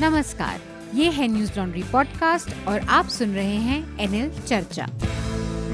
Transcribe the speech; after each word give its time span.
नमस्कार, 0.00 0.60
ये 0.94 1.10
है 1.10 1.26
न्यूज़ 1.28 1.50
लॉन्ड्री 1.56 1.82
पॉडकास्ट 1.82 2.68
और 2.68 2.80
आप 2.88 3.06
सुन 3.08 3.34
रहे 3.34 3.54
हैं 3.54 3.98
एनएल 3.98 4.30
चर्चा। 4.40 4.86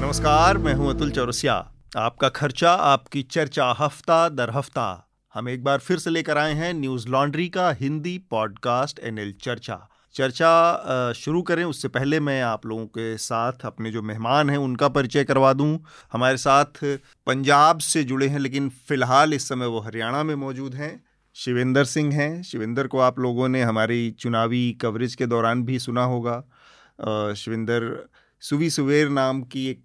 नमस्कार, 0.01 0.57
मैं 0.57 0.73
हूँ 0.73 0.89
अतुल 0.89 1.11
चौरसिया। 1.11 1.53
आपका 1.97 2.29
खर्चा, 2.29 2.71
आपकी 2.71 3.23
चर्चा 3.23 3.69
हफ़्ता 3.79 4.17
दर 4.29 4.51
हफ़्ता। 4.51 4.87
हम 5.33 5.49
एक 5.49 5.63
बार 5.63 5.79
फिर 5.79 5.99
से 5.99 6.09
लेकर 6.09 6.37
आए 6.37 6.53
हैं 6.53 6.73
न्यूज़ 6.73 7.07
लॉन्ड्री 7.07 7.47
का 7.49 7.69
हिंदी 7.71 8.17
पॉडकास्ट 8.31 8.99
एनएल 8.99 9.33
चर्चा। 9.41 9.79
चर्चा 10.15 11.13
शुरू 11.13 11.41
करें, 11.41 11.63
उससे 11.63 11.87
पहले 11.87 12.19
मैं 12.19 12.41
आप 12.41 12.65
लोगों 12.65 12.85
के 12.87 13.17
साथ 13.17 13.65
अपने 13.65 13.91
जो 13.91 14.01
मेहमान 14.01 14.49
हैं, 14.49 14.57
उनका 14.57 14.87
परिचय 14.89 15.23
करवा 15.23 15.53
दूँ। 15.53 15.79
हमारे 16.13 16.37
साथ 16.37 16.83
पंजाब 17.27 17.79
से 17.79 18.03
जुड़े 18.03 18.27
हैं, 18.27 18.39
लेकिन 18.39 18.69
फ़िलहाल 18.87 19.33
इस 19.33 19.47
समय 19.49 19.65
वो 19.65 19.79
हरियाणा 19.79 20.23
में 20.23 20.35
मौजूद 20.35 20.75
हैं। 20.75 21.04
शिवेंद्र 21.35 21.83
सिंह 21.83 22.13
हैं। 22.13 22.43
शिवेंद्र 22.43 22.87
को 22.87 22.99
आप 22.99 23.19
लोगों 23.19 23.47
ने 23.49 23.61
हमारी 23.61 24.11
चुनावी 24.11 24.71
कवरेज 24.71 25.15
के 25.15 25.25
दौरान 25.25 25.63
भी 25.63 25.79
सुना 25.79 26.03
होगा। 26.03 27.33
शिवेंद्र 27.33 27.97
सुवी 28.41 28.69
सुवेर 28.69 29.09
नाम 29.09 29.41
की 29.43 29.67
एक 29.67 29.83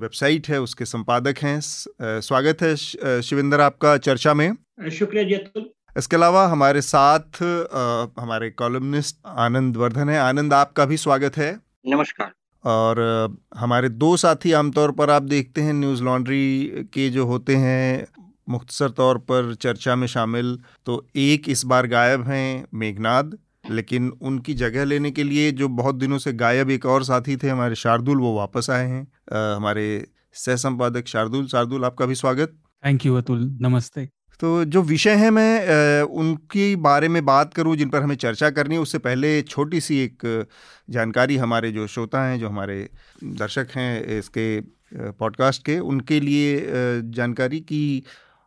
वेबसाइट 0.00 0.48
है 0.48 0.60
उसके 0.60 0.84
संपादक 0.84 1.38
हैं। 1.38 1.60
स्वागत 1.60 2.62
है 2.62 2.74
शिवेंद्र 3.22 3.60
आपका 3.60 3.96
चर्चा 3.98 4.34
में। 4.34 4.52
शुक्रिया 4.92 5.24
जी 5.24 5.34
अतुल 5.34 5.70
इसके 5.98 6.16
अलावा 6.16 6.46
हमारे 6.46 6.80
साथ 6.80 7.42
आ, 7.42 8.22
हमारे 8.22 8.50
कॉलमनिस्ट 8.50 9.16
आनंद 9.26 9.76
वर्धन 9.76 10.08
है। 10.08 10.18
आनंद 10.18 10.52
आपका 10.54 10.84
भी 10.84 10.96
स्वागत 10.96 11.36
है। 11.36 11.50
नमस्कार। 11.86 12.32
और 12.64 13.38
हमारे 13.56 13.88
दो 13.88 14.16
साथी 14.16 14.52
आमतौर 14.52 14.92
पर 14.92 15.10
आप 15.10 15.22
देखते 15.22 15.60
हैं 15.60 15.72
न्यूज़ 15.72 16.02
लॉन्ड्री 16.02 16.86
के 16.92 17.08
जो 17.10 17.26
होते 17.26 17.56
हैं 17.56 18.06
मुख्तसर 18.48 18.90
तौर 18.90 19.18
पर 19.18 19.54
चर्चा 19.54 19.96
में 19.96 20.06
शामिल 20.06 20.58
तो 20.86 21.06
एक 21.16 21.48
इस 21.48 21.64
बार 21.64 21.86
गायब 21.86 22.22
हैं 22.22 22.64
मेघनाद 22.74 23.38
लेकिन 23.70 24.08
उनकी 24.22 24.54
जगह 24.54 24.84
लेने 24.84 25.10
के 25.10 25.22
लिए 25.22 25.50
जो 25.52 25.68
बहुत 25.68 25.94
दिनों 25.94 26.18
से 26.18 26.32
गायब 26.32 26.70
एक 26.70 26.86
और 26.86 27.04
साथी 27.04 27.36
थे 27.36 27.48
हमारे 27.48 27.74
शार्दुल 27.74 28.18
वो 28.18 28.36
वापस 28.36 28.70
आए 28.70 28.86
हैं। 28.88 29.08
आ, 29.32 29.56
हमारे 29.56 30.06
सह 30.32 30.56
संपादक 30.56 31.06
शार्दुल 31.06 31.46
शार्दुल 31.46 31.84
आपका 31.84 32.06
भी 32.06 32.14
स्वागत। 32.14 32.52
Thank 32.86 33.06
you 33.06 33.14
Atul. 33.14 33.58
नमस्ते। 33.62 34.08
तो 34.40 34.64
जो 34.64 34.82
विषय 34.82 35.14
है 35.14 35.30
मैं 35.30 36.02
उनके 36.02 36.76
बारे 36.76 37.08
में 37.08 37.24
बात 37.24 37.54
करूँ 37.54 37.76
जिन 37.76 37.88
पर 37.88 38.02
हमें 38.02 38.16
चर्चा 38.16 38.50
करनी 38.50 38.74
है 38.74 38.80
उससे 38.80 38.98
पहले 38.98 39.42
छोटी 39.42 39.80
सी 39.80 39.98
एक 39.98 40.46
जानकारी 40.90 41.36
हमारे 41.36 41.72
जो 41.72 41.86
श्रोता 41.86 42.24
हैं 42.24 42.38
जो 42.40 42.48
हमारे 42.48 42.88
दर्शक 43.24 43.68
हैं 43.76 44.18
इसके 44.18 44.60
पॉडकास्ट 44.96 45.64
के 45.64 45.78
उनके 45.78 46.20
लिए 46.20 46.66
जानकारी 47.10 47.60
कि 47.60 48.02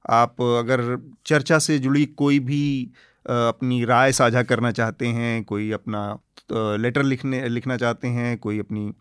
आप 0.09 0.41
अगर 0.41 1.01
चर्चा 1.25 1.59
से 1.59 1.79
जुड़ी 1.79 2.05
कोई 2.05 2.39
भी 2.39 2.91
अपनी 3.27 3.85
राय 3.85 4.11
साझा 4.11 4.43
करना 4.43 4.71
चाहते 4.71 5.07
हैं 5.07 5.43
कोई 5.43 5.71
अपना 5.71 6.19
लेटर 6.53 7.03
लिखने 7.03 7.49
लिखना 7.49 7.77
चाहते 7.77 8.07
हैं 8.07 8.37
कोई 8.37 8.59
अपनी 8.59 8.93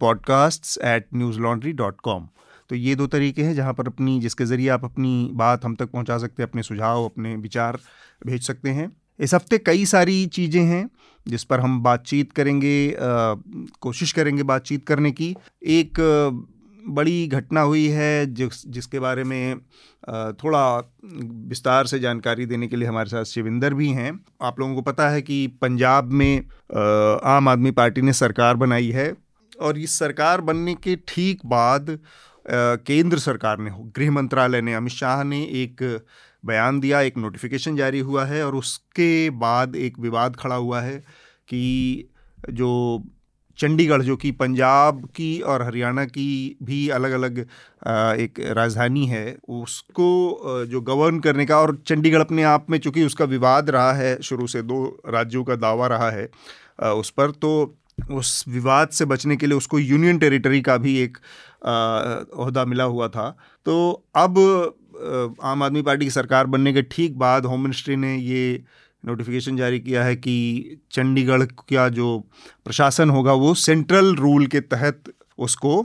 podcast 0.00 0.84
at 0.84 1.06
Newslaundry 1.40 1.72
dot 1.72 2.00
com 2.00 2.28
तो 2.70 2.76
ये 2.76 2.94
दो 2.94 3.06
तरीके 3.06 3.42
हैं 3.42 3.54
जहाँ 3.54 3.72
पर 3.74 3.86
अपनी 3.86 4.18
जिसके 4.20 4.44
ज़रिए 4.44 4.68
आप 4.68 4.84
अपनी 4.84 5.30
बात 5.34 5.64
हम 5.64 5.74
तक 5.74 5.90
पहुँचा 5.90 6.18
सकते 6.18 6.42
हैं 6.42 6.48
अपने 6.50 6.62
सुझाव 6.62 7.04
अपने 7.04 7.34
विचार 7.36 7.78
भेज 8.26 8.42
सकते 8.42 8.70
हैं। 8.70 8.90
इस 9.20 9.34
हफ़्ते 9.34 9.58
कई 9.58 9.84
सारी 9.86 10.26
चीज़ें 10.28 10.62
हैं 10.62 10.88
जिस 11.26 11.44
पर 11.44 11.60
हम 11.60 11.82
बातचीत 11.82 12.32
करेंगे 12.32 12.90
आ, 12.90 13.34
कोशिश 13.80 14.12
करेंगे 14.12 14.42
बातचीत 14.44 14.86
करने 14.86 15.10
की। 15.12 15.34
एक 15.62 16.00
बड़ी 16.82 17.26
घटना 17.28 17.60
हुई 17.60 17.86
है 17.88 18.34
जिस 18.34 18.66
जिसके 18.68 18.98
बारे 18.98 19.24
में 19.24 19.60
थोड़ा 20.34 20.62
विस्तार 21.48 21.86
से 21.86 21.98
जानकारी 21.98 22.46
देने 22.46 22.68
के 22.68 22.76
लिए 22.76 22.88
हमारे 22.88 23.10
साथ 23.10 23.24
शिविंदर 23.24 23.74
भी 23.74 23.88
हैं। 23.90 24.12
आप 24.42 24.60
लोगों 24.60 24.74
को 24.74 24.82
पता 24.82 25.08
है 25.08 25.22
कि 25.22 25.46
पंजाब 25.62 26.12
में 26.12 26.38
आम 27.26 27.48
आदमी 27.48 27.70
पार्टी 27.72 28.02
ने 28.02 28.12
सरकार 28.12 28.56
बनाई 28.56 28.90
है 28.90 29.12
और 29.60 29.78
इस 29.78 29.98
सरकार 29.98 30.40
बनने 30.40 30.74
के 30.74 30.96
ठीक 31.08 31.44
बाद 31.46 31.98
केंद्र 32.50 33.18
सरकार 33.18 33.58
ने 33.58 33.70
हो, 33.70 33.82
गृह 33.96 34.10
मंत्रालय 34.10 34.60
ने, 34.60 34.74
अमित 34.74 34.92
शाह 34.92 35.22
ने 35.24 35.42
एक 35.54 35.82
बयान 36.44 36.80
दिया, 36.80 37.00
एक 37.00 37.16
नोटिफिकेशन 37.18 37.76
जारी 37.76 37.98
हुआ 38.00 38.24
है 38.24 38.44
और 38.46 38.54
उसके 38.56 39.30
बाद 39.30 39.76
एक 39.76 39.98
विवाद 39.98 40.36
खड़ा 40.36 40.54
हुआ 40.56 40.80
है 40.80 40.96
कि 41.48 42.08
जो 42.50 43.02
चंडीगढ़, 43.58 44.02
जो 44.02 44.16
कि 44.16 44.30
पंजाब 44.32 45.04
की 45.06 45.40
और 45.40 45.62
हरियाणा 45.62 46.04
की 46.04 46.56
भी 46.62 46.88
अलग 46.88 47.12
अलग 47.12 47.38
एक 47.38 48.40
राजधानी 48.50 49.06
है, 49.06 49.36
उसको 49.48 50.64
जो 50.66 50.80
गवर्न 50.80 51.18
करने 51.20 51.46
का 51.46 51.58
और 51.58 51.76
चंडीगढ़ 51.86 52.20
अपने 52.20 52.42
आप 52.42 52.70
में 52.70 52.78
चूँकि 52.78 53.04
उसका 53.04 53.24
विवाद 53.24 53.70
रहा 53.70 53.92
है, 53.92 54.16
शुरू 54.22 54.46
से 54.46 54.62
दो 54.62 54.84
राज्यों 55.08 55.44
का 55.44 55.56
दावा 55.56 55.86
रहा 55.86 56.10
है 56.10 56.28
उस 56.94 57.10
पर 57.10 57.30
तो 57.32 57.76
उस 58.10 58.44
विवाद 58.48 58.88
से 58.88 59.04
बचने 59.04 59.36
के 59.36 59.46
लिए 59.46 59.56
उसको 59.56 59.78
यूनियन 59.78 60.18
टेरिटरी 60.18 60.60
का 60.60 60.76
भी 60.76 60.98
एक 60.98 61.18
अहदा 61.64 62.64
मिला 62.64 62.84
हुआ 62.84 63.08
था। 63.08 63.28
तो 63.66 64.04
अब 64.16 64.38
आम 65.42 65.62
आदमी 65.62 65.82
पार्टी 65.82 66.04
की 66.04 66.10
सरकार 66.10 66.46
बनने 66.46 66.72
के 66.72 66.82
ठीक 66.82 67.18
बाद 67.18 67.46
होम 67.46 67.60
मिनिस्ट्री 67.60 67.96
ने 67.96 68.16
ये 68.16 68.62
नोटिफिकेशन 69.04 69.56
जारी 69.56 69.80
किया 69.80 70.04
है 70.04 70.16
कि 70.16 70.78
चंडीगढ़ 70.92 71.42
का 71.44 71.88
जो 71.88 72.18
प्रशासन 72.64 73.10
होगा 73.10 73.32
वो 73.32 73.54
सेंट्रल 73.54 74.14
रूल 74.14 74.46
के 74.46 74.60
तहत 74.60 75.12
उसको 75.38 75.78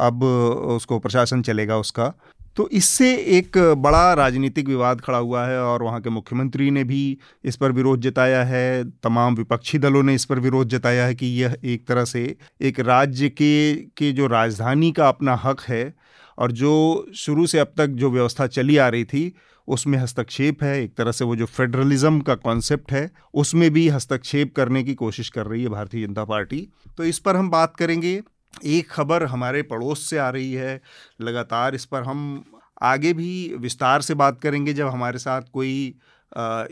अब 0.00 0.22
उसको 0.68 0.98
प्रशासन 0.98 1.42
चलेगा 1.42 1.76
उसका। 1.76 2.12
तो 2.58 2.68
इससे 2.68 3.14
एक 3.14 3.58
बड़ा 3.78 4.12
राजनीतिक 4.14 4.68
विवाद 4.68 5.00
खड़ा 5.00 5.18
हुआ 5.18 5.46
है 5.46 5.60
और 5.62 5.82
वहाँ 5.82 6.00
के 6.00 6.10
मुख्यमंत्री 6.10 6.70
ने 6.70 6.84
भी 6.84 7.18
इस 7.44 7.56
पर 7.56 7.72
विरोध 7.72 8.00
जताया 8.00 8.42
है। 8.44 8.84
तमाम 8.84 9.34
विपक्षी 9.34 9.78
दलों 9.78 10.02
ने 10.02 10.14
इस 10.14 10.24
पर 10.24 10.38
विरोध 10.38 10.68
जताया 10.68 11.04
है 11.06 11.14
कि 11.14 11.26
यह 11.42 11.56
एक 11.64 11.86
तरह 11.86 12.04
से 12.04 12.36
एक 12.60 12.80
राज्य 12.80 13.28
के 13.28 13.74
के 13.74 14.10
जो 14.12 14.26
राजधानी 14.26 14.90
का 14.92 15.08
अपना 15.08 15.34
हक 15.34 15.60
है 15.60 15.94
और 16.38 16.52
जो 16.52 16.72
शुरू 17.16 17.46
से 17.46 17.58
अब 17.58 17.72
तक 17.76 17.86
जो 17.86 18.10
व्यवस्था 18.10 18.46
चली 18.46 18.76
आ 18.76 18.88
रही 18.88 19.04
थी, 19.04 19.32
उसमें 19.68 19.98
हस्तक्षेप 19.98 20.62
है। 20.62 20.82
एक 20.82 20.94
तरह 20.96 21.12
से 21.12 21.24
वो 21.24 21.36
जो 21.36 21.46
फेडरलिज्म 21.46 22.20
का 22.20 22.34
कॉन्सेप्ट 22.34 22.92
है, 22.92 23.10
उसमें 23.34 23.70
भी 23.70 23.88
हस्तक्षेप 23.88 24.54
करने 24.56 24.82
की 24.82 24.94
कोशिश 24.94 25.28
कर 25.28 25.46
रही 25.46 25.62
है 25.62 25.68
भारतीय 25.68 26.06
जनता 26.06 26.24
पार्टी। 26.24 26.68
तो 26.96 27.04
इस 27.04 27.18
पर 27.18 27.36
हम 27.36 27.50
बात 27.50 27.76
करेंगे। 27.76 28.20
एक 28.54 28.90
खबर 28.90 29.24
हमारे 29.26 29.62
पड़ोस 29.64 30.08
से 30.10 30.18
आ 30.18 30.28
रही 30.30 30.52
है, 30.52 30.80
लगातार 31.20 31.74
इस 31.74 31.84
पर 31.84 32.02
हम 32.02 32.44
आगे 32.82 33.12
भी 33.12 33.54
विस्तार 33.58 34.00
से 34.02 34.14
बात 34.14 34.40
करेंगे 34.40 34.72
जब 34.74 34.88
हमारे 34.88 35.18
साथ 35.18 35.42
कोई 35.52 35.94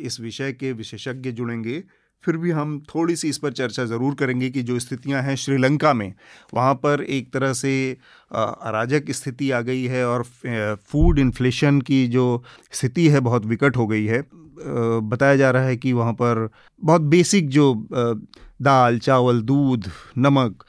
इस 0.00 0.19
विषय 0.20 0.53
के 0.53 0.72
विशेषज्ञ 0.72 1.32
जुड़ेंगे। 1.32 1.82
फिर 2.25 2.37
भी 2.37 2.50
हम 2.50 2.78
थोड़ी 2.88 3.14
सी 3.16 3.28
इस 3.28 3.38
पर 3.38 3.53
चर्चा 3.53 3.84
ज़रूर 3.84 4.14
करेंगे 4.14 4.48
कि 4.50 4.62
जो 4.62 4.78
स्थितियाँ 4.78 5.22
हैं 5.22 5.34
श्रीलंका 5.37 5.92
में, 5.94 6.14
वहाँ 6.54 6.75
पर 6.75 7.03
एक 7.03 7.32
तरह 7.32 7.53
से 7.53 7.75
अराजक 8.31 9.10
स्थिति 9.10 9.50
आ 9.50 9.60
गई 9.60 9.84
है 9.84 10.06
और 10.06 10.22
फ़ूड 10.82 11.19
इन्फ्लेशन 11.19 11.81
की 11.81 12.06
जो 12.08 12.43
स्थिति 12.72 13.08
है 13.08 13.20
बहुत 13.20 13.47
विकट 13.47 13.76
हो 13.76 13.87
गई 13.87 14.04
है। 14.06 14.22
बताया 15.03 15.37
जा 15.37 15.50
रहा 15.50 15.64
है 15.64 15.76
कि 15.76 15.93
वहाँ 15.93 16.12
पर 16.12 16.48
बहुत 16.81 17.03
बेसिक 17.03 17.48
जो 17.48 17.75
दाल, 17.93 18.98
चावल, 18.98 19.41
दूध, 19.43 19.91
नमक 20.19 20.64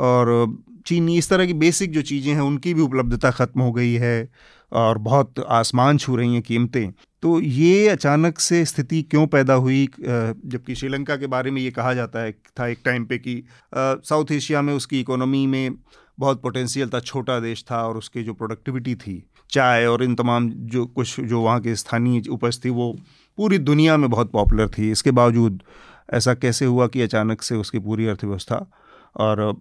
और 0.00 0.58
चीनी, 0.86 1.16
इस 1.18 1.28
तरह 1.30 1.46
की 1.46 1.52
बेसिक 1.54 1.92
जो 1.92 2.02
चीज़ें 2.02 2.32
हैं, 2.32 2.40
उनकी 2.40 2.74
भी 2.74 2.82
उपलब्धता 2.82 3.30
ख़त्म 3.30 3.60
हो 3.60 3.72
गई 3.72 3.92
है 3.94 4.28
और 4.72 4.98
बहुत 5.00 5.38
आसमान 5.50 5.98
छू 5.98 6.16
रही 6.16 6.34
हैं 6.34 6.42
कीमतें। 6.42 6.90
तो 7.22 7.40
ये 7.40 7.88
अचानक 7.88 8.38
से 8.38 8.64
स्थिति 8.64 9.02
क्यों 9.02 9.26
पैदा 9.26 9.54
हुई? 9.54 9.86
जबकि 9.96 10.74
श्रीलंका 10.74 11.16
के 11.16 11.26
बारे 11.26 11.50
में 11.50 11.60
ये 11.62 11.70
कहा 11.70 11.92
जाता 11.94 12.20
है, 12.20 12.32
था 12.32 12.66
एक 12.68 12.78
टाइम 12.84 13.04
पे 13.04 13.18
कि 13.18 13.42
साउथ 13.74 14.32
एशिया 14.32 14.62
में 14.62 14.72
उसकी 14.74 15.00
इकोनॉमी 15.00 15.46
में 15.46 15.74
बहुत 16.18 16.42
पोटेंशियल 16.42 16.88
था, 16.88 17.00
छोटा 17.00 17.38
देश 17.40 17.64
था 17.70 17.82
और 17.88 17.96
उसके 17.96 18.22
जो 18.22 18.34
प्रोडक्टिविटी 18.34 18.94
थी, 18.94 19.22
चाय 19.50 19.86
और 19.86 20.02
इन 20.04 20.14
तमाम 20.14 20.48
जो 20.50 20.84
कुछ 20.86 21.20
जो 21.20 21.40
वहाँ 21.40 21.60
के 21.60 21.74
स्थानीय 21.76 22.22
उपज 22.30 22.60
थी 22.64 22.70
वो 22.70 22.92
पूरी 23.38 23.58
दुनिया 23.60 23.96
में 23.96 24.08
बहुत 24.10 24.30
पॉपुलर 24.32 24.68
थी। 24.68 24.90
इसके 24.90 25.10
बावजूद 25.12 25.62
ऐसा 26.12 26.34
कैसे 26.34 26.64
हुआ 26.64 26.86
कि 26.86 27.02
अचानक 27.02 27.42
से 27.42 27.56
उसकी 27.56 27.78
पूरी 27.78 28.06
अर्थव्यवस्था 28.06 28.66
और 29.16 29.52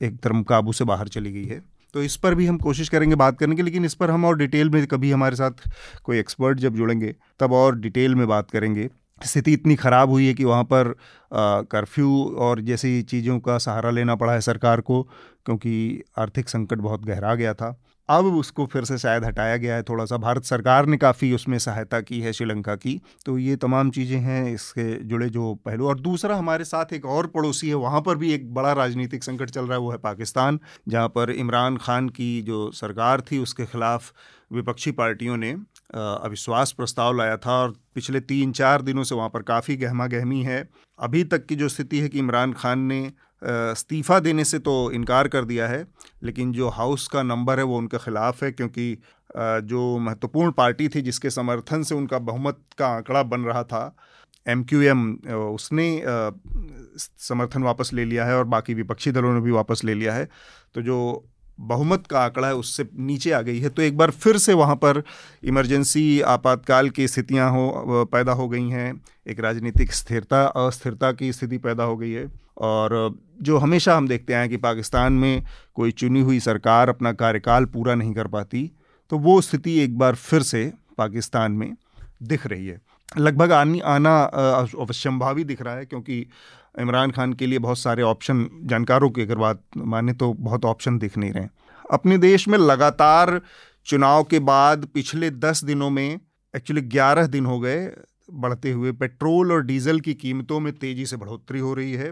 एक 0.00 0.16
धर्म 0.16 0.42
काबू 0.42 0.72
से 0.72 0.84
बाहर 0.84 1.08
चली 1.08 1.32
गई 1.32 1.44
है। 1.44 1.60
तो 1.94 2.02
इस 2.02 2.16
पर 2.16 2.34
भी 2.34 2.46
हम 2.46 2.56
कोशिश 2.58 2.88
करेंगे 2.88 3.14
बात 3.16 3.38
करने 3.38 3.56
की, 3.56 3.62
लेकिन 3.62 3.84
इस 3.84 3.94
पर 3.94 4.10
हम 4.10 4.24
और 4.24 4.36
डिटेल 4.38 4.70
में 4.70 4.86
कभी 4.86 5.10
हमारे 5.10 5.36
साथ 5.36 5.68
कोई 6.04 6.18
एक्सपर्ट 6.18 6.58
जब 6.58 6.74
जुड़ेंगे, 6.74 7.14
तब 7.40 7.52
और 7.52 7.78
डिटेल 7.78 8.14
में 8.14 8.26
बात 8.28 8.50
करेंगे। 8.50 8.88
स्थिति 9.20 9.52
इतनी 9.52 9.74
ख़राब 9.76 10.10
हुई 10.10 10.26
है 10.26 10.34
कि 10.34 10.44
वहाँ 10.44 10.64
पर 10.64 10.94
कर्फ्यू 11.70 12.22
और 12.38 12.60
जैसी 12.60 13.02
चीज़ों 13.02 13.38
का 13.40 13.56
सहारा 13.58 13.90
लेना 13.90 14.14
पड़ा 14.14 14.32
है 14.32 14.40
सरकार 14.40 14.80
को, 14.80 15.02
क्योंकि 15.46 16.02
आर्थिक 16.18 16.48
संकट 16.48 16.78
बहुत 16.78 17.04
गहरा 17.04 17.34
गया 17.34 17.54
था। 17.54 17.70
अब 18.08 18.24
उसको 18.26 18.66
फिर 18.66 18.84
से 18.84 18.96
शायद 18.98 19.24
हटाया 19.24 19.56
गया 19.56 19.76
है 19.76 19.82
थोड़ा 19.82 20.04
सा 20.04 20.16
भारत 20.16 20.44
सरकार 20.44 20.86
ने 20.86 20.96
काफ़ी 20.96 21.32
उसमें 21.34 21.58
सहायता 21.58 22.00
की 22.00 22.20
है 22.20 22.32
श्रीलंका 22.32 22.74
की। 22.76 23.00
तो 23.26 23.36
ये 23.38 23.56
तमाम 23.56 23.90
चीज़ें 23.90 24.18
हैं, 24.18 24.54
इसके 24.54 24.84
जुड़े 25.04 25.28
जो 25.28 25.54
पहलू। 25.64 25.86
और 25.88 26.00
दूसरा 26.00 26.36
हमारे 26.36 26.64
साथ 26.64 26.92
एक 26.92 27.06
और 27.06 27.26
पड़ोसी 27.26 27.68
है, 27.68 27.74
वहाँ 27.76 28.00
पर 28.00 28.16
भी 28.16 28.32
एक 28.32 28.52
बड़ा 28.54 28.72
राजनीतिक 28.72 29.24
संकट 29.24 29.50
चल 29.50 29.64
रहा 29.64 29.72
है, 29.72 29.80
वो 29.80 29.90
है 29.90 29.98
पाकिस्तान, 29.98 30.60
जहाँ 30.88 31.08
पर 31.08 31.30
इमरान 31.30 31.76
खान 31.76 32.08
की 32.10 32.40
जो 32.42 32.70
सरकार 32.72 33.20
थी, 33.22 33.38
उसके 33.38 33.66
खिलाफ 33.66 34.12
विपक्षी 34.52 34.90
पार्टियों 34.92 35.36
ने 35.36 35.50
अविश्वास 35.94 36.72
प्रस्ताव 36.72 37.16
लाया 37.16 37.36
था 37.36 37.52
और 37.52 37.74
पिछले 37.94 38.20
तीन 38.22 38.52
चार 38.52 38.82
दिनों 38.82 39.02
से 39.04 39.14
वहाँ 39.14 39.28
पर 39.28 39.42
काफ़ी 39.44 39.76
गहमा 39.76 40.06
गहमी 40.06 40.42
है। 40.42 40.68
अभी 40.98 41.22
तक 41.24 41.46
की 41.46 41.56
जो 41.56 41.68
स्थिति 41.68 41.98
है 42.00 42.08
कि 42.08 42.18
इमरान 42.18 42.52
खान 42.52 42.78
ने 42.82 43.00
इस्तीफ़ा 43.42 44.18
देने 44.20 44.44
से 44.44 44.58
तो 44.58 44.90
इनकार 44.92 45.28
कर 45.28 45.44
दिया 45.44 45.68
है, 45.68 45.86
लेकिन 46.22 46.52
जो 46.52 46.68
हाउस 46.70 47.06
का 47.08 47.22
नंबर 47.22 47.58
है 47.58 47.64
वो 47.64 47.78
उनके 47.78 47.98
ख़िलाफ़ 47.98 48.44
है, 48.44 48.50
क्योंकि 48.52 48.96
जो 49.36 49.98
महत्वपूर्ण 49.98 50.52
पार्टी 50.52 50.88
थी 50.88 51.02
जिसके 51.02 51.30
समर्थन 51.30 51.82
से 51.82 51.94
उनका 51.94 52.18
बहुमत 52.20 52.60
का 52.78 52.88
आंकड़ा 52.88 53.22
बन 53.24 53.40
रहा 53.40 53.62
था, 53.64 53.96
एम 54.46 54.62
क्यू 54.64 54.80
एम 54.82 55.12
उसने 55.28 56.02
समर्थन 56.98 57.62
वापस 57.62 57.92
ले 57.92 58.04
लिया 58.04 58.24
है 58.24 58.36
और 58.38 58.44
बाकी 58.46 58.74
विपक्षी 58.74 59.10
दलों 59.12 59.32
ने 59.34 59.40
भी 59.40 59.50
वापस 59.50 59.84
ले 59.84 59.94
लिया 59.94 60.14
है। 60.14 60.28
तो 60.74 60.82
जो 60.82 61.26
बहुमत 61.58 62.06
का 62.06 62.20
आंकड़ा 62.20 62.48
है, 62.48 62.54
उससे 62.54 62.86
नीचे 62.96 63.30
आ 63.30 63.40
गई 63.42 63.58
है। 63.58 63.68
तो 63.68 63.82
एक 63.82 63.96
बार 63.96 64.10
फिर 64.12 64.36
से 64.38 64.54
वहाँ 64.54 64.76
पर 64.76 65.02
इमरजेंसी, 65.44 66.20
आपातकाल 66.22 66.90
की 66.90 67.08
स्थितियाँ 67.08 67.50
हो 67.50 68.04
पैदा 68.12 68.32
हो 68.32 68.48
गई 68.48 68.68
हैं। 68.70 69.00
एक 69.26 69.40
राजनीतिक 69.40 69.92
स्थिरता, 69.92 70.42
अस्थिरता 70.46 71.12
की 71.12 71.32
स्थिति 71.32 71.58
पैदा 71.58 71.84
हो 71.84 71.96
गई 71.96 72.10
है। 72.10 72.26
और 72.58 73.14
जो 73.42 73.58
हमेशा 73.58 73.96
हम 73.96 74.08
देखते 74.08 74.34
हैं 74.34 74.48
कि 74.48 74.56
पाकिस्तान 74.56 75.12
में 75.12 75.42
कोई 75.74 75.90
चुनी 75.92 76.20
हुई 76.20 76.40
सरकार 76.40 76.88
अपना 76.88 77.12
कार्यकाल 77.14 77.64
पूरा 77.64 77.94
नहीं 77.94 78.12
कर 78.14 78.26
पाती 78.26 78.70
तो 79.12 79.18
वो 79.18 79.40
स्थिति 79.40 79.78
एक 79.78 79.98
बार 79.98 80.14
फिर 80.14 80.42
से 80.42 80.72
पाकिस्तान 80.98 81.52
में 81.52 81.74
दिख 82.22 82.46
रही 82.46 82.66
है। 82.66 82.80
लगभग 83.18 83.52
आनी, 83.52 83.80
आना 83.80 84.22
अवश्यंभावी 84.22 85.44
दिख 85.44 85.62
रहा 85.62 85.74
है, 85.74 85.84
क्योंकि 85.84 86.26
इमरान 86.76 87.10
खान 87.10 87.32
के 87.32 87.46
लिए 87.46 87.58
बहुत 87.58 87.78
सारे 87.78 88.02
ऑप्शन, 88.02 88.48
जानकारों 88.62 89.10
की 89.10 89.22
अगर 89.22 89.36
बात 89.36 89.62
माने 89.76 90.12
तो 90.12 90.32
बहुत 90.32 90.64
ऑप्शन 90.64 90.98
दिख 90.98 91.16
नहीं 91.18 91.32
रहे 91.32 91.46
अपने 91.90 92.18
देश 92.18 92.48
में 92.48 92.58
लगातार 92.58 93.40
चुनाव 93.86 94.24
के 94.24 94.38
बाद 94.38 94.84
पिछले 94.84 95.30
दस 95.30 95.64
दिनों 95.64 95.90
में 95.90 96.18
एक्चुअली 96.54 96.82
ग्यारह 96.82 97.26
दिन 97.26 97.46
हो 97.46 97.58
गए, 97.60 97.86
बढ़ते 98.32 98.70
हुए 98.72 98.92
पेट्रोल 98.92 99.52
और 99.52 99.62
डीजल 99.62 100.00
की 100.00 100.14
कीमतों 100.14 100.60
में 100.60 100.72
तेज़ी 100.72 101.06
से 101.06 101.16
बढ़ोतरी 101.16 101.58
हो 101.58 101.74
रही 101.74 101.92
है। 101.92 102.10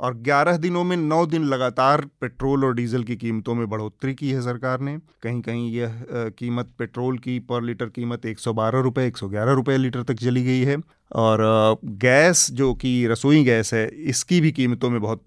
और 0.00 0.14
11 0.18 0.56
दिनों 0.56 0.82
में 0.84 0.96
9 0.96 1.24
दिन 1.26 1.44
लगातार 1.44 2.04
पेट्रोल 2.20 2.64
और 2.64 2.74
डीजल 2.74 3.04
की 3.04 3.16
कीमतों 3.16 3.54
में 3.54 3.68
बढ़ोतरी 3.70 4.14
की 4.14 4.30
है 4.30 4.42
सरकार 4.42 4.80
ने। 4.80 4.96
कहीं 5.22 5.40
कहीं 5.42 5.70
यह 5.72 6.02
कीमत 6.38 6.68
पेट्रोल 6.78 7.18
की 7.18 7.38
पर 7.40 7.62
लीटर 7.62 7.86
कीमत 7.86 8.26
एक 8.26 8.38
सौ 8.38 8.52
बारह 8.52 8.80
रुपये 8.80 9.06
एक 9.06 9.16
सौ 9.16 9.28
ग्यारह 9.28 9.52
रुपये 9.52 9.76
लीटर 9.76 10.02
तक 10.02 10.14
चली 10.14 10.44
गई 10.44 10.60
है। 10.60 10.76
और 11.16 11.78
गैस 11.84 12.50
जो 12.52 12.72
कि 12.74 13.06
रसोई 13.06 13.42
गैस 13.44 13.74
है, 13.74 13.86
इसकी 13.88 14.40
भी 14.40 14.52
कीमतों 14.52 14.90
में 14.90 15.00
बहुत 15.00 15.22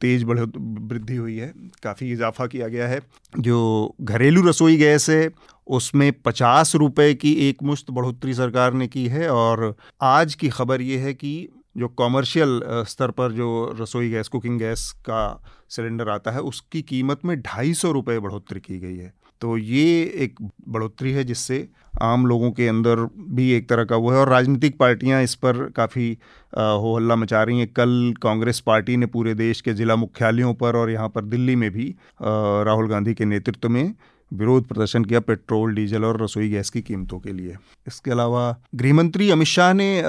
तेज 0.00 0.24
बढ़, 0.24 0.38
वृद्धि 0.38 1.16
हुई 1.16 1.36
है। 1.36 1.52
काफ़ी 1.82 2.10
इजाफा 2.12 2.46
किया 2.46 2.68
गया 2.68 2.88
है। 2.88 3.00
जो 3.38 3.94
घरेलू 4.00 4.42
रसोई 4.42 4.76
गैस 4.76 5.08
है, 5.10 5.30
उसमें 5.66 6.10
पचास 6.22 6.74
रुपये 6.74 7.14
की 7.14 7.32
एक 7.48 7.62
मुश्त 7.62 7.90
बढ़ोतरी 7.90 8.34
सरकार 8.34 8.72
ने 8.72 8.86
की 8.88 9.06
है। 9.06 9.28
और 9.30 9.74
आज 10.02 10.34
की 10.34 10.48
खबर 10.48 10.82
ये 10.82 10.98
है 10.98 11.14
कि 11.14 11.48
जो 11.76 11.88
कॉमर्शियल 11.96 12.60
स्तर 12.88 13.10
पर 13.10 13.32
जो 13.32 13.76
रसोई 13.80 14.10
गैस 14.10 14.28
कुकिंग 14.28 14.58
गैस 14.58 14.90
का 15.00 15.42
सिलेंडर 15.70 16.08
आता 16.08 16.30
है, 16.30 16.40
उसकी 16.42 16.82
कीमत 16.84 17.24
में 17.24 17.40
ढाई 17.42 17.74
सौ 17.74 17.90
रुपये 17.92 18.18
बढ़ोतरी 18.18 18.60
की 18.60 18.78
गई 18.78 18.96
है। 18.96 19.12
तो 19.42 19.56
ये 19.58 20.02
एक 20.16 20.36
बढ़ोतरी 20.68 21.12
है 21.12 21.24
जिससे 21.24 21.66
आम 22.02 22.26
लोगों 22.26 22.50
के 22.52 22.68
अंदर 22.68 23.00
भी 23.30 23.50
एक 23.52 23.68
तरह 23.68 23.84
का 23.84 23.96
वो 23.96 24.10
है 24.10 24.18
और 24.18 24.28
राजनीतिक 24.28 24.78
पार्टियाँ 24.78 25.22
इस 25.22 25.34
पर 25.34 25.64
काफ़ी 25.76 26.10
हो 26.52 26.96
हल्ला 26.96 27.16
मचा 27.16 27.42
रही 27.42 27.58
हैं। 27.58 27.68
कल 27.72 28.14
कांग्रेस 28.22 28.60
पार्टी 28.60 28.96
ने 28.96 29.06
पूरे 29.08 29.34
देश 29.34 29.60
के 29.60 29.72
ज़िला 29.74 29.96
मुख्यालयों 29.96 30.52
पर 30.54 30.76
और 30.76 30.90
यहाँ 30.90 31.08
पर 31.08 31.24
दिल्ली 31.26 31.56
में 31.56 31.70
भी 31.70 31.94
राहुल 32.20 32.88
गांधी 32.88 33.14
के 33.14 33.24
नेतृत्व 33.24 33.68
में 33.68 33.94
विरोध 34.32 34.66
प्रदर्शन 34.66 35.04
किया 35.04 35.20
पेट्रोल, 35.20 35.74
डीजल 35.74 36.04
और 36.04 36.22
रसोई 36.22 36.48
गैस 36.50 36.70
की 36.70 36.82
कीमतों 36.82 37.18
के 37.20 37.32
लिए। 37.32 37.56
इसके 37.86 38.10
अलावा 38.10 38.54
गृहमंत्री 38.74 39.30
अमित 39.30 39.48
शाह 39.48 39.72
ने 39.72 40.02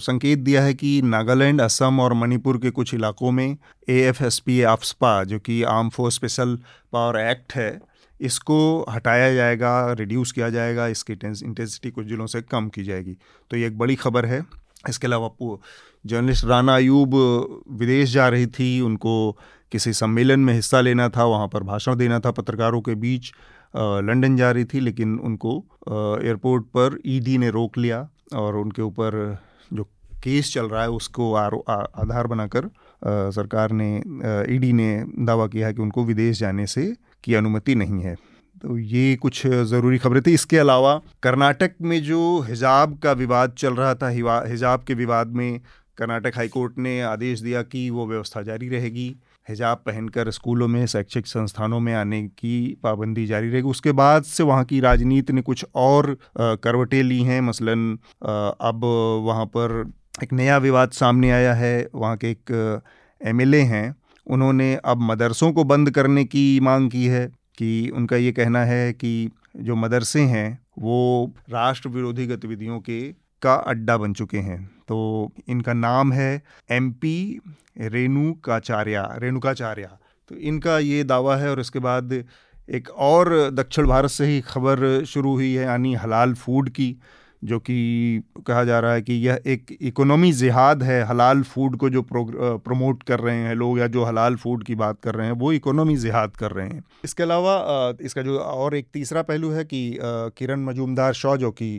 संकेत 0.00 0.38
दिया 0.38 0.62
है 0.62 0.74
कि 0.74 1.00
नागालैंड, 1.04 1.60
असम 1.60 2.00
और 2.00 2.12
मणिपुर 2.14 2.58
के 2.58 2.70
कुछ 2.70 2.94
इलाकों 2.94 3.30
में 3.30 3.56
A 3.88 4.00
F 4.00 4.22
S 4.24 4.38
P 4.38 4.60
AFSPA 4.64 5.22
जो 5.24 5.38
कि 5.38 5.62
arm 5.62 5.88
force 5.88 6.14
special 6.14 6.58
power 6.92 7.20
act 7.20 7.52
है, 7.52 7.80
इसको 8.20 8.58
हटाया 8.90 9.32
जाएगा, 9.34 9.92
रिड्यूस 9.92 10.32
किया 10.32 10.50
जाएगा, 10.50 10.86
इसकी 10.88 11.12
इंटेंसिटी 11.12 11.90
कुछ 11.90 12.06
जिलों 12.06 12.26
से 12.26 12.42
कम 12.42 12.68
की 12.68 12.84
जाएगी। 12.84 13.16
तो 13.50 13.56
ये 13.56 13.66
एक 13.66 13.78
बड़ी 13.78 13.94
खबर 13.96 14.26
है। 14.26 14.44
इसके 14.88 15.06
अलावा 15.06 15.58
जर्नलिस्ट 16.04 16.44
राना 16.44 16.74
अयूब 16.76 17.14
विदेश 17.72 18.10
जा 18.12 18.28
रही 18.28 18.46
थी, 18.48 18.80
उनको 18.80 19.36
किसी 19.72 19.92
सम्मेलन 19.92 20.40
में 20.40 20.54
हिस्सा 20.54 20.80
लेना 20.80 21.08
था, 21.08 21.24
वहाँ 21.24 21.48
पर 21.48 21.62
भाषण 21.62 21.96
देना 21.96 22.18
था, 22.20 22.30
पत्रकारों 22.30 22.80
के 22.80 22.94
बीच 22.94 23.32
लंदन 23.76 24.36
जा 24.36 24.50
रही 24.50 24.64
थी, 24.64 24.80
लेकिन 24.80 25.18
उनको 25.18 25.58
एयरपोर्ट 26.24 26.64
पर 26.66 26.98
ईडी 27.06 27.38
ने 27.38 27.50
रोक 27.50 27.78
लिया। 27.78 28.08
और 28.34 28.56
उनके 28.56 28.82
ऊपर 28.82 29.38
जो 29.72 29.84
केस 30.22 30.52
चल 30.54 30.66
रहा 30.66 30.82
है, 30.82 30.88
उसको 30.90 31.32
आधार 31.34 32.26
बनाकर 32.26 32.68
सरकार 33.32 33.72
ने 33.72 33.96
ईडी 34.54 34.72
ने 34.72 35.04
दावा 35.20 35.46
किया 35.46 35.66
है 35.66 35.74
कि 35.74 35.82
उनको 35.82 36.04
विदेश 36.04 36.38
जाने 36.38 36.66
से 36.66 36.92
की 37.24 37.34
अनुमति 37.34 37.74
नहीं 37.74 38.00
है। 38.02 38.14
तो 38.62 38.78
ये 38.78 39.16
कुछ 39.16 39.46
ज़रूरी 39.46 39.98
खबरें 39.98 40.22
थी। 40.22 40.32
इसके 40.34 40.58
अलावा 40.58 41.00
कर्नाटक 41.22 41.74
में 41.82 42.02
जो 42.02 42.40
हिजाब 42.40 42.98
का 42.98 43.12
विवाद 43.14 43.54
चल 43.58 43.74
रहा 43.74 43.94
था 43.94 44.08
हिजाब 44.48 44.84
के 44.86 44.94
विवाद 44.94 45.32
में 45.32 45.60
कर्नाटक 45.98 46.36
हाईकोर्ट 46.36 46.78
ने 46.78 47.00
आदेश 47.02 47.40
दिया 47.40 47.62
कि 47.64 47.88
वो 47.90 48.06
व्यवस्था 48.06 48.42
जारी 48.42 48.68
रहेगी। 48.68 49.14
हिजाब 49.48 49.82
पहनकर 49.86 50.30
स्कूलों 50.30 50.68
में, 50.68 50.86
शैक्षिक 50.86 51.26
संस्थानों 51.26 51.80
में 51.80 51.92
आने 51.94 52.22
की 52.28 52.76
पाबंदी 52.82 53.26
जारी 53.26 53.50
रहेगी। 53.50 53.68
उसके 53.68 53.92
बाद 53.92 54.22
से 54.22 54.42
वहाँ 54.42 54.64
की 54.64 54.80
राजनीति 54.80 55.32
ने 55.32 55.42
कुछ 55.42 55.64
और 55.74 56.16
करवटें 56.38 57.02
ली 57.02 57.22
हैं। 57.22 57.40
मसलन 57.40 57.98
अब 58.60 58.84
वहाँ 59.24 59.46
पर 59.46 59.92
एक 60.22 60.32
नया 60.32 60.56
विवाद 60.58 60.90
सामने 60.90 61.30
आया 61.30 61.54
है। 61.54 61.88
वहाँ 61.94 62.16
के 62.16 62.30
एक 62.30 62.82
एमएलए 63.20 63.60
हैं। 63.60 63.94
उन्होंने 64.26 64.74
अब 64.84 65.00
मदरसों 65.02 65.52
को 65.52 65.64
बंद 65.64 65.90
करने 65.90 66.24
की 66.24 66.60
मांग 66.60 66.90
की 66.90 67.06
है 67.06 67.26
कि 67.58 67.88
उनका 67.88 68.16
ये 68.16 68.32
कहना 68.32 68.64
है 68.64 68.92
कि 68.92 69.30
जो 69.56 69.76
मदरसे 69.76 70.20
हैं, 70.20 70.58
वो 70.78 71.30
राष्ट्र 71.50 71.88
विरोधी 71.88 72.26
गतिविधियों 72.26 72.78
के, 72.80 73.00
का 73.42 73.54
अड्डा 73.54 73.96
बन 73.96 74.12
चुके 74.12 74.38
हैं। 74.38 74.73
तो 74.88 75.32
इनका 75.48 75.72
नाम 75.72 76.12
है 76.12 76.42
एम 76.70 76.90
पी 76.92 77.40
रेणुकाचार्य 77.80 79.06
रेणुकाचार्य। 79.18 79.88
तो 80.30 80.34
इनका 80.34 80.78
ये 80.78 81.04
दावा 81.04 81.36
है 81.36 81.50
और 81.50 81.60
इसके 81.60 81.78
बाद 81.78 82.12
एक 82.68 82.88
और 83.06 83.28
दक्षिण 83.50 83.86
भारत 83.86 84.10
से 84.10 84.26
ही 84.26 84.40
खबर 84.40 85.04
शुरू 85.04 85.32
हुई 85.32 85.52
है, 85.54 85.64
यानी 85.64 85.94
हलाल 85.94 86.34
फ़ूड 86.34 86.68
की। 86.70 86.96
जो 87.44 87.58
कि 87.58 88.22
कहा 88.46 88.62
जा 88.64 88.78
रहा 88.80 88.92
है 88.92 89.02
कि 89.02 89.14
यह 89.26 89.40
एक 89.46 89.76
इकोनॉमी 89.82 90.32
जिहाद 90.32 90.82
है, 90.82 91.02
हलाल 91.06 91.42
फ़ूड 91.44 91.76
को 91.76 91.90
जो 91.90 92.02
प्रमोट 92.12 93.02
कर 93.02 93.20
रहे 93.20 93.36
हैं 93.36 93.54
लोग 93.54 93.78
या 93.78 93.86
जो 93.88 94.04
हलाल 94.04 94.36
फ़ूड 94.36 94.64
की 94.64 94.74
बात 94.74 95.00
कर 95.04 95.14
रहे 95.14 95.26
हैं, 95.26 95.34
वो 95.34 95.52
इकोनॉमी 95.52 95.96
जिहाद 95.96 96.36
कर 96.36 96.50
रहे 96.50 96.66
हैं। 96.66 96.82
इसके 97.04 97.22
अलावा 97.22 97.54
इसका 98.00 98.22
जो 98.22 98.38
और 98.38 98.74
एक 98.76 98.86
तीसरा 98.94 99.22
पहलू 99.22 99.50
है 99.50 99.64
कि 99.64 99.98
किरण 100.02 100.64
मजूमदार 100.64 101.12
शॉ 101.14 101.36
जो 101.36 101.50
कि 101.52 101.70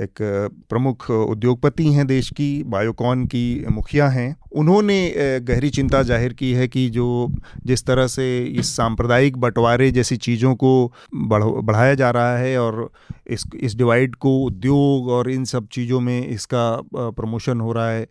एक 0.00 0.22
प्रमुख 0.70 1.10
उद्योगपति 1.10 1.92
हैं 1.92 2.06
देश 2.06 2.30
की, 2.30 2.62
बायोकॉन 2.66 3.24
की 3.26 3.64
मुखिया 3.70 4.08
हैं, 4.08 4.36
उन्होंने 4.52 4.98
गहरी 5.40 5.70
चिंता 5.70 6.02
ज़ाहिर 6.02 6.32
की 6.32 6.52
है 6.52 6.68
कि 6.68 6.88
जो 6.90 7.08
जिस 7.66 7.84
तरह 7.86 8.06
से 8.06 8.26
इस 8.60 8.74
सांप्रदायिक 8.76 9.36
बंटवारे 9.38 9.90
जैसी 9.90 10.16
चीज़ों 10.18 10.54
को 10.54 10.92
बढ़, 11.14 11.44
बढ़ाया 11.44 11.94
जा 11.94 12.10
रहा 12.10 12.36
है 12.36 12.58
और 12.58 12.90
इस 13.26 13.44
इस 13.54 13.74
डिवाइड 13.76 14.14
को 14.16 14.36
उद्योग 14.44 15.07
और 15.08 15.30
इन 15.30 15.44
सब 15.44 15.68
चीज़ों 15.72 16.00
में 16.00 16.26
इसका 16.26 16.80
प्रमोशन 16.94 17.60
हो 17.60 17.72
रहा 17.72 17.90
है। 17.90 18.06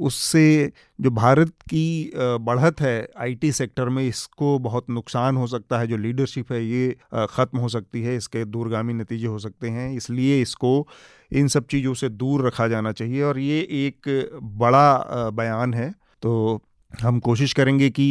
उससे 0.00 0.72
जो 0.98 1.10
भारत 1.12 1.52
की 1.70 2.12
बढ़त 2.16 2.80
है 2.80 3.08
आईटी 3.18 3.52
सेक्टर 3.52 3.88
में, 3.88 4.02
इसको 4.04 4.58
बहुत 4.60 4.90
नुकसान 4.90 5.36
हो 5.36 5.46
सकता 5.46 5.78
है, 5.78 5.86
जो 5.86 5.96
लीडरशिप 5.96 6.52
है, 6.52 6.64
ये 6.64 6.96
ख़त्म 7.30 7.58
हो 7.58 7.68
सकती 7.68 8.02
है, 8.02 8.16
इसके 8.16 8.44
दूरगामी 8.46 8.94
नतीजे 8.94 9.26
हो 9.26 9.38
सकते 9.38 9.68
हैं। 9.68 9.90
इसलिए 9.92 10.40
इसको 10.42 10.86
इन 11.32 11.48
सब 11.48 11.66
चीज़ों 11.66 11.94
से 11.94 12.08
दूर 12.10 12.46
रखा 12.46 12.68
जाना 12.68 12.92
चाहिए 12.92 13.22
और 13.22 13.38
ये 13.38 13.60
एक 13.86 14.30
बड़ा 14.42 15.30
बयान 15.30 15.74
है। 15.74 15.92
तो 16.22 16.60
हम 16.92 17.18
कोशिश 17.20 17.52
करेंगे 17.52 17.88
कि 17.90 18.08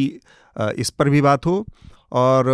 इस 0.55 0.89
पर 0.89 1.09
भी 1.09 1.21
बात 1.21 1.45
हो। 1.45 1.65
और 2.11 2.47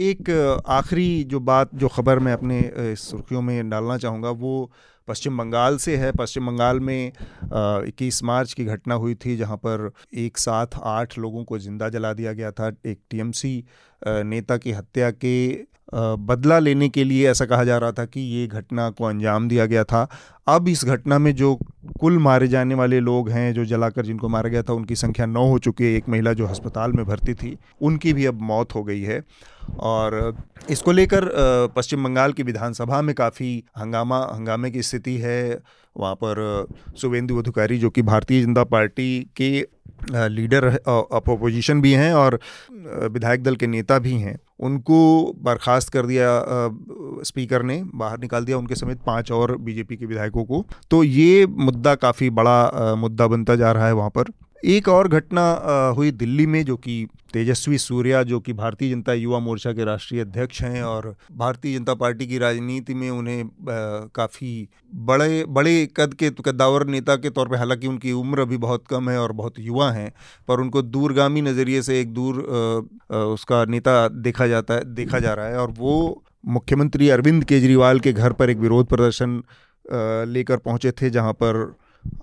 एक 0.00 0.30
आखिरी 0.68 1.24
जो 1.24 1.40
बात, 1.42 1.74
जो 1.74 1.88
ख़बर 1.88 2.18
मैं 2.18 2.32
अपने 2.32 2.94
सुर्खियों 2.96 3.42
में 3.42 3.70
डालना 3.70 3.96
चाहूँगा, 3.98 4.30
वो 4.30 4.70
पश्चिम 5.08 5.38
बंगाल 5.38 5.76
से 5.78 5.96
है। 5.96 6.10
पश्चिम 6.12 6.46
बंगाल 6.46 6.80
में 6.80 7.06
इक्कीस 7.06 8.22
मार्च 8.24 8.52
की 8.52 8.64
घटना 8.64 8.94
हुई 8.94 9.14
थी, 9.14 9.36
जहाँ 9.36 9.56
पर 9.56 9.90
एक 10.16 10.38
साथ 10.38 10.78
आठ 10.82 11.18
लोगों 11.18 11.44
को 11.44 11.58
ज़िंदा 11.58 11.88
जला 11.88 12.12
दिया 12.12 12.32
गया 12.32 12.50
था। 12.50 12.68
एक 12.86 12.98
टीएमसी 13.10 13.64
नेता 14.02 14.56
की 14.56 14.72
हत्या 14.72 15.10
के 15.10 15.52
बदला 15.94 16.58
लेने 16.58 16.88
के 16.88 17.04
लिए 17.04 17.30
ऐसा 17.30 17.44
कहा 17.44 17.64
जा 17.64 17.78
रहा 17.78 17.92
था 17.92 18.04
कि 18.04 18.20
ये 18.20 18.46
घटना 18.46 18.88
को 18.90 19.04
अंजाम 19.04 19.48
दिया 19.48 19.66
गया 19.66 19.84
था। 19.84 20.06
अब 20.48 20.68
इस 20.68 20.84
घटना 20.84 21.18
में 21.18 21.34
जो 21.34 21.54
कुल 22.00 22.18
मारे 22.18 22.48
जाने 22.48 22.74
वाले 22.74 23.00
लोग 23.00 23.28
हैं, 23.30 23.52
जो 23.54 23.64
जलाकर 23.64 24.06
जिनको 24.06 24.28
मारा 24.28 24.48
गया 24.48 24.62
था, 24.62 24.72
उनकी 24.72 24.96
संख्या 24.96 25.26
नौ 25.26 25.46
हो 25.48 25.58
चुकी 25.58 25.84
है। 25.84 25.92
एक 25.92 26.08
महिला 26.08 26.32
जो 26.32 26.46
अस्पताल 26.46 26.92
में 26.92 27.04
भर्ती 27.06 27.34
थी, 27.34 27.56
उनकी 27.80 28.12
भी 28.12 28.26
अब 28.26 28.40
मौत 28.42 28.74
हो 28.74 28.82
गई 28.84 29.02
है। 29.02 29.22
और 29.78 30.36
इसको 30.70 30.92
लेकर 30.92 31.28
पश्चिम 31.76 32.04
बंगाल 32.04 32.32
की 32.32 32.42
विधानसभा 32.42 33.00
में 33.02 33.14
काफ़ी 33.14 33.62
हंगामा, 33.78 34.18
हंगामे 34.34 34.70
की 34.70 34.82
स्थिति 34.82 35.16
है। 35.16 35.58
वहाँ 35.96 36.14
पर 36.14 36.66
शुभेंदु 36.98 37.38
अधिकारी 37.38 37.78
जो 37.78 37.90
कि 37.90 38.02
भारतीय 38.02 38.42
जनता 38.42 38.64
पार्टी 38.64 39.26
के 39.36 39.50
लीडर 40.28 40.64
अपोजिशन 40.66 41.80
भी 41.80 41.92
हैं 41.92 42.12
और 42.14 42.38
विधायक 43.10 43.42
दल 43.42 43.56
के 43.56 43.66
नेता 43.66 43.98
भी 43.98 44.14
हैं। 44.14 44.38
उनको 44.60 44.96
बर्खास्त 45.42 45.92
कर 45.92 46.06
दिया 46.06 46.28
स्पीकर 47.24 47.62
ने, 47.62 47.82
बाहर 47.94 48.18
निकाल 48.18 48.44
दिया 48.44 48.58
उनके 48.58 48.74
समेत 48.74 49.00
पाँच 49.06 49.32
और 49.32 49.56
बीजेपी 49.58 49.96
के 49.96 50.06
विधायकों 50.06 50.44
को। 50.44 50.64
तो 50.90 51.02
ये 51.04 51.46
मुद्दा 51.48 51.94
काफ़ी 51.96 52.30
बड़ा 52.30 52.94
मुद्दा 52.96 53.26
बनता 53.26 53.56
जा 53.56 53.72
रहा 53.72 53.86
है 53.86 53.92
वहाँ 53.92 54.10
पर। 54.10 54.32
एक 54.64 54.88
और 54.88 55.08
घटना 55.08 55.42
हुई 55.96 56.10
दिल्ली 56.10 56.46
में 56.46 56.64
जो 56.64 56.76
कि 56.76 57.06
तेजस्वी 57.32 57.78
सूर्या 57.78 58.22
जो 58.22 58.40
कि 58.40 58.52
भारतीय 58.52 58.90
जनता 58.90 59.12
युवा 59.12 59.38
मोर्चा 59.38 59.72
के 59.72 59.84
राष्ट्रीय 59.84 60.20
अध्यक्ष 60.20 60.62
हैं 60.62 60.82
और 60.82 61.16
भारतीय 61.32 61.78
जनता 61.78 61.94
पार्टी 61.94 62.26
की 62.26 62.38
राजनीति 62.38 62.94
में 62.94 63.10
उन्हें 63.10 63.50
काफ़ी 64.14 64.68
बड़े 64.94 65.44
बड़े 65.48 65.88
कद 65.96 66.14
के 66.14 66.30
कद्दावर 66.30 66.86
नेता 66.86 67.16
के 67.16 67.30
तौर 67.30 67.48
पे 67.48 67.56
हालाँकि 67.56 67.86
उनकी 67.86 68.12
उम्र 68.12 68.40
अभी 68.40 68.56
बहुत 68.56 68.84
कम 68.90 69.10
है 69.10 69.18
और 69.18 69.32
बहुत 69.32 69.54
युवा 69.58 69.90
हैं 69.92 70.12
पर 70.48 70.60
उनको 70.60 70.82
दूरगामी 70.82 71.40
नज़रिए 71.40 71.82
से 71.82 72.00
एक 72.00 72.14
दूर 72.14 72.34
आ, 72.34 73.16
आ, 73.16 73.20
उसका 73.20 73.64
नेता 73.64 74.08
देखा 74.08 74.46
जाता 74.46 74.74
है 74.74 74.94
देखा 74.94 75.18
जा 75.18 75.34
रहा 75.34 75.46
है 75.46 75.58
और 75.58 75.70
वो 75.70 76.22
मुख्यमंत्री 76.46 77.08
अरविंद 77.08 77.44
केजरीवाल 77.44 78.00
के 78.00 78.12
घर 78.12 78.32
पर 78.32 78.50
एक 78.50 78.58
विरोध 78.58 78.86
प्रदर्शन 78.86 79.42
लेकर 80.32 80.56
पहुँचे 80.56 80.90
थे 80.90 81.10
जहाँ 81.10 81.32
पर 81.32 81.76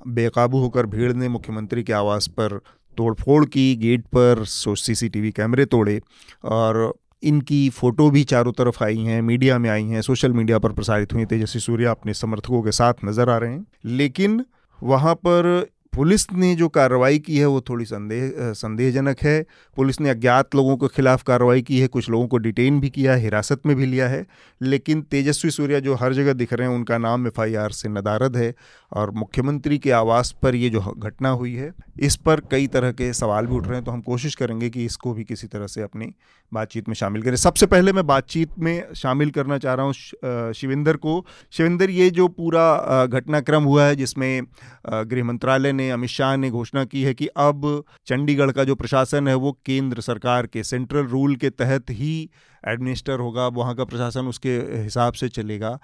बेकाबू 0.07 0.59
होकर 0.59 0.85
भीड़ 0.85 1.13
ने 1.13 1.27
मुख्यमंत्री 1.27 1.83
के 1.83 1.93
आवास 1.93 2.27
पर 2.27 2.59
तोड़फोड़ 2.97 3.45
की, 3.45 3.75
गेट 3.75 4.01
पर 4.01 4.45
सीसीटीवी 4.45 5.31
कैमरे 5.31 5.65
तोड़े 5.65 6.01
और 6.43 6.93
इनकी 7.23 7.69
फ़ोटो 7.69 8.09
भी 8.09 8.23
चारों 8.23 8.51
तरफ़ 8.51 8.83
आई 8.83 8.97
हैं, 8.97 9.21
मीडिया 9.21 9.57
में 9.57 9.69
आई 9.69 9.83
हैं, 9.83 10.01
सोशल 10.01 10.33
मीडिया 10.33 10.59
पर 10.59 10.71
प्रसारित 10.71 11.13
हुई 11.13 11.25
तेजस्वी 11.25 11.61
सूर्या 11.61 11.91
अपने 11.91 12.13
समर्थकों 12.13 12.61
के 12.61 12.71
साथ 12.71 12.93
नज़र 13.05 13.29
आ 13.29 13.37
रहे 13.37 13.53
हैं। 13.53 13.65
लेकिन 13.85 14.45
वहाँ 14.83 15.15
पर 15.15 15.69
पुलिस 15.95 16.31
ने 16.33 16.55
जो 16.55 16.67
कार्रवाई 16.69 17.19
की 17.19 17.37
है, 17.37 17.45
वो 17.45 17.61
थोड़ी 17.61 17.85
संदेह, 17.85 18.53
संदेहजनक 18.53 19.17
है। 19.21 19.45
पुलिस 19.75 20.01
ने 20.01 20.09
अज्ञात 20.09 20.55
लोगों 20.55 20.77
के 20.77 20.87
खिलाफ 20.87 21.23
कार्रवाई 21.23 21.61
की 21.61 21.79
है, 21.79 21.87
कुछ 21.87 22.09
लोगों 22.09 22.27
को 22.27 22.37
डिटेन 22.37 22.79
भी 22.79 22.89
किया 22.89 23.13
है, 23.13 23.21
हिरासत 23.21 23.61
में 23.65 23.75
भी 23.75 23.85
लिया 23.85 24.07
है। 24.07 24.25
लेकिन 24.61 25.01
तेजस्वी 25.01 25.51
सूर्या 25.51 25.79
जो 25.79 25.95
हर 25.95 26.13
जगह 26.13 26.33
दिख 26.33 26.53
रहे 26.53 26.67
हैं, 26.67 26.75
उनका 26.75 26.97
नाम 26.97 27.27
एफआईआर 27.27 27.69
से 27.69 27.89
नदारद 27.89 28.37
है। 28.37 28.53
और 28.91 29.11
मुख्यमंत्री 29.11 29.77
के 29.77 29.91
आवास 29.93 30.31
पर 30.41 30.55
ये 30.55 30.69
जो 30.69 30.79
घटना 30.79 31.29
हुई 31.31 31.53
है, 31.53 31.71
इस 31.99 32.15
पर 32.17 32.39
कई 32.51 32.67
तरह 32.67 32.91
के 32.91 33.11
सवाल 33.13 33.45
भी 33.45 33.55
उठ 33.55 33.67
रहे 33.67 33.75
हैं 33.75 33.83
तो 33.85 33.91
हम 33.91 34.01
कोशिश 34.01 34.35
करेंगे 34.35 34.69
कि 34.69 34.85
इसको 34.85 35.13
भी 35.13 35.23
किसी 35.23 35.47
तरह 35.47 35.67
से 35.67 35.81
अपनी 35.81 36.13
बातचीत 36.51 36.87
में 36.87 36.95
शामिल 36.95 37.21
करें। 37.23 37.35
सबसे 37.37 37.65
पहले 37.65 37.93
मैं 37.93 38.05
बातचीत 38.07 38.57
में 38.59 38.93
शामिल 38.95 39.29
करना 39.31 39.57
चाह 39.57 39.73
रहा 39.73 39.85
हूँ 39.85 40.53
शिविंदर 40.53 40.97
को। 40.97 41.25
शिविंदर, 41.53 41.89
ये 41.89 42.09
जो 42.09 42.27
पूरा 42.29 43.05
घटनाक्रम 43.05 43.63
हुआ 43.63 43.85
है, 43.85 43.95
जिसमें 43.95 44.43
गृह 44.89 45.23
मंत्रालय 45.23 45.71
ने, 45.73 45.89
अमित 45.91 46.09
शाह 46.09 46.35
ने 46.35 46.49
घोषणा 46.51 46.83
की 46.85 47.03
है 47.03 47.13
कि 47.13 47.27
अब 47.27 47.83
चंडीगढ़ 48.07 48.51
का 48.51 48.63
जो 48.63 48.75
प्रशासन 48.75 49.27
है, 49.27 49.35
वो 49.35 49.51
केंद्र 49.65 50.01
सरकार 50.01 50.47
के, 50.47 50.63
सेंट्रल 50.63 51.05
रूल 51.07 51.35
के 51.35 51.49
तहत 51.51 51.89
ही 51.91 52.29
एडमिनिस्टर 52.63 53.19
होगा, 53.19 53.47
वहाँ 53.49 53.75
का 53.75 53.83
प्रशासन 53.85 54.27
उसके 54.27 54.57
हिसाब 54.73 55.13
से 55.13 55.29
चलेगा। 55.29 55.77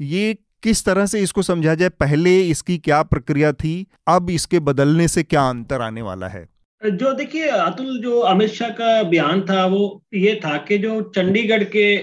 ये 0.00 0.36
किस 0.62 0.84
तरह 0.84 1.06
से 1.06 1.20
इसको 1.20 1.42
समझा 1.42 1.74
जाए? 1.74 1.88
पहले 1.88 2.40
इसकी 2.40 2.78
क्या 2.78 3.02
प्रक्रिया 3.02 3.52
थी? 3.52 3.86
अब 4.08 4.30
इसके 4.30 4.60
बदलने 4.60 5.08
से 5.08 5.22
क्या 5.22 5.48
अंतर 5.48 5.82
आने 5.82 6.02
वाला 6.02 6.28
है? 6.28 6.48
जो 6.84 7.12
देखिए, 7.12 7.46
अतुल, 7.46 8.00
जो 8.02 8.20
अमित 8.20 8.50
शाह 8.50 8.68
का 8.68 9.02
बयान 9.02 9.40
था, 9.40 9.66
वो 9.66 10.04
ये 10.14 10.40
था 10.44 10.56
कि 10.56 10.78
जो 10.78 11.12
चंडीगढ़ 11.16 11.64
के 11.64 11.96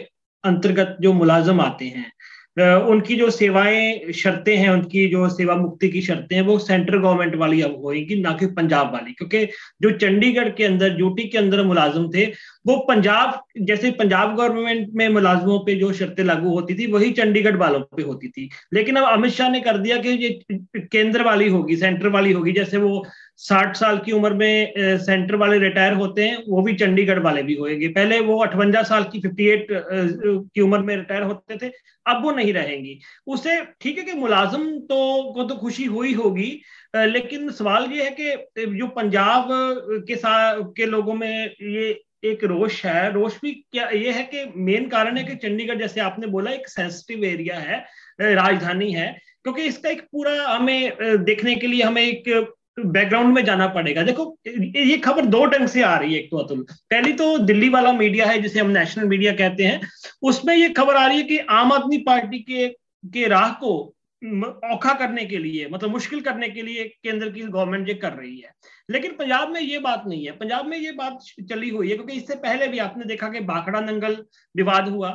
अंतर्गत 0.43 0.97
जो 1.01 1.13
मुलाजम 1.13 1.61
आते 1.61 1.85
हैं 1.85 2.11
उनकी 2.57 3.15
जो 3.15 3.29
सेवाएँ 3.29 4.11
शर्तें 4.11 4.55
हैं, 4.57 4.69
उनकी 4.69 5.07
जो 5.07 5.29
सेवा 5.29 5.55
मुक्ति 5.55 5.89
की 5.89 6.01
शर्तें 6.01 6.35
हैं, 6.35 6.43
वो 6.43 6.57
सेंट्रल 6.59 6.99
गवर्नमेंट 6.99 7.35
वाली 7.35 7.61
अब 7.61 7.75
होगी 7.85 8.21
ना 8.21 8.31
कि 8.31 8.45
पंजाब 8.45 8.93
वाली। 8.93 9.13
क्योंकि 9.13 9.45
जो 9.81 9.91
चंडीगढ़ 9.91 10.49
के 10.49 10.63
अंदर 10.63 10.89
ड्यूटी 10.89 11.23
के 11.23 11.37
अंदर 11.37 11.63
मुलाजिम 11.63 12.09
थे, 12.09 12.25
वो 12.67 12.77
पंजाब, 12.77 13.43
जैसे 13.61 13.91
पंजाब 13.91 14.35
गवर्नमेंट 14.35 14.89
में 14.93 15.07
मुलाजमों 15.09 15.59
पे 15.59 15.75
जो 15.75 15.93
शर्तें 15.93 16.23
लागू 16.23 16.49
होती 16.49 16.73
थी, 16.73 16.91
वही 16.91 17.11
चंडीगढ़ 17.11 17.57
वालों 17.57 17.79
पे 17.79 18.03
होती 18.03 18.27
थी। 18.27 18.49
लेकिन 18.73 18.95
अब 18.95 19.03
अमित 19.03 19.31
शाह 19.31 19.49
ने 19.49 19.61
कर 19.61 19.77
दिया 19.77 19.97
कि 19.97 20.09
ये 20.09 20.39
केंद्र 20.79 21.23
वाली 21.23 21.49
होगी 21.49 21.75
सेंटर 21.75 22.07
वाली 22.07 22.31
होगी। 22.31 22.51
जैसे 22.51 22.77
वो 22.77 23.05
साठ 23.37 23.75
साल 23.75 23.97
की 23.97 24.11
उम्र 24.11 24.33
में 24.33 24.73
सेंटर 24.77 25.35
वाले 25.35 25.59
रिटायर 25.59 25.93
होते 25.93 26.23
हैं, 26.23 26.43
वो 26.47 26.61
भी 26.61 26.73
चंडीगढ़ 26.73 27.19
वाले 27.19 27.43
भी 27.43 27.53
होएँगे। 27.53 27.87
पहले 27.87 28.19
वो 28.19 28.39
अठवंजा 28.39 28.83
साल 28.83 29.03
की 29.03 29.19
फिफ्टी 29.19 29.47
एट 29.47 29.67
की 29.71 30.61
उम्र 30.61 30.79
में 30.79 30.95
रिटायर 30.95 31.21
होते 31.21 31.57
थे 31.57 31.71
अब 32.09 32.23
वो 32.23 32.31
नहीं 32.31 32.53
रहेंगी। 32.53 32.99
उसे 33.27 33.61
ठीक 33.81 33.97
है 33.97 34.03
कि 34.03 34.13
मुलाजम 34.13 34.67
तो 34.81 35.31
को 35.33 35.43
तो 35.43 35.55
खुशी 35.55 35.85
हुई 35.87 36.13
होगी 36.13 36.51
लेकिन 36.95 37.49
सवाल 37.51 37.91
ये 37.91 38.03
है 38.03 38.15
कि 38.19 38.75
जो 38.77 38.87
पंजाब 38.89 39.47
के 40.07 40.15
साथ 40.15 40.61
के 40.77 40.85
लोगों 40.85 41.13
में 41.13 41.55
ये 41.63 41.89
एक 42.25 42.43
रोष 42.43 42.83
है, 42.85 43.11
रोष 43.13 43.33
भी 43.41 43.51
क्या, 43.71 43.87
ये 43.89 44.11
है 44.11 44.23
कि 44.25 44.43
मेन 44.55 44.87
कारण 44.89 45.17
है 45.17 45.23
कि 45.23 45.35
चंडीगढ़, 45.37 45.77
जैसे 45.79 45.99
आपने 46.01 46.27
बोला, 46.27 46.51
एक 46.51 46.67
सेंसिटिव 46.67 47.23
एरिया 47.25 47.59
है 47.59 47.77
राजधानी 48.21 48.91
है, 48.93 49.11
क्योंकि 49.43 49.63
इसका 49.63 49.89
एक 49.89 50.01
पूरा 50.03 50.33
हमें 50.47 51.23
देखने 51.23 51.55
के 51.55 51.67
लिए 51.67 51.83
हमें 51.83 52.01
एक 52.01 52.55
बैकग्राउंड 52.85 53.33
में 53.33 53.43
जाना 53.45 53.67
पड़ेगा। 53.67 54.01
देखो, 54.03 54.37
ये 54.47 54.97
खबर 54.97 55.25
दो 55.25 55.45
ढंग 55.45 55.67
से 55.67 55.81
आ 55.81 55.95
रही 55.97 56.13
है 56.13 56.19
एक 56.19 56.29
तो 56.31 56.37
अतुल। 56.37 56.65
पहली 56.89 57.13
तो 57.13 57.37
दिल्ली 57.37 57.69
वाला 57.69 57.93
मीडिया 57.93 58.25
है, 58.25 58.41
जिसे 58.41 58.59
हम 58.59 58.69
नेशनल 58.69 59.05
मीडिया 59.05 59.33
कहते 59.33 59.63
हैं। 59.63 59.81
उसमें 60.21 60.55
ये 60.55 60.69
खबर 60.69 60.95
आ 60.95 61.05
रही 61.07 61.17
है 61.17 61.23
कि 61.23 61.37
आम 61.37 61.71
आदमी 61.71 61.97
पार्टी 61.97 62.39
के 62.39 62.67
के 63.05 63.27
राह 63.27 63.49
को 63.53 63.95
औखा 64.65 64.93
करने 64.93 65.25
के 65.25 65.37
लिए 65.37 65.67
मतलब 65.71 65.89
मुश्किल 65.89 66.21
करने 66.21 66.47
के 66.49 66.61
लिए 66.61 66.83
केंद्र 67.03 67.29
की 67.29 67.41
गवर्नमेंट 67.41 67.87
ये 67.87 67.93
कर 67.93 68.13
रही 68.13 68.39
है। 68.39 68.51
लेकिन 68.89 69.11
पंजाब 69.11 69.49
में 69.49 69.61
ये 69.61 69.79
बात 69.79 70.03
नहीं 70.07 70.25
है। 70.25 70.31
पंजाब 70.31 70.65
में 70.65 70.77
ये 70.77 70.91
बात 70.91 71.19
चली 71.49 71.69
हुई 71.69 71.89
है, 71.89 71.95
क्योंकि 71.95 72.13
इससे 72.13 72.35
पहले 72.35 72.67
भी 72.67 72.77
आपने 72.77 73.05
देखा 73.05 73.29
कि 73.29 73.39
बाखड़ा 73.39 73.79
नंगल 73.79 74.17
विवाद 74.55 74.89
हुआ। 74.89 75.09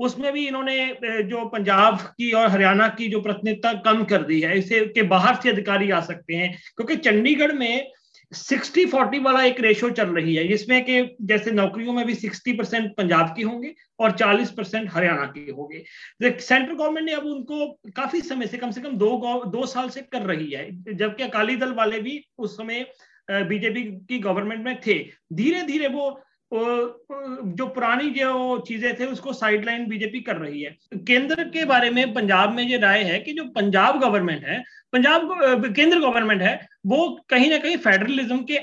उसमें 0.00 0.32
भी 0.32 0.46
इन्होंने 0.48 1.22
जो 1.24 1.44
पंजाब 1.48 1.98
की 1.98 2.30
और 2.32 2.48
हरियाणा 2.48 2.88
की 2.88 3.08
जो 3.08 3.20
प्रतिनिधित्व 3.20 3.80
कम 3.84 4.04
कर 4.04 4.22
दी 4.22 4.40
है, 4.40 4.58
इसे 4.58 4.80
के 4.88 5.02
बाहर 5.08 5.40
से 5.42 5.50
अधिकारी 5.50 5.90
आ 5.90 6.00
सकते 6.02 6.34
हैं, 6.34 6.52
क्योंकि 6.76 6.96
चंडीगढ़ 6.98 7.52
में 7.52 7.90
सिक्सटी 8.32 8.84
फोर्टी 8.86 9.18
वाला 9.18 9.42
एक 9.44 9.60
रेशो 9.60 9.88
चल 9.90 10.08
रही 10.08 10.34
है, 10.34 10.46
जिसमें 10.48 10.84
कि 10.84 11.16
जैसे 11.22 11.50
नौकरियों 11.50 11.92
में 11.92 12.04
भी 12.06 12.14
सिक्सटी 12.14 12.52
परसेंट 12.52 12.90
पंजाब 12.96 13.34
की 13.36 13.42
होंगे 13.42 13.74
और 14.00 14.10
चालीस 14.12 14.50
परसेंट 14.50 14.88
हरियाणा 14.92 15.24
की 15.28 15.50
होंगे। 15.50 15.82
सेंट्रल 16.22 16.74
गवर्नमेंट 16.74 17.06
ने 17.06 17.12
अब 17.12 17.26
उनको 17.26 17.66
काफ़ी 17.96 18.20
समय 18.20 18.46
से, 18.46 18.58
कम 18.58 18.70
से 18.70 18.80
कम 18.80 18.96
दो 18.96 19.42
दो 19.46 19.66
साल 19.66 19.88
से 19.88 20.00
कर 20.02 20.22
रही 20.24 20.50
है, 20.50 20.94
जबकि 20.94 21.22
अकाली 21.22 21.56
दल 21.56 21.72
वाले 21.74 22.00
भी 22.00 22.20
उस 22.38 22.56
समय 22.56 22.86
बीजेपी 23.30 23.82
की 24.08 24.18
गवर्नमेंट 24.20 24.64
में 24.64 24.80
थे। 24.86 24.98
धीरे 25.32 25.62
धीरे 25.62 25.88
वो 25.88 26.10
जो 26.52 27.66
पुरानी 27.66 28.10
जो 28.10 28.58
चीज़ें 28.68 28.98
थे, 28.98 29.06
उसको 29.06 29.32
साइडलाइन 29.32 29.86
बीजेपी 29.88 30.20
कर 30.20 30.36
रही 30.36 30.62
है। 30.62 30.76
केंद्र 31.06 31.44
के 31.48 31.64
बारे 31.64 31.90
में, 31.90 32.12
पंजाब 32.14 32.54
में 32.54 32.62
ये 32.62 32.78
राय 32.78 33.02
है 33.04 33.18
कि 33.20 33.32
जो 33.32 33.44
पंजाब 33.52 34.00
गवर्नमेंट 34.00 34.44
है, 34.44 34.62
पंजाब 34.92 35.64
केंद्र 35.66 35.98
गवर्नमेंट 36.00 36.42
है, 36.42 36.54
वो 36.86 37.08
कहीं 37.30 37.50
ना 37.50 37.58
कहीं 37.58 37.76
फेडरलिज्म 37.78 38.44
के 38.44 38.58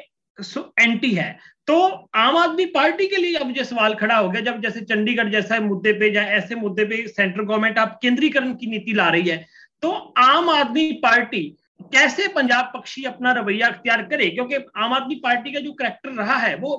एंटी 0.79 1.11
है। 1.11 1.37
तो 1.67 1.77
आम 2.15 2.37
आदमी 2.37 2.65
पार्टी 2.73 3.07
के 3.07 3.15
लिए 3.15 3.35
अब 3.35 3.53
ये 3.57 3.63
सवाल 3.63 3.93
खड़ा 3.95 4.15
हो 4.15 4.29
गया, 4.29 4.41
जब 4.41 4.61
जैसे 4.61 4.81
चंडीगढ़ 4.81 5.29
जैसा 5.31 5.59
मुद्दे 5.61 5.93
पे 5.93 6.13
या 6.15 6.23
ऐसे 6.33 6.55
मुद्दे 6.55 6.85
पे 6.85 7.07
सेंट्रल 7.07 7.43
गवर्नमेंट 7.43 7.77
आप 7.77 7.97
केंद्रीकरण 8.01 8.53
की 8.55 8.67
नीति 8.67 8.93
ला 8.93 9.07
रही 9.09 9.29
है 9.29 9.45
तो 9.83 9.89
आम 10.17 10.49
आदमी 10.49 10.91
पार्टी 11.03 11.41
कैसे 11.79 12.27
पंजाब 12.27 12.71
पक्षी 12.73 13.03
अपना 13.03 13.31
रवैया 13.31 13.67
अख्तियार 13.67 14.01
करे? 14.03 14.29
क्योंकि 14.29 14.55
आम 14.75 14.93
आदमी 14.93 15.15
पार्टी 15.15 15.51
का 15.51 15.59
जो 15.59 15.73
करेक्टर 15.73 16.09
रहा 16.11 16.35
है, 16.37 16.55
वो 16.55 16.75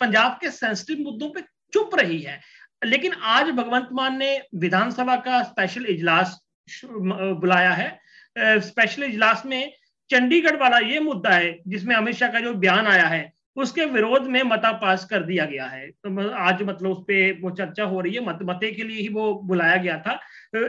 पंजाब 0.00 0.38
के 0.40 0.50
सेंसिटिव 0.50 1.04
मुद्दों 1.04 1.28
पे 1.30 1.40
चुप 1.72 1.94
रही 1.94 2.20
है। 2.20 2.40
लेकिन 2.82 3.12
आज 3.12 3.50
भगवंत 3.50 3.88
मान 3.92 4.16
ने 4.18 4.40
विधानसभा 4.54 5.16
का 5.16 5.42
स्पेशल 5.42 5.86
इजलास 5.86 6.38
बुलाया 6.84 7.72
है। 7.72 8.60
स्पेशल 8.60 9.02
इजलास 9.02 9.42
में 9.46 9.72
चंडीगढ़ 10.10 10.56
वाला 10.56 10.78
ये 10.78 11.00
मुद्दा 11.00 11.30
है, 11.30 11.56
जिसमें 11.68 11.94
अमित 11.96 12.14
शाह 12.14 12.32
का 12.32 12.40
जो 12.40 12.54
बयान 12.54 12.86
आया 12.86 13.06
है, 13.06 13.30
उसके 13.56 13.84
विरोध 13.84 14.26
में 14.26 14.42
मता 14.42 14.72
पास 14.72 15.04
कर 15.04 15.22
दिया 15.22 15.44
गया 15.44 15.66
है। 15.66 15.88
तो 15.88 16.30
आज 16.30 16.62
मतलब 16.62 16.90
उस 16.90 17.04
पर 17.04 17.40
वो 17.42 17.50
चर्चा 17.50 17.84
हो 17.84 18.00
रही 18.00 18.14
है, 18.14 18.24
मत, 18.24 18.38
मते 18.42 18.70
के 18.72 18.82
लिए 18.82 19.00
ही 19.00 19.08
वो 19.08 19.32
बुलाया 19.44 19.76
गया 19.76 19.98
था। 19.98 20.18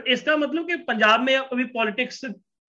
इसका 0.08 0.36
मतलब 0.36 0.66
कि 0.68 0.76
पंजाब 0.84 1.20
में 1.20 1.36
अभी 1.36 1.64
पॉलिटिक्स 1.64 2.20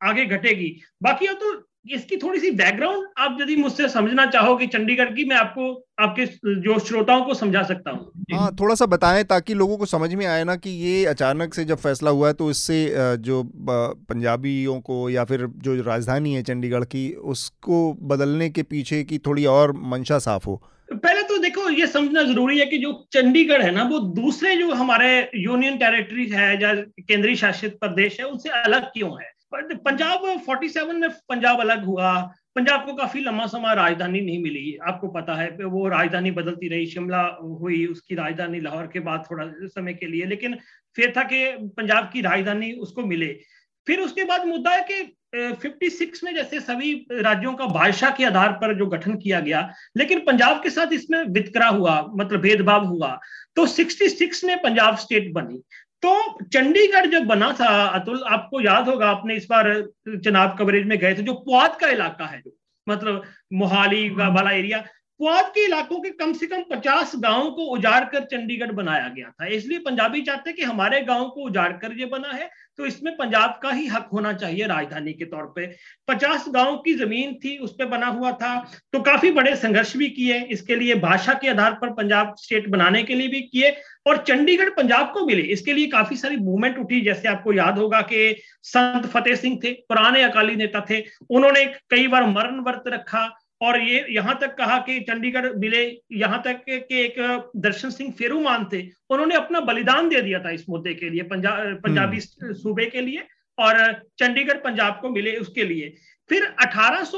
आगे 0.02 0.26
घटेगी। 0.28 0.76
बाकी 1.04 1.28
तो 1.36 1.54
इसकी 1.86 2.18
थोड़ी 2.18 2.40
सी 2.40 2.50
बैकग्राउंड 2.52 3.08
आप 3.18 3.38
यदि 3.42 3.56
मुझसे 3.56 3.88
समझना 3.90 4.26
चाहो 4.26 4.56
कि 4.58 4.68
चंडीगढ़ 4.68 5.10
की 5.14 5.26
मैं 5.26 5.36
आपको 5.36 5.66
आपके 6.00 6.26
जो 6.62 6.78
श्रोताओं 6.80 7.24
को 7.26 7.34
समझा 7.34 7.62
सकता 7.64 7.92
हूँ। 7.92 8.12
हाँ 8.34 8.50
थोड़ा 8.60 8.76
सा 8.76 8.86
बताएँ 8.86 9.24
ताकि 9.24 9.54
लोगों 9.54 9.78
को 9.78 9.86
समझ 9.86 10.14
में 10.14 10.26
आए 10.26 10.44
ना 10.44 10.56
कि 10.56 10.70
ये 10.70 11.06
अचानक 11.06 11.54
से 11.54 11.66
जब 11.66 11.78
फैसला 11.78 12.12
हुआ 12.12 12.28
है 12.28 12.34
तो 12.34 12.50
इससे 12.52 12.78
जो 13.20 13.44
पंजाबियों 13.54 14.80
को 14.82 15.10
या 15.10 15.26
फिर 15.26 15.46
जो 15.60 15.82
राजधानी 15.84 16.34
है 16.34 16.42
चंडीगढ़ 16.44 16.84
की 16.86 17.10
उसको 17.26 17.82
बदलने 18.04 18.50
के 18.50 18.64
पीछे 18.64 19.04
की 19.04 19.18
थोड़ी 19.18 19.46
और 19.46 19.74
मंशा 19.86 20.20
साफ़ 20.20 20.46
हो। 20.46 20.62
पहले 20.90 21.22
तो 21.24 21.38
देखो 21.38 21.70
ये 21.70 21.88
समझना 21.88 22.24
ज़रूरी 22.24 22.60
है 22.60 22.66
कि 22.66 22.78
जो 22.78 22.92
चंडीगढ़ 23.14 23.62
है 23.62 23.72
ना 23.72 23.84
वो 23.84 24.00
दूसरे 24.16 24.56
जो 24.56 24.74
हमारे 24.74 25.08
यूनियन 25.36 25.78
टेरिटरीज 25.78 26.34
है 26.34 26.52
या 26.62 26.74
केंद्रीय 26.74 27.36
शासित 27.36 27.78
प्रदेश 27.80 28.20
है 28.20 28.26
उनसे 28.26 28.50
अलग 28.62 28.92
क्यों 28.94 29.12
है? 29.22 29.34
पंजाब 29.64 30.42
47 30.50 30.96
में 30.96 31.10
पंजाब 31.10 31.60
अलग 31.60 31.86
हुआ। 31.86 32.22
पंजाब 32.56 32.86
को 32.86 32.94
काफ़ी 32.94 33.20
लंबा 33.22 33.46
समय 33.46 33.76
राजधानी 33.76 34.22
नहीं 34.22 34.44
मिली, 34.44 34.78
आपको 34.88 35.08
पता 35.08 35.36
है। 35.36 35.50
वो 35.50 35.88
राजधानी 35.88 36.32
बदलती 36.32 36.68
रही, 36.68 36.86
शिमला 36.86 37.38
हुई, 37.42 37.86
उसकी 37.86 38.16
राजधानी 38.16 38.60
लाहौर 38.60 38.88
के 38.88 39.00
बाद 39.00 39.24
थोड़ा 39.32 39.52
समय 39.64 39.94
के 39.94 40.06
लिए। 40.06 40.26
लेकिन 40.26 40.58
फिर 40.96 41.14
था 41.18 41.24
कि 41.24 41.52
पंजाब 41.78 42.10
की 42.14 42.22
राजधानी 42.22 42.72
उसको 42.72 43.02
मिले। 43.02 43.40
फिर 43.88 44.00
उसके 44.00 44.24
बाद 44.24 44.46
मुद्दा 44.46 44.72
है 44.72 44.88
कि 44.92 45.18
56 45.36 46.24
में 46.24 46.36
जैसे 46.36 46.60
सभी 46.60 47.08
राज्यों 47.12 47.54
का 47.54 47.66
बादशाह 47.66 48.12
के 48.12 48.26
आधार 48.26 48.52
पर 48.52 48.78
जो 48.78 48.86
गठन 48.86 49.16
किया 49.16 49.40
गया, 49.40 49.74
लेकिन 49.98 50.20
पंजाब 50.20 50.64
के 50.64 50.70
साथ 50.70 50.94
इसमें 50.94 51.24
वितकरा 51.24 51.68
हुआ 51.68 52.12
मतलब 52.16 52.40
भेदभाव 52.40 52.86
हुआ। 52.86 53.20
तो 53.56 53.68
66 53.68 54.44
में 54.44 54.62
पंजाब 54.62 54.98
स्टेट 54.98 55.34
बनी। 55.34 55.62
तो 56.06 56.44
चंडीगढ़ 56.44 57.06
जो 57.06 57.22
बना 57.22 57.52
था, 57.52 57.86
अतुल, 57.86 58.24
आपको 58.24 58.62
याद 58.62 58.90
होगा, 58.90 59.10
आपने 59.10 59.36
इस 59.36 59.48
बार 59.50 59.90
चुनाव 60.10 60.56
कवरेज 60.56 60.86
में 60.86 60.98
गए 61.00 61.14
थे, 61.16 61.24
जो 61.24 61.34
पुआत 61.34 61.80
का 61.80 61.88
इलाका 61.88 62.26
है, 62.26 62.42
जो 62.42 62.58
मतलब 62.90 63.24
मोहाली 63.54 64.10
वाला 64.10 64.52
एरिया 64.52 64.84
पुआत 65.20 65.50
के 65.56 65.64
इलाकों 65.66 66.00
के 66.00 66.10
कम 66.12 66.32
से 66.34 66.48
कम 66.48 66.64
पचास 66.72 67.12
गाँवों 67.16 67.52
को 67.52 67.66
उजाड़ 67.74 68.04
कर 68.06 68.24
चंडीगढ़ 68.26 68.72
बनाया 68.72 69.08
गया 69.10 69.30
था। 69.32 69.46
इसलिए 69.48 69.80
पंजाबी 69.80 70.22
चाहते 70.22 70.54
कि 70.54 70.64
हमारे 70.64 71.00
गाँव 71.04 71.30
को 71.30 71.42
उजाड़ 71.42 71.72
कर 71.74 71.98
ये 72.00 72.06
बना 72.08 72.32
है 72.32 72.50
तो 72.78 72.86
इसमें 72.86 73.16
पंजाब 73.18 73.60
का 73.64 73.70
ही 73.72 73.86
हक 73.88 74.10
होना 74.14 74.34
चाहिए 74.34 74.66
राजधानी 74.68 75.14
के 75.14 75.26
तौर 75.26 75.46
पे। 75.56 75.66
पचास 76.08 76.46
गाँव 76.50 76.76
की 76.78 76.94
ज़मीन 76.96 77.34
थी, 77.36 77.58
उस 77.58 77.76
पर 77.80 77.86
बना 77.86 78.08
हुआ 78.08 78.32
था 78.34 78.56
तो 78.94 79.00
काफ़ी 79.02 79.32
बड़े 79.32 79.56
संघर्ष 79.56 79.96
भी 79.98 80.10
किए। 80.10 80.40
इसके 80.48 80.76
लिए 80.76 80.96
भाषा 80.98 81.34
के 81.34 81.50
आधार 81.50 81.74
पर 81.82 81.94
पंजाब 81.94 82.36
स्टेट 82.40 82.68
बनाने 82.70 83.04
के 83.04 83.16
लिए 83.16 83.28
भी 83.28 83.42
किए, 83.44 83.76
और 84.08 84.18
चंडीगढ़ 84.24 84.70
पंजाब 84.72 85.12
को 85.14 85.26
मिले। 85.26 85.42
इसके 85.54 85.74
लिए 85.74 85.88
काफ़ी 85.88 86.18
सारी 86.18 86.38
मूवमेंट 86.38 86.78
उठी। 86.80 87.02
जैसे 87.02 87.28
आपको 87.28 87.54
याद 87.54 87.78
होगा 87.80 88.02
कि 88.04 88.36
संत 88.64 89.06
फतेह 89.08 89.36
सिंह 89.36 89.60
थे, 89.64 89.72
पुराने 89.72 90.24
अकाली 90.24 90.56
नेता 90.56 90.86
थे, 90.90 91.04
उन्होंने 91.30 91.66
कई 91.90 92.08
बार 92.08 92.26
मरण 92.28 92.60
व्रत 92.62 92.84
रखा 92.88 93.26
और 93.62 93.80
ये 93.82 94.06
यहाँ 94.10 94.38
तक 94.42 94.56
कहा 94.56 94.78
कि 94.80 95.00
चंडीगढ़ 95.00 95.52
मिले 95.56 95.84
यहाँ 96.14 96.42
तक 96.46 96.64
के 96.66 97.04
एक 97.04 97.16
दर्शन 97.58 97.90
सिंह 97.90 98.12
फेरूमान 98.12 98.68
थे 98.74 98.82
उन्होंने 99.10 99.36
अपना 99.36 99.60
बलिदान 99.64 100.10
दे 100.10 100.22
दिया 100.22 100.40
था 100.40 100.50
इस 100.50 100.66
मुद्दे 100.70 100.94
के 100.94 101.10
लिए 101.10 101.24
पंजाब 101.26 101.80
पंजाबी 101.84 102.18
हम्म। 102.18 102.54
सूबे 102.54 102.86
के 102.86 103.02
लिए 103.02 103.28
और 103.58 103.78
चंडीगढ़ 104.20 104.58
पंजाब 104.60 105.00
को 105.02 105.10
मिले 105.10 105.36
उसके 105.38 105.64
लिए 105.64 105.94
फिर 106.30 106.44
अठारह 106.60 107.18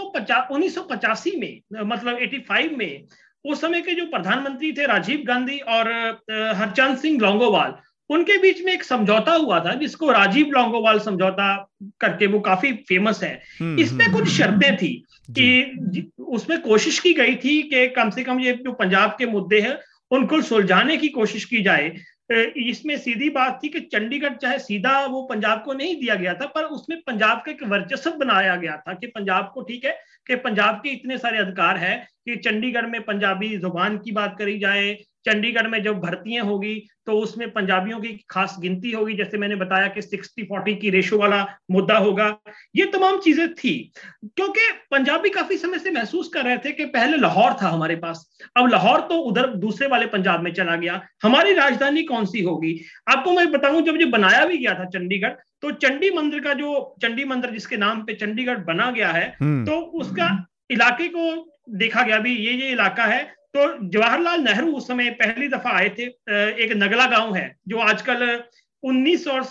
उन्नीस 0.51 0.77
में 1.37 1.61
मतलब 1.83 2.19
85 2.19 2.77
में 2.77 3.07
उस 3.45 3.61
समय 3.61 3.81
के 3.81 3.93
जो 3.93 4.05
प्रधानमंत्री 4.05 4.71
थे 4.73 4.85
राजीव 4.85 5.23
गांधी 5.27 5.57
और 5.69 5.89
हरचंद 6.55 6.97
सिंह 6.97 7.19
लोंगोवाल 7.21 7.75
उनके 8.09 8.37
बीच 8.37 8.63
में 8.65 8.73
एक 8.73 8.83
समझौता 8.83 9.31
हुआ 9.31 9.59
था 9.59 9.73
जिसको 9.73 10.11
राजीव 10.11 10.47
लोंगोवाल 10.47 10.99
समझौता 10.99 11.69
करके 11.99 12.27
वो 12.27 12.39
काफ़ी 12.39 12.73
फ़ेमस 12.73 13.23
है। 13.23 13.41
हम्म, 13.61 13.79
इसमें 13.79 14.05
हम्म, 14.05 14.17
कुछ 14.17 14.29
शर्तें 14.29 14.77
थी 14.77 15.05
कि 15.31 16.11
उसमें 16.19 16.61
कोशिश 16.61 16.99
की 16.99 17.13
गई 17.13 17.35
थी 17.35 17.61
कि 17.61 17.87
कम 17.87 18.09
से 18.09 18.23
कम 18.23 18.39
ये 18.39 18.53
जो 18.53 18.71
पंजाब 18.71 19.15
के 19.19 19.25
मुद्दे 19.25 19.59
हैं 19.61 19.77
उनको 20.11 20.41
सुलझाने 20.41 20.97
की 20.97 21.07
कोशिश 21.07 21.45
की 21.45 21.61
जाए। 21.61 21.93
इसमें 22.57 22.97
सीधी 22.97 23.29
बात 23.29 23.59
थी 23.63 23.69
कि 23.69 23.79
चंडीगढ़ 23.79 24.33
चाहे 24.33 24.59
सीधा 24.59 25.05
वो 25.05 25.21
पंजाब 25.21 25.61
को 25.63 25.73
नहीं 25.73 25.95
दिया 25.95 26.15
गया 26.15 26.33
था 26.33 26.45
पर 26.45 26.63
उसमें 26.63 26.99
पंजाब 27.07 27.43
का 27.45 27.51
एक 27.51 27.63
वर्चस्व 27.63 28.11
बनाया 28.11 28.55
गया 28.55 28.77
था 28.77 28.93
कि 28.93 29.07
पंजाब 29.07 29.51
को 29.53 29.61
ठीक 29.61 29.85
है 29.85 29.91
कि 30.27 30.35
पंजाब 30.35 30.75
के 30.75 30.89
इतने 30.89 31.17
सारे 31.17 31.37
अधिकार 31.37 31.77
है 31.77 31.95
कि 32.25 32.35
चंडीगढ़ 32.35 32.85
में 32.85 33.01
पंजाबी 33.01 33.57
ज़ुबान 33.57 33.97
की 33.97 34.11
बात 34.11 34.35
करी 34.39 34.59
जाए 34.59 34.97
चंडीगढ़ 35.27 35.67
में 35.67 35.81
जब 35.83 35.99
भर्तियाँ 35.99 36.45
होगी 36.45 36.75
तो 37.07 37.13
उसमें 37.19 37.49
पंजाबियों 37.51 37.99
की 37.99 38.09
खास 38.29 38.55
गिनती 38.59 38.91
होगी। 38.91 39.13
जैसे 39.15 39.37
मैंने 39.37 39.55
बताया 39.55 39.87
कि 39.87 40.01
सिक्सटी 40.01 40.43
फोर्टी 40.43 40.73
की 40.75 40.89
रेशो 40.89 41.17
वाला 41.17 41.45
मुद्दा 41.71 41.97
होगा। 41.97 42.27
ये 42.75 42.85
तमाम 42.87 43.19
चीज़ें 43.19 43.53
थी 43.53 43.73
क्योंकि 44.25 44.71
पंजाबी 44.91 45.29
काफ़ी 45.29 45.57
समय 45.57 45.79
से 45.79 45.91
महसूस 45.91 46.29
कर 46.33 46.45
रहे 46.45 46.57
थे 46.57 46.71
कि 46.71 46.85
पहले 46.87 47.17
लाहौर 47.17 47.53
था 47.61 47.69
हमारे 47.69 47.95
पास। 47.97 48.25
अब 48.57 48.69
लाहौर 48.71 49.01
तो 49.01 49.19
उधर 49.21 49.47
दूसरे 49.57 49.87
वाले 49.87 50.05
पंजाब 50.07 50.43
में 50.43 50.51
चला 50.53 50.75
गया। 50.75 51.01
हमारी 51.23 51.53
राजधानी 51.53 52.03
कौन 52.03 52.25
सी 52.25 52.41
होगी? 52.41 52.79
आपको 53.09 53.31
मैं 53.31 53.51
बताऊँ 53.51 53.81
जब 53.81 53.99
ये 53.99 54.05
बनाया 54.07 54.45
भी 54.45 54.57
गया 54.57 54.73
था 54.73 54.85
चंडीगढ़ 54.89 55.33
तो 55.61 55.71
चंडी 55.73 56.09
मंदिर 56.11 56.39
का 56.39 56.53
जो 56.53 56.95
चंडी 57.01 57.23
मंदिर 57.25 57.51
जिसके 57.51 57.77
नाम 57.77 58.01
पे 58.01 58.13
चंडीगढ़ 58.15 58.57
बना 58.65 58.89
गया 58.91 59.11
है 59.11 59.25
हम्म। 59.41 59.65
तो 59.65 59.79
उसका 60.01 60.27
इलाके 60.71 61.07
को 61.07 61.53
देखा 61.77 62.01
गया 62.03 62.19
भी 62.19 62.35
ये 62.35 62.53
ये 62.53 62.71
इलाका 62.71 63.03
है। 63.05 63.25
तो 63.57 63.89
जवाहरलाल 63.89 64.41
नेहरू 64.41 64.71
उस 64.77 64.87
समय 64.87 65.09
पहली 65.19 65.47
दफ़ा 65.49 65.71
आए 65.71 65.89
थे 65.89 66.03
एक 66.63 66.71
नगला 66.77 67.05
गाँव 67.07 67.35
है 67.35 67.45
जो 67.67 67.77
आजकल 67.81 68.19
उन्नीस 68.83 69.27
और 69.27 69.43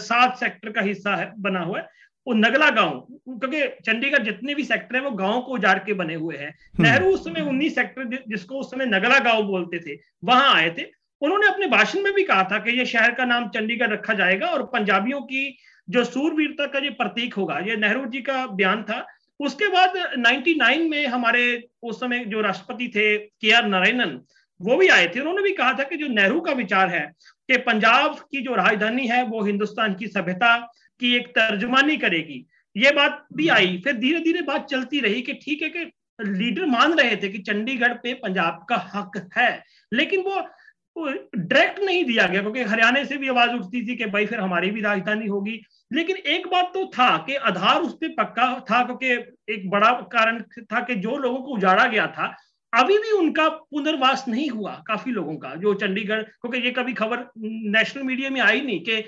सात 0.00 0.38
सेक्टर 0.38 0.70
का 0.72 0.80
हिस्सा 0.80 1.16
है 1.16 1.32
बना 1.38 1.60
हुआ 1.60 1.78
है। 1.78 1.88
वो 2.26 2.34
नगला 2.34 2.70
गाँव 2.70 2.98
क्योंकि 3.10 3.60
चंडीगढ़ 3.84 4.22
जितने 4.24 4.54
भी 4.54 4.64
सेक्टर 4.64 4.96
है 4.96 5.02
वो 5.02 5.10
गाँव 5.18 5.40
को 5.42 5.52
उजाड़ 5.54 5.78
के 5.78 5.94
बने 5.94 6.14
हुए 6.14 6.36
हैं। 6.36 6.48
हम्म। 6.48 6.82
नेहरू 6.82 7.12
उस 7.14 7.24
समय 7.24 7.40
उन्नीस 7.50 7.74
सेक्टर 7.74 8.18
जिसको 8.28 8.60
उस 8.60 8.70
समय 8.70 8.86
नगला 8.86 9.18
गाँव 9.20 9.42
बोलते 9.44 9.78
थे 9.78 9.98
वहाँ 10.24 10.54
आए 10.54 10.70
थे। 10.70 10.90
उन्होंने 11.22 11.48
अपने 11.48 11.66
भाषण 11.68 12.02
में 12.02 12.12
भी 12.14 12.24
कहा 12.24 12.48
था 12.52 12.58
कि 12.58 12.78
ये 12.78 12.86
शहर 12.86 13.14
का 13.14 13.24
नाम 13.24 13.48
चंडीगढ़ 13.50 13.90
रखा 13.90 14.14
जाएगा 14.14 14.46
और 14.46 14.62
पंजाबियों 14.72 15.20
की 15.22 15.56
जो 15.88 16.04
सूरवीरता 16.06 16.66
का 16.66 16.78
ये 16.78 16.90
प्रतीक 16.96 17.34
होगा 17.34 17.58
ये 17.66 17.76
नेहरू 17.76 18.06
जी 18.06 18.20
का 18.22 18.46
बयान 18.48 18.82
था 18.82 19.06
उसके 19.40 19.68
बाद 19.68 19.96
99 20.18 20.88
में 20.88 21.06
हमारे 21.06 21.42
उस 21.82 22.00
समय 22.00 22.24
जो 22.24 22.40
राष्ट्रपति 22.40 22.88
थे 22.88 23.16
के 23.18 23.50
आर 23.52 23.66
नारायणन, 23.66 24.20
वो 24.60 24.76
भी 24.76 24.88
आए 24.88 25.06
थे। 25.06 25.20
उन्होंने 25.20 25.42
भी 25.42 25.52
कहा 25.52 25.72
था 25.72 25.84
कि 25.84 25.96
जो 25.96 26.08
नेहरू 26.08 26.40
का 26.40 26.52
विचार 26.52 26.88
है 26.88 27.00
कि 27.48 27.56
पंजाब 27.58 28.18
की 28.30 28.40
जो 28.40 28.54
राजधानी 28.54 29.06
है, 29.06 29.22
वो 29.24 29.42
हिंदुस्तान 29.42 29.94
की 29.94 30.06
सभ्यता 30.06 30.56
की 31.00 31.14
एक 31.16 31.28
तर्जमानी 31.28 31.96
करेगी। 31.96 32.44
ये 32.76 32.90
बात 32.90 33.26
भी 33.32 33.48
आई। 33.48 33.80
फिर 33.84 33.96
धीरे 33.96 34.20
धीरे 34.20 34.42
बात 34.42 34.66
चलती 34.66 35.00
रही 35.00 35.22
कि 35.22 35.32
ठीक 35.34 35.62
है 35.62 35.68
कि 35.68 35.90
लीडर 36.18 36.66
मान 36.66 36.92
रहे 36.94 37.16
थे 37.16 37.28
कि 37.28 37.38
चंडीगढ़ 37.38 37.92
पे 37.92 38.12
पंजाब 38.14 38.66
का 38.68 38.76
हक 38.94 39.30
है, 39.36 39.64
लेकिन 39.92 40.20
वो 40.20 40.40
डायरेक्ट 40.96 41.78
नहीं 41.80 42.04
दिया 42.04 42.26
गया, 42.26 42.40
क्योंकि 42.42 42.62
हरियाणा 42.62 43.02
से 43.04 43.16
भी 43.16 43.28
आवाज़ 43.28 43.50
उठती 43.50 43.86
थी 43.88 43.96
कि 43.96 44.06
भाई 44.06 44.26
फिर 44.26 44.40
हमारी 44.40 44.70
भी 44.70 44.80
राजधानी 44.80 45.26
होगी। 45.26 45.60
लेकिन 45.90 46.16
एक 46.16 46.46
बात 46.48 46.70
तो 46.74 46.84
था 46.88 47.16
कि 47.26 47.34
आधार 47.34 47.80
उस 47.80 47.92
पर 47.94 48.14
पक्का 48.18 48.48
था, 48.70 48.82
क्योंकि 48.84 49.10
एक 49.54 49.68
बड़ा 49.70 49.90
कारण 50.12 50.40
था 50.72 50.80
कि 50.80 50.94
जो 50.96 51.16
लोगों 51.16 51.40
को 51.42 51.54
उजाड़ा 51.54 51.86
गया 51.86 52.06
था, 52.06 52.34
अभी 52.72 52.96
भी 52.98 53.10
उनका 53.12 53.48
पुनर्वास 53.48 54.24
नहीं 54.28 54.48
हुआ, 54.48 54.72
काफ़ी 54.86 55.12
लोगों 55.12 55.36
का, 55.36 55.54
जो 55.54 55.74
चंडीगढ़, 55.74 56.22
क्योंकि 56.22 56.58
ये 56.58 56.70
कभी 56.70 56.92
खबर 56.92 57.26
नेशनल 57.76 58.02
मीडिया 58.02 58.30
में 58.30 58.40
आई 58.40 58.60
नहीं 58.60 58.80
कि 58.80 59.04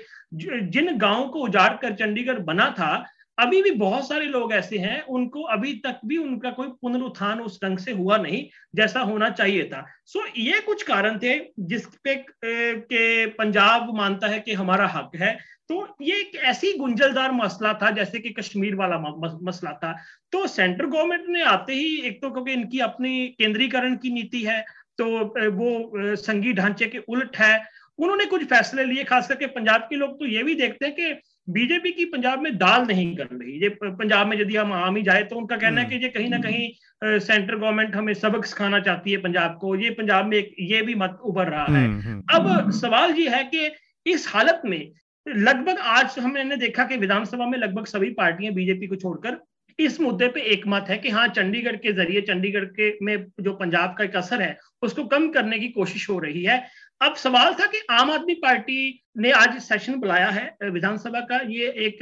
जिन 0.69 0.97
गाँवों 0.97 1.27
को 1.29 1.39
उजाड़ 1.39 1.73
कर 1.73 1.93
चंडीगढ़ 1.95 2.39
बना 2.41 2.69
था 2.69 2.95
अभी 3.37 3.61
भी 3.61 3.71
बहुत 3.71 4.07
सारे 4.07 4.25
लोग 4.25 4.53
ऐसे 4.53 4.77
हैं 4.77 5.01
उनको 5.09 5.41
अभी 5.43 5.73
तक 5.85 5.99
भी 6.05 6.17
उनका 6.17 6.49
कोई 6.51 6.67
पुनरुत्थान 6.81 7.39
उस 7.41 7.59
ढंग 7.63 7.77
से 7.77 7.91
हुआ 7.91 8.17
नहीं 8.17 8.43
जैसा 8.75 8.99
होना 8.99 9.29
चाहिए 9.29 9.63
था। 9.63 9.85
सो 10.05 10.19
so, 10.19 10.25
ये 10.37 10.59
कुछ 10.59 10.83
कारण 10.83 11.17
थे 11.19 11.37
जिस 11.59 11.85
पे 12.03 12.15
के 12.45 13.25
पंजाब 13.27 13.95
मानता 13.97 14.27
है 14.27 14.39
कि 14.39 14.53
हमारा 14.53 14.87
हक 14.87 15.11
है। 15.15 15.37
तो 15.69 15.95
ये 16.01 16.19
एक 16.19 16.35
ऐसी 16.45 16.73
गुंजलदार 16.77 17.31
मसला 17.31 17.73
था 17.73 17.89
जैसे 17.91 18.19
कि 18.19 18.29
कश्मीर 18.29 18.75
वाला 18.75 18.97
मसला 19.41 19.71
था। 19.73 19.93
तो 20.31 20.45
सेंट्रल 20.47 20.87
गवर्नमेंट 20.87 21.27
ने 21.27 21.43
आते 21.43 21.73
ही 21.73 21.95
एक 22.01 22.21
तो 22.21 22.31
क्योंकि 22.31 22.53
इनकी 22.53 22.79
अपनी 22.81 23.27
केंद्रीकरण 23.39 23.95
की 23.95 24.13
नीति 24.13 24.43
है 24.43 24.63
तो 24.97 25.05
वो 25.51 26.15
संघी 26.15 26.53
ढांचे 26.53 26.85
के 26.85 26.97
उल्ट 26.99 27.37
है। 27.37 27.55
उन्होंने 27.99 28.25
कुछ 28.25 28.43
फैसले 28.45 28.83
लिए 28.85 29.03
खास 29.03 29.27
करके 29.27 29.45
पंजाब 29.47 29.81
के 29.81 29.95
लोग 29.95 30.19
तो 30.19 30.25
ये 30.25 30.43
भी 30.43 30.55
देखते 30.55 30.85
हैं 30.85 30.95
कि 30.95 31.13
बीजेपी 31.47 31.91
की 31.91 32.05
पंजाब 32.05 32.41
में 32.41 32.57
दाल 32.57 32.85
नहीं 32.87 33.15
कर 33.15 33.27
रही। 33.31 33.61
ये 33.63 33.69
पंजाब 33.83 34.27
में 34.27 34.37
यदि 34.37 34.55
हम 34.55 34.73
आम 34.73 34.95
ही 34.95 35.03
जाए 35.03 35.23
तो 35.23 35.35
उनका 35.35 35.55
कहना 35.57 35.81
है 35.81 35.89
कि 35.89 35.95
ये 35.95 36.09
कहीं 36.09 36.29
ना 36.29 36.37
कहीं 36.39 37.19
सेंट्रल 37.19 37.57
गवर्नमेंट 37.57 37.95
हमें 37.95 38.13
सबक 38.13 38.45
सिखाना 38.45 38.79
चाहती 38.79 39.11
है 39.11 39.17
पंजाब 39.17 39.57
को। 39.61 39.75
ये 39.75 39.89
पंजाब 39.89 40.25
में 40.25 40.37
एक 40.37 40.55
ये 40.59 40.81
भी 40.81 40.95
मत 40.95 41.17
उभर 41.23 41.47
रहा 41.47 41.65
है। 41.65 41.85
हम्म, 41.85 41.99
हम्म, 42.01 42.23
अब 42.33 42.47
हम्म। 42.47 42.71
सवाल 42.71 43.11
ये 43.11 43.29
है 43.29 43.43
कि 43.43 43.71
इस 44.05 44.27
हालत 44.29 44.61
में 44.65 44.91
लगभग 45.25 45.77
आज 45.79 46.15
हमने 46.19 46.55
देखा 46.57 46.83
कि 46.83 46.97
विधानसभा 46.97 47.45
में 47.47 47.57
लगभग 47.57 47.85
सभी 47.85 48.09
पार्टियाँ 48.13 48.53
बीजेपी 48.53 48.87
को 48.87 48.95
छोड़कर 48.95 49.37
इस 49.79 49.99
मुद्दे 50.01 50.27
पे 50.27 50.41
एक 50.53 50.63
मत 50.67 50.85
है 50.89 50.97
कि 50.97 51.09
हाँ 51.09 51.27
चंडीगढ़ 51.27 51.75
के 51.75 51.91
ज़रिए 51.93 52.21
चंडीगढ़ 52.21 52.65
के 52.79 52.89
में 53.01 53.25
जो 53.41 53.53
पंजाब 53.53 53.95
का 53.97 54.03
एक 54.03 54.15
असर 54.15 54.41
है 54.41 54.57
उसको 54.81 55.03
कम 55.03 55.27
करने 55.29 55.59
की 55.59 55.67
कोशिश 55.69 56.09
हो 56.09 56.19
रही 56.19 56.43
है। 56.43 56.57
अब 57.01 57.15
सवाल 57.15 57.53
था 57.53 57.65
कि 57.67 57.79
आम 57.91 58.11
आदमी 58.11 58.33
पार्टी 58.33 59.03
ने 59.17 59.31
आज 59.31 59.57
सेशन 59.61 59.95
बुलाया 59.95 60.29
है 60.29 60.69
विधानसभा 60.71 61.19
का। 61.21 61.39
ये 61.47 61.67
एक 61.85 61.97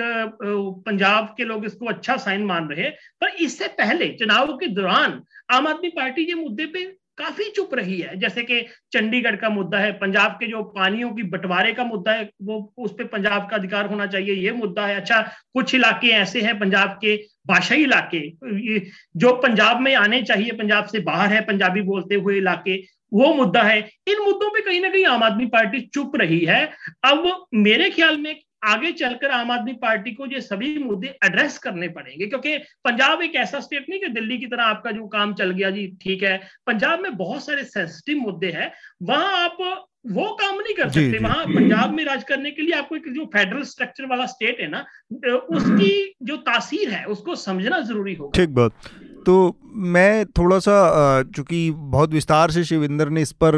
पंजाब 0.85 1.33
के 1.37 1.43
लोग 1.43 1.65
इसको 1.65 1.85
अच्छा 1.85 2.17
साइन 2.17 2.43
मान 2.45 2.67
रहे 2.69 2.89
पर 3.21 3.35
इससे 3.41 3.67
पहले, 3.69 4.07
चुनाव 4.09 4.55
के 4.57 4.67
दौरान 4.67 5.21
आम 5.49 5.67
आदमी 5.67 5.89
पार्टी 5.89 6.21
ये 6.21 6.33
मुद्दे 6.33 6.65
पे 6.65 6.85
काफ़ी 7.17 7.49
चुप 7.51 7.73
रही 7.75 7.99
है। 7.99 8.15
जैसे 8.19 8.43
कि 8.43 8.59
चंडीगढ़ 8.91 9.35
का 9.35 9.49
मुद्दा 9.49 9.77
है, 9.77 9.91
पंजाब 9.93 10.31
के 10.31 10.47
जो 10.47 10.61
पानियों 10.75 11.11
की 11.11 11.23
बंटवारे 11.23 11.73
का 11.73 11.83
मुद्दा 11.83 12.11
है, 12.11 12.29
वो 12.41 12.73
उस 12.77 12.91
पर 12.91 13.07
पंजाब 13.07 13.49
का 13.49 13.55
अधिकार 13.57 13.85
होना 13.85 14.05
चाहिए, 14.05 14.33
ये 14.35 14.51
मुद्दा 14.51 14.85
है। 14.87 14.95
अच्छा 14.95 15.21
कुछ 15.53 15.75
इलाके 15.75 16.07
ऐसे 16.11 16.41
हैं 16.41 16.57
पंजाब 16.59 16.97
के 17.01 17.15
भाषाई 17.47 17.83
इलाके 17.83 18.19
जो 19.17 19.33
पंजाब 19.37 19.81
में 19.81 19.93
आने 19.95 20.21
चाहिए, 20.23 20.51
पंजाब 20.51 20.85
से 20.85 20.99
बाहर 21.01 21.33
है 21.33 21.41
पंजाबी 21.41 21.81
बोलते 21.81 22.15
हुए 22.15 22.37
इलाके, 22.37 22.77
वो 23.13 23.33
मुद्दा 23.33 23.61
है। 23.63 23.79
इन 24.07 24.23
मुद्दों 24.23 24.49
पे 24.49 24.61
कहीं 24.61 24.81
ना 24.81 24.89
कहीं 24.89 25.05
आम 25.05 25.23
आदमी 25.23 25.45
पार्टी 25.47 25.81
चुप 25.93 26.15
रही 26.15 26.39
है। 26.45 26.63
अब 27.03 27.45
मेरे 27.53 27.89
ख्याल 27.89 28.17
में 28.17 28.35
आगे 28.63 28.91
चलकर 28.93 29.31
आम 29.31 29.51
आदमी 29.51 29.73
पार्टी 29.81 30.11
को 30.11 30.25
ये 30.25 30.41
सभी 30.41 30.77
मुद्दे 30.79 31.07
एड्रेस 31.25 31.57
करने 31.57 31.87
पड़ेंगे 31.89 32.25
क्योंकि 32.25 32.57
पंजाब 32.85 33.21
एक 33.21 33.35
ऐसा 33.37 33.59
स्टेट 33.59 33.85
नहीं 33.89 33.99
कि 33.99 34.07
दिल्ली 34.09 34.37
की 34.37 34.45
तरह 34.47 34.63
आपका 34.63 34.91
जो 34.91 35.07
काम 35.09 35.33
चल 35.33 35.51
गया 35.51 35.69
जी 35.69 35.87
ठीक 36.01 36.23
है। 36.23 36.37
पंजाब 36.67 36.99
में 36.99 37.15
बहुत 37.17 37.45
सारे 37.45 37.63
सेंसिटिव 37.65 38.21
मुद्दे 38.21 38.51
हैं 38.51 38.71
वहाँ 39.03 39.43
आप 39.43 39.57
वो 40.07 40.29
काम 40.35 40.55
नहीं 40.55 40.73
कर 40.75 40.89
सकते। 40.89 41.17
वहाँ 41.19 41.45
पंजाब 41.45 41.93
में 41.93 42.03
राज 42.05 42.23
करने 42.23 42.51
के 42.51 42.61
लिए 42.61 42.73
आपको 42.75 42.95
एक 42.95 43.11
जो 43.13 43.25
फेडरल 43.33 43.63
स्ट्रक्चर 43.65 44.05
वाला 44.05 44.25
स्टेट 44.25 44.61
है 44.61 44.67
ना 44.69 44.79
उसकी 45.51 46.15
जो 46.23 46.37
तासीर 46.39 46.89
है 46.89 47.03
उसको 47.07 47.35
समझना 47.37 47.79
ज़रूरी 47.81 48.13
होगा। 48.15 48.31
ठीक 48.35 48.49
बात। 48.55 48.71
तो 49.25 49.35
मैं 49.91 50.25
थोड़ा 50.27 50.57
सा 50.59 50.73
चूँकि 51.35 51.69
बहुत 51.71 52.13
विस्तार 52.13 52.51
से 52.51 52.63
शिविंदर 52.63 53.09
ने 53.09 53.21
इस 53.21 53.31
पर 53.43 53.55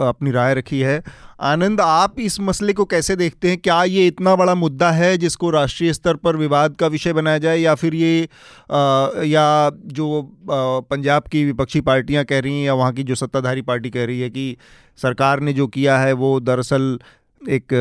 अपनी 0.00 0.30
राय 0.30 0.54
रखी 0.54 0.80
है। 0.80 1.02
आनंद 1.40 1.80
आप 1.80 2.20
इस 2.20 2.38
मसले 2.40 2.72
को 2.72 2.84
कैसे 2.84 3.16
देखते 3.16 3.48
हैं? 3.48 3.58
क्या 3.58 3.82
ये 3.84 4.06
इतना 4.06 4.34
बड़ा 4.36 4.54
मुद्दा 4.54 4.90
है 4.90 5.16
जिसको 5.18 5.50
राष्ट्रीय 5.50 5.92
स्तर 5.92 6.14
पर 6.14 6.36
विवाद 6.36 6.74
का 6.74 6.86
विषय 6.86 7.12
बनाया 7.12 7.38
जाए 7.38 7.58
या 7.58 7.74
फिर 7.74 7.94
ये 7.94 8.22
आ, 8.70 9.08
या 9.24 9.70
जो 9.70 10.22
आ, 10.22 10.80
पंजाब 10.80 11.22
की 11.22 11.44
विपक्षी 11.44 11.80
पार्टियाँ 11.80 12.24
कह 12.24 12.40
रही 12.40 12.58
हैं 12.58 12.66
या 12.66 12.74
वहाँ 12.74 12.92
की 12.92 13.02
जो 13.02 13.14
सत्ताधारी 13.14 13.62
पार्टी 13.62 13.90
कह 13.90 14.04
रही 14.04 14.20
है 14.20 14.30
कि 14.30 14.56
सरकार 14.96 15.40
ने 15.40 15.52
जो 15.52 15.66
किया 15.66 15.98
है 15.98 16.12
वो 16.12 16.40
दरअसल 16.40 16.98
एक 17.42 17.74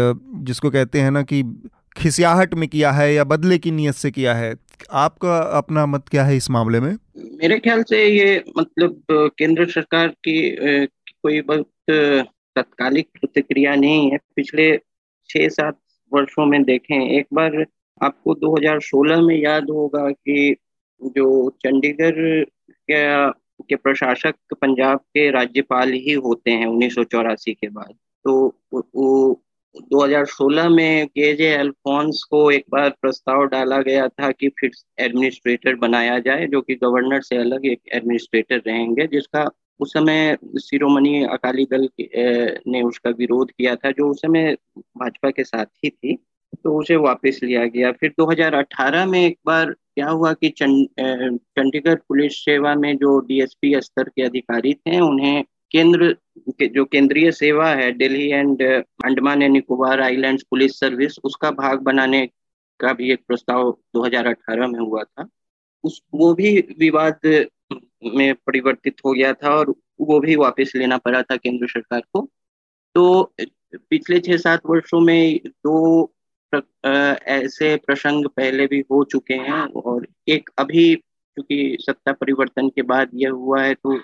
जिसको 0.43 0.70
कहते 0.70 1.02
हैं 1.02 1.12
ना 1.12 1.22
कि 1.22 1.43
खिसियाहट 1.98 2.54
में 2.54 2.70
किया 2.70 2.91
है 2.91 3.13
या 3.13 3.24
बदले 3.24 3.58
की 3.58 3.72
नीयत 3.72 3.96
से 3.96 4.12
किया 4.12 4.34
है। 4.34 4.56
आपका 4.91 5.38
अपना 5.58 5.86
मत 5.86 6.04
क्या 6.12 6.24
है 6.24 6.36
इस 6.38 6.50
मामले 6.50 6.80
में? 6.80 6.91
मेरे 7.17 7.60
ख्याल 7.60 7.84
से 7.84 8.06
ये 8.06 8.43
मतलब 8.58 9.04
केंद्र 9.12 9.65
सरकार 9.65 10.08
की 10.08 10.38
कोई 10.86 11.41
तत्कालिक 11.89 13.08
प्रतिक्रिया 13.13 13.76
नहीं 13.76 14.12
है। 14.12 14.17
पिछले 14.36 14.76
छह 15.30 15.47
सात 15.50 15.80
वर्षों 16.12 16.45
में 16.45 16.63
देखें, 16.63 17.10
एक 17.10 17.28
बार 17.34 17.65
आपको 18.02 18.34
2016 18.36 19.21
में 19.21 19.36
याद 19.36 19.69
होगा 19.69 20.10
कि 20.12 20.56
जो 21.02 21.50
चंडीगढ़ 21.63 22.45
के 22.89 23.76
प्रशासक 23.76 24.36
पंजाब 24.54 25.00
के 25.00 25.30
राज्यपाल 25.32 25.91
ही 25.91 26.13
होते 26.13 26.52
हैं 26.52 26.65
उन्नीस 26.65 26.95
सौ 26.95 27.04
चौरासी 27.04 27.54
के 27.54 27.67
बाद। 27.69 27.93
तो 28.26 28.34
वो 28.73 29.41
2016 29.91 30.69
में 30.69 31.08
के 31.08 31.34
जे 31.34 31.54
अल्फोंस 31.54 32.23
को 32.32 32.50
एक 32.52 32.65
बार 32.69 32.89
प्रस्ताव 33.02 33.43
डाला 33.45 33.82
गया 33.82 34.08
था 34.08 34.32
कि 34.32 34.50
फिर 34.50 34.71
एडमिनिस्ट्रेटर 35.00 35.76
बनाया 35.76 36.19
जाए, 36.19 36.47
जो 36.47 36.62
कि 36.62 36.76
गवर्नर 36.76 37.21
से 37.21 37.38
अलग 37.38 37.65
एक 37.65 37.82
एडमिनिस्ट्रेटर 37.93 38.62
रहेंगे, 38.67 39.08
जिसका 39.08 39.50
उस 39.80 39.94
समय 39.94 40.38
शिरोमणि 40.62 41.24
अकाली 41.24 41.66
दल 41.72 41.88
ने 42.68 42.82
उसका 42.82 43.10
विरोध 43.10 43.52
किया 43.52 43.76
था, 43.76 43.92
जो 43.92 44.10
उस 44.12 44.22
समय 44.22 44.56
भाजपा 44.98 45.30
के 45.30 45.44
साथ 45.44 45.66
ही 45.84 45.90
थी 45.90 46.18
तो 46.63 46.78
उसे 46.80 46.96
वापस 46.96 47.40
लिया 47.44 47.66
गया। 47.66 47.92
फिर 47.92 48.13
2018 48.20 49.06
में 49.06 49.20
एक 49.20 49.38
बार 49.46 49.72
क्या 49.72 50.10
हुआ 50.10 50.32
कि 50.34 50.50
चंडीगढ़ 50.58 51.96
पुलिस 52.08 52.38
सेवा 52.46 52.74
में 52.76 52.96
जो 52.98 53.20
डीएसपी 53.20 53.74
स्तर 53.82 54.10
के 54.10 54.24
अधिकारी 54.24 54.74
थे, 54.74 55.00
उन्हें 55.00 55.44
केंद्र, 55.72 56.12
के, 56.50 56.68
जो 56.68 56.86
केंद्रीय 56.86 57.32
सेवा 57.32 57.70
है, 57.70 57.92
Delhi 57.92 58.30
and 58.30 58.62
Andaman 58.62 59.42
and 59.42 59.54
Nicobar 59.54 60.02
islands 60.02 60.44
police 60.50 60.80
service, 60.80 61.18
उसका 61.24 61.52
भाग 61.52 61.80
बनाने 61.82 62.26
का 62.80 62.94
भी 62.94 63.12
एक 63.12 63.24
प्रस्ताव 63.28 63.72
2018 63.96 64.68
में 64.68 64.80
हुआ 64.80 65.04
था। 65.04 65.28
उस, 65.84 66.02
वो 66.13 66.34
भी 66.34 66.60
विवाद 66.80 67.20
में 68.04 68.34
परिवर्तित 68.36 68.96
हो 69.06 69.14
गया 69.14 69.34
था 69.34 69.56
और 69.56 69.74
वो 70.02 70.20
भी 70.20 70.36
वापस 70.36 70.72
लेना 70.76 70.98
पड़ा 70.98 71.22
था 71.22 71.36
केंद्र 71.36 71.68
सरकार 71.68 72.02
को। 72.14 72.30
तो 72.96 73.34
पिछले 73.76 74.20
छह 74.20 74.38
सात 74.38 74.62
वर्षों 74.66 75.00
में 75.00 75.40
दो 75.48 76.14
ऐसे 76.54 77.76
प्रसंग 77.78 78.26
पहले 78.28 78.68
भी 78.68 78.80
हो 78.92 79.04
चुके 79.04 79.34
हैं 79.34 79.62
और 79.82 80.08
एक 80.28 80.50
अभी 80.58 80.96
क्योंकि 80.96 81.78
सत्ता 81.82 82.12
परिवर्तन 82.12 82.70
के 82.70 82.82
बाद 82.82 83.10
यह 83.14 83.30
हुआ 83.30 83.62
है 83.64 83.74
तो 83.74 84.00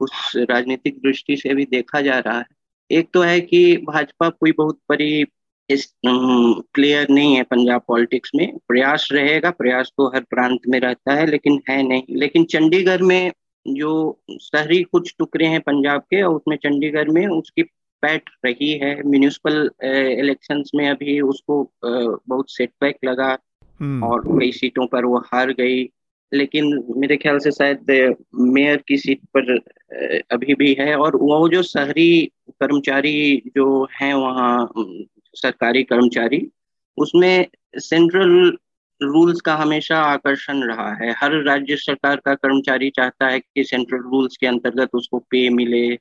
उस 0.00 0.32
राजनीतिक 0.36 0.98
दृष्टि 0.98 1.36
से 1.36 1.54
भी 1.54 1.64
देखा 1.64 2.00
जा 2.00 2.18
रहा 2.18 2.38
है। 2.38 2.44
एक 2.90 3.08
तो 3.14 3.20
है 3.22 3.40
कि 3.40 3.76
भाजपा 3.76 4.28
कोई 4.28 4.52
बहुत 4.52 4.80
बड़ी 4.88 5.24
इस 5.70 5.86
क्लियर 6.06 7.06
नहीं 7.10 7.34
है 7.36 7.42
पंजाब 7.42 7.82
पॉलिटिक्स 7.88 8.30
में। 8.34 8.56
प्रयास 8.68 9.08
रहेगा 9.12 9.50
प्रयास 9.50 9.90
तो 9.98 10.06
हर 10.14 10.20
प्रांत 10.30 10.60
में 10.68 10.78
रहता 10.80 11.14
है 11.14 11.26
लेकिन 11.26 11.60
है 11.70 11.82
नहीं। 11.82 12.16
लेकिन 12.16 12.44
चंडीगढ़ 12.44 13.02
में 13.02 13.32
जो 13.66 13.92
शहरी 14.42 14.82
कुछ 14.82 15.14
टुकड़े 15.18 15.46
हैं 15.46 15.60
पंजाब 15.60 16.00
के 16.00 16.22
और 16.22 16.34
उसमें 16.34 16.56
चंडीगढ़ 16.56 17.08
में 17.08 17.26
उसकी 17.28 17.62
पैट 18.02 18.30
रही 18.44 18.72
है। 18.78 18.94
म्यूनिसिपल 19.06 19.70
इलेक्शंस 20.20 20.70
में 20.74 20.88
अभी 20.90 21.20
उसको 21.20 21.62
बहुत 21.84 22.50
सेटबैक 22.50 22.96
लगा 23.04 23.36
हम्म। 23.80 24.04
और 24.04 24.22
कई 24.28 24.52
सीटों 24.52 24.86
पर 24.86 25.04
वो 25.04 25.18
हार 25.26 25.50
गई। 25.52 25.88
लेकिन 26.32 26.84
मेरे 26.96 27.16
ख्याल 27.16 27.38
से 27.38 27.50
शायद 27.50 28.14
मेयर 28.34 28.82
की 28.88 28.96
सीट 28.98 29.20
पर 29.36 29.56
अभी 30.30 30.54
भी 30.54 30.72
है। 30.80 30.94
और 30.96 31.16
वो 31.16 31.48
जो 31.48 31.62
शहरी 31.62 32.30
कर्मचारी 32.50 33.42
जो 33.56 33.66
हैं 34.00 34.14
वहाँ 34.14 34.72
सरकारी 35.36 35.82
कर्मचारी 35.82 36.50
उसमें 36.98 37.46
सेंट्रल 37.76 38.56
रूल्स 39.02 39.40
का 39.40 39.54
हमेशा 39.54 39.98
आकर्षण 39.98 40.62
रहा 40.62 40.94
है। 40.94 41.12
हर 41.12 41.42
राज्य 41.42 41.76
सरकार 41.76 42.16
का 42.16 42.34
कर्मचारी 42.34 42.90
चाहता 42.90 43.26
है 43.26 43.40
कि 43.40 43.64
सेंट्रल 43.64 43.98
रूल्स 43.98 44.36
के 44.36 44.46
अंतर्गत 44.46 44.90
उसको 44.94 45.18
पे 45.18 45.50
मिले 45.50 45.98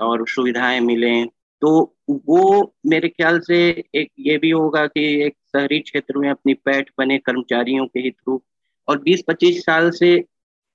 और 0.00 0.28
सुविधाएँ 0.28 0.80
मिले। 0.80 1.24
तो 1.60 1.96
वो 2.10 2.74
मेरे 2.86 3.08
ख्याल 3.08 3.40
से 3.40 3.84
एक 3.94 4.12
ये 4.18 4.38
भी 4.38 4.50
होगा 4.50 4.86
कि 4.86 5.22
एक 5.22 5.34
शहरी 5.56 5.78
क्षेत्र 5.78 6.18
में 6.18 6.30
अपनी 6.30 6.54
पैठ 6.54 6.90
बने 6.98 7.18
कर्मचारियों 7.18 7.86
के 7.86 8.00
ही 8.00 8.10
थ्रू। 8.10 8.42
और 8.88 8.98
20-25 8.98 9.64
साल 9.64 9.90
से 9.90 10.24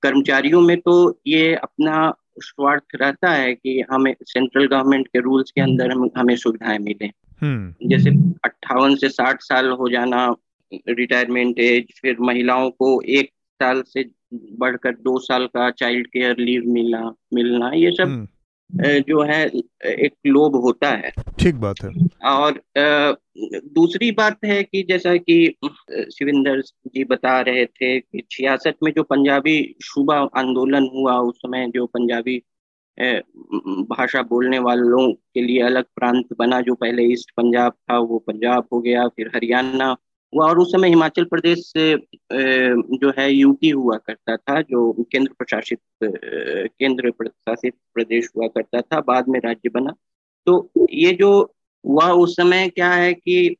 कर्मचारियों 0.02 0.60
में 0.60 0.80
तो 0.80 1.20
ये 1.26 1.54
अपना 1.54 2.14
स्वार्थ 2.38 2.82
रहता 2.94 3.30
है 3.30 3.54
कि 3.54 3.84
हमें 3.90 4.14
सेंट्रल 4.22 4.66
गवर्नमेंट 4.66 5.06
के 5.06 5.20
रूल्स 5.20 5.50
के 5.50 5.60
अंदर 5.60 5.90
हम, 5.90 6.10
हमें 6.16 6.36
सुविधाएँ 6.36 6.78
मिले। 6.78 7.06
हम्म। 7.06 7.21
जैसे 7.44 8.10
अट्ठावन 8.44 8.96
से 8.96 9.08
साठ 9.08 9.40
साल 9.40 9.70
हो 9.70 9.88
जाना 9.88 10.36
रिटायरमेंट 10.88 11.58
एज 11.58 11.84
फिर 12.02 12.16
महिलाओं 12.20 12.70
को 12.70 13.02
एक 13.02 13.30
साल 13.62 13.82
से 13.82 14.10
बढ़कर 14.34 14.90
दो 14.90 15.18
साल 15.18 15.46
का 15.46 15.70
चाइल्ड 15.70 16.06
केयर 16.06 16.36
लीव 16.38 16.62
मिलना 16.66 17.14
मिलना 17.34 17.70
ये 17.74 17.90
सब 17.90 18.02
हम्म। 18.02 18.28
जो 18.84 19.22
है 19.22 19.50
एक 19.84 20.12
लोभ 20.26 20.56
होता 20.56 20.88
है। 20.88 21.12
ठीक 21.38 21.54
बात 21.54 21.74
है। 21.84 21.90
और 22.24 22.62
दूसरी 23.74 24.10
बात 24.10 24.38
है 24.44 24.62
कि 24.62 24.86
जैसा 24.88 25.16
कि 25.16 25.56
शिविंदर 26.18 26.60
जी 26.60 27.04
बता 27.04 27.40
रहे 27.40 27.66
थे 27.66 28.00
कि 28.00 28.22
छियासठ 28.30 28.74
में 28.82 28.92
जो 28.96 29.02
पंजाबी 29.02 29.74
सूबा 29.80 30.16
आंदोलन 30.16 30.90
हुआ 30.94 31.18
उस 31.18 31.36
समय 31.36 31.70
जो 31.74 31.86
पंजाबी 31.86 32.42
भाषा 33.00 34.22
बोलने 34.22 34.58
वालों 34.58 35.12
के 35.12 35.42
लिए 35.42 35.60
अलग 35.62 35.84
प्रांत 35.84 36.26
बना 36.38 36.60
जो 36.60 36.74
पहले 36.74 37.02
ईस्ट 37.02 37.30
पंजाब 37.30 37.72
था 37.72 37.98
वो 37.98 38.18
पंजाब 38.18 38.66
हो 38.72 38.80
गया 38.80 39.06
फिर 39.08 39.30
हरियाणा 39.34 39.96
हुआ 40.32 40.46
और 40.48 40.58
उस 40.58 40.72
समय 40.72 40.88
हिमाचल 40.88 41.24
प्रदेश 41.24 41.58
से 41.66 41.94
जो 42.96 43.12
है 43.18 43.32
यूटी 43.32 43.68
हुआ 43.68 43.96
करता 43.96 44.36
था 44.36 44.60
जो 44.62 44.92
केंद्र 45.12 45.32
प्रशासित 45.38 45.78
केंद्र 46.04 47.10
प्रशासित 47.10 47.74
प्रदेश 47.94 48.28
हुआ 48.36 48.46
करता 48.46 48.80
था 48.80 49.00
बाद 49.00 49.28
में 49.28 49.40
राज्य 49.40 49.68
बना। 49.68 49.94
तो 50.46 50.70
ये 50.92 51.12
जो 51.12 51.54
हुआ 51.84 52.08
उस 52.12 52.36
समय 52.36 52.68
क्या 52.68 52.90
है 52.90 53.12
कि 53.14 53.56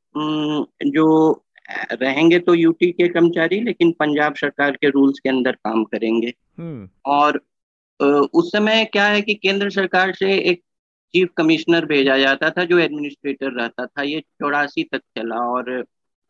जो 0.86 1.44
रहेंगे 1.92 2.38
तो 2.38 2.54
यूटी 2.54 2.90
के 2.92 3.08
कर्मचारी 3.08 3.60
लेकिन 3.60 3.92
पंजाब 3.92 4.34
सरकार 4.34 4.70
के 4.70 4.88
रूल्स 4.88 5.18
के 5.18 5.28
अंदर 5.28 5.52
काम 5.52 5.84
करेंगे। 5.84 6.32
हम्म। 6.58 6.88
और 7.06 7.40
उस 8.02 8.50
समय 8.52 8.84
क्या 8.84 9.06
है 9.06 9.22
कि 9.22 9.34
केंद्र 9.34 9.70
सरकार 9.70 10.12
से 10.14 10.32
एक 10.40 10.62
चीफ 11.14 11.28
कमिश्नर 11.36 11.84
भेजा 11.86 12.16
जाता 12.18 12.50
था, 12.50 12.64
जो 12.64 12.78
एडमिनिस्ट्रेटर 12.78 13.52
रहता 13.52 13.86
था। 13.86 14.02
ये 14.02 14.20
चौरासी 14.20 14.84
तक 14.84 15.00
चला 15.16 15.40
और 15.48 15.84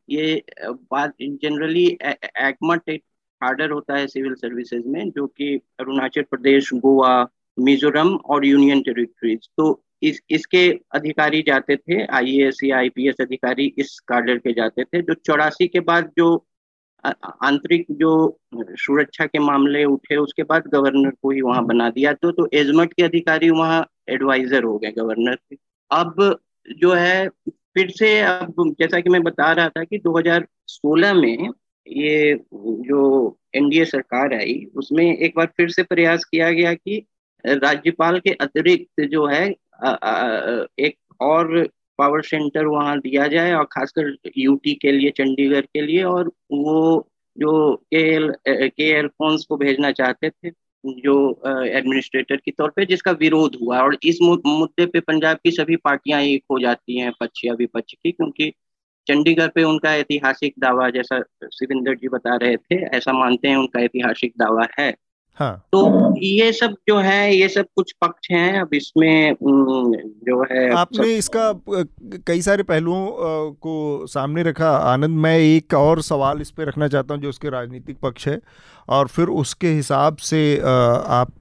ये 0.08 0.42
बात 0.64 1.12
जनरली 1.20 1.86
एक्मट 2.04 2.90
कार्डर 2.90 3.70
होता 3.70 3.96
है 3.96 4.06
सिविल 4.06 4.34
सर्विसेज़ 4.34 4.86
में, 4.86 5.10
जो 5.10 5.26
कि 5.26 5.54
अरुणाचल 5.80 6.22
प्रदेश, 6.22 6.70
गोवा, 6.74 7.28
मिजोरम 7.58 8.14
और 8.16 8.46
यूनियन 8.46 8.82
टेरिटरीज 8.82 9.48
तो 9.56 9.82
इस, 10.02 10.20
इसके 10.30 10.68
अधिकारी 10.94 11.42
जाते 11.42 11.76
थे 11.76 12.04
आईएएस 12.06 12.58
या 12.64 12.76
आईपीएस 12.78 13.20
अधिकारी 13.20 13.66
इस 13.78 13.98
कार्डर 14.00 14.38
के 14.38 14.52
जाते 14.52 14.84
थे, 14.84 15.02
जो 15.02 15.14
चौरासी 15.16 15.68
के 15.68 15.80
बाद 15.80 16.10
जो 16.18 16.36
आंतरिक 17.04 17.86
जो 17.90 18.40
सुरक्षा 18.54 19.26
के 19.26 19.38
मामले 19.38 19.84
उठे 19.84 20.16
उसके 20.16 20.42
बाद 20.42 20.62
गवर्नर 20.66 21.10
को 21.10 21.30
ही 21.30 21.40
वहाँ 21.40 21.64
बना 21.66 21.90
दिया। 21.90 22.12
तो 22.12 22.32
तो 22.32 22.48
एजमट 22.54 22.92
के 22.92 23.02
अधिकारी 23.02 23.50
वहाँ 23.50 23.86
एडवाइजर 24.08 24.62
हो 24.62 24.78
गए 24.78 24.92
गवर्नर 24.92 25.34
के। 25.34 25.56
अब 25.90 26.40
जो 26.78 26.92
है 26.92 27.28
फिर 27.48 27.90
से 27.90 28.20
अब 28.20 28.74
जैसा 28.80 29.00
कि 29.00 29.10
मैं 29.10 29.22
बता 29.22 29.52
रहा 29.52 29.68
था 29.68 29.84
कि 29.84 29.98
2016 29.98 31.14
में 31.14 31.48
ये 31.88 32.34
जो 32.60 33.38
एनडीए 33.54 33.84
सरकार 33.84 34.34
आई 34.34 34.64
उसमें 34.76 35.16
एक 35.18 35.32
बार 35.36 35.46
फिर 35.46 35.68
से 35.70 35.82
प्रयास 35.82 36.24
किया 36.24 36.50
गया 36.50 36.74
कि 36.74 37.06
राज्यपाल 37.46 38.18
के 38.18 38.30
अतिरिक्त 38.30 39.00
जो 39.00 39.26
है 39.26 39.54
आ, 39.84 39.88
आ, 39.88 40.64
एक 40.78 40.96
और 41.20 41.68
पावर 42.02 42.22
सेंटर 42.24 42.66
वहाँ 42.66 42.98
दिया 43.00 43.26
जाए 43.28 43.52
और 43.54 43.64
खासकर 43.72 44.16
यूटी 44.38 44.74
के 44.82 44.92
लिए, 44.92 45.10
चंडीगढ़ 45.10 45.60
के 45.60 45.86
लिए 45.86 46.02
और 46.04 46.32
वो 46.52 47.08
जो 47.36 47.74
के 47.90 48.00
एल 48.14 48.32
के 48.46 48.88
एल 48.90 49.06
फोन्स 49.08 49.44
को 49.44 49.56
भेजना 49.56 49.90
चाहते 49.92 50.30
थे, 50.30 50.50
जो 50.84 51.14
एडमिनिस्ट्रेटर 51.68 52.36
के 52.36 52.50
तौर 52.50 52.70
पे 52.76 52.84
जिसका 52.86 53.12
विरोध 53.20 53.56
हुआ 53.62 53.80
और 53.80 53.96
इस 54.04 54.18
मुद्दे 54.22 54.86
पे 54.86 55.00
पंजाब 55.02 55.36
की 55.44 55.50
सभी 55.50 55.76
पार्टियाँ 55.76 56.20
एक 56.22 56.44
हो 56.50 56.58
जाती 56.60 56.98
हैं, 56.98 57.12
पक्ष 57.20 57.44
या 57.44 57.54
विपक्ष 57.54 57.94
की, 57.94 58.12
क्योंकि 58.12 58.52
चंडीगढ़ 59.06 59.48
पे 59.54 59.62
उनका 59.64 59.94
ऐतिहासिक 59.96 60.54
दावा, 60.58 60.88
जैसा 60.90 61.20
शिविंदर 61.54 61.94
जी 61.94 62.08
बता 62.08 62.36
रहे 62.36 62.56
थे, 62.56 62.82
ऐसा 62.96 63.12
मानते 63.12 63.48
हैं 63.48 63.56
उनका 63.56 63.80
ऐतिहासिक 63.80 64.32
दावा 64.38 64.66
है। 64.78 64.94
हाँ। 65.38 65.56
तो 65.72 66.14
ये 66.20 66.52
सब 66.52 66.74
जो 66.88 66.96
है 66.98 67.34
ये 67.34 67.48
सब 67.48 67.66
कुछ 67.76 67.92
पक्ष 68.00 68.30
हैं 68.30 68.60
अब 68.60 68.74
इसमें 68.74 69.34
जो 69.42 70.42
है 70.50 70.70
आपने 70.72 70.98
सब... 70.98 71.10
इसका 71.10 71.52
कई 72.26 72.42
सारे 72.42 72.62
पहलुओं 72.62 73.06
को 73.62 74.06
सामने 74.06 74.42
रखा। 74.42 74.70
आनंद 74.70 75.18
मैं 75.18 75.36
एक 75.38 75.74
और 75.74 76.02
सवाल 76.02 76.40
इस 76.40 76.50
पे 76.50 76.64
रखना 76.64 76.88
चाहता 76.88 77.14
हूँ 77.14 77.22
जो 77.22 77.28
उसके 77.28 77.50
राजनीतिक 77.50 77.98
पक्ष 78.02 78.28
है। 78.28 78.40
और 78.88 79.08
फिर 79.08 79.28
उसके 79.36 79.68
हिसाब 79.68 80.16
से 80.16 80.58
आप 80.58 81.32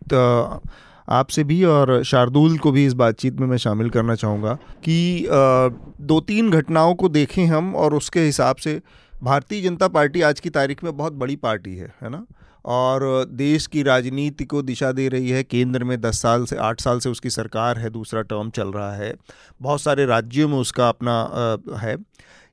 आपसे 1.08 1.44
भी 1.44 1.64
और 1.64 2.04
शार्दुल 2.04 2.58
को 2.58 2.72
भी 2.72 2.86
इस 2.86 2.94
बातचीत 2.94 3.40
में 3.40 3.48
मैं 3.48 3.58
शामिल 3.58 3.90
करना 3.90 4.16
चाहूँगा 4.16 4.54
कि 4.84 5.28
दो 6.02 6.20
तीन 6.22 6.52
घटनाओं 6.52 6.94
को 6.96 7.10
देखें 7.10 7.46
हम 7.46 7.76
और 7.76 7.94
उसके 7.94 8.20
हिसाब 8.20 8.56
से 8.56 8.82
भारतीय 9.24 9.62
जनता 9.62 9.88
पार्टी 9.88 10.22
आज 10.22 10.40
की 10.40 10.50
तारीख 10.50 10.84
में 10.84 10.96
बहुत 10.98 11.14
बड़ी 11.14 11.36
पार्टी 11.36 11.76
है 11.76 11.94
है 12.02 12.10
ना? 12.10 12.26
और 12.66 13.26
देश 13.26 13.68
की 13.68 13.84
राजनीति 13.84 14.44
को 14.44 14.62
दिशा 14.62 14.92
दे 14.92 15.08
रही 15.08 15.30
है 15.30 15.44
केंद्र 15.44 15.84
में 15.84 16.02
दस 16.02 16.22
साल 16.22 16.46
से, 16.46 16.56
आठ 16.56 16.82
साल 16.82 17.00
से 17.00 17.10
उसकी 17.10 17.30
सरकार 17.30 17.80
है, 17.80 17.90
दूसरा 17.90 18.22
टर्म 18.22 18.50
चल 18.50 18.68
रहा 18.68 18.94
है। 18.96 19.14
बहुत 19.62 19.82
सारे 19.82 20.06
राज्यों 20.06 20.50
में 20.50 20.58
उसका 20.58 20.90
अपना 20.90 21.58
है। 21.78 21.98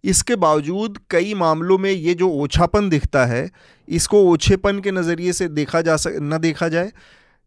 इसके 0.05 0.37
बावजूद 0.37 0.99
कई 1.11 1.35
मामलों 1.35 1.79
में 1.79 1.91
ये 1.91 2.15
जो 2.15 2.29
ओछापन 2.31 2.89
दिखता 2.89 3.25
है, 3.27 3.51
इसको 3.89 4.23
ओछेपन 4.23 4.79
के 4.79 4.91
नज़रिए 4.91 5.33
से 5.33 5.49
देखा 5.49 5.81
जा 5.81 5.97
सक, 5.97 6.19
न 6.21 6.39
देखा 6.39 6.69
जाए। 6.69 6.93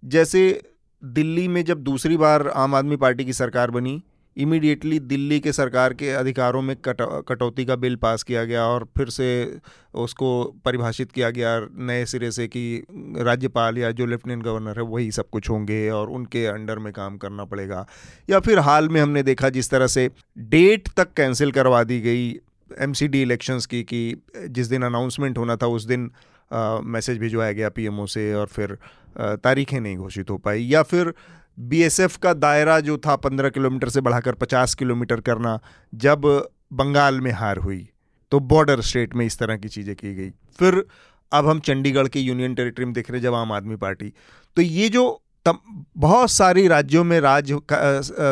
जैसे 0.04 0.62
दिल्ली 1.04 1.48
में 1.48 1.64
जब 1.66 1.84
दूसरी 1.84 2.18
बार 2.18 2.48
आम 2.48 2.76
आदमी 2.76 2.96
पार्टी 2.96 3.26
की 3.26 3.34
सरकार 3.34 3.72
बनी 3.72 4.02
इमीडिएटली 4.38 5.00
दिल्ली 5.00 5.40
के 5.40 5.52
सरकार 5.52 5.94
के 5.94 6.10
अधिकारों 6.10 6.62
में 6.62 6.76
कट, 6.76 6.98
कटौती 7.28 7.66
का 7.66 7.76
बिल 7.76 7.96
पास 7.96 8.24
किया 8.24 8.44
गया 8.46 8.64
और 8.64 8.88
फिर 8.98 9.10
से 9.10 9.58
उसको 9.94 10.44
परिभाषित 10.66 11.12
किया 11.12 11.30
गया 11.30 11.60
नए 11.80 12.06
सिरे 12.06 12.32
से 12.32 12.48
कि 12.48 12.84
राज्यपाल 13.18 13.78
या 13.78 13.92
जो 13.92 14.06
लेफ्टिनेंट 14.06 14.44
गवर्नर 14.44 14.80
है 14.80 14.84
वही 14.84 15.12
सब 15.12 15.30
कुछ 15.30 15.50
होंगे 15.50 15.90
और 15.90 16.10
उनके 16.10 16.46
अंडर 16.46 16.80
में 16.80 16.92
काम 16.94 17.18
करना 17.18 17.46
पड़ेगा। 17.46 17.86
या 18.30 18.40
फिर 18.40 18.60
हाल 18.60 18.90
में 18.90 19.02
हमने 19.02 19.24
देखा 19.24 19.50
जिस 19.50 19.70
तरह 19.70 19.88
से 19.88 20.10
डेट 20.38 20.90
तक 20.98 21.14
कैंसिल 21.14 21.52
करवा 21.52 21.84
दी 21.84 22.00
गई 22.02 22.30
एम 22.80 22.94
सी 22.94 23.08
डी 23.08 23.22
इलेक्शंस 23.22 23.66
की, 23.66 23.84
कि 23.84 24.22
जिस 24.40 24.68
दिन 24.68 24.84
अनाउंसमेंट 24.84 25.38
होना 25.38 25.56
था 25.56 25.68
उस 25.68 25.86
दिन 25.86 26.10
मैसेज 26.86 27.18
भिजवाया 27.18 27.52
गया 27.52 27.70
पीएमओ 27.70 28.06
से 28.06 28.34
और 28.34 28.48
फिर 28.48 28.78
तारीखें 29.20 29.80
नहीं 29.80 29.98
घोषित 29.98 30.30
हो 30.30 30.38
पाई। 30.38 30.64
या 30.64 30.82
फिर 30.84 31.14
बीएसएफ 31.58 32.16
का 32.18 32.34
दायरा 32.36 32.80
जो 32.80 32.98
था 32.98 33.16
पंद्रह 33.18 33.50
किलोमीटर 33.50 33.90
से 33.90 34.02
बढ़ाकर 34.02 34.34
पचास 34.36 34.74
किलोमीटर 34.76 35.22
करना, 35.22 35.60
जब 35.94 36.22
बंगाल 36.74 37.20
में 37.22 37.32
हार 37.32 37.58
हुई 37.58 37.88
तो 38.32 38.40
बॉर्डर 38.42 38.82
स्टेट 38.82 39.16
में 39.16 39.26
इस 39.26 39.38
तरह 39.40 39.58
की 39.58 39.70
चीज़ें 39.70 39.96
की 39.96 40.14
गई। 40.16 40.30
फिर 40.60 40.84
अब 41.32 41.48
हम 41.48 41.60
चंडीगढ़ 41.60 42.08
के 42.08 42.20
यूनियन 42.20 42.56
टेरिटरी 42.56 42.86
में 42.86 42.94
देख 42.94 43.10
रहे 43.12 43.20
हैं, 43.20 43.24
जब 43.24 43.34
आम 43.34 43.52
आदमी 43.52 43.76
पार्टी। 43.78 44.14
तो 44.58 44.62
ये 44.62 44.90
जो 44.90 45.22
तम 45.46 45.58
बहुत 45.98 46.32
सारी 46.32 46.68
राज्यों 46.68 47.04
में 47.04 47.20
राज्य 47.20 47.60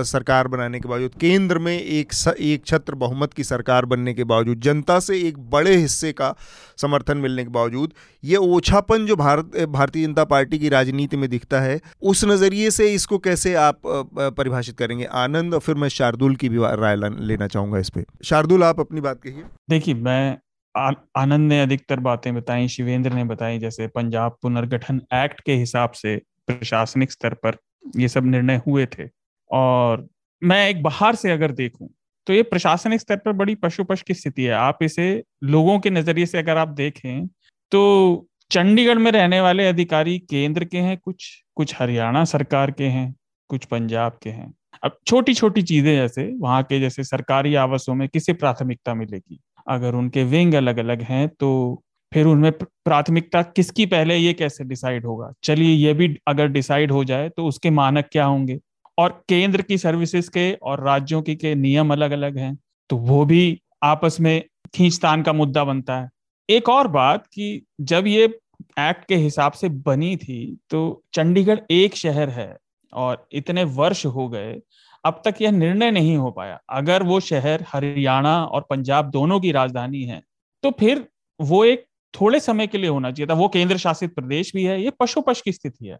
सरकार 0.06 0.48
बनाने 0.48 0.80
के 0.80 0.89
बावजूद 0.89 1.13
केंद्र 1.22 1.60
में 1.60 1.74
एक 1.74 2.13
स, 2.13 2.28
एक 2.28 2.65
छत्र 2.65 2.95
बहुमत 2.95 3.34
की 3.34 3.43
सरकार 3.43 3.86
बनने 3.86 4.13
के 4.13 4.24
बावजूद 4.24 4.60
जनता 4.60 5.00
से 5.00 5.19
एक 5.19 5.38
बड़े 5.50 5.76
हिस्से 5.76 6.12
का 6.12 6.34
समर्थन 6.78 7.17
मिलने 7.17 7.43
के 7.43 7.50
बावजूद 7.50 7.93
ये 8.24 8.36
ओछापन 8.36 9.06
जो 9.06 9.15
भारत 9.15 9.58
भारतीय 9.69 10.06
जनता 10.06 10.24
पार्टी 10.26 10.60
की 10.60 10.69
राजनीति 10.69 11.17
में 11.17 11.30
दिखता 11.30 11.62
है 11.62 11.80
उस 12.02 12.24
नज़रिए 12.26 12.72
से 12.72 12.93
इसको 12.93 13.17
कैसे 13.19 13.54
आप 13.56 13.82
परिभाषित 13.86 14.78
करेंगे? 14.78 15.06
आनंद 15.06 15.54
और 15.54 15.60
फिर 15.60 15.76
मैं 15.76 15.89
शार्दुल 15.89 16.36
की 16.36 16.50
भी 16.50 16.58
राय 16.58 16.95
लेना 16.95 17.48
चाहूँगा 17.48 17.80
इस 17.80 17.89
पर 17.89 18.06
शार्दुल 18.24 18.63
आप 18.63 18.80
अपनी 18.80 19.02
बात 19.02 19.22
कहिए। 19.24 19.43
देखिए 19.69 19.93
मैं 19.95 20.38
आनंद 20.76 21.50
ने 21.50 21.62
अधिकतर 21.62 22.00
बातें 22.00 22.34
बताई 22.36 22.67
शिवेंद्र 22.67 23.13
ने 23.13 23.24
बताई 23.24 23.60
जैसे 23.60 23.88
पंजाब 23.88 24.36
पुनर्गठन 24.41 25.02
एक्ट 25.13 25.41
के 25.41 25.54
हिसाब 25.54 25.91
से 25.91 26.19
प्रशासनिक 26.52 27.12
स्तर 27.12 27.34
पर 27.36 27.58
ये 27.98 28.08
सब 28.08 28.26
निर्णय 28.26 28.62
हुए 28.68 28.86
थे। 28.88 29.08
और 29.50 30.08
मैं 30.42 30.68
एक 30.70 30.84
बाहर 30.84 31.16
से 31.16 31.32
अगर 31.32 31.52
देखूँ 31.54 31.90
तो 32.28 32.34
ये 32.34 32.44
प्रशासनिक 32.44 33.00
स्तर 33.02 33.18
पर 33.18 33.32
बड़ी 33.34 33.56
पशुपश 33.58 34.02
की 34.02 34.14
स्थिति 34.14 34.44
है। 34.44 34.52
आप 34.52 34.84
इसे 34.84 35.24
लोगों 35.46 35.80
के 35.80 35.90
नज़रिए 35.90 36.26
से 36.26 36.38
अगर 36.38 36.58
आप 36.58 36.68
देखें 36.70 37.28
तो 37.72 38.26
चंडीगढ़ 38.52 38.98
में 38.98 39.12
रहने 39.12 39.40
वाले 39.42 39.68
अधिकारी 39.68 40.18
केंद्र 40.22 40.66
के 40.66 40.78
हैं, 40.78 40.98
कुछ 40.98 41.44
कुछ 41.58 41.74
हरियाणा 41.80 42.24
सरकार 42.26 42.72
के 42.72 42.86
हैं, 42.86 43.14
कुछ 43.50 43.66
पंजाब 43.66 44.18
के 44.24 44.30
हैं। 44.30 44.54
अब 44.84 44.98
छोटी 45.08 45.34
छोटी 45.34 45.62
चीज़ें 45.64 45.96
जैसे, 45.96 46.24
वहाँ 46.36 46.64
के 46.64 46.80
जैसे 46.80 47.04
सरकारी 47.04 47.56
आवासों 47.58 47.96
में 47.96 48.08
किसे 48.10 48.34
प्राथमिकता 48.34 48.94
मिलेगी? 48.94 49.40
अगर 49.68 49.96
उनके 49.96 50.24
विंग 50.26 50.54
अलग 50.54 50.78
अलग 50.78 51.02
हैं 51.02 51.28
तो 51.30 51.84
फिर 52.12 52.26
उनमें 52.26 52.52
प्राथमिकता 52.52 53.41
किसकी 53.41 53.86
पहले 53.86 54.15
ये 54.17 54.34
कैसे 54.34 54.63
डिसाइड 54.63 55.06
होगा? 55.06 55.32
चलिए 55.43 55.74
ये 55.76 55.93
भी 55.93 56.15
अगर 56.28 56.48
डिसाइड 56.50 56.91
हो 56.91 57.04
जाए 57.04 57.30
तो 57.30 57.45
उसके 57.48 57.69
मानक 57.72 58.10
क्या 58.12 58.26
होंगे? 58.26 58.60
और 58.98 59.10
केंद्र 59.30 59.62
की 59.62 59.78
सर्विसेज़ 59.78 60.30
के 60.30 60.52
और 60.54 60.84
राज्यों 60.86 61.22
की 61.22 61.36
के 61.36 61.54
नियम 61.56 61.91
अलग 61.93 62.12
अलग 62.12 62.38
हैं 62.38 62.58
तो 62.89 62.98
वो 62.98 63.26
भी 63.26 63.60
आपस 63.84 64.17
में 64.19 64.43
खींचतान 64.76 65.22
का 65.24 65.34
मुद्दा 65.34 65.63
बनता 65.63 66.00
है। 66.00 66.10
एक 66.50 66.69
और 66.69 66.88
बात 66.89 67.28
कि 67.28 67.62
जब 67.82 68.08
ये 68.08 68.24
एक्ट 68.24 69.06
के 69.08 69.15
हिसाब 69.15 69.52
से 69.52 69.69
बनी 69.69 70.15
थी 70.17 70.58
तो 70.69 70.82
चंडीगढ़ 71.13 71.60
एक 71.72 71.95
शहर 71.95 72.30
है 72.30 72.56
और 72.93 73.28
इतने 73.32 73.63
वर्ष 73.63 74.06
हो 74.06 74.28
गए, 74.30 74.60
अब 75.04 75.22
तक 75.26 75.41
यह 75.41 75.52
निर्णय 75.52 75.91
नहीं 75.91 76.15
हो 76.17 76.32
पाया। 76.32 76.60
अगर 76.69 77.04
वो 77.04 77.19
शहर 77.22 77.63
हरियाणा 77.67 78.43
और 78.43 78.65
पंजाब 78.69 79.10
दोनों 79.12 79.39
की 79.39 79.52
राजधानी 79.52 80.04
है 80.04 80.22
तो 80.63 80.72
फिर 80.80 81.06
वो 81.39 81.63
एक 81.65 81.86
थोड़े 82.13 82.39
समय 82.39 82.67
के 82.67 82.78
लिए 82.78 82.89
होना 82.89 83.12
चाहिए 83.12 83.28
था। 83.28 83.34
वो 83.34 83.48
केंद्र 83.50 83.78
शासित 83.78 84.13
प्रदेश 84.15 84.52
भी 84.56 84.63
है, 84.63 84.82
ये 84.84 84.91
पशुपश 85.00 85.41
की 85.41 85.52
स्थिति 85.52 85.88
है। 85.88 85.98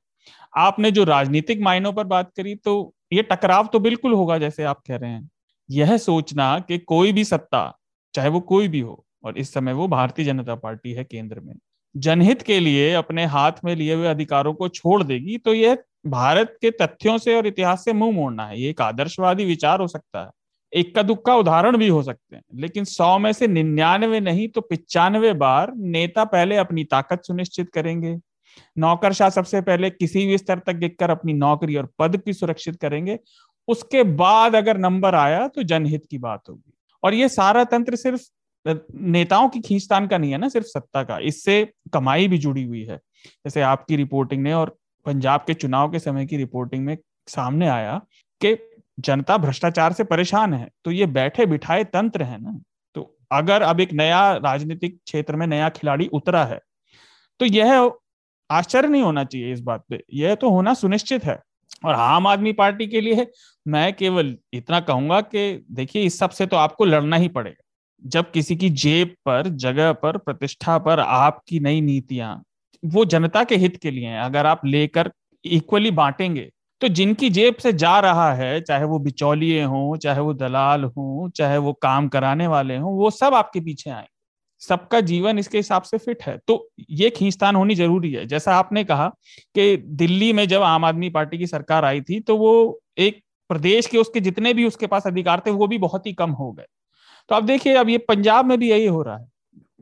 आपने 0.54 0.92
जो 0.92 1.04
राजनीतिक 1.06 1.62
मायनों 1.62 1.94
पर 1.94 2.04
बात 2.06 2.32
करी 2.38 2.56
तो 2.58 2.94
ये 3.14 3.22
टकराव 3.24 3.68
तो 3.74 3.80
बिल्कुल 3.80 4.14
होगा, 4.14 4.38
जैसे 4.38 4.64
आप 4.64 4.82
कह 4.88 4.96
रहे 4.96 5.10
हैं। 5.12 5.30
यह 5.70 5.98
सोचना 6.00 6.58
कि 6.60 6.78
कोई 6.80 7.12
भी 7.14 7.24
सत्ता, 7.26 7.74
चाहे 8.14 8.30
वो 8.30 8.40
कोई 8.42 8.68
भी 8.68 8.80
हो, 8.80 9.04
और 9.24 9.38
इस 9.38 9.54
समय 9.54 9.74
वो 9.74 9.88
भारतीय 9.88 10.26
जनता 10.26 10.56
पार्टी 10.58 10.92
है 10.94 11.04
केंद्र 11.04 11.40
में, 11.40 11.54
जनहित 11.96 12.42
के 12.42 12.60
लिए 12.60 12.92
अपने 12.94 13.26
हाथ 13.28 13.52
में 13.66 13.76
लिए 13.76 13.94
हुए 13.94 14.08
अधिकारों 14.08 14.54
को 14.54 14.68
छोड़ 14.70 15.02
देगी 15.04 15.38
तो 15.38 15.54
यह 15.54 15.78
भारत 16.08 16.58
के 16.62 16.72
तथ्यों 16.72 17.18
से 17.18 17.36
और 17.36 17.48
इतिहास 17.48 17.84
से 17.86 17.94
मुँह 17.94 18.12
मोड़ना 18.14 18.46
है। 18.46 18.60
ये 18.62 18.70
एक 18.70 18.82
आदर्शवादी 18.82 19.46
विचार 19.46 19.80
हो 19.80 19.88
सकता 19.88 20.22
है। 20.22 20.30
इक्का 20.74 21.02
दुक्का 21.02 21.36
उदाहरण 21.36 21.78
भी 21.78 21.88
हो 21.88 22.04
सकते 22.04 22.36
हैं। 22.36 22.44
लेकिन 22.56 22.84
सौ 22.84 23.20
में 23.20 23.34
से 23.34 23.48
निन्यानवे 23.48 24.20
नहीं 24.20 24.48
तो 24.48 24.62
पिचानवे 24.62 25.34
बार 25.34 25.74
नेता 25.76 26.24
पहले 26.24 26.56
अपनी 26.56 26.84
ताकत 26.84 27.24
सुनिश्चित 27.24 27.70
करेंगे। 27.70 28.18
नौकरशाह 28.78 29.30
सबसे 29.30 29.62
पहले 29.62 29.90
किसी 29.90 30.28
भी 30.28 30.38
स्तर 30.38 30.60
तक 30.60 30.74
गिर 30.74 31.10
अपनी 31.10 31.34
नौकरी 31.34 31.76
और 31.76 31.90
पद 32.00 32.18
की 32.18 32.34
सुरक्षित 32.34 32.76
करेंगे। 32.76 33.20
उसके 33.68 34.04
बाद 34.04 34.56
अगर 34.56 34.78
नंबर 34.78 35.16
आया 35.16 35.48
तो 35.48 35.64
जनहित 35.64 36.04
की 36.12 36.18
बात 36.18 36.42
होगी। 36.50 36.74
और 37.04 37.14
ये 37.14 37.30
सारा 37.30 37.64
तंत्र 37.64 37.96
सिर्फ़ 37.96 38.22
नेताओं 38.96 39.50
की 39.50 39.60
खींचतान 39.60 40.08
का 40.08 40.18
नहीं 40.18 40.32
है 40.32 40.38
ना, 40.38 40.50
सिर्फ़ 40.50 40.68
सत्ता 40.68 41.04
का। 41.04 41.20
इससे 41.20 41.74
कमाई 41.94 42.28
भी 42.28 42.38
जुड़ी 42.38 42.64
हुई 42.64 42.84
है। 42.84 42.98
जैसे 43.28 43.62
आपकी 43.62 43.96
रिपोर्टिंग 43.96 44.44
ने 44.44 44.54
और 44.54 44.78
पंजाब 45.06 45.44
के 45.48 45.54
चुनाव 45.54 45.92
के 45.92 46.00
समय 46.00 46.26
की 46.26 46.38
रिपोर्टिंग 46.38 46.86
में 46.86 46.98
सामने 47.28 47.68
आया 47.68 48.02
कि 48.42 48.69
जनता 49.00 49.38
भ्रष्टाचार 49.38 49.94
से 49.94 50.04
परेशान 50.04 50.54
है 50.54 50.68
तो 50.86 50.92
ये 50.92 51.06
बैठे 51.08 51.46
बिठाए 51.46 51.84
तंत्र 51.84 52.24
है 52.24 52.42
ना। 52.42 52.60
तो 52.96 53.16
अगर 53.32 53.62
अब 53.62 53.80
एक 53.80 53.94
नया 53.94 54.32
राजनीतिक 54.36 54.98
क्षेत्र 54.98 55.36
में 55.36 55.46
नया 55.48 55.70
खिलाड़ी 55.70 56.08
उतरा 56.14 56.44
है 56.46 56.60
तो 57.40 57.46
यह 57.46 57.92
आश्चर्य 58.50 58.88
नहीं 58.88 59.02
होना 59.02 59.24
चाहिए 59.24 59.52
इस 59.54 59.62
बात 59.62 59.84
पे। 59.90 60.04
यह 60.14 60.36
तो 60.36 60.50
होना 60.50 60.74
सुनिश्चित 60.74 61.26
है। 61.26 61.40
और 61.86 61.96
आम 61.96 62.28
आदमी 62.28 62.52
पार्टी 62.54 62.88
के 62.88 63.02
लिए 63.02 63.26
मैं 63.66 63.94
केवल 63.94 64.36
इतना 64.54 64.80
कहूँगा 64.80 65.20
कि 65.22 65.66
देखिए, 65.72 66.04
इस 66.04 66.18
सबसे 66.20 66.46
तो 66.46 66.58
आपको 66.58 66.86
लड़ना 66.86 67.16
ही 67.16 67.28
पड़ेगा। 67.28 67.64
जब 68.02 68.32
किसी 68.32 68.56
की 68.56 68.70
जेब 68.70 69.16
पर, 69.26 69.48
जगह 69.48 69.92
पर, 69.94 70.18
प्रतिष्ठा 70.18 70.78
पर 70.78 71.00
आपकी 71.00 71.60
नई 71.60 71.82
नीतियाँ, 71.82 72.42
वो 72.84 73.06
जनता 73.06 73.44
के 73.44 73.56
हित 73.56 73.78
के 73.78 73.92
लिए 73.92 74.08
हैं। 74.08 74.20
अगर 74.20 74.46
आप 74.46 74.66
लेकर 74.66 75.12
इक्वली 75.46 75.92
बांटेंगे 75.94 76.50
तो 76.82 76.88
जिनकी 76.88 77.30
जेब 77.30 77.56
से 77.56 77.74
जा 77.74 78.00
रहा 78.00 78.32
है, 78.34 78.60
चाहे 78.62 78.84
वो 78.84 79.00
बिचौलिए 79.00 79.64
हों, 79.64 79.98
चाहे 79.98 80.20
वो 80.20 80.34
दलाल 80.34 80.84
हों, 80.84 81.30
चाहे 81.30 81.58
वो 81.58 81.74
काम 81.74 82.08
कराने 82.08 82.48
वाले 82.48 82.78
हों, 82.78 82.94
वो 82.94 83.10
सब 83.12 83.34
आपके 83.34 83.60
पीछे 83.60 83.90
आए। 83.90 84.08
सबका 84.62 85.00
जीवन 85.02 85.40
इसके 85.40 85.58
हिसाब 85.58 85.82
से 85.82 85.98
फिट 85.98 86.24
है। 86.24 86.38
तो 86.48 86.70
ये 86.90 87.10
खींचतान 87.10 87.56
होनी 87.56 87.76
ज़रूरी 87.76 88.12
है। 88.14 88.26
जैसा 88.28 88.56
आपने 88.56 88.84
कहा 88.84 89.08
कि 89.56 89.76
दिल्ली 89.78 90.32
में 90.34 90.48
जब 90.48 90.62
आम 90.62 90.86
आदमी 90.86 91.10
पार्टी 91.10 91.38
की 91.38 91.48
सरकार 91.48 91.86
आई 91.86 92.02
थी 92.02 92.20
तो 92.20 92.38
वो 92.38 92.80
एक 92.98 93.22
प्रदेश 93.50 93.88
के 93.88 93.98
उसके 93.98 94.20
जितने 94.20 94.54
भी 94.54 94.66
उसके 94.66 94.88
पास 94.88 95.08
अधिकार 95.08 95.42
थे, 95.48 95.52
वो 95.52 95.68
भी 95.68 95.78
बहुत 95.78 96.08
ही 96.08 96.14
कम 96.14 96.32
हो 96.32 96.52
गए। 96.52 96.66
तो 97.30 97.36
अब 97.36 97.46
देखिए, 97.46 97.76
अब 97.76 97.90
ये 97.90 97.98
पंजाब 97.98 98.46
में 98.46 98.58
भी 98.60 98.70
यही 98.72 98.86
हो 98.86 99.02
रहा 99.02 99.18
है। 99.18 99.28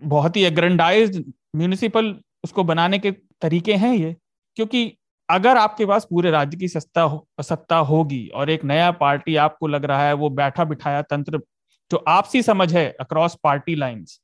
बहुत 0.04 0.38
ही 0.38 0.44
एग्रेंडाइज 0.44 1.24
म्यूनिसिपल 1.56 2.16
उसको 2.44 2.64
बनाने 2.64 3.00
के 3.00 3.12
तरीके 3.42 3.74
हैं 3.74 3.94
ये, 3.96 4.16
क्योंकि 4.58 4.98
अगर 5.30 5.58
आपके 5.58 5.86
पास 5.86 6.08
पूरे 6.10 6.32
राज्य 6.32 6.58
की 6.58 6.68
सत्ता 6.68 7.02
हो, 7.02 7.28
सत्ता 7.42 7.78
होगी 7.78 8.28
और 8.36 8.50
एक 8.50 8.64
नया 8.66 8.90
पार्टी 8.92 9.36
आपको 9.36 9.68
लग 9.68 9.86
रहा 9.86 10.08
है 10.08 10.14
वो 10.14 10.30
बैठा 10.32 10.64
बिठाया 10.64 11.02
तंत्र 11.02 11.42
जो 11.92 12.04
आपसी 12.08 12.42
समझ 12.44 12.74
है 12.74 12.90
अक्रॉस 13.00 13.38
पार्टी 13.44 13.76
लाइंस 13.76 14.20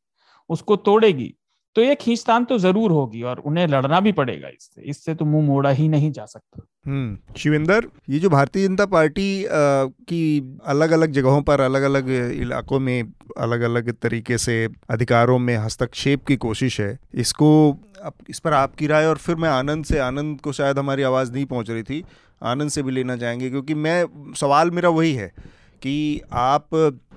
उसको 0.50 0.76
तोड़ेगी 0.76 1.34
तो 1.76 1.82
ये 1.82 1.94
खींचतान 1.96 2.44
तो 2.46 2.58
ज़रूर 2.58 2.92
होगी 2.92 3.22
और 3.22 3.40
उन्हें 3.40 3.66
लड़ना 3.68 4.00
भी 4.00 4.12
पड़ेगा 4.12 4.48
इससे। 4.48 4.82
इससे 4.82 5.14
तो 5.16 5.26
मुँह 5.26 5.46
मोड़ा 5.46 5.70
ही 5.70 5.88
नहीं 5.88 6.12
जा 6.12 6.26
सकता। 6.26 6.62
हम्म 6.86 7.34
शिवेंद्र 7.38 7.88
ये 8.10 8.20
जो 8.20 8.30
भारतीय 8.30 8.68
जनता 8.68 8.86
पार्टी 8.86 9.46
आ, 9.46 9.50
की 9.50 10.60
अलग 10.66 10.92
अलग 10.92 11.12
जगहों 11.12 11.42
पर 11.42 11.62
अलग 11.62 11.82
अलग 11.82 12.10
इलाकों 12.10 12.80
में 12.80 13.04
अलग 13.38 13.62
अलग 13.62 13.92
तरीके 13.94 14.38
से 14.38 14.68
अधिकारों 14.90 15.40
में 15.40 15.56
हस्तक्षेप 15.58 16.26
की 16.26 16.36
कोशिश 16.38 16.80
है 16.82 16.98
इसको 17.16 17.50
अब 18.04 18.14
इस 18.30 18.40
पर 18.40 18.54
आपकी 18.54 18.88
राय, 18.88 19.06
और 19.06 19.18
फिर 19.18 19.36
मैं 19.36 19.50
आनंद 19.50 19.86
से, 19.86 20.00
आनंद 20.00 20.40
को 20.42 20.52
शायद 20.52 20.80
हमारी 20.80 21.04
आवाज़ 21.04 21.32
नहीं 21.34 21.46
पहुँच 21.46 21.70
रही 21.70 21.84
थी, 21.84 22.04
आनंद 22.42 22.70
से 22.70 22.84
भी 22.84 22.92
लेना 22.92 23.18
चाहेंगे, 23.18 23.50
क्योंकि 23.50 23.74
मैं, 23.76 24.34
सवाल 24.36 24.72
मेरा 24.72 24.90
वही 24.90 25.14
है 25.14 25.28
कि 25.82 26.22
आप 26.34 26.70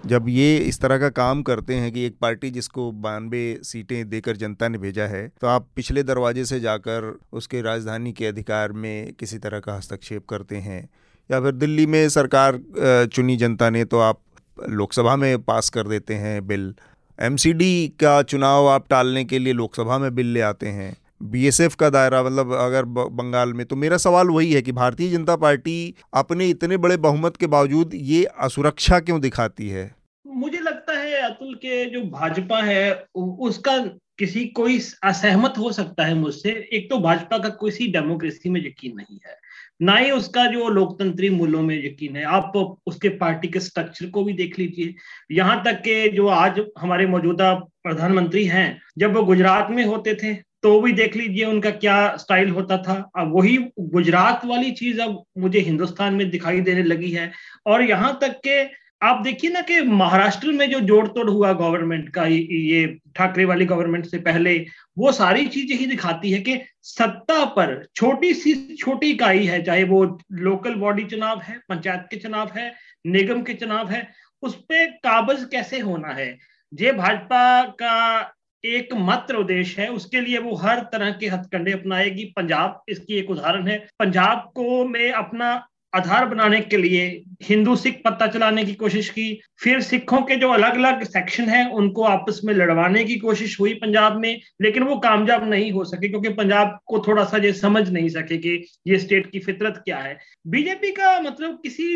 जब 0.07 0.29
ये 0.29 0.57
इस 0.59 0.81
तरह 0.81 0.99
का 0.99 1.09
काम 1.09 1.42
करते 1.42 1.75
हैं 1.75 1.90
कि 1.92 2.05
एक 2.07 2.16
पार्टी 2.20 2.51
जिसको 2.51 2.90
बानवे 2.92 3.59
सीटें 3.62 4.09
देकर 4.09 4.37
जनता 4.37 4.68
ने 4.68 4.79
भेजा 4.79 5.05
है 5.05 5.27
तो 5.40 5.46
आप 5.46 5.66
पिछले 5.77 6.03
दरवाजे 6.03 6.44
से 6.44 6.59
जाकर 6.61 7.18
उसके 7.33 7.62
राजधानी 7.62 8.12
के 8.12 8.27
अधिकार 8.27 8.72
में 8.72 9.12
किसी 9.12 9.38
तरह 9.38 9.61
का 9.61 9.75
हस्तक्षेप 9.75 10.27
करते 10.29 10.57
हैं, 10.59 10.88
या 11.31 11.40
फिर 11.40 11.53
दिल्ली 11.53 11.87
में 11.87 12.09
सरकार 12.09 12.61
चुनी 13.07 13.37
जनता 13.37 13.70
ने 13.70 13.85
तो 13.85 14.01
आप 14.01 14.20
लोकसभा 14.59 15.16
में 15.16 15.42
पास 15.42 15.70
कर 15.70 15.88
देते 15.88 16.14
हैं 16.14 16.46
बिल 16.46 16.75
एमसीडी 17.18 17.88
का 18.00 18.22
चुनाव 18.22 18.66
आप 18.68 18.88
टालने 18.90 19.24
के 19.24 19.38
लिए 19.38 19.52
लोकसभा 19.52 19.98
में 19.98 20.14
बिल 20.14 20.26
ले 20.26 20.40
आते 20.40 20.66
हैं। 20.68 20.96
बीएसएफ 21.22 21.74
का 21.74 21.88
दायरा 21.90 22.22
मतलब 22.22 22.52
अगर 22.52 22.85
बंगाल 22.85 23.52
में 23.52 23.64
तो 23.66 23.76
मेरा 23.76 23.96
सवाल 23.96 24.31
वही 24.31 24.52
है 24.52 24.62
कि 24.62 24.72
भारतीय 24.72 25.11
जनता 25.11 25.37
पार्टी 25.37 25.94
अपने 26.14 26.48
इतने 26.48 26.76
बड़े 26.76 26.96
बहुमत 26.96 27.37
के 27.37 27.46
बावजूद 27.46 27.90
ये 27.94 28.24
असुरक्षा 28.24 29.00
क्यों 29.00 29.20
दिखाती 29.20 29.68
है? 29.68 29.94
मुझे 30.26 30.59
लगता 30.59 30.98
है 30.98 31.22
अतुल, 31.22 31.55
के 31.55 31.85
जो 31.90 32.02
भाजपा 32.11 32.62
है 32.62 33.05
उसका 33.14 33.79
किसी 34.18 34.44
कोई 34.46 34.79
असहमत 35.05 35.55
हो 35.59 35.72
सकता 35.72 36.05
है 36.05 36.14
मुझसे। 36.14 36.50
एक 36.72 36.88
तो 36.90 36.98
भाजपा 36.98 37.38
का 37.38 37.48
किसी 37.48 37.87
डेमोक्रेसी 37.87 38.50
में 38.50 38.61
यकीन 38.61 38.96
नहीं 38.96 39.18
है। 39.26 39.38
ना 39.81 39.97
ही 39.97 40.11
उसका 40.11 40.47
जो 40.47 40.69
लोकतंत्री 40.69 41.31
मूल्यों 41.31 41.62
में 41.62 41.77
यकीन 41.77 42.17
है। 42.17 42.25
आप 42.25 42.53
उसके 42.87 43.09
पार्टी 43.19 43.49
के 43.49 43.61
स्ट्रक्चर 43.61 44.07
को 44.11 44.25
भी 44.25 44.33
देख 44.33 44.59
लीजिए। 44.59 44.95
यहाँ 45.31 45.62
तक 45.65 45.81
के 45.81 46.09
जो 46.09 46.27
आज 46.29 46.61
हमारे 46.79 47.07
मौजूदा 47.07 47.53
प्रधानमंत्री 47.55 48.45
हैं, 48.47 48.81
जब 48.99 49.15
वो 49.17 49.23
गुजरात 49.25 49.71
में 49.71 49.85
होते 49.85 50.15
थे 50.15 50.35
तो 50.62 50.81
भी 50.81 50.93
देख 50.93 51.17
लीजिए 51.17 51.45
उनका 51.45 51.71
क्या 51.73 52.17
स्टाइल 52.17 52.51
होता 52.51 52.77
था। 52.79 52.95
अब 53.19 53.33
वही 53.35 53.57
गुजरात 53.81 54.45
वाली 54.45 54.71
चीज़ 54.73 55.01
अब 55.01 55.23
मुझे 55.39 55.61
हिंदुस्तान 55.61 56.15
में 56.15 56.29
दिखाई 56.31 56.61
देने 56.61 56.83
लगी 56.83 57.11
है। 57.11 57.31
और 57.67 57.83
यहाँ 57.83 58.19
तक 58.23 58.41
के 58.47 58.62
आप 59.03 59.21
देखिए 59.23 59.51
ना 59.51 59.61
कि 59.61 59.81
महाराष्ट्र 59.81 60.49
में 60.49 60.71
जो 60.71 60.81
जोड़ 60.81 61.09
तोड़ 61.09 61.31
हुआ 61.31 61.53
गवर्नमेंट 61.53 62.09
का, 62.09 62.27
ये 62.27 62.99
ठाकरे 63.17 63.45
वाली 63.45 63.65
गवर्नमेंट 63.65 64.07
से 64.07 64.19
पहले, 64.19 64.67
वो 64.99 65.13
सारी 65.13 65.47
चीज़ें 65.47 65.77
ही 65.79 65.87
दिखाती 65.87 66.31
है 66.31 66.41
कि 66.41 66.61
सत्ता 66.83 67.45
पर 67.45 67.87
छोटी 67.97 68.35
सी 68.35 68.77
छोटी 68.77 69.11
इकाई 69.11 69.45
है, 69.47 69.63
चाहे 69.63 69.85
वो 69.85 70.19
लोकल 70.33 70.75
बॉडी 70.75 71.05
चुनाव 71.05 71.41
है, 71.41 71.59
पंचायत 71.69 72.07
के 72.11 72.17
चुनाव 72.17 72.51
है, 72.57 72.75
निगम 73.07 73.43
के 73.43 73.55
चुनाव 73.55 73.89
है, 73.89 74.09
उस 74.43 74.55
पर 74.55 74.87
काबज 74.87 75.49
कैसे 75.53 75.79
होना 75.79 76.09
है? 76.09 76.39
जे 76.75 76.93
भाजपा 76.93 77.63
का 77.65 78.33
एक 78.65 78.89
मात्र 78.95 79.37
उद्देश्य 79.37 79.83
है, 79.83 79.89
उसके 79.89 80.21
लिए 80.21 80.39
वो 80.39 80.55
हर 80.55 80.81
तरह 80.81 81.11
के 81.11 81.27
हथकंडे 81.27 81.73
अपनाएगी। 81.73 82.25
पंजाब, 82.25 82.83
इसकी 82.89 83.15
एक 83.15 83.31
उदाहरण 83.31 83.69
है, 83.69 83.89
पंजाब 83.99 84.53
को 84.55 84.85
में 84.85 85.13
अपना 85.13 85.69
आधार 85.97 86.27
बनाने 86.27 86.61
के 86.63 86.77
लिए 86.77 87.05
हिंदू 87.43 87.75
सिख 87.77 88.01
पत्ता 88.05 88.27
चलाने 88.27 88.65
की 88.65 88.75
कोशिश 88.75 89.09
की 89.11 89.27
फिर 89.61 89.81
सिखों 89.83 90.21
के 90.23 90.37
जो 90.37 90.49
अलग 90.49 90.75
अलग 90.75 91.03
सेक्शन 91.05 91.49
हैं 91.49 91.65
उनको 91.73 92.03
आपस 92.05 92.41
में 92.45 92.53
लड़वाने 92.55 93.05
की 93.05 93.17
कोशिश 93.17 93.59
हुई 93.61 93.75
पंजाब 93.75 94.17
में 94.17 94.41
लेकिन 94.63 94.83
वो 94.83 94.97
कामयाब 94.99 95.49
नहीं 95.51 95.71
हो 95.73 95.85
सके 95.85 96.09
क्योंकि 96.09 96.29
पंजाब 96.35 96.79
को 96.85 97.03
थोड़ा 97.07 97.25
सा 97.25 97.39
ये 97.39 97.53
समझ 97.55 97.89
नहीं 97.91 98.09
सके 98.09 98.39
कि 98.39 98.57
ये 98.87 98.99
स्टेट 98.99 99.31
की 99.31 99.39
फितरत 99.41 99.83
क्या 99.85 99.99
है 99.99 100.19
बीजेपी 100.47 100.91
का 100.93 101.21
मतलब 101.21 101.59
किसी 101.63 101.89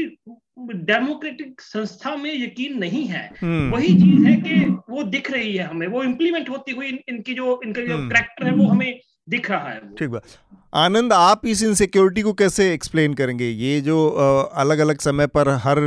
डेमोक्रेटिक 0.61 1.61
संस्था 1.61 2.15
में 2.17 2.33
यकीन 2.35 2.79
नहीं 2.79 3.05
है 3.07 3.29
हम्म। 3.43 3.71
वही 3.71 3.95
चीज़ 3.95 4.25
है 4.27 4.35
कि 4.39 4.65
वो 4.91 5.03
दिख 5.11 5.31
रही 5.31 5.57
है 5.57 5.67
हमें 5.67 5.87
वो 5.87 6.03
इम्प्लीमेंट 6.05 6.49
होती 6.49 6.73
हुई 6.73 6.89
इन, 6.89 6.99
इनकी 7.09 7.35
जो 7.35 7.61
इनका 7.65 7.83
जो 7.83 7.99
करेक्टर 8.09 8.45
हम्म। 8.45 8.53
है 8.53 8.65
वो 8.65 8.71
हमें 8.71 9.01
दिख 9.29 9.51
रहा 9.51 9.69
है 9.69 9.81
ठीक 9.99 10.09
बात। 10.09 10.23
आनंद 10.75 11.13
आप 11.13 11.47
इस 11.47 11.63
इनसिक्योरिटी 11.63 12.23
को 12.23 12.33
कैसे 12.33 12.73
एक्सप्लेन 12.73 13.15
करेंगे? 13.15 13.49
ये 13.49 13.81
जो 13.81 14.07
अलग 14.09 14.79
अलग 14.79 14.99
समय 15.01 15.27
पर 15.27 15.49
हर 15.65 15.79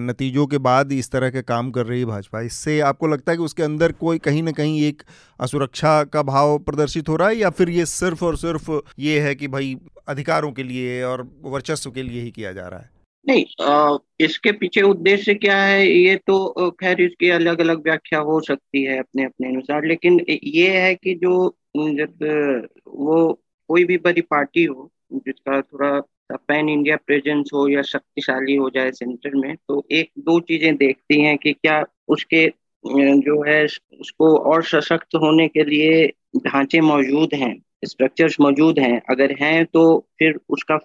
नतीजों 0.00 0.46
के 0.46 0.58
बाद 0.58 0.92
इस 0.92 1.10
तरह 1.10 1.30
के 1.30 1.42
काम 1.42 1.70
कर 1.70 1.86
रही 1.86 2.00
है 2.00 2.06
भाजपा 2.06 2.40
इससे 2.40 2.78
आपको 2.88 3.06
लगता 3.06 3.32
है 3.32 3.36
कि 3.38 3.44
उसके 3.44 3.62
अंदर 3.62 3.92
कोई 4.00 4.18
कहीं 4.18 4.42
ना 4.42 4.52
कहीं 4.52 4.82
एक 4.82 5.02
असुरक्षा 5.40 6.02
का 6.06 6.22
भाव 6.24 6.58
प्रदर्शित 6.60 7.08
हो 7.08 7.16
रहा 7.16 7.28
है 7.28 7.36
या 7.36 7.50
फिर 7.50 7.70
ये 7.70 7.86
सिर्फ़ 7.86 8.24
और 8.24 8.36
सिर्फ़ 8.36 8.70
ये 8.98 9.18
है 9.20 9.34
कि 9.34 9.48
भाई 9.48 9.76
अधिकारों 10.08 10.52
के 10.52 10.62
लिए 10.62 11.02
और 11.04 11.28
वर्चस्व 11.44 11.90
के 11.90 12.02
लिए 12.02 12.22
ही 12.22 12.30
किया 12.30 12.52
जा 12.52 12.68
रहा 12.68 12.80
है? 12.80 12.90
नहीं 13.26 13.44
आ, 13.62 13.96
इसके 14.20 14.52
पीछे 14.52 14.82
उद्देश्य 14.82 15.34
क्या 15.34 15.56
है? 15.58 15.86
ये 15.88 16.16
तो 16.26 16.70
खैर 16.80 17.00
इसकी 17.00 17.30
अलग 17.30 17.60
अलग 17.60 17.82
व्याख्या 17.84 18.18
हो 18.20 18.40
सकती 18.40 18.82
है 18.84 18.98
अपने 18.98 19.24
अपने 19.24 19.48
अनुसार 19.48 19.86
लेकिन 19.86 20.20
ये 20.30 20.68
है 20.78 20.94
कि 20.94 21.14
जो 21.14 21.56
जब, 21.96 22.72
वो 22.88 23.32
कोई 23.70 23.84
भी 23.84 23.96
बड़ी 23.98 24.20
पार्टी 24.22 24.64
हो, 24.64 24.90
जिसका 25.14 25.60
थोड़ा 25.62 26.00
पैन 26.32 26.68
इंडिया 26.68 26.96
प्रेजेंस 27.06 27.50
हो 27.54 27.66
या 27.68 27.82
शक्तिशाली 27.82 28.54
हो 28.56 28.68
जाए 28.70 28.90
सेंटर 28.92 29.34
में 29.36 29.54
तो 29.58 29.84
एक 29.92 30.10
दो 30.18 30.38
चीज़ें 30.40 30.74
देखती 30.76 31.20
हैं 31.22 31.36
कि 31.38 31.52
क्या 31.52 31.84
उसके, 32.08 32.46
जो 32.84 33.42
है, 33.42 33.64
उसको 34.00 34.36
और 34.52 34.64
सशक्त 34.64 35.14
होने 35.14 35.46
के 35.48 35.64
लिए 35.64 36.06
ढांचे 36.46 36.80
मौजूद 36.80 37.34
हैं 37.34 37.54
स्ट्रक्चर्स 37.84 38.36
मौजूद 38.40 38.78
हैं। 38.78 39.00
अगर 39.10 39.34
हैं 39.40 39.64
तो 39.66 39.82
फिर 40.18 40.38
उसका 40.48 40.76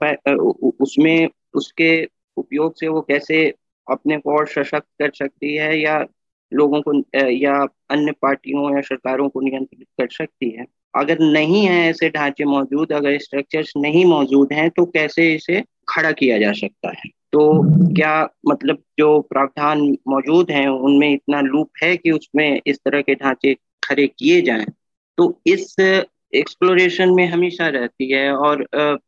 उसमें 0.81 1.27
उसके 1.55 1.91
उपयोग 2.37 2.73
से 2.79 2.87
वो 2.87 3.01
कैसे 3.01 3.43
अपने 3.87 4.17
को 4.17 4.37
और 4.37 4.47
सशक्त 4.47 4.87
कर 4.99 5.11
सकती 5.15 5.55
है 5.55 5.79
या 5.79 5.99
लोगों 6.51 6.81
को, 6.81 6.93
या 7.15 7.53
अन्य 7.91 8.11
पार्टियों 8.21 8.75
या 8.75 8.81
सरकारों 8.81 9.29
को 9.29 9.41
नियंत्रित 9.41 9.87
कर 9.99 10.07
सकती 10.13 10.49
है। 10.49 10.65
अगर 10.93 11.19
नहीं 11.21 11.65
है 11.65 11.79
ऐसे 11.89 12.09
ढांचे 12.09 12.45
मौजूद, 12.45 12.91
अगर 12.91 13.17
स्ट्रक्चर्स 13.19 13.73
नहीं 13.77 14.05
मौजूद 14.05 14.53
हैं 14.53 14.69
तो 14.69 14.85
कैसे 14.85 15.33
इसे 15.33 15.63
खड़ा 15.89 16.11
किया 16.11 16.37
जा 16.37 16.51
सकता 16.53 16.89
है? 16.89 17.09
तो 17.33 17.93
क्या 17.95 18.29
मतलब 18.47 18.77
जो 18.99 19.19
प्रावधान 19.21 19.81
मौजूद 20.07 20.51
हैं, 20.51 20.67
उनमें 20.67 21.11
इतना 21.13 21.41
लूप 21.41 21.69
है 21.83 21.95
कि 21.97 22.11
उसमें 22.11 22.61
इस 22.67 22.79
तरह 22.85 23.01
के 23.01 23.15
ढांचे 23.15 23.53
खड़े 23.83 24.07
किए 24.07 24.41
जाएँ? 24.41 24.65
तो 25.17 25.41
इस 25.47 25.75
एक्सप्लोरेशन 26.33 27.09
में 27.09 27.25
हमेशा 27.27 27.67
रहती 27.67 28.11
है 28.11 28.31
और 28.35 28.63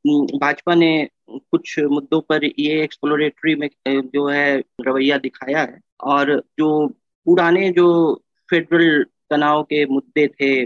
भाजपा 0.07 0.75
ने 0.75 1.07
कुछ 1.29 1.79
मुद्दों 1.91 2.19
पर 2.21 2.45
ये 2.45 2.81
एक्सप्लोरेटरी 2.83 3.55
में 3.55 3.69
जो 3.87 4.27
है, 4.27 4.57
रवैया 4.81 5.17
दिखाया 5.17 5.61
है। 5.61 5.79
और 6.03 6.37
जो 6.59 6.87
पुराने 7.27 7.69
जो 7.71 7.87
फेडरल 8.49 9.03
तनाव 9.29 9.63
के 9.63 9.85
मुद्दे 9.85 10.27
थे 10.27 10.65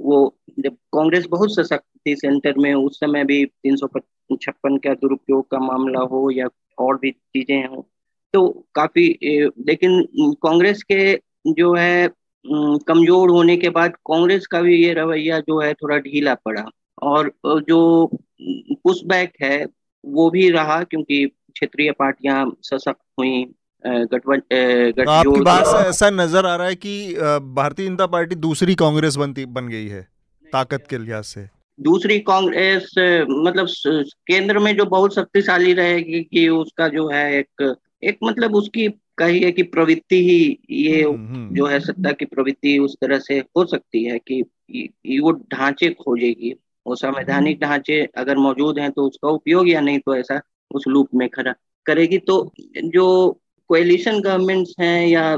वो 0.00 0.18
जब 0.60 0.74
कांग्रेस 0.92 1.26
बहुत 1.26 1.54
सशक्त 1.54 1.84
थी 2.06 2.14
सेंटर 2.16 2.58
में 2.58 2.72
उस 2.74 2.96
समय 3.00 3.24
भी 3.24 3.44
तीन 3.44 3.76
सौ 3.76 3.86
छप्पन 4.42 4.76
का 4.76 4.94
दुरुपयोग 4.94 5.50
का 5.50 5.58
मामला 5.58 6.00
हो 6.00 6.30
या 6.30 6.48
और 6.78 6.96
भी 6.98 7.10
चीज़ें 7.10 7.66
हो 7.66 7.86
तो 8.34 8.48
काफ़ी 8.74 9.06
लेकिन 9.66 10.02
कांग्रेस 10.42 10.82
के 10.82 11.14
जो 11.52 11.74
है 11.74 12.08
कमज़ोर 12.88 13.30
होने 13.30 13.56
के 13.56 13.68
बाद 13.70 13.96
कांग्रेस 14.08 14.46
का 14.46 14.60
भी 14.62 14.76
ये 14.84 14.92
रवैया 14.94 15.38
जो 15.40 15.60
है 15.60 15.72
थोड़ा 15.74 15.98
ढीला 15.98 16.34
पड़ा। 16.34 16.64
और 17.02 17.32
जो 17.68 18.10
पुशबैक 18.84 19.32
है, 19.42 19.66
वो 20.04 20.30
भी 20.30 20.48
रहा 20.50 20.82
क्योंकि 20.84 21.26
क्षेत्रीय 21.26 21.92
पार्टियाँ 21.92 22.44
सशक्त 22.62 23.02
हुई 23.18 23.44
तो 23.86 25.10
आपकी 25.10 25.40
बात 25.40 25.66
से 25.66 25.76
ऐसा 25.88 26.10
नज़र 26.10 26.46
आ 26.46 26.54
रहा 26.56 26.66
है 26.66 26.74
कि 26.76 27.14
भारतीय 27.54 27.86
जनता 27.86 28.06
पार्टी 28.06 28.34
दूसरी 28.36 28.74
कांग्रेस 28.74 29.16
बनती 29.16 29.44
बन 29.46 29.68
गई 29.68 29.86
है 29.88 30.00
ताकत 30.44 30.86
के 30.90 30.98
लिहाज 30.98 31.24
से। 31.24 31.46
दूसरी 31.78 32.18
कांग्रेस 32.18 32.94
मतलब 32.98 33.66
केंद्र 34.26 34.58
में 34.58 34.76
जो 34.76 34.84
बहुत 34.86 35.14
शक्तिशाली 35.14 35.72
रहेगी 35.72 36.22
कि 36.22 36.48
उसका 36.48 36.88
जो 36.88 37.08
है 37.08 37.38
एक 37.38 37.74
एक 38.04 38.18
मतलब 38.24 38.54
उसकी 38.54 38.88
कहिए 39.18 39.50
कि 39.52 39.62
प्रवृत्ति 39.64 40.16
ही 40.24 40.58
ये 40.70 41.02
हम्म, 41.02 41.26
हम्म। 41.26 41.54
जो 41.56 41.66
है 41.66 41.80
सत्ता 41.80 42.12
की 42.12 42.24
प्रवृत्ति 42.24 42.78
उस 42.78 42.96
तरह 43.00 43.18
से 43.18 43.38
हो 43.56 43.64
सकती 43.66 44.04
है 44.04 44.18
कि 44.30 45.18
वो 45.20 45.32
ढांचे 45.32 45.90
खोजेगी। 45.90 46.54
वो 46.86 46.94
संवैधानिक 46.94 47.60
ढांचे 47.60 48.00
अगर 48.16 48.36
मौजूद 48.36 48.78
हैं 48.78 48.90
तो 48.92 49.06
उसका 49.06 49.28
उपयोग 49.28 49.68
या 49.68 49.80
नहीं 49.80 49.98
तो 49.98 50.16
ऐसा 50.16 50.40
उस 50.70 50.84
लूप 50.88 51.08
में 51.14 51.28
खड़ा 51.28 51.54
करेगी। 51.86 52.18
तो 52.18 52.52
जो 52.76 53.40
कोएलिशन 53.70 54.20
गवर्नमेंट्स 54.20 54.74
हैं 54.80 55.06
या 55.06 55.36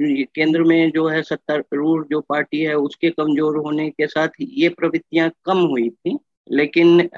केंद्र 0.00 0.62
में 0.62 0.90
जो 0.90 1.06
है 1.08 1.22
सत्तारूढ़ 1.22 2.04
जो 2.10 2.20
पार्टी 2.20 2.60
है, 2.60 2.74
उसके 2.76 3.10
कमज़ोर 3.10 3.56
होने 3.56 3.88
के 3.90 4.06
साथ 4.06 4.28
ये 4.40 4.68
प्रवृत्तियाँ 4.70 5.30
कम 5.44 5.58
हुई 5.66 5.88
थी। 5.90 6.18
लेकिन 6.50 7.08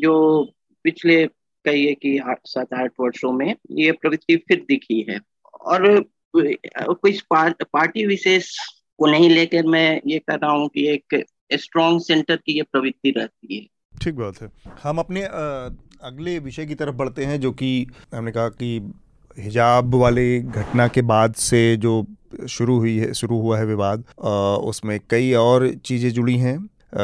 जो 0.00 0.14
पिछले 0.84 1.24
कहिए 1.26 1.94
कि 1.94 2.18
सात, 2.24 2.72
आठ 2.74 2.92
वर्षों 3.00 3.32
में 3.32 3.54
ये 3.72 3.92
प्रवृत्ति 3.92 4.36
फिर 4.38 4.64
दिखी 4.68 5.00
है। 5.08 5.20
और 5.60 6.04
कुछ 6.36 7.20
पार्टी 7.30 8.06
विशेष 8.06 8.50
को 8.98 9.06
नहीं 9.06 9.30
लेकर 9.30 9.66
मैं 9.66 10.00
ये 10.06 10.18
कर 10.18 10.38
रहा 10.38 10.50
हूँ 10.52 10.68
कि 10.68 10.86
एक 10.88 11.24
स्ट्रॉन्ग 11.52 12.00
सेंटर 12.00 12.36
की 12.36 12.56
ये 12.56 12.62
प्रवृत्ति 12.62 13.10
रहती 13.10 13.56
है। 13.56 13.66
ठीक 14.02 14.14
बात 14.14 14.40
है। 14.42 14.50
हम 14.82 14.98
अपने 14.98 15.22
अगले 15.22 16.38
विषय 16.38 16.66
की 16.66 16.74
तरफ़ 16.74 16.94
बढ़ते 16.94 17.24
हैं, 17.24 17.40
जो 17.40 17.52
कि 17.52 17.86
हमने 18.14 18.32
कहा 18.32 18.48
कि 18.48 18.78
हिजाब 19.38 19.94
वाले 19.94 20.38
घटना 20.40 20.86
के 20.88 21.02
बाद 21.02 21.34
से 21.34 21.76
जो 21.76 22.06
शुरू 22.48 22.78
हुई 22.78 22.96
है, 22.98 23.12
शुरू 23.14 23.40
हुआ 23.40 23.58
है 23.58 23.66
विवाद 23.66 24.04
उसमें 24.64 24.98
कई 25.10 25.32
और 25.34 25.68
चीज़ें 25.84 26.10
जुड़ी 26.10 26.36
हैं। 26.38 26.58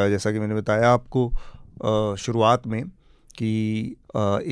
जैसा 0.09 0.31
कि 0.31 0.39
मैंने 0.39 0.55
बताया 0.55 0.89
आपको 0.89 1.31
शुरुआत 2.17 2.67
में 2.67 2.83
कि 3.37 3.49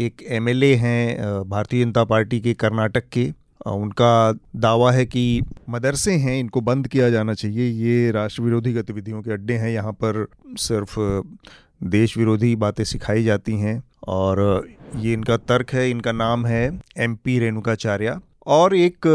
एक 0.06 0.24
एमएलए 0.30 0.74
हैं 0.76 1.44
भारतीय 1.50 1.84
जनता 1.84 2.04
पार्टी 2.04 2.40
के 2.42 2.54
कर्नाटक 2.56 3.08
के। 3.12 3.32
उनका 3.66 4.34
दावा 4.56 4.92
है 4.92 5.06
कि 5.06 5.42
मदरसे 5.70 6.14
हैं, 6.14 6.40
इनको 6.40 6.62
बंद 6.62 6.88
किया 6.88 7.10
जाना 7.10 7.34
चाहिए। 7.34 7.70
ये 7.70 8.12
राष्ट्र 8.12 8.42
विरोधी 8.44 8.74
गतिविधियों 8.74 9.22
के 9.22 9.32
अड्डे 9.32 9.54
हैं। 9.54 9.70
यहाँ 9.70 9.92
पर 9.94 10.26
सिर्फ़ 10.60 11.00
देश 11.84 12.18
विरोधी 12.18 12.56
बातें 12.56 12.84
सिखाई 12.84 13.24
जाती 13.24 13.58
हैं 13.60 13.82
और 14.08 14.68
ये 14.94 15.14
इनका 15.14 15.38
तर्क 15.40 15.72
है, 15.72 15.90
इनका 15.90 16.12
नाम 16.14 16.46
है 16.46 16.66
एम 17.00 17.16
पी 17.16 17.38
रेणुकाचार्य। 17.40 18.20
और 18.48 18.76
एक 18.76 19.06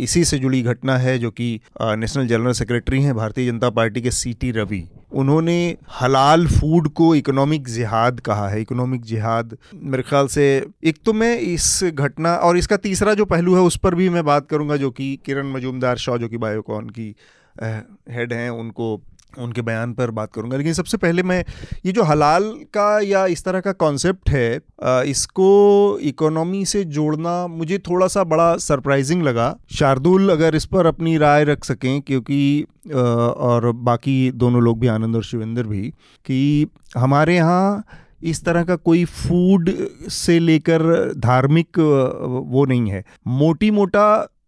इसी 0.00 0.24
से 0.24 0.38
जुड़ी 0.38 0.62
घटना 0.62 0.96
है 0.98 1.18
जो 1.18 1.30
कि 1.30 1.60
नेशनल 1.80 2.26
जनरल 2.26 2.52
सेक्रेटरी 2.54 3.02
हैं, 3.02 3.14
भारतीय 3.14 3.46
जनता 3.46 3.70
पार्टी 3.70 4.02
के 4.02 4.10
सी 4.10 4.32
टी 4.34 4.50
रवि 4.50 4.84
उन्होंने 5.12 5.76
हलाल 6.00 6.46
फ़ूड 6.48 6.88
को 6.90 7.14
इकोनॉमिक 7.14 7.68
जिहाद 7.68 8.20
कहा 8.20 8.48
है 8.48 8.60
इकोनॉमिक 8.60 9.02
जिहाद 9.04 9.56
मेरे 9.74 10.02
ख्याल 10.02 10.26
से 10.28 10.44
एक 10.84 10.98
तो 11.04 11.12
मैं 11.12 11.36
इस 11.38 11.68
घटना 11.84 12.34
और 12.36 12.58
इसका 12.58 12.76
तीसरा 12.78 13.14
जो 13.14 13.24
पहलू 13.26 13.54
है, 13.54 13.60
उस 13.62 13.76
पर 13.76 13.94
भी 13.94 14.08
मैं 14.08 14.24
बात 14.24 14.48
करूँगा, 14.48 14.76
जो 14.76 14.90
कि 14.90 15.18
किरण 15.26 15.52
मजूमदार 15.52 15.96
शाह 15.98 16.16
जो 16.16 16.28
कि 16.28 16.36
बायोकॉन 16.38 16.88
की 16.90 17.14
हेड 17.56 18.32
हैं, 18.32 18.50
उनको 18.50 18.96
उनके 19.38 19.62
बयान 19.62 19.92
पर 19.94 20.10
बात 20.12 20.32
करूँगा। 20.34 20.56
लेकिन 20.56 20.72
सबसे 20.72 20.96
पहले 20.96 21.22
मैं, 21.22 21.44
ये 21.86 21.92
जो 21.92 22.02
हलाल 22.02 22.50
का 22.74 22.98
या 23.00 23.24
इस 23.28 23.44
तरह 23.44 23.60
का 23.60 23.72
कॉन्सेप्ट 23.74 24.30
है 24.30 24.60
इसको 25.06 25.98
इकोनॉमी 26.02 26.64
से 26.64 26.82
जोड़ना 26.86 27.46
मुझे 27.48 27.78
थोड़ा 27.80 28.06
सा 28.08 28.24
बड़ा 28.24 28.56
सरप्राइजिंग 28.58 29.22
लगा। 29.22 29.54
शार्दुल 29.70 30.30
अगर 30.30 30.54
इस 30.54 30.64
पर 30.66 30.86
अपनी 30.86 31.16
राय 31.18 31.44
रख 31.44 31.64
सकें, 31.64 32.00
क्योंकि 32.02 32.66
और 32.94 33.70
बाकी 33.72 34.30
दोनों 34.32 34.62
लोग 34.62 34.78
भी, 34.80 34.86
आनंद 34.88 35.16
और 35.16 35.24
शिवेंद्र 35.24 35.62
भी, 35.62 35.88
कि 36.26 36.66
हमारे 36.96 37.34
यहाँ 37.36 37.84
इस 38.22 38.44
तरह 38.44 38.64
का 38.64 38.76
कोई 38.78 39.04
फ़ूड 39.04 39.70
से 40.10 40.38
लेकर 40.38 40.82
धार्मिक 41.18 41.78
वो 41.78 42.64
नहीं 42.64 42.90
है। 42.90 43.04
मोटी 43.28 43.70
मोटा 43.70 44.04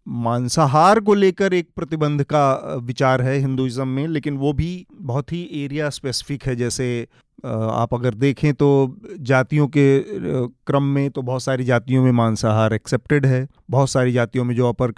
मांसाहार 0.07 0.99
को 0.99 1.13
लेकर 1.13 1.53
एक 1.53 1.67
प्रतिबंध 1.75 2.23
का 2.23 2.79
विचार 2.83 3.21
है 3.21 3.37
हिंदुज़म 3.37 3.87
में, 3.87 4.07
लेकिन 4.07 4.37
वो 4.37 4.51
भी 4.53 4.85
बहुत 4.93 5.31
ही 5.31 5.41
एरिया 5.63 5.89
स्पेसिफिक 5.91 6.43
है। 6.43 6.55
जैसे 6.55 7.07
आप 7.45 7.93
अगर 7.93 8.13
देखें 8.15 8.53
तो 8.53 8.67
जातियों 9.21 9.67
के 9.67 9.99
क्रम 10.67 10.83
में 10.83 11.09
तो 11.11 11.21
बहुत 11.21 11.43
सारी 11.43 11.63
जातियों 11.63 12.03
में 12.03 12.11
मांसाहार 12.11 12.73
एक्सेप्टेड 12.73 13.25
है। 13.25 13.47
बहुत 13.69 13.89
सारी 13.89 14.11
जातियों 14.11 14.43
में 14.45 14.55
जो 14.55 14.69
अपर 14.69 14.93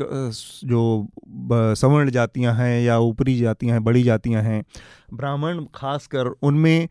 जो 0.66 1.08
सवर्ण 1.76 2.10
जातियाँ 2.12 2.53
हैं 2.55 2.82
या 2.82 2.97
ऊपरी 2.99 3.38
जातियाँ 3.39 3.74
हैं, 3.74 3.84
बड़ी 3.84 4.03
जातियाँ 4.03 4.43
हैं, 4.43 4.64
ब्राह्मण 5.14 5.64
खासकर 5.76 6.28
उनमें 6.41 6.88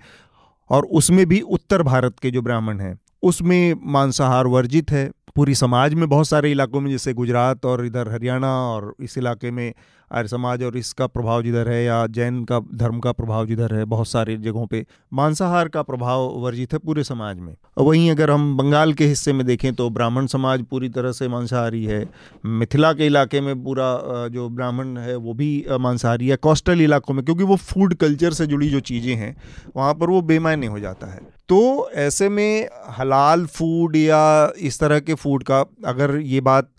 और 0.71 0.87
उसमें 0.93 1.25
भी 1.27 1.41
उत्तर 1.41 1.83
भारत 1.83 2.19
के 2.19 2.31
जो 2.31 2.43
ब्राह्मण 2.43 2.81
हैं, 2.81 2.99
उसमें 3.23 3.75
मांसाहार 3.85 4.47
वर्जित 4.49 4.91
है। 4.91 5.11
पूरी 5.37 5.55
समाज 5.55 5.95
में 5.95 6.09
बहुत 6.09 6.29
सारे 6.29 6.51
इलाकों 6.51 6.81
में, 6.81 6.91
जैसे 6.91 7.13
गुजरात 7.15 7.65
और 7.67 7.85
इधर 7.87 8.09
हरियाणा 8.09 8.53
और 8.65 8.95
इस 9.01 9.19
इलाके 9.19 9.51
में 9.51 9.73
आर्य 10.11 10.29
समाज 10.29 10.63
और 10.63 10.77
इसका 10.77 11.07
प्रभाव 11.07 11.43
जिधर 11.43 11.69
है 11.69 11.83
या 11.85 12.07
जैन 12.09 12.43
का, 12.45 12.61
धर्म 12.75 12.99
का 13.01 13.13
प्रभाव 13.13 13.47
जिधर 13.47 13.75
है, 13.75 13.85
बहुत 13.85 14.09
सारे 14.09 14.37
जगहों 14.37 14.67
पे 14.67 14.85
मांसाहार 15.13 15.69
का 15.69 15.83
प्रभाव 15.83 16.29
वर्जित 16.41 16.73
है 16.73 16.79
पूरे 16.79 17.05
समाज 17.05 17.39
में। 17.39 17.55
वहीं 17.79 18.11
अगर 18.11 18.31
हम 18.31 18.57
बंगाल 18.57 18.93
के 18.93 19.07
हिस्से 19.07 19.33
में 19.33 19.47
देखें 19.47 19.73
तो 19.75 19.91
ब्राह्मण 19.91 20.27
समाज 20.29 20.65
पूरी 20.71 20.89
तरह 20.89 21.13
से 21.13 21.29
मांसाहारी 21.29 21.85
है। 21.85 22.05
मिथिला 22.47 22.93
के 22.93 23.07
इलाके 23.07 23.41
में 23.41 23.63
पूरा 23.65 23.93
जो 24.29 24.49
ब्राह्मण 24.49 24.97
है 24.99 25.17
वो 25.17 25.35
भी 25.35 25.65
मांसाहारी 25.71 26.29
है, 26.29 26.37
कोस्टल 26.39 26.81
इलाकों 26.81 27.15
में, 27.15 27.25
क्योंकि 27.25 27.45
वो 27.45 27.57
फ़ूड 27.59 27.95
कल्चर 27.97 28.33
से 28.33 28.47
जुड़ी 28.47 28.71
जो 28.71 28.81
चीज़ें 28.83 29.15
हैं, 29.15 29.37
वहाँ 29.77 29.95
पर 29.95 30.11
वो 30.11 30.23
बेमायने 30.25 30.67
हो 30.67 30.81
जाता 30.81 31.07
है। 31.07 31.36
तो 31.49 31.89
ऐसे 31.95 32.29
में 32.29 32.69
हलाल 32.99 33.45
फ़ूड 33.47 33.97
या 33.97 34.53
इस 34.69 34.79
तरह 34.81 35.01
के 35.01 35.15
फ़ूड 35.15 35.43
का 35.51 35.61
अगर 35.87 36.17
ये 36.17 36.41
बात 36.41 36.71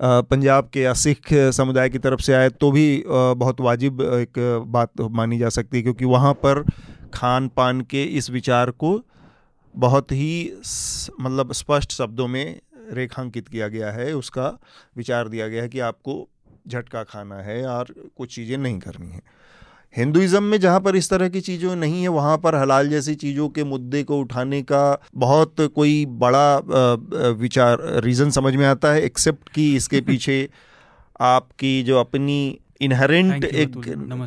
पंजाब 0.00 0.68
के 0.72 0.80
या 0.80 0.92
सिख 0.94 1.32
समुदाय 1.54 1.88
की 1.90 1.98
तरफ़ 1.98 2.20
से 2.20 2.34
आए 2.34 2.48
तो 2.50 2.70
भी 2.70 2.86
बहुत 3.08 3.60
वाजिब 3.60 4.00
एक 4.02 4.38
बात 4.68 5.00
मानी 5.00 5.38
जा 5.38 5.48
सकती 5.48 5.76
है। 5.76 5.82
क्योंकि 5.82 6.04
वहाँ 6.04 6.32
पर 6.44 6.62
खान 7.14 7.48
पान 7.56 7.80
के 7.90 8.04
इस 8.18 8.30
विचार 8.30 8.70
को 8.82 9.00
बहुत 9.74 10.12
ही 10.12 10.52
मतलब 11.20 11.52
स्पष्ट 11.52 11.92
शब्दों 11.92 12.28
में 12.28 12.60
रेखांकित 12.92 13.48
किया 13.48 13.68
गया 13.68 13.90
है। 13.92 14.12
उसका 14.14 14.48
विचार 14.96 15.28
दिया 15.28 15.48
गया 15.48 15.62
है 15.62 15.68
कि 15.68 15.80
आपको 15.80 16.26
झटका 16.68 17.02
खाना 17.04 17.36
है 17.42 17.64
और 17.66 17.94
कुछ 18.16 18.34
चीज़ें 18.34 18.56
नहीं 18.58 18.78
करनी 18.78 19.10
है। 19.10 19.20
हिंदुज़म 19.96 20.42
में 20.42 20.60
जहाँ 20.60 20.80
पर 20.80 20.96
इस 20.96 21.10
तरह 21.10 21.28
की 21.28 21.40
चीज़ों 21.40 21.76
नहीं 21.76 22.02
है 22.02 22.08
वहाँ 22.08 22.38
पर 22.38 22.54
हलाल 22.54 22.88
जैसी 22.88 23.14
चीज़ों 23.14 23.48
के 23.48 23.64
मुद्दे 23.64 24.02
को 24.02 24.18
उठाने 24.18 24.62
का 24.62 25.02
बहुत 25.14 25.54
कोई 25.60 26.06
बड़ा 26.06 26.58
विचार 27.30 27.78
रीज़न 28.04 28.30
समझ 28.30 28.56
में 28.56 28.66
आता 28.66 28.92
है 28.92 29.02
एक्सेप्ट 29.02 29.48
कि 29.48 29.76
इसके 29.76 30.00
पीछे 30.06 30.48
आपकी 31.20 31.82
जो 31.82 32.00
अपनी 32.00 32.58
इनहेरेंट 32.80 33.44
एक 33.44 33.78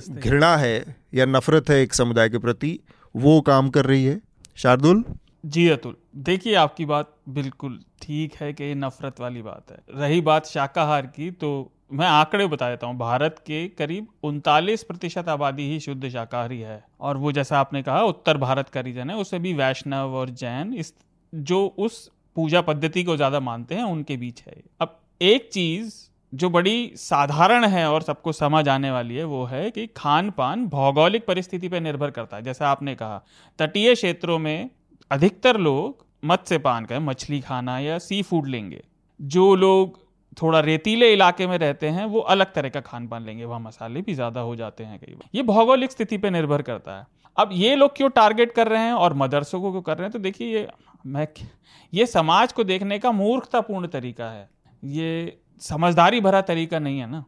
घृणा 0.09 0.57
है 0.57 0.95
या 1.13 1.25
नफरत 1.25 1.69
है 1.69 1.81
एक 1.81 1.93
समुदाय 1.93 2.29
के 2.29 2.37
प्रति 2.37 2.79
वो 3.15 3.41
काम 3.41 3.69
कर 3.69 3.85
रही 3.85 4.05
है। 4.05 4.21
शार्दुल? 4.55 5.03
जी 5.45 5.67
अतुल। 5.67 5.95
देखिए 6.15 6.55
आपकी 6.55 6.85
बात 6.85 7.15
बिल्कुल 7.29 7.79
ठीक 8.01 8.33
है 8.35 8.53
कि 8.53 8.63
ये 8.63 8.75
नफरत 8.75 9.19
वाली 9.19 9.41
बात 9.41 9.65
है। 9.71 10.01
रही 10.01 10.21
बात 10.21 10.45
शाकाहार 10.45 11.05
की 11.05 11.31
तो 11.31 11.71
मैं 11.91 12.07
आंकड़े 12.07 12.45
बता 12.47 12.69
देता 12.69 12.87
हूँ। 12.87 12.97
भारत 12.97 13.35
के 13.47 13.67
करीब 13.69 14.07
उनतालीस 14.23 14.83
प्रतिशत 14.83 15.29
आबादी 15.29 15.63
ही 15.69 15.79
शुद्ध 15.79 16.09
शाकाहारी 16.09 16.59
है। 16.59 16.83
और 16.99 17.17
वो 17.17 17.31
जैसा 17.31 17.59
आपने 17.59 17.81
कहा, 17.83 18.01
उत्तर 18.03 18.37
भारत 18.37 18.69
का 18.69 18.81
रीजन 18.81 19.09
है 19.09 19.15
उससे 19.15 19.39
भी 19.39 19.53
वैष्णव 19.53 20.15
और 20.15 20.29
जैन 20.31 20.73
इस, 20.73 20.93
जो 21.33 21.65
उस 21.67 22.09
पूजा 22.35 22.61
पद्धति 22.61 23.03
को 23.03 23.15
ज़्यादा 23.15 23.39
मानते 23.39 23.75
हैं, 23.75 23.83
उनके 23.83 24.17
बीच 24.17 24.41
है 24.47 24.61
अब 24.81 24.99
एक 25.21 25.49
चीज़ 25.53 25.93
जो 26.33 26.49
बड़ी 26.49 26.91
साधारण 26.95 27.65
है 27.65 27.85
और 27.89 28.01
सबको 28.01 28.31
समझ 28.31 28.67
आने 28.69 28.91
वाली 28.91 29.15
है, 29.15 29.23
वो 29.23 29.43
है 29.45 29.69
कि 29.71 29.87
खान 29.87 30.29
पान 30.31 30.65
भौगोलिक 30.67 31.25
परिस्थिति 31.25 31.69
पर 31.69 31.81
निर्भर 31.81 32.11
करता 32.11 32.37
है। 32.37 32.43
जैसा 32.43 32.69
आपने 32.69 32.95
कहा, 32.95 33.21
तटीय 33.59 33.93
क्षेत्रों 33.95 34.37
में 34.39 34.69
अधिकतर 35.11 35.57
लोग 35.59 36.05
मत्स्य 36.23 36.57
पान 36.59 36.85
का 36.85 36.99
मछली 36.99 37.39
खाना 37.41 37.77
या 37.79 37.97
सी 37.99 38.21
फ़ूड 38.21 38.47
लेंगे। 38.47 38.83
जो 39.19 39.53
लोग 39.55 39.99
थोड़ा 40.37 40.59
रेतीले 40.59 41.11
इलाके 41.13 41.47
में 41.47 41.57
रहते 41.57 41.89
हैं, 41.89 42.05
वो 42.05 42.19
अलग 42.19 42.53
तरह 42.53 42.69
का 42.69 42.81
खान 42.81 43.07
पान 43.07 43.23
लेंगे, 43.23 43.45
वहाँ 43.45 43.59
मसाले 43.59 44.01
भी 44.01 44.13
ज़्यादा 44.13 44.41
हो 44.41 44.55
जाते 44.55 44.83
हैं 44.83 44.99
कई 44.99 45.13
बार। 45.13 45.29
ये 45.35 45.43
भौगोलिक 45.43 45.91
स्थिति 45.91 46.17
पर 46.17 46.31
निर्भर 46.31 46.61
करता 46.61 46.97
है। 46.99 47.05
अब 47.37 47.49
ये 47.53 47.75
लोग 47.75 47.95
क्यों 47.97 48.09
टारगेट 48.09 48.51
कर 48.51 48.67
रहे 48.67 48.81
हैं 48.81 48.93
और 48.93 49.13
मदरसों 49.13 49.61
को 49.61 49.71
क्यों 49.71 49.81
कर 49.81 49.97
रहे 49.97 50.05
हैं 50.05 50.11
तो 50.11 50.19
देखिए 50.19 50.53
ये, 50.53 50.67
मैं, 51.05 51.27
ये 51.93 52.05
समाज 52.05 52.53
को 52.53 52.63
देखने 52.63 52.99
का 52.99 53.11
मूर्खतापूर्ण 53.11 53.87
तरीका 53.87 54.29
है। 54.29 54.49
ये 54.83 55.39
समझदारी 55.61 56.19
भरा 56.21 56.41
तरीका 56.43 56.79
नहीं 56.79 56.99
है 56.99 57.09
ना। 57.11 57.23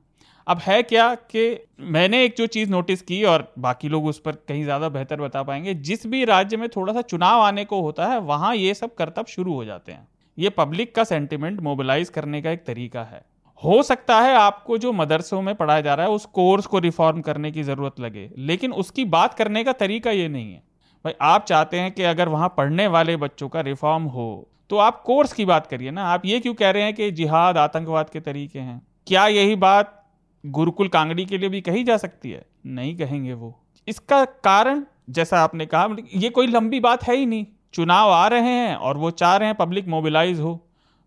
अब 0.47 0.59
है 0.59 0.81
क्या 0.83 1.13
कि 1.15 1.67
मैंने 1.79 2.23
एक 2.25 2.35
जो 2.37 2.47
चीज़ 2.47 2.69
नोटिस 2.69 3.01
की 3.01 3.23
और 3.23 3.53
बाकी 3.59 3.89
लोग 3.89 4.05
उस 4.05 4.19
पर 4.19 4.35
कहीं 4.47 4.63
ज़्यादा 4.63 4.89
बेहतर 4.89 5.21
बता 5.21 5.43
पाएँगे, 5.43 5.73
जिस 5.73 6.05
भी 6.07 6.23
राज्य 6.25 6.57
में 6.57 6.67
थोड़ा 6.69 6.93
सा 6.93 7.01
चुनाव 7.01 7.41
आने 7.41 7.65
को 7.65 7.81
होता 7.81 8.07
है, 8.07 8.19
वहाँ 8.19 8.55
ये 8.55 8.73
सब 8.73 8.95
करतब 8.95 9.25
शुरू 9.25 9.53
हो 9.53 9.65
जाते 9.65 9.91
हैं। 9.91 10.07
ये 10.37 10.49
पब्लिक 10.51 10.95
का 10.95 11.03
सेंटिमेंट 11.03 11.59
मोबिलाइज 11.61 12.09
करने 12.09 12.41
का 12.41 12.51
एक 12.51 12.65
तरीका 12.65 13.03
है। 13.03 13.21
हो 13.61 13.81
सकता 13.83 14.19
है 14.21 14.35
आपको 14.35 14.77
जो 14.77 14.91
मदरसों 14.93 15.41
में 15.41 15.53
पढ़ाया 15.55 15.81
जा 15.81 15.93
रहा 15.93 16.05
है, 16.05 16.11
उस 16.11 16.25
कोर्स 16.27 16.65
को 16.65 16.79
रिफॉर्म 16.79 17.21
करने 17.21 17.51
की 17.51 17.63
ज़रूरत 17.63 17.99
लगे, 17.99 18.29
लेकिन 18.37 18.71
उसकी 18.73 19.05
बात 19.07 19.33
करने 19.33 19.63
का 19.63 19.71
तरीका 19.73 20.11
ये 20.11 20.27
नहीं 20.29 20.53
है। 20.53 20.61
भाई, 21.05 21.13
आप 21.21 21.45
चाहते 21.45 21.79
हैं 21.79 21.91
कि 21.91 22.03
अगर 22.05 22.29
वहाँ 22.29 22.53
पढ़ने 22.57 22.87
वाले 22.87 23.15
बच्चों 23.17 23.49
का 23.49 23.61
रिफॉर्म 23.61 24.03
हो 24.05 24.49
तो 24.69 24.77
आप 24.77 25.01
कोर्स 25.01 25.33
की 25.33 25.45
बात 25.45 25.67
करिए 25.67 25.91
ना। 25.91 26.03
आप 26.03 26.25
ये 26.25 26.39
क्यों 26.39 26.53
कह 26.53 26.69
रहे 26.71 26.83
हैं 26.83 26.93
कि 26.93 27.09
जिहाद, 27.11 27.57
आतंकवाद 27.57 28.09
के 28.09 28.19
तरीके 28.21 28.59
हैं? 28.59 28.81
क्या 29.07 29.25
यही 29.27 29.55
बात 29.57 29.99
गुरुकुल 30.43 30.87
कांगड़ी 30.87 31.25
के 31.25 31.37
लिए 31.37 31.49
भी 31.49 31.61
कही 31.61 31.83
जा 31.83 31.97
सकती 31.97 32.31
है? 32.31 32.45
नहीं 32.67 32.95
कहेंगे 32.97 33.33
वो। 33.33 33.53
इसका 33.87 34.23
कारण, 34.25 34.83
जैसा 35.09 35.39
आपने 35.39 35.65
कहा, 35.65 35.95
ये 36.15 36.29
कोई 36.29 36.47
लंबी 36.47 36.79
बात 36.79 37.03
है 37.03 37.15
ही 37.15 37.25
नहीं। 37.25 37.45
चुनाव 37.73 38.11
आ 38.11 38.27
रहे 38.27 38.41
हैं 38.41 38.75
और 38.75 38.97
वो 38.97 39.11
चाह 39.11 39.35
रहे 39.35 39.47
हैं 39.47 39.55
पब्लिक 39.57 39.87
मोबिलाइज 39.87 40.39
हो 40.39 40.59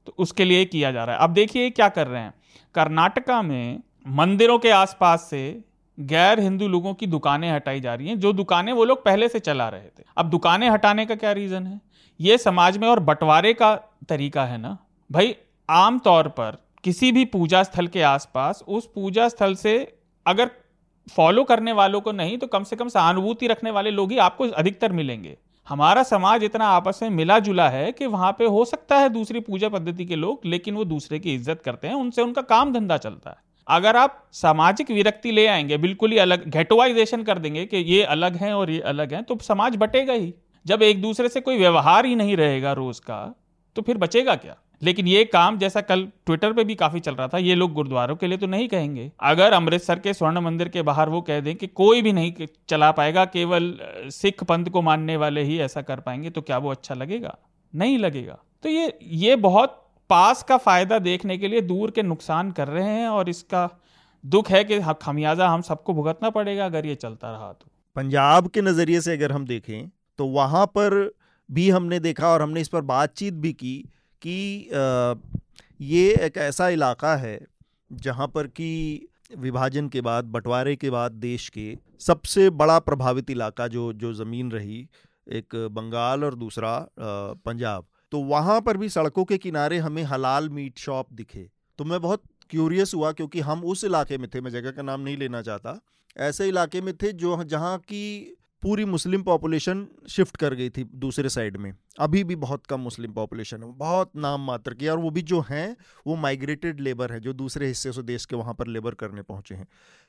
तो 0.06 0.14
उसके 0.18 0.44
लिए 0.44 0.64
किया 0.64 0.90
जा 0.92 1.04
रहा 1.04 1.16
है। 1.16 1.22
अब 1.22 1.30
देखिए 1.30 1.70
क्या 1.70 1.88
कर 1.90 2.06
रहे 2.06 2.22
हैं। 2.22 2.34
कर्नाटका 2.74 3.40
में 3.42 3.80
मंदिरों 4.08 4.58
के 4.58 4.70
आसपास 4.70 5.26
से 5.30 5.60
गैर 5.98 6.40
हिंदू 6.40 6.68
लोगों 6.68 6.92
की 6.94 7.06
दुकानें 7.06 7.50
हटाई 7.50 7.80
जा 7.80 7.94
रही 7.94 8.08
हैं, 8.08 8.18
जो 8.20 8.32
दुकानें 8.32 8.72
वो 8.72 8.84
लोग 8.84 9.04
पहले 9.04 9.28
से 9.28 9.38
चला 9.38 9.68
रहे 9.68 9.88
थे। 9.88 10.04
अब 10.16 10.30
दुकानें 10.30 10.68
हटाने 10.70 11.06
का 11.06 11.14
क्या 11.14 11.32
रीजन 11.32 11.66
है? 11.66 11.80
ये 12.20 12.38
समाज 12.38 12.78
में 12.78 12.86
और 12.88 13.00
बंटवारे 13.00 13.52
का 13.52 13.74
तरीका 14.08 14.44
है 14.44 14.58
ना। 14.58 14.76
भाई 15.10 15.34
आमतौर 15.68 16.28
पर 16.28 16.56
किसी 16.84 17.10
भी 17.12 17.24
पूजा 17.24 17.62
स्थल 17.62 17.86
के 17.86 18.02
आसपास 18.02 18.62
उस 18.68 18.90
पूजा 18.94 19.28
स्थल 19.28 19.54
से 19.54 19.76
अगर 20.26 20.50
फॉलो 21.06 21.44
करने 21.44 21.72
वालों 21.72 22.00
को 22.00 22.12
नहीं 22.12 22.36
तो 22.38 22.46
कम 22.46 22.64
से 22.64 22.76
कम 22.76 22.88
सहानुभूति 22.88 23.46
रखने 23.46 23.70
वाले 23.70 23.90
लोग 23.90 24.12
ही 24.12 24.18
आपको 24.18 24.48
अधिकतर 24.48 24.92
मिलेंगे। 24.92 25.36
हमारा 25.66 26.02
समाज 26.02 26.44
इतना 26.44 26.66
आपस 26.66 26.98
में 27.02 27.10
मिला 27.10 27.38
जुला 27.38 27.68
है 27.68 27.90
कि 27.92 28.06
वहाँ 28.06 28.30
पे 28.32 28.44
हो 28.46 28.64
सकता 28.64 28.98
है 28.98 29.08
दूसरी 29.08 29.40
पूजा 29.40 29.68
पद्धति 29.68 30.04
के 30.04 30.16
लोग, 30.16 30.40
लेकिन 30.44 30.74
वो 30.74 30.84
दूसरे 30.84 31.18
की 31.18 31.34
इज़्ज़त 31.34 31.62
करते 31.64 31.88
हैं, 31.88 31.94
उनसे 31.94 32.22
उनका 32.22 32.42
काम 32.42 32.72
धंधा 32.72 32.96
चलता 32.96 33.30
है। 33.30 33.36
अगर 33.66 33.96
आप 33.96 34.22
सामाजिक 34.32 34.90
विरक्ति 34.90 35.30
ले 35.32 35.46
आएँगे, 35.46 35.76
बिल्कुल 35.78 36.12
ही 36.12 36.18
अलग 36.18 36.48
घेटोवाइजेशन 36.48 37.22
कर 37.22 37.38
देंगे 37.38 37.64
कि 37.64 37.76
ये 37.76 38.02
अलग 38.04 38.36
हैं 38.36 38.52
और 38.52 38.70
ये 38.70 38.80
अलग 38.82 39.14
हैं 39.14 39.22
तो 39.24 39.38
समाज 39.42 39.76
बटेगा 39.76 40.12
ही। 40.12 40.32
जब 40.66 40.82
एक 40.82 41.00
दूसरे 41.02 41.28
से 41.28 41.40
कोई 41.40 41.58
व्यवहार 41.58 42.06
ही 42.06 42.14
नहीं 42.16 42.36
रहेगा 42.36 42.72
रोज 42.72 42.98
का 42.98 43.34
तो 43.76 43.82
फिर 43.82 43.96
बचेगा 43.96 44.34
क्या? 44.34 44.56
लेकिन 44.82 45.06
ये 45.08 45.24
काम 45.26 45.58
जैसा 45.58 45.80
कल 45.80 46.04
ट्विटर 46.26 46.52
पे 46.52 46.64
भी 46.64 46.74
काफ़ी 46.74 47.00
चल 47.00 47.14
रहा 47.14 47.28
था, 47.28 47.38
ये 47.38 47.54
लोग 47.54 47.72
गुरुद्वारों 47.72 48.16
के 48.16 48.26
लिए 48.26 48.38
तो 48.38 48.46
नहीं 48.46 48.68
कहेंगे। 48.68 49.10
अगर 49.22 49.52
अमृतसर 49.52 49.98
के 49.98 50.14
स्वर्ण 50.14 50.40
मंदिर 50.40 50.68
के 50.68 50.82
बाहर 50.82 51.08
वो 51.08 51.20
कह 51.20 51.40
दें 51.40 51.54
कि 51.56 51.66
कोई 51.66 52.02
भी 52.02 52.12
नहीं 52.12 52.46
चला 52.68 52.90
पाएगा, 52.92 53.24
केवल 53.26 53.72
सिख 54.12 54.44
पंथ 54.44 54.66
को 54.66 54.82
मानने 54.82 55.16
वाले 55.16 55.42
ही 55.42 55.58
ऐसा 55.60 55.82
कर 55.82 56.00
पाएँगे 56.00 56.30
तो 56.30 56.42
क्या 56.42 56.58
वो 56.58 56.70
अच्छा 56.70 56.94
लगेगा? 56.94 57.36
नहीं 57.72 57.98
लगेगा। 57.98 58.38
तो 58.62 58.68
ये 58.68 58.92
ये 59.02 59.36
बहुत 59.38 59.82
पास 60.10 60.42
का 60.42 60.56
फ़ायदा 60.58 60.98
देखने 61.00 61.36
के 61.38 61.48
लिए 61.48 61.60
दूर 61.62 61.90
के 61.90 62.02
नुकसान 62.02 62.50
कर 62.52 62.68
रहे 62.68 62.90
हैं 62.90 63.08
और 63.08 63.28
इसका 63.28 63.68
दुख 64.24 64.50
है 64.50 64.62
कि 64.64 64.80
खमियाजा 65.02 65.48
हम 65.48 65.62
सबको 65.62 65.94
भुगतना 65.94 66.30
पड़ेगा 66.30 66.64
अगर 66.64 66.86
ये 66.86 66.94
चलता 66.94 67.30
रहा 67.30 67.52
तो। 67.52 67.66
पंजाब 67.96 68.48
के 68.48 68.62
नज़रिए 68.62 69.00
से 69.00 69.12
अगर 69.12 69.32
हम 69.32 69.46
देखें 69.46 69.88
तो 70.18 70.26
वहाँ 70.28 70.64
पर 70.68 70.94
भी 71.48 71.68
हमने 71.70 71.98
देखा 72.00 72.28
और 72.28 72.42
हमने 72.42 72.60
इस 72.60 72.68
पर 72.68 72.80
बातचीत 72.82 73.34
भी 73.34 73.52
की 73.52 73.74
कि 74.26 74.38
ये 75.82 76.14
एक 76.16 76.36
ऐसा 76.38 76.68
इलाका 76.68 77.14
है 77.16 77.38
जहाँ 77.92 78.26
पर 78.28 78.46
कि 78.46 79.08
विभाजन 79.38 79.88
के 79.88 80.00
बाद, 80.00 80.24
बंटवारे 80.24 80.74
के 80.76 80.90
बाद 80.90 81.12
देश 81.12 81.48
के 81.48 81.76
सबसे 82.00 82.48
बड़ा 82.52 82.78
प्रभावित 82.78 83.30
इलाका 83.30 83.66
जो 83.68 83.92
जो 83.92 84.12
ज़मीन 84.14 84.50
रही, 84.52 84.88
एक 85.26 85.54
बंगाल 85.72 86.24
और 86.24 86.34
दूसरा 86.34 86.78
पंजाब। 86.98 87.86
तो 88.12 88.20
वहाँ 88.24 88.60
पर 88.60 88.76
भी 88.76 88.88
सड़कों 88.88 89.24
के 89.24 89.38
किनारे 89.38 89.78
हमें 89.78 90.02
हलाल 90.04 90.48
मीट 90.48 90.78
शॉप 90.78 91.12
दिखे। 91.12 91.48
तो 91.78 91.84
मैं 91.84 92.00
बहुत 92.00 92.22
क्यूरियस 92.50 92.94
हुआ 92.94 93.12
क्योंकि 93.12 93.40
हम 93.40 93.64
उस 93.64 93.84
इलाके 93.84 94.18
में 94.18 94.28
थे, 94.34 94.40
मैं 94.40 94.50
जगह 94.50 94.70
का 94.70 94.82
नाम 94.82 95.00
नहीं 95.00 95.16
लेना 95.16 95.42
चाहता। 95.42 95.80
ऐसे 96.18 96.48
इलाके 96.48 96.80
में 96.80 96.94
थे 96.96 97.12
जो, 97.12 97.42
जहाँ 97.44 97.78
की 97.78 98.36
पूरी 98.62 98.84
मुस्लिम 98.84 99.22
पॉपुलेशन 99.22 99.86
शिफ्ट 100.08 100.36
कर 100.36 100.54
गई 100.54 100.70
थी 100.70 100.84
दूसरे 100.94 101.28
साइड 101.28 101.56
में। 101.56 101.72
अभी 101.98 102.24
भी 102.24 102.36
बहुत 102.36 102.66
कम 102.66 102.80
मुस्लिम 102.80 103.12
पॉपुलेशन 103.12 103.62
है। 103.62 103.72
बहुत 103.72 104.10
नाम 104.16 104.46
मात्र 104.46 104.74
की 104.74 104.88
और 104.88 104.98
वो 104.98 105.10
भी 105.10 105.22
जो 105.22 105.40
हैं, 105.40 105.76
वो 106.06 106.16
माइग्रेटेड 106.16 106.80
लेबर 106.80 107.12
है, 107.12 107.20
जो 107.20 107.32
दूसरे 107.32 107.66
हिस्से 107.66 107.92
से 107.92 108.02
देश 108.02 108.24
के 108.24 108.36
वहाँ 108.36 108.54
पर 108.54 108.66
लेबर 108.66 108.94
करने 108.94 109.22
पहुँचे 109.22 109.54
हैं। 109.54 109.66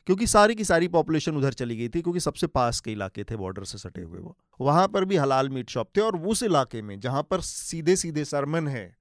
क्योंकि 0.08 0.28
सारी 0.28 0.56
की 0.56 0.64
सारी 0.64 0.88
पॉपुलेशन 0.88 1.38
उधर 1.38 1.54
चली 1.54 1.76
गई 1.76 1.90
थी, 1.90 2.02
क्योंकि 2.02 2.20
सबसे 2.20 2.48
पास 2.48 2.80
के 2.80 2.92
इलाके 2.92 3.24
थे 3.24 3.36
बॉर्डर 3.36 3.64
से 3.64 3.78
सटे 3.78 4.02
हुए 4.02 4.20
वो। 4.20 4.38
वहाँ 4.62 4.88
पर 4.88 5.06
भी 5.06 5.16
हलाल 5.16 5.50
मीट 5.50 5.70
शॉप 5.70 5.90
थे 5.98 6.02
और 6.02 6.18
उस 6.18 6.44
इलाके 6.44 6.82
में, 6.82 7.00
जहाँ 7.00 7.24
पर 7.24 7.42
सीधे 7.42 7.96
सीधे 7.96 8.26
सरमन 8.26 8.68
है 8.68 8.96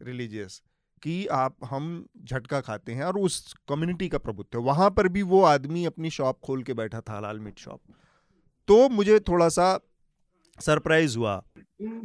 रिलीजियस 0.00 0.62
कि 1.02 1.26
आप, 1.26 1.56
हम 1.64 2.06
झटका 2.24 2.60
खाते 2.60 2.92
हैं 2.92 3.04
और 3.04 3.18
उस 3.18 3.54
कम्युनिटी 3.68 4.08
का 4.08 4.18
प्रभुत्व 4.18 4.58
वहाँ 4.58 4.90
पर 4.90 5.08
भी 5.08 5.22
वो 5.22 5.42
आदमी 5.42 5.84
अपनी 5.84 6.10
शॉप 6.10 6.40
खोल 6.44 6.62
के 6.62 6.74
बैठा 6.74 7.00
था, 7.00 7.16
हलाल 7.18 7.40
मीट 7.40 7.58
शॉप 7.58 7.80
तो 8.68 8.88
मुझे 8.88 9.18
थोड़ा 9.18 9.48
सा 9.48 9.78
सरप्राइज़ 10.58 11.16
हुआ। 11.18 11.42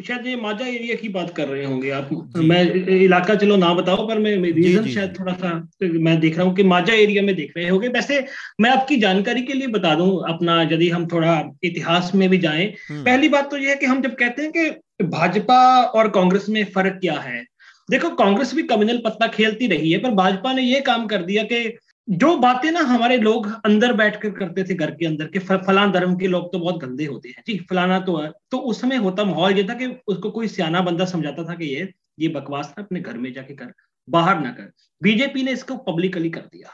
शायद 0.07 0.28
ये 0.28 0.36
माजा 0.36 0.66
एरिया 0.66 0.95
की 0.95 1.09
बात 1.09 1.34
कर 1.36 1.47
रहे 1.47 1.64
होंगे 1.66 1.89
आप। 1.89 2.09
मैं 2.38 2.61
इलाका 2.95 3.36
चलो 3.36 3.55
ना 3.55 3.74
बताओ 3.74 4.07
पर 4.07 4.20
मैं 4.20 4.36
रीजन 4.53 4.88
शायद 4.88 5.16
थोड़ा 5.20 5.34
सा 5.34 5.51
मैं 5.84 6.20
देख 6.20 6.38
रहा 6.38 6.45
हूँ 6.47 6.55
कि 6.55 6.64
माजा 6.64 6.93
एरिया 6.93 7.24
में 7.24 7.36
देख 7.36 7.53
रहे 7.57 7.68
होंगे। 7.70 7.88
वैसे 7.88 8.26
मैं 8.61 8.70
आपकी 8.70 8.97
जानकारी 8.97 9.41
के 9.41 9.53
लिए 9.53 9.68
बता 9.68 9.95
दूँ 9.95 10.09
अपना 10.30 10.61
यदि 10.61 10.89
हम 10.89 11.07
थोड़ा 11.07 11.34
इतिहास 11.64 12.11
में 12.16 12.30
भी 12.30 12.38
जाएँ। 12.38 12.74
हम्म। 12.89 13.03
पहली 13.03 13.30
बात 13.30 13.49
तो 13.51 13.57
ये 13.57 13.70
है 13.70 13.76
कि 13.76 13.86
हम 13.86 14.01
जब 14.01 14.16
कहते 14.16 14.41
हैं 14.41 14.51
कि 14.51 15.05
भाजपा 15.07 15.82
और 15.82 16.09
कांग्रेस 16.09 16.45
में 16.49 16.64
फ़र्क 16.66 16.99
क्या 17.01 17.20
है 17.20 17.43
देखो 17.89 18.09
कांग्रेस 18.09 18.53
भी 18.55 18.64
कम्युनल 18.64 18.97
पत्ता 18.97 19.28
खेलती 19.28 19.68
रही 19.68 19.91
है 19.91 19.97
पर 19.99 20.11
भाजपा 20.11 20.53
ने 20.53 20.61
ये 20.61 20.80
काम 20.82 21.07
कर 21.07 21.24
दिया 21.24 21.43
कि 21.43 21.78
जो 22.10 22.38
बातें 22.38 22.72
ना 22.72 22.80
हमारे 22.80 23.18
लोग 23.18 23.66
अंदर 23.66 23.93
बैठकर 23.93 24.30
करते 24.30 24.64
थे, 24.64 24.74
घर 24.74 24.91
के 24.91 25.06
अंदर, 25.06 25.26
के 25.26 25.39
फलान 25.39 25.91
धर्म 25.91 26.16
के 26.16 26.28
लोग 26.28 26.54
तो 26.54 26.60
बहुत 26.60 26.78
गंदे 26.78 27.06
होते 27.06 27.30
हैं। 27.30 27.43
जी, 27.47 27.66
फलाना 27.70 27.99
तो 27.99 28.18
है। 28.18 28.32
तो 28.51 28.58
उस 28.58 28.82
समय 28.82 28.95
होता 28.95 29.24
माहौल 29.24 29.51
ये 29.51 29.64
था 29.64 29.74
कि 29.74 30.01
उसको 30.08 30.32
कोई 30.32 30.47
सियाना 30.47 30.82
बंदा 30.82 31.06
समझाता 31.06 31.43
था 31.43 31.54
कि 31.54 31.66
ये 31.66 31.93
ये 32.20 32.28
बकवास 32.28 32.74
था, 32.78 32.82
अपने 32.82 32.99
घर 32.99 33.18
में 33.18 33.34
जाके 33.34 33.54
कर, 33.54 33.74
बाहर 34.10 34.39
ना 34.39 34.49
कर। 34.51 34.72
बीजेपी 35.04 35.43
ने 35.43 35.51
इसको 35.51 35.78
पब्लिकली 35.78 36.30
कर 36.30 36.41
दिया। 36.41 36.70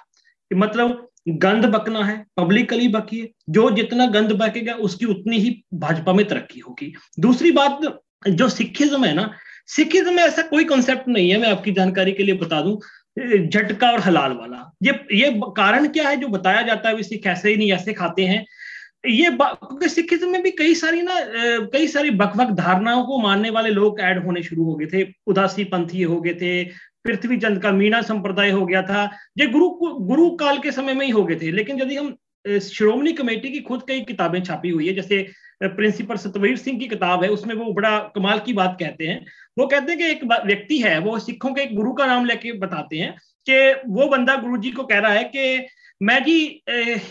कि 0.50 0.56
मतलब 0.56 1.10
गंद 1.28 1.66
बकना 1.66 2.06
है 2.06 2.26
पब्लिकली 2.38 2.88
बकिए। 2.88 3.32
जो 3.50 3.72
जितना 3.72 4.06
गंद 4.06 4.32
बकेगा, 4.32 4.74
उसकी 4.74 5.06
उतनी 5.06 5.38
ही 5.38 5.64
भाजपा 5.74 6.14
में 6.14 6.28
तरक्की 6.28 6.60
होगी। 6.60 6.96
दूसरी 7.20 7.52
बात, 7.52 8.02
जो 8.30 8.50
सिखिज्म 8.50 9.06
है 9.06 9.14
ना, 9.14 9.34
सिखिज्म 9.68 10.14
में 10.14 10.24
ऐसा 10.24 10.42
कोई 10.42 10.64
कॉन्सेप्ट 10.64 11.08
नहीं 11.08 11.30
है। 11.30 11.38
मैं 11.38 11.52
आपकी 11.52 11.72
जानकारी 11.72 12.12
के 12.12 12.24
लिए 12.24 12.36
बता 12.36 12.62
दूँ 12.62 12.82
झटका 13.20 13.89
और 13.91 13.99
हलाल 13.99 14.32
वाला। 14.32 14.72
ये 14.84 14.93
ये 15.13 15.32
कारण 15.57 15.88
क्या 15.88 16.09
है 16.09 16.15
जो 16.17 16.28
बताया 16.28 16.61
जाता 16.61 16.89
है 16.89 17.03
सिख 17.03 17.28
ऐसे 17.28 17.49
ही 17.49 17.55
नहीं, 17.55 17.72
ऐसे 17.74 17.93
खाते 17.93 18.26
हैं? 18.26 18.45
ये 19.07 19.30
क्योंकि 19.32 19.89
सिखिज्म 19.89 20.30
में 20.30 20.41
भी 20.43 20.51
कई 20.51 20.74
सारी 20.76 21.01
ना 21.01 21.15
कई 21.74 21.88
सारी 21.88 22.09
बकवक 22.11 22.49
धारणाओं 22.55 23.03
को 23.05 23.20
मानने 23.20 23.49
वाले 23.49 23.70
लोग 23.70 23.99
ऐड 24.01 24.24
होने 24.26 24.43
शुरू 24.43 24.63
हो 24.63 24.76
गए 24.76 24.86
थे। 24.86 25.05
उदासी 25.28 25.63
पंथी 25.63 26.01
हो 26.01 26.20
गए 26.22 26.34
थे, 26.34 26.63
पृथ्वी 27.05 27.38
चंद 27.38 27.61
का 27.61 27.72
मीणा 27.72 28.01
संप्रदाय 28.01 28.49
हो 28.51 28.65
गया 28.65 28.82
था, 28.84 29.09
ये 29.38 29.47
गुरु 29.47 29.70
गुरु 30.01 30.30
काल 30.38 30.59
के 30.59 30.72
समय 30.72 30.93
में 30.93 31.05
ही 31.05 31.11
हो 31.11 31.24
गए 31.24 31.36
थे। 31.36 31.51
लेकिन 31.51 31.82
यदि 31.82 31.95
हम 31.95 32.15
श्रोमणी 32.61 33.11
कमेटी 33.13 33.51
की 33.51 33.59
खुद 33.59 33.84
कई 33.88 34.01
किताबें 34.01 34.41
छापी 34.43 34.70
हुई 34.70 34.88
है, 34.88 34.93
जैसे 34.93 35.28
प्रिंसिपल 35.62 36.16
सतवीर 36.16 36.57
सिंह 36.57 36.80
की 36.80 36.88
किताब 36.88 37.24
है, 37.24 37.30
उसमें 37.30 37.55
वो 37.55 37.74
बड़ा 37.74 37.97
कमाल 38.16 38.39
की 38.39 38.53
बात 38.53 38.78
कहते 38.80 39.07
हैं। 39.07 39.26
वो 39.57 39.68
कहते 39.68 39.91
हैं 39.91 39.97
कि 39.97 40.05
एक 40.05 40.24
व्यक्ति 40.45 40.78
है, 40.78 40.97
वो 40.99 41.20
सिखों 41.20 41.53
के 41.53 41.62
एक 41.62 41.76
गुरु 41.76 41.93
का 41.93 42.05
नाम 42.05 42.26
लेके 42.26 42.51
बताते 42.51 42.97
हैं 42.97 43.12
कि 43.49 43.82
वो 43.88 44.07
बंदा 44.07 44.36
गुरु 44.36 44.57
जी 44.57 44.72
को 44.72 44.84
कह 44.84 44.99
रहा 44.99 45.12
है 45.12 45.24
कि 45.24 45.68
मैं 46.01 46.24
जी 46.24 46.62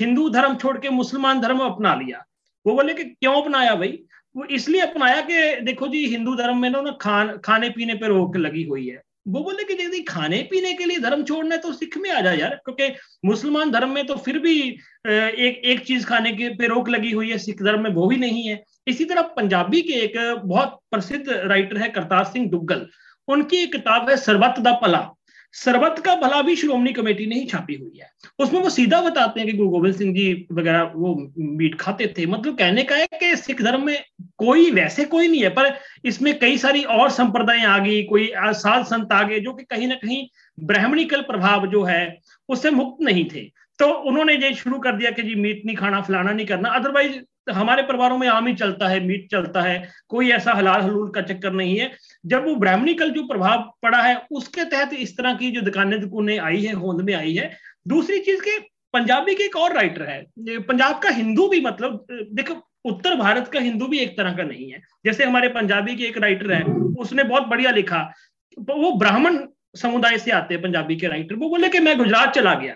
हिंदू 0.01 0.29
धर्म 0.29 0.55
छोड़ 0.57 0.79
के 0.79 0.91
मुसलमान 0.91 1.41
धर्म 1.41 1.59
अपना 1.59 1.95
लिया। 1.95 2.25
वो 2.67 2.75
बोले 2.75 2.95
कि 2.95 3.05
क्यों 3.05 3.43
अपनाया 3.43 3.75
भाई? 3.75 3.99
वो 4.37 4.45
इसलिए 4.45 4.81
अपनाया 4.81 5.21
कि 5.21 5.61
देखो 5.61 5.89
जी, 5.89 6.07
हिंदू 6.07 6.35
धर्म 6.35 6.59
में 6.59 6.71
ना 6.71 6.97
खान, 7.01 7.37
खाने 7.37 7.71
पीने 7.71 7.95
पर 7.95 8.07
रोक 8.07 8.37
लगी 8.37 8.63
हुई 8.63 8.89
है। 8.89 9.03
वो 9.27 9.43
बोले 9.45 9.65
कि 9.65 9.75
यदि 9.83 10.01
खाने 10.03 10.37
पीने 10.51 10.73
के 10.75 10.85
लिए 10.85 10.99
धर्म 10.99 11.23
छोड़ना 11.25 11.55
है 11.55 11.61
तो 11.61 11.73
सिख 11.73 11.97
में 11.99 12.11
आ 12.11 12.21
जाए 12.21 12.39
यार, 12.39 12.55
क्योंकि 12.65 12.89
मुसलमान 13.25 13.71
धर्म 13.71 13.91
में 13.91 14.07
तो 14.07 14.15
फिर 14.17 14.39
भी 14.39 14.61
एक 14.61 15.61
एक 15.65 15.85
चीज़ 15.87 16.07
खाने 16.07 16.33
के 16.33 16.49
पे 16.57 16.67
रोक 16.67 16.89
लगी 16.89 17.11
हुई 17.13 17.31
है, 17.31 17.39
सिख 17.39 17.63
धर्म 17.63 17.83
में 17.83 17.91
वो 17.91 18.07
भी 18.07 18.17
नहीं 18.17 18.47
है। 18.49 18.63
इसी 18.87 19.05
तरह 19.05 19.23
पंजाबी 19.37 19.83
के 19.83 19.93
एक 19.95 20.17
बहुत 20.45 20.79
प्रसिद्ध 20.91 21.29
राइटर 21.29 21.79
है 21.79 21.89
करतार 21.91 22.25
सिंह 22.25 22.49
दुग्गल, 22.51 22.87
उनकी 23.29 23.57
एक 23.57 23.73
किताब 23.73 24.09
है 24.11 24.17
सरबत 24.19 24.61
द 24.61 24.79
पला। 24.83 25.09
सरबत 25.53 25.99
का 25.99 26.15
भला 26.17 26.41
भी 26.43 26.57
श्रोमणी 26.57 26.93
कमेटी 26.93 27.27
ने 27.27 27.35
ही 27.35 27.47
छापी 27.47 27.75
हुई 27.75 27.99
है। 28.01 28.11
उसमें 28.39 28.61
वो 28.61 28.71
सीधा 28.71 29.01
बताते 29.03 29.41
हैं 29.41 29.49
कि 29.51 29.57
गुरु 29.57 29.69
गोविंद 29.69 29.95
सिंह 29.97 30.15
जी 30.15 30.47
वगैरह 30.53 30.93
वो 30.95 31.33
मीट 31.39 31.75
खाते 31.75 32.07
थे। 32.19 32.27
मतलब 32.27 32.59
कहने 32.59 32.83
का 32.83 32.97
है 32.97 33.07
कि 33.07 33.37
सिख 33.37 33.63
धर्म 33.63 33.87
में 33.87 34.05
कोई, 34.37 34.71
वैसे 34.71 35.05
कोई 35.05 35.29
नहीं 35.29 35.43
है, 35.43 35.49
पर 35.49 35.79
इसमें 36.05 36.39
कई 36.39 36.59
सारी 36.59 36.83
और 36.83 37.11
संप्रदाय 37.11 37.65
आ 37.65 37.79
गई, 37.79 38.03
कोई 38.03 38.33
साध 38.37 38.85
संत 38.85 39.13
आ 39.13 39.23
गए, 39.23 39.41
जो 39.41 39.53
कि 39.53 39.65
कहीं 39.65 39.89
ना 39.89 39.95
कहीं 39.95 40.27
ब्राह्मणिकल 40.61 41.21
प्रभाव 41.21 41.67
जो 41.67 41.83
है, 41.83 42.19
उससे 42.49 42.71
मुक्त 42.71 43.03
नहीं 43.03 43.25
थे। 43.25 43.45
तो 43.79 43.87
उन्होंने 43.87 44.35
ये 44.35 44.55
शुरू 44.55 44.79
कर 44.79 44.93
दिया 44.93 45.11
कि 45.11 45.23
जी 45.23 45.35
मीट 45.35 45.63
नहीं 45.67 45.77
खाना, 45.77 46.01
फलाना 46.01 46.33
नहीं 46.33 46.47
करना। 46.47 46.69
अदरवाइज़ 46.69 47.19
हमारे 47.51 47.83
परिवारों 47.83 48.19
में 48.19 48.29
आम 48.29 48.47
ही 48.47 48.55
चलता 48.55 48.89
है, 48.89 49.01
मीट 49.07 49.31
चलता 49.31 49.61
है। 49.63 49.89
कोई 50.09 50.31
ऐसा 50.31 50.53
हलाल 50.53 50.81
हलूल 50.81 51.11
का 51.11 51.21
चक्कर 51.21 51.53
नहीं 51.53 51.79
है। 51.79 51.91
जब 52.27 52.47
वो 52.47 52.55
ब्राह्मणिकल 52.55 53.11
जो 53.11 53.23
प्रभाव 53.23 53.75
पड़ा 53.83 54.03
है, 54.03 54.23
उसके 54.31 54.65
तहत 54.65 54.91
इस 54.93 55.17
तरह 55.17 55.35
की 55.35 55.51
जो 55.51 55.61
दुकानें 55.61 56.01
दुकानें 56.01 56.39
आई 56.39 56.63
है, 56.63 56.73
होंद 56.73 57.01
में 57.01 57.15
आई 57.15 57.35
है। 57.35 57.57
दूसरी 57.89 58.19
चीज़ 58.19 58.41
के 58.41 58.59
पंजाबी 58.93 59.35
के 59.35 59.45
एक 59.45 59.57
और 59.57 59.73
राइटर 59.73 60.03
है। 60.03 60.27
पंजाब 60.61 60.99
का 60.99 61.09
हिंदू 61.09 61.49
भी 61.49 61.61
मतलब 61.61 62.07
देखो, 62.11 62.69
उत्तर 62.85 63.15
भारत 63.15 63.49
का 63.49 63.61
हिंदू 63.61 63.87
भी 63.87 63.99
एक 63.99 64.17
तरह 64.17 64.33
का 64.33 64.43
नहीं 64.43 64.71
है। 64.71 64.83
जैसे 65.05 65.25
हमारे 65.25 65.49
पंजाबी 65.49 65.97
के 65.97 66.05
एक 66.05 66.19
राइटर 66.19 66.53
है, 66.53 66.63
उसने 66.99 67.23
बहुत 67.23 67.43
बढ़िया 67.43 67.71
लिखा। 67.71 68.13
वो 68.59 68.93
ब्राह्मण 68.93 69.39
समुदाय 69.77 70.19
से 70.19 70.31
आते 70.31 70.55
हैं, 70.55 70.63
पंजाबी 70.63 70.97
के 70.97 71.07
राइटर 71.07 71.35
वो 71.35 71.49
बोले 71.49 71.69
कि 71.69 71.79
मैं 71.79 71.99
गुजरात 71.99 72.35
चला 72.35 72.55
गया। 72.55 72.75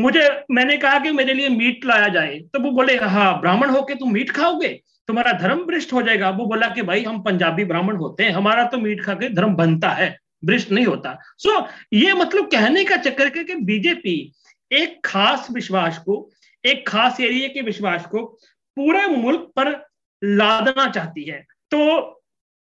मुझे, 0.00 0.44
मैंने 0.50 0.76
कहा 0.76 0.98
कि 0.98 1.12
मेरे 1.12 1.34
लिए 1.34 1.48
मीट 1.48 1.84
लाया 1.84 2.08
जाए। 2.08 2.38
तो 2.38 2.60
वो 2.60 2.70
बोले 2.70 2.96
हाँ 2.96 3.40
ब्राह्मण 3.40 3.70
होके 3.70 3.94
तुम 3.94 4.12
मीट 4.12 4.30
खाओगे? 4.30 4.80
तुम्हारा 5.08 5.32
धर्म 5.32 5.64
भ्रष्ट 5.66 5.92
हो 5.92 6.02
जाएगा। 6.02 6.30
वो 6.30 6.46
बोला 6.46 6.68
कि 6.68 6.82
भाई 6.82 7.02
हम 7.04 7.22
पंजाबी 7.22 7.64
ब्राह्मण 7.64 7.96
होते 7.96 8.24
हैं 8.24 8.30
हमारा 8.30 8.64
तो 8.64 8.78
मीट 8.78 9.04
खा 9.04 9.14
के 9.14 9.28
धर्म 9.28 9.54
बनता 9.54 9.88
है 9.88 10.18
भ्रष्ट 10.44 10.70
नहीं 10.70 10.86
होता। 10.86 11.18
सो 11.38 11.50
so, 11.50 11.66
ये 11.92 12.12
मतलब 12.12 12.50
कहने 12.50 12.84
का 12.84 12.96
चक्कर 12.96 13.36
है 13.36 13.44
कि 13.44 13.54
बीजेपी 13.54 14.32
एक 14.72 15.00
खास 15.04 15.48
विश्वास 15.50 15.98
को 15.98 16.30
एक 16.64 16.88
खास 16.88 17.20
एरिया 17.20 17.48
के 17.48 17.62
विश्वास 17.62 18.06
को 18.06 18.24
पूरे 18.76 19.06
मुल्क 19.06 19.52
पर 19.56 19.70
लादना 20.24 20.90
चाहती 20.90 21.24
है। 21.24 21.46
तो 21.70 22.10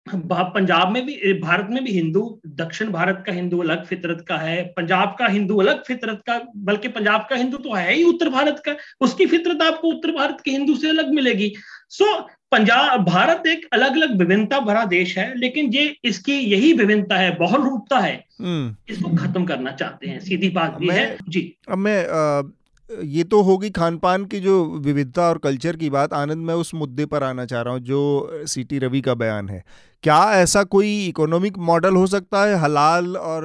पंजाब 0.06 0.92
में 0.92 1.04
भी 1.06 1.32
भारत 1.32 1.68
में 1.70 1.82
भी 1.84 1.92
हिंदू 1.92 2.20
दक्षिण 2.46 2.90
भारत 2.92 3.22
का 3.26 3.32
हिंदू 3.32 3.58
अलग 3.58 3.84
फितरत 3.86 4.24
का 4.28 4.36
है 4.36 4.62
पंजाब 4.76 5.14
का 5.18 5.26
हिंदू 5.26 5.56
अलग 5.56 5.82
फितरत 5.84 6.22
का 6.26 6.38
बल्कि 6.56 6.88
पंजाब 6.88 7.26
का 7.30 7.36
हिंदू 7.36 7.58
तो 7.58 7.74
है 7.74 7.94
ही 7.94 8.02
उत्तर 8.04 8.28
भारत 8.28 8.62
का 8.66 8.74
उसकी 9.00 9.26
फितरत 9.26 9.62
आपको 9.62 9.88
उत्तर 9.88 10.12
भारत 10.12 10.40
के 10.44 10.50
हिंदू 10.50 10.74
से 10.76 10.88
अलग 10.88 11.12
मिलेगी। 11.14 11.52
सो 11.88 12.20
पंजाब 12.52 13.04
भारत 13.04 13.46
एक 13.46 13.68
अलग 13.72 13.96
अलग 13.96 14.16
विभिन्नता 14.18 14.58
भरा 14.60 14.84
देश 14.84 15.16
है 15.18 15.38
लेकिन 15.38 15.70
ये 15.74 15.84
इसकी 16.04 16.32
यही 16.32 16.72
विभिन्नता 16.72 17.16
है 17.16 17.36
बहुल 17.38 17.62
रूपता 17.62 17.98
है। 17.98 18.14
हम्म। 18.40 18.74
इसको 18.88 19.16
खत्म 19.16 19.44
करना 19.44 19.70
चाहते 19.72 20.08
हैं 20.08 20.18
सीधी 20.20 20.48
बात 20.50 20.76
भी 20.80 20.88
है। 20.88 21.16
जी। 21.28 21.54
अब 21.68 21.78
मैं 21.78 22.52
ये 22.90 23.24
तो 23.24 23.40
होगी 23.42 23.70
खान 23.70 23.96
पान 23.98 24.24
की 24.24 24.40
जो 24.40 24.64
विविधता 24.80 25.28
और 25.28 25.38
कल्चर 25.38 25.76
की 25.76 25.88
बात 25.90 26.12
आनंद 26.12 26.44
मैं 26.46 26.54
उस 26.54 26.74
मुद्दे 26.74 27.06
पर 27.06 27.22
आना 27.22 27.44
चाह 27.44 27.62
रहा 27.62 27.74
हूँ 27.74 27.80
जो 27.82 28.44
सी 28.46 28.78
रवि 28.78 29.00
का 29.00 29.14
बयान 29.14 29.48
है। 29.48 29.62
क्या 30.04 30.16
ऐसा 30.34 30.62
कोई 30.64 30.88
इकोनॉमिक 31.08 31.58
मॉडल 31.58 31.96
हो 31.96 32.06
सकता 32.06 32.44
है, 32.44 32.54
हलाल 32.54 33.16
और 33.16 33.42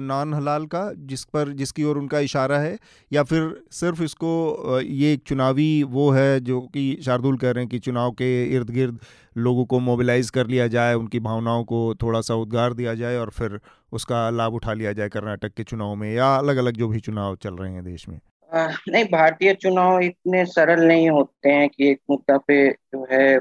नॉन 0.00 0.34
हलाल 0.34 0.64
का, 0.66 0.82
जिस 0.96 1.22
पर, 1.24 1.52
जिसकी 1.52 1.84
ओर 1.84 1.98
उनका 1.98 2.18
इशारा 2.20 2.58
है? 2.58 2.76
या 3.12 3.22
फिर 3.22 3.62
सिर्फ़ 3.72 4.02
इसको 4.02 4.80
ये 4.80 5.12
एक 5.12 5.22
चुनावी 5.26 5.82
वो 5.82 6.10
है 6.10 6.40
जो 6.40 6.60
कि 6.74 6.98
शार्दुल 7.04 7.36
कह 7.36 7.50
रहे 7.50 7.62
हैं 7.64 7.68
कि 7.68 7.78
चुनाव 7.78 8.10
के 8.10 8.28
इर्द 8.56 8.70
गिर्द 8.70 8.98
लोगों 9.36 9.64
को 9.64 9.78
मोबिलाइज 9.80 10.30
कर 10.30 10.46
लिया 10.46 10.66
जाए, 10.66 10.94
उनकी 10.94 11.20
भावनाओं 11.20 11.64
को 11.64 11.94
थोड़ा 12.02 12.20
सा 12.20 12.34
उद्गार 12.34 12.72
दिया 12.72 12.94
जाए 12.94 13.16
और 13.16 13.30
फिर 13.30 13.58
उसका 13.92 14.28
लाभ 14.30 14.54
उठा 14.54 14.72
लिया 14.72 14.92
जाए 14.92 15.08
कर्नाटक 15.08 15.54
के 15.56 15.62
चुनाव 15.62 15.94
में, 15.94 16.12
या 16.14 16.34
अलग 16.36 16.56
अलग 16.56 16.76
जो 16.76 16.88
भी 16.88 17.00
चुनाव 17.00 17.36
चल 17.36 17.54
रहे 17.54 17.72
हैं 17.72 17.84
देश 17.84 18.08
में? 18.08 18.18
नहीं, 18.52 19.04
भारतीय 19.04 19.54
चुनाव 19.54 20.00
इतने 20.00 20.44
सरल 20.46 20.86
नहीं 20.86 21.08
होते 21.10 21.48
हैं 21.48 21.68
कि 21.68 21.90
एक 21.90 22.00
मुद्दा 22.10 22.36
पे 22.38 22.70
जो 22.70 23.06
है 23.12 23.38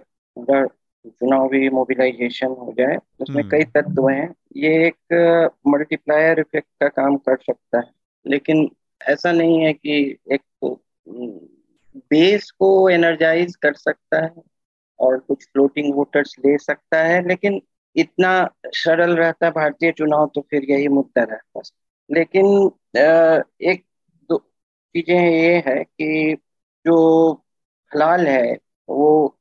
चुनावी 1.05 1.69
मोबिलाइजेशन 1.69 2.47
हो 2.47 2.73
जाए 2.77 2.97
उसमें 3.21 3.43
हम्म। 3.43 3.49
कई 3.49 3.63
तत्व 3.63 4.09
हैं। 4.09 4.33
ये 4.57 4.87
एक 4.87 5.13
मल्टीप्लायर 5.67 6.39
इफ़ेक्ट 6.39 6.67
का 6.81 6.87
काम 6.87 7.17
कर 7.17 7.35
सकता 7.35 7.77
है। 7.77 7.91
लेकिन 8.27 8.69
ऐसा 9.09 9.31
नहीं 9.31 9.59
है 9.63 9.73
कि 9.73 10.17
एक 10.31 10.41
तो 10.61 10.83
बेस 11.95 12.51
को 12.51 12.89
एनर्जाइज 12.89 13.55
कर 13.55 13.73
सकता 13.73 14.25
है 14.25 14.33
और 14.99 15.19
कुछ 15.19 15.45
फ्लोटिंग 15.45 15.93
वोटर्स 15.93 16.35
ले 16.39 16.57
सकता 16.57 16.97
है 17.03 17.27
लेकिन 17.27 17.61
इतना 17.95 18.49
सरल 18.65 19.15
रहता 19.15 19.49
भारतीय 19.49 19.91
चुनाव 19.91 20.31
तो 20.35 20.41
फिर 20.41 20.71
यही 20.71 20.87
मुद्दा 20.87 21.23
रहता 21.23 21.61
लेकिन 22.11 22.71
एक 23.61 23.85
दो 24.29 24.37
चीज़ें 24.95 25.29
ये 25.29 25.63
है 25.67 25.83
कि 25.83 26.37
जो 26.85 27.31
हलाल 27.91 28.27
है 28.27 28.57
वो 28.89 29.39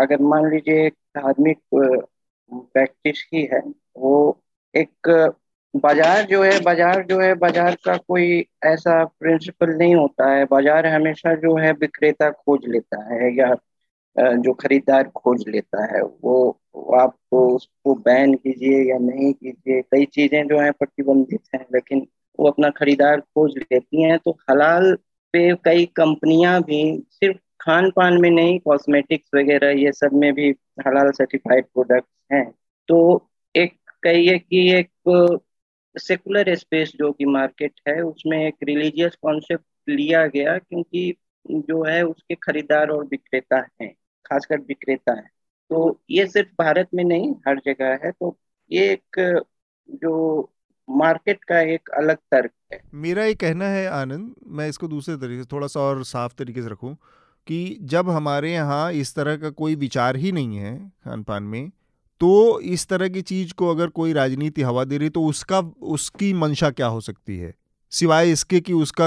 अगर 0.00 0.22
मान 0.22 0.50
लीजिए 0.50 0.86
एक 0.86 0.94
धार्मिक 1.16 1.58
प्रैक्टिस 1.74 3.24
ही 3.34 3.42
है, 3.52 3.60
वो 3.96 4.40
एक 4.74 5.08
बाज़ार 5.74 6.22
जो 6.26 6.42
है, 6.42 6.58
बाज़ार 6.60 7.02
जो 7.06 7.18
है, 7.20 7.34
बाज़ार 7.34 7.74
का 7.84 7.96
कोई 7.98 8.44
ऐसा 8.64 9.04
प्रिंसिपल 9.20 9.70
नहीं 9.70 9.94
होता 9.94 10.30
है। 10.30 10.44
बाज़ार 10.44 10.86
हमेशा 10.86 11.34
जो 11.34 11.56
है 11.56 11.72
विक्रेता 11.72 12.30
खोज 12.30 12.66
लेता 12.68 13.02
है 13.14 13.34
या 13.36 13.54
जो 14.16 14.52
खरीदार 14.52 15.08
खोज 15.16 15.44
लेता 15.48 15.84
है, 15.94 16.02
वो, 16.02 16.58
आप 16.96 17.14
तो 17.30 17.46
उसको 17.56 17.94
बैन 17.94 18.34
कीजिए 18.34 18.82
या 18.90 18.98
नहीं 18.98 19.32
कीजिए। 19.32 19.80
कई 19.82 20.04
चीज़ें 20.06 20.46
जो 20.48 20.58
है 20.60 20.70
प्रतिबंधित 20.70 21.40
हैं, 21.54 21.64
लेकिन 21.74 22.06
वो 22.38 22.48
अपना 22.50 22.70
खरीदार 22.70 23.20
खोज 23.20 23.56
लेती 23.58 24.02
हैं। 24.02 24.18
तो 24.18 24.30
हलाल 24.50 24.94
पे 25.34 25.54
कई 25.64 25.84
कंपनियाँ 25.96 26.60
भी 26.62 26.82
सिर्फ़ 27.10 27.38
खान 27.60 27.90
पान 27.90 28.20
में 28.20 28.30
नहीं 28.30 28.58
कॉस्मेटिक्स 28.60 29.30
वगैरह 29.34 29.70
ये 29.70 29.92
सब 29.92 30.10
में 30.12 30.32
भी 30.34 30.50
हलाल 30.86 31.10
सर्टिफाइड 31.10 31.64
प्रोडक्ट्स 31.64 32.32
हैं। 32.32 32.54
तो 32.88 33.28
एक 33.56 33.74
कहिए 34.02 34.38
कि 34.38 34.70
एक 34.72 34.90
सेकुलर 35.96 36.54
स्पेस 36.54 36.92
जो 36.96 37.12
कि 37.12 37.24
मार्केट 37.24 37.72
है, 37.88 38.00
उसमें 38.00 38.46
एक 38.46 38.54
रिलीजियस 38.62 39.16
कॉन्सेप्ट 39.22 39.64
लिया 39.88 40.26
गया 40.26 40.58
क्योंकि 40.58 41.14
जो 41.50 41.82
है 41.84 42.02
उसके 42.02 42.34
खरीदार 42.34 42.88
और 42.88 43.04
विक्रेता 43.04 43.66
हैं, 43.82 43.94
खासकर 44.26 44.58
विक्रेता 44.58 45.12
हैं। 45.12 45.30
तो 45.70 46.00
ये 46.10 46.26
सिर्फ़ 46.26 46.48
भारत 46.62 46.88
में 46.94 47.04
नहीं, 47.04 47.32
हर 47.48 47.58
जगह 47.58 47.98
है। 48.04 48.10
तो 48.10 48.36
ये 48.70 48.90
एक 48.92 49.42
जो 49.90 50.14
मार्केट 50.90 51.44
का 51.44 51.60
एक 51.60 51.88
अलग 51.88 52.16
तर्क 52.16 52.50
है। 52.72 52.80
मेरा 52.94 53.24
ये 53.24 53.34
कहना 53.34 53.64
है, 53.64 53.86
आनंद, 53.86 54.34
मैं 54.46 54.68
इसको 54.68 54.88
दूसरे 54.88 55.16
तरीके 55.16 55.42
से, 55.42 55.48
थोड़ा 55.52 55.66
सा 55.66 55.80
और 55.80 56.04
साफ़ 56.04 56.34
तरीके 56.38 56.62
से 56.62 56.68
रखूँ। 56.68 56.96
कि 57.46 57.76
जब 57.82 58.10
हमारे 58.10 58.52
यहाँ 58.52 58.92
इस 58.92 59.14
तरह 59.14 59.36
का 59.36 59.50
कोई 59.50 59.74
विचार 59.74 60.16
ही 60.16 60.32
नहीं 60.32 60.56
है 60.56 60.76
खान 61.04 61.22
पान 61.22 61.42
में 61.42 61.70
तो 62.20 62.60
इस 62.60 62.86
तरह 62.86 63.08
की 63.08 63.22
चीज़ 63.22 63.52
को 63.54 63.68
अगर 63.68 63.86
कोई 63.88 64.12
राजनीति 64.12 64.62
हवा 64.62 64.84
दे 64.84 64.98
रही 64.98 65.08
तो 65.08 65.24
उसका, 65.24 65.58
उसकी 65.58 66.32
मंशा 66.32 66.70
क्या 66.70 66.86
हो 66.86 67.00
सकती 67.00 67.36
है? 67.38 67.54
सिवाय 67.92 68.30
इसके 68.32 68.60
कि 68.60 68.72
उसका 68.72 69.06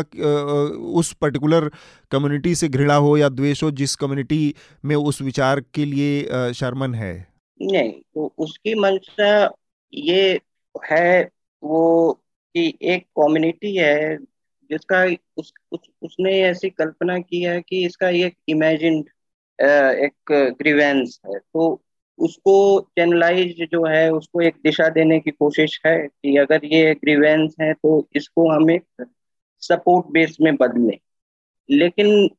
उस 0.94 1.12
पर्टिकुलर 1.14 1.70
कम्युनिटी 2.12 2.56
से 2.56 2.68
घृणा 2.68 2.96
हो 2.96 3.16
या 3.18 3.30
द्वेष 3.30 3.64
हो, 3.64 3.70
जिस 3.72 3.96
कम्युनिटी 3.96 4.54
में 4.86 4.96
उस 4.96 5.22
विचार 5.22 5.60
के 5.74 5.86
लिए 5.86 6.52
शर्मन 6.54 6.96
है। 6.96 7.14
नहीं 7.60 7.92
तो 7.92 8.34
उसकी 8.38 8.76
मंशा 8.76 9.50
ये 9.94 10.40
है 10.92 11.30
वो 11.64 12.12
कि 12.56 12.68
एक 12.82 13.06
कम्युनिटी 13.20 13.76
है 13.76 14.18
जिसका 14.70 15.04
उस, 15.38 15.54
उस 15.72 15.90
उसने 16.04 16.40
ऐसी 16.42 16.70
कल्पना 16.72 17.18
की 17.20 17.42
है 17.44 17.60
कि 17.62 17.86
इसका 17.86 18.10
एक 18.18 18.38
इमेजिन 18.50 19.04
एक 19.60 20.32
ग्रीवेंस 20.60 21.20
है। 21.28 21.40
तो 21.40 21.82
उसको 22.20 22.56
चैनलाइज 22.98 23.56
जो 23.72 23.84
है 23.86 24.10
उसको 24.14 24.42
एक 24.42 24.56
दिशा 24.64 24.88
देने 24.90 25.20
की 25.20 25.32
कोशिश 25.32 25.80
है 25.88 25.98
कि 26.08 26.36
अगर 26.38 26.66
ये 26.66 26.94
ग्रीवेंस 26.96 27.56
है 27.62 27.74
तो 27.74 28.08
इसको 28.16 28.50
हम 28.52 28.70
एक 28.72 29.06
सपोर्ट 29.64 30.06
बेस 30.12 30.38
में 30.42 30.56
बदलें। 30.56 30.98
लेकिन 31.70 32.30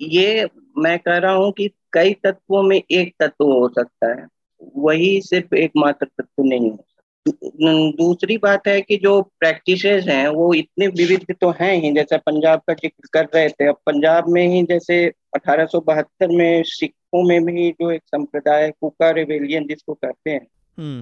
ये 0.00 0.48
मैं 0.78 0.98
कह 0.98 1.16
रहा 1.18 1.32
हूँ 1.32 1.52
कि 1.52 1.68
कई 1.92 2.12
तत्वों 2.24 2.62
में 2.62 2.76
एक 2.76 3.14
तत्व 3.20 3.44
हो 3.44 3.68
सकता 3.68 4.12
है। 4.12 4.26
वही 4.78 5.20
सिर्फ़ 5.22 5.54
एकमात्र 5.54 6.06
तत्व 6.06 6.42
नहीं 6.44 6.70
है। 6.70 6.78
दूसरी 7.28 8.38
बात 8.38 8.68
है 8.68 8.80
कि 8.80 8.96
जो 8.96 9.22
प्रैक्टिस 9.22 9.84
हैं 9.84 10.28
वो 10.28 10.54
इतने 10.54 10.86
विविध 10.86 11.34
तो 11.40 11.50
हैं 11.50 11.74
ही 11.74 11.92
जैसे 11.92 12.18
पंजाब 12.18 12.62
का 12.66 12.74
ज़िक्र 12.74 13.08
कर 13.12 13.24
रहे 13.34 13.48
थे 13.48 13.68
अब 13.68 13.76
पंजाब 13.86 14.28
में 14.28 14.46
ही 14.48 14.62
जैसे 14.62 15.06
अठारह 15.36 15.66
में 16.22 16.62
सिखों 16.66 17.28
में 17.28 17.44
भी 17.44 17.70
जो 17.70 17.90
एक 17.90 18.02
संप्रदाय 18.06 18.70
कुका 18.80 19.10
रिवेलियन 19.10 19.66
जिसको 19.66 19.94
कहते 19.94 20.30
हैं। 20.30 20.46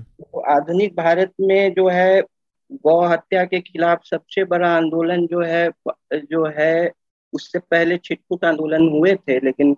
तो 0.03 0.41
आधुनिक 0.41 0.97
भारत 0.97 1.33
में 1.41 1.75
जो 1.75 1.89
है 1.89 2.23
गौ 2.71 3.01
हत्या 3.07 3.45
के 3.45 3.61
खिलाफ 3.61 4.01
सबसे 4.05 4.45
बड़ा 4.45 4.69
आंदोलन 4.77 5.27
जो 5.27 5.43
है 5.43 5.71
जो 6.15 6.47
है 6.59 6.93
उससे 7.33 7.59
पहले 7.59 7.97
छिटपुट 7.97 8.45
आंदोलन 8.45 8.89
हुए 8.89 9.15
थे 9.15 9.41
लेकिन 9.41 9.77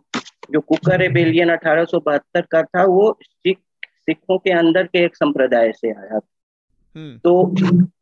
जो 0.51 0.61
कुका 0.61 0.95
रेबेलियन 0.95 1.49
अठारह 1.49 1.84
सौ 1.84 2.01
बहत्तर 2.01 2.41
का 2.41 2.62
था 2.62 2.84
वो 2.84 3.18
सिख 3.22 3.59
सिखों 4.11 4.39
के 4.39 4.51
अंदर 4.51 4.87
के 4.87 5.05
एक 5.05 5.17
संप्रदाय 5.17 5.73
से 5.73 5.91
आया 5.91 6.21
हम्म। 6.97 7.19
तो 7.19 7.33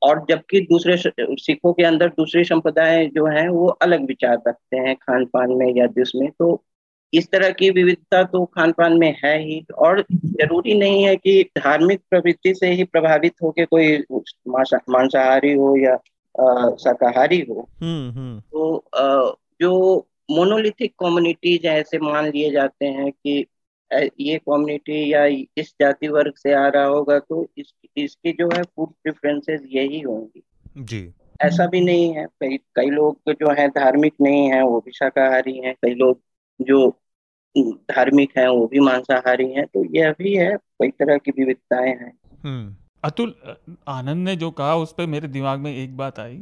और 0.03 0.25
जबकि 0.31 0.61
दूसरे 0.61 0.97
सिखों 0.97 1.73
के 1.73 1.85
अंदर 1.85 2.09
दूसरे 2.09 2.45
संप्रदाय 2.45 3.07
जो 3.07 3.27
हैं 3.27 3.49
वो 3.49 3.67
अलग 3.83 4.07
विचार 4.07 4.39
रखते 4.49 4.77
हैं 4.77 4.95
खान 4.97 5.25
पान 5.25 5.53
में 5.53 5.73
या 5.77 5.87
जिसमें 5.87 6.29
तो 6.31 6.63
इस 7.13 7.31
तरह 7.31 7.51
की 7.51 7.71
विविधता 7.71 8.23
तो 8.23 8.45
खान 8.45 8.73
पान 8.73 8.99
में 8.99 9.15
है 9.25 9.39
ही 9.39 9.65
और 9.79 10.05
ज़रूरी 10.13 10.75
नहीं 10.75 11.03
है 11.05 11.17
कि 11.17 11.43
धार्मिक 11.59 12.01
प्रवृत्ति 12.11 12.55
से 12.55 12.71
ही 12.73 12.85
प्रभावित 12.85 13.35
होके 13.43 13.65
कोई 13.65 13.97
मांसाहारी 14.49 15.53
हो 15.53 15.77
या 15.77 15.97
शाकाहारी 16.81 17.41
हो 17.41 17.69
हम्म, 17.83 18.11
हम्म। 18.11 18.41
तो 18.41 18.77
आ, 18.97 19.33
जो 19.61 20.07
मोनोलिथिक 20.31 20.95
कम्युनिटीज 20.99 21.65
ऐसे 21.67 21.99
मान 21.99 22.27
लिए 22.27 22.51
जाते 22.51 22.87
हैं 22.87 23.11
कि 23.13 23.47
ये 23.95 24.39
कम्युनिटी 24.39 25.13
या 25.13 25.25
इस 25.57 25.75
जाति 25.81 26.09
वर्ग 26.09 26.35
से 26.37 26.53
आ 26.53 26.69
रहा 26.69 26.85
होगा 26.85 27.19
तो 27.19 27.51
इस 27.59 27.73
इसकी 27.97 28.33
जो 28.33 28.49
है 28.57 28.63
फ़ूड 28.63 28.89
प्रेफरेंसेस 28.89 29.61
यही 29.67 30.01
होंगी। 30.01 30.43
जी। 30.79 31.13
ऐसा 31.41 31.67
भी 31.67 31.81
नहीं 31.81 32.15
है 32.15 32.27
कई 32.27 32.57
कई 32.57 32.87
लोग 32.87 33.21
जो 33.29 33.53
है 33.53 33.69
धार्मिक 33.69 34.15
नहीं 34.21 34.53
है 34.53 34.63
वो 34.63 34.81
भी 34.81 34.93
शाकाहारी 34.93 35.59
हैं 35.59 35.75
कई 35.75 35.95
लोग 35.95 36.21
जो 36.61 37.01
धार्मिक 37.69 38.39
हैं 38.39 38.49
वो 38.49 38.67
भी 38.67 38.81
मांसाहारी 38.81 39.53
हैं 39.53 39.67
तो 39.67 39.85
यह 39.95 40.15
भी 40.19 40.35
है 40.35 40.57
कई 40.57 40.89
तरह 40.89 41.19
की 41.19 41.31
विविधताएँ 41.31 41.91
हैं। 41.91 42.19
हम्म। 42.45 42.77
अतुल 43.05 43.35
आनंद 43.89 44.29
ने 44.29 44.37
जो 44.37 44.51
कहा 44.51 44.77
उस 44.77 44.93
पर 44.93 45.07
मेरे 45.07 45.29
दिमाग 45.29 45.59
में 45.59 45.77
एक 45.77 45.97
बात 45.97 46.19
आई 46.21 46.37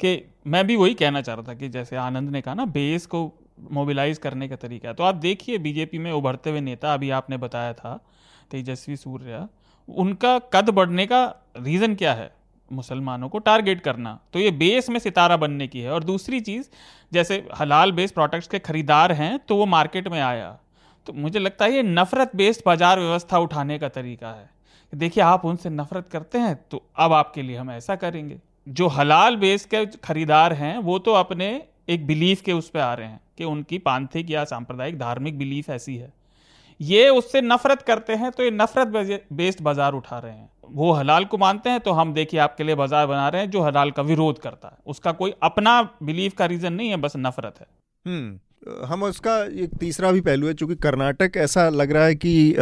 कि 0.00 0.30
मैं 0.46 0.66
भी 0.66 0.76
वही 0.76 0.94
कहना 0.94 1.22
चाह 1.22 1.34
रहा 1.34 1.44
था 1.48 1.54
कि 1.54 1.68
जैसे 1.68 1.96
आनंद 1.96 2.30
ने 2.30 2.40
कहा 2.40 2.54
ना 2.54 2.64
बेस 2.64 3.06
को 3.06 3.32
मोबिलाइज 3.70 4.18
करने 4.18 4.48
का 4.48 4.56
तरीका 4.56 4.88
है। 4.88 4.94
तो 4.94 5.04
आप 5.04 5.14
देखिए 5.14 5.58
बीजेपी 5.58 5.98
में 5.98 6.10
उभरते 6.12 6.50
हुए 6.50 6.60
नेता, 6.60 6.94
अभी 6.94 7.10
आपने 7.10 7.36
बताया 7.36 7.72
था, 7.72 7.98
तेजस्वी 8.50 8.96
सूर्या, 8.96 9.48
उनका 9.88 10.38
कद 10.52 10.70
बढ़ने 10.70 11.06
का 11.06 11.24
रीज़न 11.58 11.94
क्या 11.94 12.14
है? 12.14 12.30
मुसलमानों 12.70 13.28
को 13.28 13.38
टारगेट 13.40 13.80
करना। 13.80 14.18
तो 14.32 14.38
ये 14.38 14.50
बेस 14.52 14.88
में 14.90 14.98
सितारा 14.98 15.36
बनने 15.36 15.66
की 15.66 15.80
है। 15.80 15.90
और 15.90 16.04
दूसरी 16.04 16.40
चीज़, 16.40 16.68
जैसे 17.12 17.36
हलाल 17.58 17.92
बेस्ड 17.92 18.14
प्रोडक्ट्स 18.14 18.48
के 18.48 18.58
खरीदार 18.60 19.12
हैं 19.12 19.38
तो 19.38 19.56
वो 19.56 19.66
मार्केट 19.66 20.08
में 20.08 20.20
आया। 20.20 20.50
तो 21.06 21.12
मुझे 21.12 21.38
लगता 21.38 21.64
है 21.64 21.72
ये 21.72 21.82
नफरत 21.82 22.36
बेस्ड 22.36 22.62
बाज़ार 22.66 23.00
व्यवस्था 23.00 23.38
उठाने 23.38 23.78
का 23.78 23.88
तरीका 23.90 24.28
है। 24.28 24.50
देखिए, 24.92 25.22
आप 25.24 25.44
उनसे 25.44 25.70
नफरत 25.70 26.08
करते 26.08 26.38
हैं 26.38 26.54
तो 26.70 26.82
अब 26.96 27.12
आपके 27.12 27.42
लिए 27.42 27.56
हम 27.56 27.70
ऐसा 27.70 27.96
करेंगे। 27.96 28.38
जो 28.68 28.88
हलाल 28.88 29.36
बेस 29.36 29.64
के 29.64 29.84
खरीदार 29.98 30.52
हैं, 30.52 30.76
वो 30.78 30.98
तो 30.98 31.12
अपने 31.14 31.50
एक 31.88 32.06
बिलीफ 32.06 32.40
के 32.40 32.52
उस 32.52 32.68
पर 32.68 32.80
आ 32.80 32.92
रहे 32.94 33.06
हैं। 33.06 33.20
कि 33.42 33.46
उनकी 33.46 33.78
पांथिक 33.80 34.30
या 34.30 34.44
सांप्रदायिक 34.46 34.98
धार्मिक 34.98 35.38
बिलीफ 35.38 35.70
ऐसी 35.72 35.96
है। 35.96 36.12
ये 36.80 37.08
उससे 37.10 37.40
नफरत 37.42 37.82
करते 37.82 38.12
हैं 38.14 38.30
तो 38.30 38.42
ये 38.42 38.50
नफरत 38.52 39.28
बेस्ड 39.32 39.60
बाज़ार 39.62 39.92
उठा 39.94 40.18
रहे 40.18 40.32
हैं। 40.32 40.48
वो 40.70 40.92
हलाल 40.92 41.24
को 41.24 41.38
मानते 41.38 41.70
हैं 41.70 41.80
तो 41.80 41.92
हम 41.92 42.12
देखिए 42.14 42.40
आपके 42.40 42.64
लिए 42.64 42.74
बाज़ार 42.76 43.06
बना 43.06 43.28
रहे 43.28 43.42
हैं 43.42 43.50
जो 43.50 43.62
हलाल 43.62 43.90
का 43.90 44.02
विरोध 44.04 44.38
करता 44.40 44.68
है। 44.68 44.78
उसका 44.86 45.12
कोई 45.14 45.34
अपना 45.42 45.80
बिलीफ 46.02 46.34
का 46.34 46.46
रीजन 46.46 46.72
नहीं 46.72 46.90
है, 46.90 46.96
बस 46.98 47.12
नफरत 47.16 47.60
है। 47.60 47.66
हम्म 48.04 48.86
हम 48.86 49.02
उसका 49.02 49.36
एक 49.58 49.70
तीसरा 49.76 50.10
भी 50.12 50.20
पहलू 50.20 50.46
है, 50.46 50.54
चूँकि 50.54 50.74
कर्नाटक 50.78 51.36
ऐसा 51.38 51.68
लग 51.70 51.92
रहा 51.92 52.04
है 52.04 52.14
कि 52.16 52.54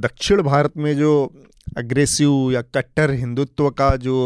दक्षिण 0.00 0.42
भारत 0.42 0.76
में 0.76 0.94
जो 0.96 1.10
अग्रेसिव 1.78 2.50
या 2.52 2.62
कट्टर 2.74 3.10
हिंदुत्व 3.10 3.68
का 3.70 3.94
जो 3.96 4.16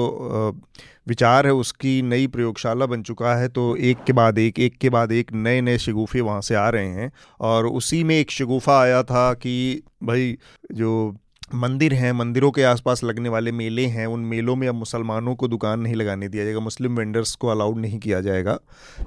विचार 1.09 1.47
है, 1.47 1.53
उसकी 1.53 2.01
नई 2.03 2.27
प्रयोगशाला 2.27 2.87
बन 2.87 3.03
चुका 3.03 3.35
है। 3.35 3.49
तो 3.49 3.75
एक 3.77 4.05
के 4.07 4.13
बाद 4.13 4.39
एक 4.39 4.59
एक 4.59 4.77
के 4.79 4.91
बाद 4.91 5.13
एक 5.13 5.33
नए 5.33 5.61
नए 5.61 5.79
शगुफे 5.79 6.21
वहाँ 6.21 6.41
से 6.41 6.55
आ 6.55 6.69
रहे 6.69 6.87
हैं 6.87 7.11
और 7.41 7.67
उसी 7.67 8.03
में 8.05 8.17
एक 8.17 8.31
शगुफा 8.31 8.81
आया 8.81 9.03
था 9.03 9.33
कि 9.35 9.83
भाई 10.03 10.37
जो 10.73 11.17
मंदिर 11.55 11.95
हैं, 11.95 12.13
मंदिरों 12.13 12.51
के 12.51 12.63
आसपास 12.63 13.03
लगने 13.05 13.29
वाले 13.29 13.53
मेले 13.53 13.85
हैं, 13.87 14.07
उन 14.07 14.21
मेलों 14.21 14.55
में 14.57 14.67
अब 14.69 14.75
मुसलमानों 14.75 15.35
को 15.35 15.49
दुकान 15.49 15.81
नहीं 15.81 15.95
लगाने 15.95 16.29
दिया 16.29 16.45
जाएगा, 16.45 16.61
मुस्लिम 16.61 16.97
वेंडर्स 16.97 17.35
को 17.35 17.49
अलाउड 17.49 17.79
नहीं 17.79 17.99
किया 17.99 18.21
जाएगा। 18.21 18.59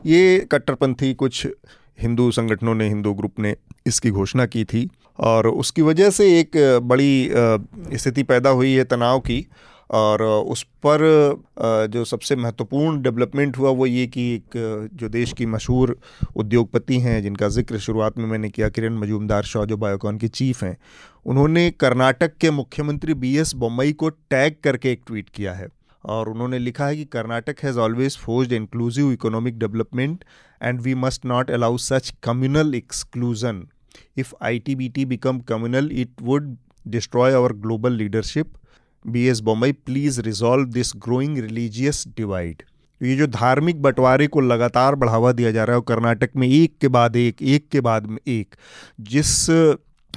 ये 0.05 0.47
कट्टरपंथी 0.51 1.13
कुछ 1.13 1.45
हिंदू 2.01 2.29
संगठनों 2.31 2.75
ने, 2.75 2.87
हिंदू 2.87 3.13
ग्रुप 3.13 3.39
ने 3.39 3.55
इसकी 3.87 4.11
घोषणा 4.11 4.45
की 4.45 4.63
थी। 4.65 4.89
और 5.19 5.47
उसकी 5.47 5.81
वजह 5.81 6.09
से 6.09 6.27
एक 6.39 6.57
बड़ी 6.83 7.97
स्थिति 7.97 8.23
पैदा 8.23 8.49
हुई 8.51 8.73
है 8.73 8.83
तनाव 8.85 9.19
की। 9.21 9.45
और 9.89 10.21
उस 10.21 10.63
पर 10.85 10.99
जो 11.91 12.03
सबसे 12.05 12.35
महत्वपूर्ण 12.35 13.01
डेवलपमेंट 13.01 13.57
हुआ 13.57 13.69
वो 13.71 13.85
ये 13.85 14.05
कि 14.07 14.23
एक, 14.33 14.89
जो 14.93 15.09
देश 15.09 15.33
की 15.33 15.45
मशहूर 15.45 15.95
उद्योगपति 16.35 16.99
हैं, 16.99 17.21
जिनका 17.23 17.47
ज़िक्र 17.49 17.79
शुरुआत 17.79 18.17
में 18.17 18.25
मैंने 18.25 18.49
किया, 18.49 18.69
किरण 18.69 18.97
मजूमदार 18.97 19.43
शाह 19.43 19.65
जो 19.65 19.77
बायोकॉन 19.77 20.17
के 20.17 20.27
चीफ 20.29 20.63
हैं, 20.63 20.75
उन्होंने 21.25 21.69
कर्नाटक 21.71 22.35
के 22.41 22.51
मुख्यमंत्री 22.51 23.13
बी 23.13 23.35
एस 23.37 23.53
बोम्मई 23.55 23.93
को 23.93 24.09
टैग 24.09 24.55
करके 24.63 24.91
एक 24.91 25.01
ट्वीट 25.07 25.29
किया 25.29 25.53
है। 25.53 25.67
और 26.03 26.29
उन्होंने 26.29 26.59
लिखा 26.59 26.87
है 26.87 26.95
कि 26.95 27.05
Karnataka 27.05 27.63
has 27.63 27.79
always 27.79 28.17
forced 28.17 28.53
inclusive 28.53 29.11
economic 29.11 29.57
development 29.59 30.23
and 30.61 30.81
we 30.81 30.95
must 30.97 31.25
not 31.25 31.51
allow 31.51 31.77
such 31.77 32.13
communal 32.23 32.75
exclusion 32.75 33.65
if 34.17 34.33
I 34.41 34.59
T 34.59 34.75
B 34.75 34.89
T 34.89 35.05
become 35.05 35.39
communal 35.39 35.89
it 35.91 36.21
would 36.21 36.55
destroy 36.87 37.33
our 37.33 37.53
global 37.53 37.93
leadership 37.93 38.53
B 39.05 39.27
S 39.27 39.39
Bommai 39.41 39.71
please 39.71 40.21
resolve 40.21 40.65
this 40.69 40.91
growing 40.95 41.37
religious 41.37 42.03
divide 42.17 42.63
ये 43.01 43.15
जो 43.15 43.27
धार्मिक 43.27 43.81
बंटवारे 43.81 44.27
को 44.27 44.41
लगातार 44.41 44.95
बढ़ावा 44.95 45.31
दिया 45.31 45.51
जा 45.51 45.63
रहा 45.63 45.75
है 45.75 45.81
कर्नाटक 45.87 46.29
में 46.35 46.47
एक 46.47 46.77
के 46.81 46.87
बाद 46.87 47.15
एक 47.15 47.41
एक 47.41 47.67
के 47.69 47.81
बाद 47.81 48.05
में 48.05 48.17
एक, 48.27 48.55
जिस 49.01 49.49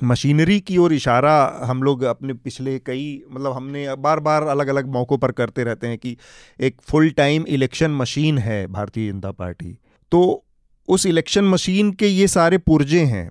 मशीनरी 0.04 0.58
की 0.60 0.76
ओर 0.76 0.92
इशारा 0.92 1.60
हम 1.64 1.82
लोग 1.82 2.02
अपने 2.02 2.32
पिछले 2.34 2.78
कई 2.78 3.22
मतलब 3.32 3.52
हमने 3.52 3.94
बार 3.96 4.20
बार 4.20 4.42
अलग 4.42 4.68
अलग 4.68 4.86
मौक़ों 4.86 5.18
पर 5.18 5.32
करते 5.32 5.64
रहते 5.64 5.86
हैं 5.86 5.98
कि 5.98 6.16
एक 6.60 6.80
फुल 6.82 7.10
टाइम 7.10 7.44
इलेक्शन 7.48 7.90
मशीन 7.90 8.38
है 8.38 8.66
भारतीय 8.66 9.12
जनता 9.12 9.30
पार्टी। 9.30 9.76
तो 10.12 10.44
उस 10.88 11.06
इलेक्शन 11.06 11.44
मशीन 11.44 11.92
के 11.92 12.06
ये 12.06 12.28
सारे 12.28 12.58
पुर्जे 12.58 13.00
हैं। 13.00 13.28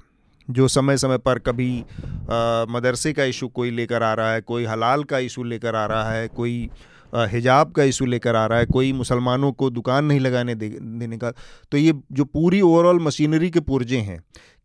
जो 0.50 0.68
समय 0.68 0.98
समय 0.98 1.18
पर 1.18 1.40
कभी 1.40 1.72
मदरसे 2.72 3.14
का 3.14 3.24
इशू 3.24 3.48
कोई 3.48 3.72
लेकर 3.72 4.04
आ 4.04 4.14
रहा 4.14 4.34
है 4.34 4.42
कोई 4.42 4.66
हलाल 4.66 5.04
का 5.04 5.18
इशू 5.20 5.44
लेकर 5.44 5.76
आ 5.76 5.86
रहा 5.86 6.12
है 6.12 6.28
कोई 6.28 6.70
हिजाब 7.16 7.72
का 7.72 7.84
इशू 7.84 8.06
लेकर 8.06 8.36
आ 8.36 8.46
रहा 8.46 8.60
है 8.60 8.66
कोई 8.66 8.92
मुसलमानों 8.94 9.52
को 9.52 9.70
दुकान 9.70 10.06
नहीं 10.06 10.20
लगाने 10.20 10.56
दे, 10.56 10.70
देने 10.70 11.18
का 11.18 11.32
तो 11.72 11.78
ये 11.78 11.94
जो 12.12 12.26
पूरी 12.26 12.62
ओवरऑल 12.62 13.00
मशीनरी 13.00 13.50
के 13.50 13.60
पुर्जे 13.60 13.98
हैं 13.98 14.20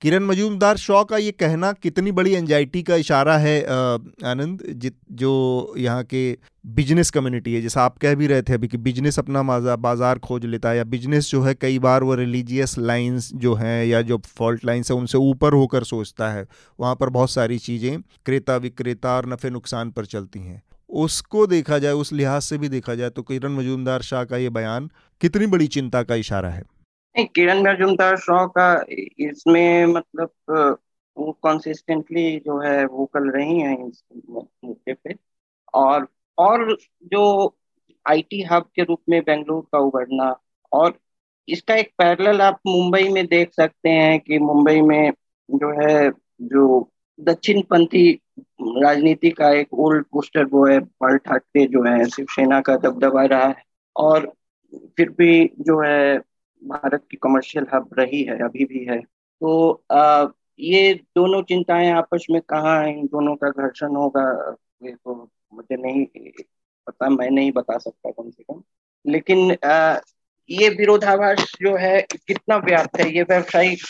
किरण 0.04 0.24
मजूमदार, 0.24 0.76
शॉ 0.76 1.02
का 1.04 1.16
ये 1.16 1.30
कहना 1.32 1.72
कितनी 1.74 2.12
बड़ी 2.12 2.32
एंजाइटी 2.34 2.82
का 2.82 2.96
इशारा 2.96 3.36
है 3.38 3.60
आनंद 3.62 4.62
जो 5.12 5.30
यहाँ 5.78 6.02
के 6.04 6.20
बिज़नेस 6.70 7.10
कम्युनिटी 7.10 7.54
है, 7.54 7.60
जैसा 7.62 7.82
आप 7.82 7.96
कह 7.98 8.14
भी 8.14 8.26
रहे 8.26 8.42
थे 8.42 8.54
अभी 8.54 8.68
कि 8.68 8.76
बिज़नेस 8.78 9.18
अपना 9.18 9.42
बाज़ार 9.76 10.18
खोज 10.18 10.44
लेता 10.46 10.70
है, 10.70 10.76
या 10.76 10.84
बिज़नेस 10.86 11.30
जो 11.30 11.40
है 11.42 11.54
कई 11.54 11.78
बार 11.78 12.04
वो 12.04 12.14
रिलीजियस 12.14 12.76
लाइंस 12.78 13.30
जो 13.36 13.54
हैं, 13.54 13.84
या 13.86 14.02
जो 14.02 14.20
फॉल्ट 14.28 14.64
लाइन्स 14.64 14.90
है, 14.90 14.96
उनसे 14.96 15.18
ऊपर 15.20 15.54
होकर 15.54 15.84
सोचता 15.84 16.30
है। 16.32 16.46
वहाँ 16.78 16.94
पर 16.94 17.08
बहुत 17.10 17.30
सारी 17.30 17.58
चीज़ें, 17.60 18.00
क्रेता 18.26 18.56
विक्रेता 18.58 19.16
और 19.16 19.28
नफ़े 19.28 19.50
नुकसान 19.50 19.90
पर 19.90 20.04
चलती 20.06 20.40
हैं। 20.40 20.62
उसको 20.90 21.46
देखा 21.46 21.78
जाए, 21.78 21.92
उस 21.94 22.12
लिहाज 22.12 22.42
से 22.42 22.58
भी 22.58 22.68
देखा 22.68 22.94
जाए 22.94 23.10
तो 23.10 23.22
किरण 23.22 23.56
मजूमदार 23.56 24.02
शाह 24.02 24.24
का 24.24 24.36
ये 24.36 24.50
बयान 24.50 24.90
कितनी 25.20 25.46
बड़ी 25.48 25.66
चिंता 25.68 26.02
का 26.02 26.14
इशारा 26.16 26.48
है। 26.50 26.62
किरण 27.16 27.62
मजूमदार 27.62 28.16
शॉ 28.18 28.46
का 28.58 28.66
इसमें 28.90 29.86
मतलब 29.86 30.30
वो 31.16 31.32
कंसिस्टेंटली 31.44 32.24
जो 32.46 32.58
है 32.60 32.84
वोकल 32.86 33.30
रही 33.30 33.58
हैं 33.60 33.76
इस 33.88 34.02
मुद्दे 34.30 34.94
पे। 34.94 35.14
और 35.74 36.08
और 36.38 36.76
जो 37.12 37.22
आईटी 38.06 38.42
हब 38.42 38.68
के 38.76 38.82
रूप 38.84 39.00
में 39.08 39.20
बेंगलुरु 39.22 39.60
का 39.62 39.78
उभरना, 39.78 40.34
और 40.72 40.98
इसका 41.48 41.74
एक 41.76 41.92
पैरेलल 41.98 42.40
आप 42.42 42.60
मुंबई 42.66 43.08
में 43.08 43.26
देख 43.26 43.52
सकते 43.52 43.88
हैं 43.88 44.18
कि 44.20 44.38
मुंबई 44.38 44.80
में 44.80 45.10
जो 45.48 45.70
है, 45.80 46.10
जो 46.42 46.90
दक्षिण 47.18 47.60
पंथी 47.70 48.10
राजनीति 48.62 49.30
का 49.30 49.50
एक 49.54 49.74
ओल्ड 49.74 50.04
पोस्टर 50.12 50.44
वो 50.44 50.66
है, 50.66 50.78
पल 50.80 51.16
ठाकरे 51.18 51.66
जो 51.66 51.82
है, 51.84 52.04
शिवसेना 52.06 52.60
का 52.60 52.76
दबदबा 52.76 53.24
रहा 53.24 53.46
है। 53.48 53.62
और 53.96 54.32
फिर 54.96 55.10
भी 55.10 55.44
जो 55.60 55.80
है 55.82 56.18
भारत 56.64 57.04
की 57.10 57.16
कमर्शियल 57.16 57.66
हब 57.74 57.88
रही 57.98 58.22
है 58.24 58.38
अभी 58.44 58.64
भी 58.64 58.84
है। 58.84 59.00
तो 59.00 59.70
आ, 59.92 60.26
ये 60.60 60.92
दोनों 61.16 61.42
चिंताएँ 61.42 61.90
आपस 61.92 62.26
में 62.30 62.40
कहाँ 62.42 62.78
है 62.84 62.98
इन 62.98 63.06
दोनों 63.06 63.34
का 63.36 63.48
घर्षण 63.50 63.96
होगा 63.96 64.22
ये 64.84 64.92
तो 64.94 65.14
मुझे 65.54 65.76
नहीं 65.76 66.04
पता 66.86 67.08
मैं 67.10 67.30
नहीं 67.30 67.52
बता 67.52 67.78
सकता 67.78 68.10
कम 68.10 68.30
से 68.30 68.42
कम। 68.42 68.62
लेकिन 69.04 69.56
आ, 69.64 69.98
ये 70.50 70.68
विरोधाभास 70.68 71.52
जो 71.60 71.76
है 71.76 72.00
कितना 72.26 72.56
व्याप्त 72.56 73.00
है? 73.00 73.08
ये 73.16 73.22
व्यावसायिक 73.22 73.80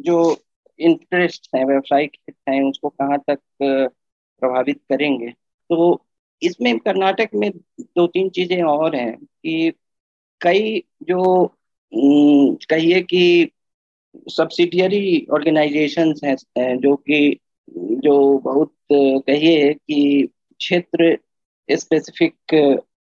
जो 0.00 0.36
इंटरेस्ट 0.78 1.48
है 1.56 1.64
व्यावसायिक 1.64 2.12
हित 2.20 2.36
है 2.48 2.62
उसको 2.64 2.88
कहाँ 2.88 3.18
तक 3.30 3.38
प्रभावित 3.62 4.80
करेंगे? 4.88 5.30
तो 5.70 6.04
इसमें 6.42 6.78
कर्नाटक 6.78 7.30
में 7.34 7.50
दो 7.80 8.06
तीन 8.06 8.28
चीज़ें 8.30 8.62
और 8.64 8.96
हैं 8.96 9.16
कि 9.16 9.72
कई 10.40 10.78
जो 11.02 11.22
कहिए 11.92 13.00
कि 13.02 13.50
सब्सिडियरी 14.30 15.26
ऑर्गेनाइजेशन 15.32 16.14
हैं 16.24 16.76
जो 16.80 16.94
कि, 16.96 17.38
जो 17.74 18.38
बहुत, 18.38 18.72
कहिए 18.92 19.72
कि 19.74 20.28
क्षेत्र 20.60 21.16
स्पेसिफिक 21.68 22.54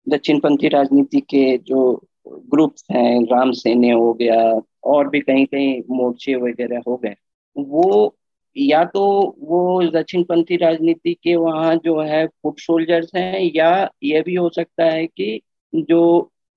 दक्षिणपंथी 0.07 0.67
राजनीति 0.67 1.19
के 1.19 1.57
जो 1.57 1.81
ग्रुप्स 2.27 2.83
हैं, 2.91 3.23
राम 3.25 3.51
सेने 3.51 3.91
हो 3.91 4.13
गया, 4.13 4.41
और 4.83 5.09
भी 5.09 5.19
कहीं 5.19 5.45
कहीं 5.45 5.81
मोर्चे 5.89 6.35
वगैरह 6.35 6.81
हो 6.87 6.95
गए, 6.97 7.15
वो 7.55 8.15
या 8.55 8.83
तो 8.85 9.01
वो 9.39 9.83
दक्षिणपंथी 9.91 10.55
राजनीति 10.57 11.13
के 11.23 11.35
वहाँ 11.35 11.75
जो 11.75 11.99
है 12.01 12.25
फुट 12.27 12.59
सोल्जर्स 12.59 13.11
हैं, 13.15 13.39
या 13.55 13.89
ये 14.03 14.21
भी 14.21 14.35
हो 14.35 14.49
सकता 14.49 14.85
है 14.85 15.05
कि 15.07 15.39
जो 15.73 16.01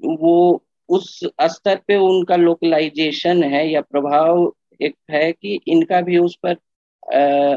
वो 0.00 0.62
उस 0.88 1.18
स्तर 1.44 1.80
पे 1.88 1.96
उनका 1.98 2.36
लोकलाइजेशन 2.36 3.42
है 3.44 3.66
या 3.68 3.80
प्रभाव 3.82 4.52
एक 4.80 4.96
है 5.10 5.30
कि 5.32 5.58
इनका 5.68 6.00
भी 6.02 6.18
उस 6.18 6.36
पर 6.44 6.56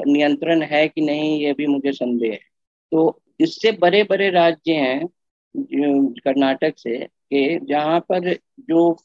नियंत्रण 0.08 0.62
है 0.64 0.88
कि 0.88 1.02
नहीं, 1.02 1.40
ये 1.42 1.54
भी 1.54 1.68
मुझे 1.68 1.92
संदेह 1.94 2.32
है। 2.34 2.40
तो 2.92 3.22
इससे 3.42 3.72
बड़े 3.80 4.04
बड़े 4.04 4.30
राज्य 4.32 4.74
हैं 4.76 5.08
कर्नाटक 5.56 6.78
से, 6.78 6.98
के 7.06 7.58
जहाँ 7.68 8.00
पर 8.12 8.34
जो 8.62 8.96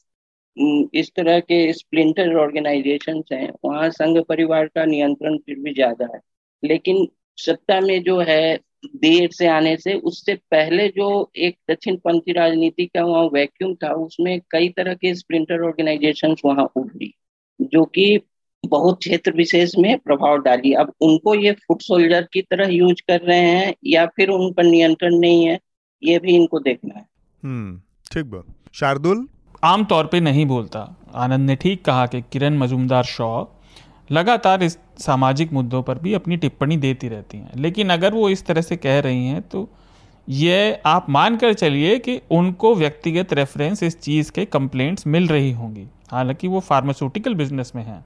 इस 0.93 1.11
तरह 1.15 1.39
के 1.41 1.57
स्प्लिंटर 1.73 2.35
ऑर्गेनाइजेशन 2.37 3.21
हैं, 3.31 3.51
वहाँ 3.65 3.89
संघ 3.91 4.17
परिवार 4.29 4.67
का 4.67 4.85
नियंत्रण 4.85 5.37
फिर 5.37 5.59
भी 5.59 5.73
ज़्यादा 5.73 6.05
है। 6.13 6.19
लेकिन 6.63 7.07
सत्ता 7.37 7.79
में 7.81 8.01
जो 8.03 8.19
है 8.21 8.57
देर 8.85 9.29
से 9.31 9.47
आने 9.47 9.77
से 9.77 9.93
उससे 9.93 10.35
पहले 10.35 10.87
जो 10.87 11.31
एक 11.35 11.57
दक्षिण 11.71 11.95
पंथी 11.95 12.31
राजनीति 12.31 12.85
का 12.85 13.05
वहाँ 13.05 13.25
वैक्यूम 13.33 13.75
था 13.75 13.93
उसमें 13.93 14.41
कई 14.51 14.69
तरह 14.69 14.93
के 14.93 15.15
स्प्लिंटर 15.15 15.65
ऑर्गेनाइजेशन 15.65 16.35
वहाँ 16.45 16.71
उभरी 16.75 17.13
जो 17.61 17.85
कि 17.85 18.19
बहुत 18.65 18.99
क्षेत्र 18.99 19.31
विशेष 19.31 19.71
में 19.79 19.99
प्रभाव 19.99 20.37
डाली। 20.37 20.73
अब 20.73 20.93
उनको 21.01 21.35
ये 21.35 21.51
फुट 21.51 21.81
सोल्जर 21.81 22.27
की 22.33 22.41
तरह 22.41 22.67
यूज़ 22.67 23.01
कर 23.07 23.21
रहे 23.21 23.39
हैं 23.39 23.73
या 23.85 24.05
फिर 24.05 24.29
उन 24.29 24.53
पर 24.53 24.63
नियंत्रण 24.63 25.15
नहीं 25.15 25.47
है 25.47 25.59
ये 26.03 26.19
भी 26.19 26.35
इनको 26.35 26.59
देखना 26.59 26.99
है। 26.99 27.05
हम्म 27.43 27.81
ठीक 28.11 28.25
बात। 28.25 28.45
शार्दुल? 28.73 29.27
आमतौर 29.63 30.07
पे 30.07 30.19
नहीं 30.19 30.45
बोलता। 30.45 30.97
आनंद 31.15 31.49
ने 31.49 31.55
ठीक 31.55 31.85
कहा 31.85 32.05
कि 32.05 32.21
किरण 32.21 32.57
मजूमदार 32.57 33.03
शॉ 33.03 33.43
लगातार 34.09 34.63
इस 34.63 34.77
सामाजिक 34.99 35.53
मुद्दों 35.53 35.81
पर 35.83 35.99
भी 35.99 36.13
अपनी 36.13 36.37
टिप्पणी 36.37 36.77
देती 36.77 37.07
रहती 37.07 37.37
हैं। 37.37 37.51
लेकिन 37.55 37.89
अगर 37.89 38.13
वो 38.13 38.29
इस 38.29 38.45
तरह 38.45 38.61
से 38.61 38.77
कह 38.77 38.99
रही 38.99 39.25
हैं 39.27 39.41
तो 39.41 39.69
ये 40.27 40.81
आप 40.85 41.09
मान 41.09 41.37
कर 41.37 41.53
चलिए 41.53 41.97
कि 41.99 42.19
उनको 42.31 42.73
व्यक्तिगत 42.75 43.33
रेफरेंस 43.33 43.83
इस 43.83 43.99
चीज़ 43.99 44.31
के 44.31 44.45
कंप्लेंट्स 44.45 45.07
मिल 45.07 45.27
रही 45.27 45.51
होंगी। 45.51 45.87
हालाँकि 46.11 46.47
वो 46.47 46.59
फार्मास्यूटिकल 46.59 47.35
बिज़नेस 47.35 47.71
में 47.75 47.83
हैं। 47.83 48.03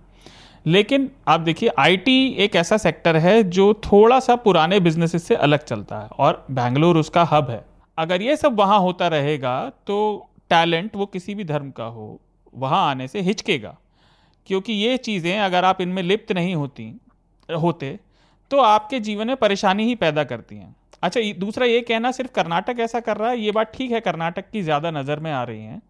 लेकिन 0.65 1.09
आप 1.27 1.39
देखिए, 1.39 1.69
आईटी 1.79 2.27
एक 2.29 2.55
ऐसा 2.55 2.77
सेक्टर 2.77 3.17
है 3.17 3.43
जो 3.43 3.73
थोड़ा 3.83 4.19
सा 4.19 4.35
पुराने 4.35 4.79
बिज़नेस 4.79 5.23
से 5.23 5.35
अलग 5.35 5.63
चलता 5.63 5.99
है 5.99 6.07
और 6.07 6.45
बैंगलोर 6.51 6.97
उसका 6.97 7.23
हब 7.23 7.49
है। 7.49 7.63
अगर 7.97 8.21
ये 8.21 8.35
सब 8.37 8.55
वहाँ 8.55 8.79
होता 8.79 9.07
रहेगा 9.07 9.59
तो 9.87 10.27
टैलेंट 10.49 10.95
वो 10.95 11.05
किसी 11.05 11.35
भी 11.35 11.43
धर्म 11.43 11.69
का 11.71 11.85
हो, 11.85 12.19
वहाँ 12.55 12.89
आने 12.89 13.07
से 13.07 13.21
हिचकेगा। 13.21 13.75
क्योंकि 14.47 14.73
ये 14.73 14.97
चीज़ें 14.99 15.39
अगर 15.39 15.65
आप 15.65 15.81
इनमें 15.81 16.01
लिप्त 16.03 16.31
नहीं 16.31 16.55
होती, 16.55 16.91
होते 17.49 17.97
तो 18.51 18.59
आपके 18.59 18.99
जीवन 18.99 19.27
में 19.27 19.35
परेशानी 19.37 19.85
ही 19.85 19.95
पैदा 19.97 20.23
करती 20.23 20.55
हैं। 20.55 20.75
अच्छा 21.03 21.21
दूसरा 21.37 21.65
ये 21.65 21.81
कहना, 21.81 22.11
सिर्फ़ 22.11 22.31
कर्नाटक 22.31 22.79
ऐसा 22.79 22.99
कर 22.99 23.17
रहा 23.17 23.29
है, 23.29 23.39
ये 23.39 23.51
बात 23.51 23.71
ठीक 23.73 23.91
है, 23.91 23.99
कर्नाटक 24.01 24.49
की 24.51 24.61
ज़्यादा 24.61 24.91
नज़र 24.91 25.19
में 25.19 25.31
आ 25.31 25.43
रही 25.43 25.63
हैं, 25.63 25.81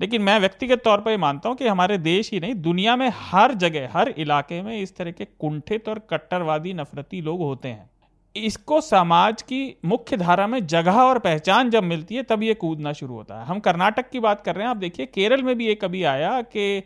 लेकिन 0.00 0.22
मैं 0.22 0.38
व्यक्तिगत 0.40 0.82
तौर 0.84 1.00
पर 1.00 1.16
मानता 1.18 1.48
हूँ 1.48 1.56
कि 1.56 1.66
हमारे 1.66 1.98
देश 2.00 2.30
ही 2.32 2.40
नहीं, 2.40 2.54
दुनिया 2.56 2.96
में 2.96 3.10
हर 3.14 3.54
जगह, 3.56 3.88
हर 3.92 4.08
इलाके 4.18 4.60
में 4.62 4.76
इस 4.76 4.96
तरह 4.96 5.10
के 5.10 5.24
कुंठित 5.24 5.88
और 5.88 5.98
कट्टरवादी, 6.10 6.72
नफरती 6.74 7.20
लोग 7.20 7.40
होते 7.40 7.68
हैं। 7.68 7.88
इसको 8.36 8.80
समाज 8.80 9.42
की 9.42 9.76
मुख्य 9.84 10.16
धारा 10.16 10.46
में 10.46 10.66
जगह 10.66 11.00
और 11.00 11.18
पहचान 11.18 11.70
जब 11.70 11.82
मिलती 11.84 12.14
है, 12.14 12.22
तब 12.22 12.42
ये 12.42 12.54
कूदना 12.54 12.92
शुरू 12.92 13.14
होता 13.14 13.40
है। 13.40 13.46
हम 13.46 13.60
कर्नाटक 13.60 14.10
की 14.10 14.20
बात 14.20 14.40
कर 14.40 14.54
रहे 14.54 14.64
हैं, 14.64 14.70
आप 14.70 14.76
देखिए, 14.78 15.06
केरल 15.06 15.42
में 15.42 15.56
भी 15.56 15.66
ये 15.66 15.74
कभी 15.74 16.02
आया 16.04 16.40
कि 16.44 16.82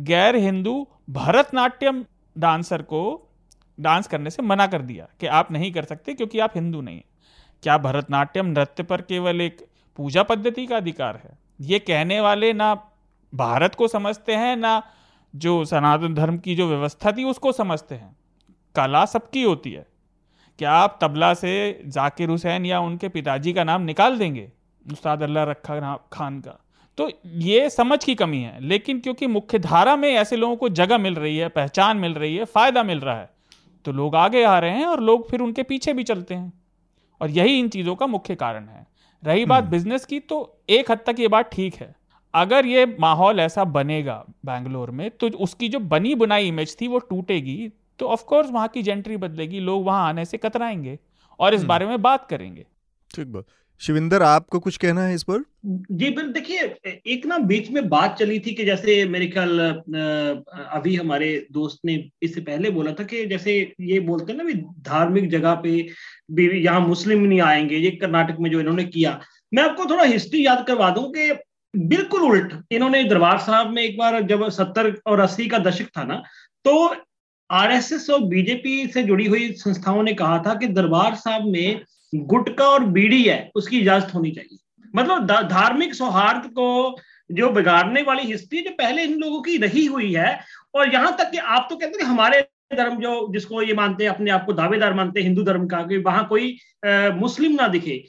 गैर 0.00 0.36
हिंदू 0.36 0.88
भरतनाट्यम 1.10 2.04
डांसर 2.38 2.82
को 2.82 3.28
डांस 3.80 4.06
करने 4.06 4.30
से 4.30 4.42
मना 4.42 4.66
कर 4.66 4.82
दिया 4.82 5.08
कि 5.20 5.26
आप 5.26 5.52
नहीं 5.52 5.72
कर 5.72 5.84
सकते 5.84 6.14
क्योंकि 6.14 6.38
आप 6.38 6.52
हिंदू 6.54 6.80
नहीं 6.80 6.96
हैं। 6.96 7.04
क्या 7.62 7.78
भरतनाट्यम 7.78 8.46
नृत्य 8.46 8.82
पर 8.82 9.00
केवल 9.00 9.40
एक 9.40 9.66
पूजा 9.96 10.22
पद्धति 10.22 10.66
का 10.66 10.76
अधिकार 10.76 11.16
है? 11.16 11.38
ये 11.60 11.78
कहने 11.78 12.20
वाले 12.20 12.52
ना 12.52 12.74
भारत 13.34 13.74
को 13.74 13.88
समझते 13.88 14.34
हैं, 14.34 14.56
ना 14.56 14.82
जो 15.36 15.64
सनातन 15.64 16.14
धर्म 16.14 16.38
की 16.38 16.54
जो 16.54 16.68
व्यवस्था 16.68 17.12
थी 17.12 17.24
उसको 17.24 17.52
समझते 17.52 17.94
हैं। 17.94 18.16
कला 18.74 19.04
सबकी 19.04 19.42
होती 19.42 19.72
है। 19.72 19.86
क्या 20.58 20.72
आप 20.72 20.98
तबला 21.02 21.34
से 21.34 21.82
जाकिर 21.86 22.28
हुसैन 22.28 22.66
या 22.66 22.80
उनके 22.80 23.08
पिताजी 23.08 23.52
का 23.52 23.64
नाम 23.64 23.82
निकाल 23.82 24.18
देंगे? 24.18 24.52
उस्ताद 24.92 25.22
अल्लाह 25.22 25.44
रखा 25.44 25.96
खान 26.12 26.40
का। 26.40 26.64
तो 26.98 27.10
ये 27.26 27.70
समझ 27.70 28.04
की 28.04 28.14
कमी 28.14 28.38
है 28.38 28.60
लेकिन 28.60 29.00
क्योंकि 29.00 29.26
मुख्य 29.26 29.58
धारा 29.58 29.96
में 29.96 30.08
ऐसे 30.10 30.36
लोगों 30.36 30.56
को 30.56 30.68
जगह 30.68 30.98
मिल 30.98 31.14
रही 31.14 31.36
है 31.36 31.48
पहचान 31.48 31.96
मिल 31.96 32.14
रही 32.14 32.36
है 32.36 32.44
फ़ायदा 32.44 32.82
मिल 32.82 33.00
रहा 33.00 33.18
है 33.18 33.30
तो 33.84 33.92
लोग 33.92 34.16
आगे 34.16 34.42
आ 34.44 34.58
रहे 34.58 34.70
हैं 34.70 34.86
और 34.86 35.00
लोग 35.00 35.30
फिर 35.30 35.40
उनके 35.40 35.62
पीछे 35.62 35.92
भी 35.92 36.02
चलते 36.02 36.34
हैं। 36.34 36.52
और 37.20 37.30
यही 37.30 37.58
इन 37.58 37.68
चीज़ों 37.68 37.94
का 37.94 38.06
मुख्य 38.06 38.34
कारण 38.34 38.66
है। 38.66 38.86
रही 39.22 39.44
बात 39.44 39.64
बिज़नेस 39.64 40.00
हम्म। 40.02 40.08
की 40.08 40.20
तो 40.20 40.58
एक 40.68 40.90
हद 40.90 40.98
तक 41.06 41.20
ये 41.20 41.28
बात 41.28 41.50
ठीक 41.52 41.74
है। 41.74 41.94
अगर 42.34 42.66
ये 42.66 42.96
माहौल 43.00 43.40
ऐसा 43.40 43.64
बनेगा 43.64 44.24
बैंगलोर 44.46 44.90
में 44.90 45.10
तो 45.10 45.28
उसकी 45.28 45.68
जो 45.68 45.78
बनी 45.78 46.14
बुनाई 46.14 46.48
इमेज 46.48 46.76
थी 46.80 46.88
वो 46.88 46.98
टूटेगी 46.98 47.72
तो 47.98 48.08
ऑफकोर्स 48.08 48.50
वहाँ 48.50 48.68
की 48.68 48.82
जेंट्री 48.82 49.16
बदलेगी 49.16 49.60
लोग 49.60 49.84
वहाँ 49.84 50.08
आने 50.08 50.24
से 50.24 50.36
कतराएँगे 50.36 50.98
और 51.40 51.54
इस 51.54 51.60
हम्म। 51.60 51.68
बारे 51.68 51.86
में 51.86 52.02
बात 52.02 52.26
करेंगे। 52.26 52.66
ठीक 53.10 53.32
बात। 53.32 53.44
शिविंदर, 53.80 54.22
आपको 54.22 54.58
कुछ 54.58 54.76
कहना 54.76 55.02
है 55.02 55.14
इस 55.14 55.22
पर? 55.22 55.42
जी, 55.66 56.10
बिल, 56.10 56.32
देखिए, 56.32 56.60
एक 57.06 57.26
ना 57.26 57.38
बीच 57.48 57.70
में 57.70 57.88
बात 57.88 58.16
चली 58.18 58.38
थी 58.40 58.54
कि 58.54 58.64
जैसे 58.64 59.04
मेरे 59.08 59.26
ख्याल 59.26 59.58
अभी 59.58 60.94
हमारे 60.96 61.28
दोस्त 61.52 61.78
ने 61.84 61.94
इससे 62.22 62.40
पहले 62.40 62.70
बोला 62.70 62.92
था 62.92 63.04
कि 63.04 63.24
जैसे 63.26 63.56
ये 63.80 64.00
बोलते 64.00 64.32
हैं 64.32 64.38
ना 64.38 64.44
भी 64.44 64.54
धार्मिक 64.84 65.28
जगह 65.30 65.54
पे 65.54 65.82
भी 66.30 66.48
यहाँ 66.58 66.80
मुस्लिम 66.80 67.20
नहीं 67.20 67.40
आएँगे, 67.40 67.76
ये 67.76 67.90
कर्नाटक 67.92 68.36
में 68.40 68.50
जो 68.50 68.60
इन्होंने 68.60 68.84
किया। 68.86 69.20
मैं 69.54 69.62
आपको 69.62 69.84
थोड़ा 69.90 70.04
हिस्ट्री 70.04 70.46
याद 70.46 70.64
करवा 70.66 70.90
दूँ 70.90 71.10
कि 71.12 71.32
बिल्कुल 71.74 72.22
उल्ट 72.22 72.52
इन्होंने 72.72 73.02
दरबार 73.04 73.38
साहब 73.38 73.70
में 73.70 73.82
एक 73.82 73.98
बार 73.98 74.22
जब 74.22 74.48
सत्तर 74.50 74.94
और 75.06 75.20
अस्सी 75.20 75.46
का 75.48 75.58
दशक 75.60 75.88
था 75.96 76.04
ना 76.04 76.22
तो 76.64 76.72
आरएसएस 77.50 78.08
और 78.10 78.24
बीजेपी 78.26 78.86
से 78.94 79.02
जुड़ी 79.02 79.26
हुई 79.26 79.50
संस्थाओं 79.54 80.02
ने 80.02 80.12
कहा 80.14 80.42
था 80.46 80.54
कि 80.54 80.66
दरबार 80.68 81.14
साहब 81.16 81.44
में 81.46 81.80
गुटका 82.12 82.64
और 82.64 82.84
बीड़ी 82.86 83.22
है 83.22 83.50
उसकी 83.54 83.78
इजाज़त 83.78 84.14
होनी 84.14 84.30
चाहिए। 84.30 84.58
मतलब 84.94 85.26
धार्मिक 85.50 85.94
सौहार्द 85.94 86.46
को 86.50 86.96
जो 87.30 87.48
बिगाड़ने 87.50 88.02
वाली 88.02 88.22
हिस्ट्री 88.22 88.60
जो 88.60 88.70
पहले 88.70 89.02
इन 89.04 89.18
लोगों 89.18 89.40
की 89.42 89.56
रही 89.56 89.84
हुई 89.86 90.12
है 90.12 90.38
और 90.74 90.92
यहाँ 90.92 91.16
तक 91.18 91.30
कि 91.30 91.38
आप 91.38 91.66
तो 91.70 91.76
कहते 91.76 92.02
हैं 92.02 92.08
हमारे 92.10 92.40
धर्म 92.74 92.96
जो 93.00 93.32
जिसको 93.32 93.62
ये 93.62 93.74
मानते 93.74 94.04
हैं 94.04 94.10
अपने 94.10 94.30
आप 94.30 94.44
को 94.46 94.52
दावेदार 94.52 94.94
मानते 94.94 95.20
हैं 95.20 95.26
हिंदू 95.26 95.42
धर्म 95.42 95.66
का 95.66 95.82
कि 95.82 95.96
वहाँ 95.98 96.26
कोई 96.28 96.50
आ, 96.86 97.10
मुस्लिम 97.10 97.52
ना 97.52 97.68
दिखे। 97.68 98.02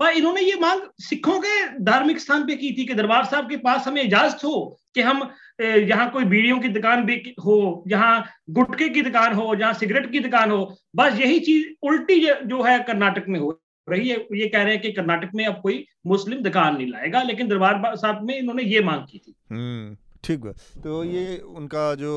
पर 0.00 0.12
इन्होंने 0.12 0.40
ये 0.40 0.54
मांग 0.60 0.80
सिखों 0.98 1.38
के 1.40 1.84
धार्मिक 1.84 2.20
स्थान 2.20 2.46
पे 2.46 2.56
की 2.56 2.70
थी 2.72 2.84
कि 2.86 2.94
दरबार 2.94 3.24
साहब 3.24 3.48
के 3.48 3.56
पास 3.56 3.86
हमें 3.86 4.02
इजाज़त 4.02 4.44
हो 4.44 4.78
कि 4.94 5.00
हम 5.00 5.22
यहाँ 5.60 6.10
कोई 6.10 6.24
बीड़ियों 6.24 6.58
की 6.60 6.68
दुकान 6.68 7.04
भी 7.04 7.16
हो 7.44 7.84
जहाँ 7.88 8.24
गुटके 8.50 8.88
की 8.88 9.02
दुकान 9.02 9.32
हो, 9.32 9.54
जहाँ 9.56 9.72
सिगरेट 9.74 10.10
की 10.12 10.20
दुकान 10.20 10.50
हो। 10.50 10.76
बस 10.96 11.18
यही 11.20 11.40
चीज़ 11.40 11.66
उल्टी 11.82 12.20
जो 12.44 12.62
है 12.62 12.78
कर्नाटक 12.78 13.24
में 13.28 13.40
हो 13.40 13.50
रही 13.88 14.08
है। 14.08 14.16
ये 14.34 14.48
कह 14.48 14.62
रहे 14.62 14.72
हैं 14.72 14.82
कि 14.82 14.92
कर्नाटक 14.92 15.30
में 15.34 15.44
अब 15.46 15.60
कोई 15.62 15.84
मुस्लिम 16.06 16.42
दुकान 16.42 16.76
नहीं 16.76 16.86
लाएगा, 16.86 17.22
लेकिन 17.22 17.48
दरबार 17.48 17.96
साहब 17.96 18.22
में 18.22 18.38
इन्होंने 18.38 18.62
ये 18.62 18.80
मांग 18.80 19.02
की 19.02 19.18
थी। 19.18 19.34
हम्म। 19.50 19.96
ठीक 20.24 20.44
है। 20.44 20.52
तो 20.82 21.02
ये 21.04 21.36
उनका 21.56 21.94
जो 21.94 22.14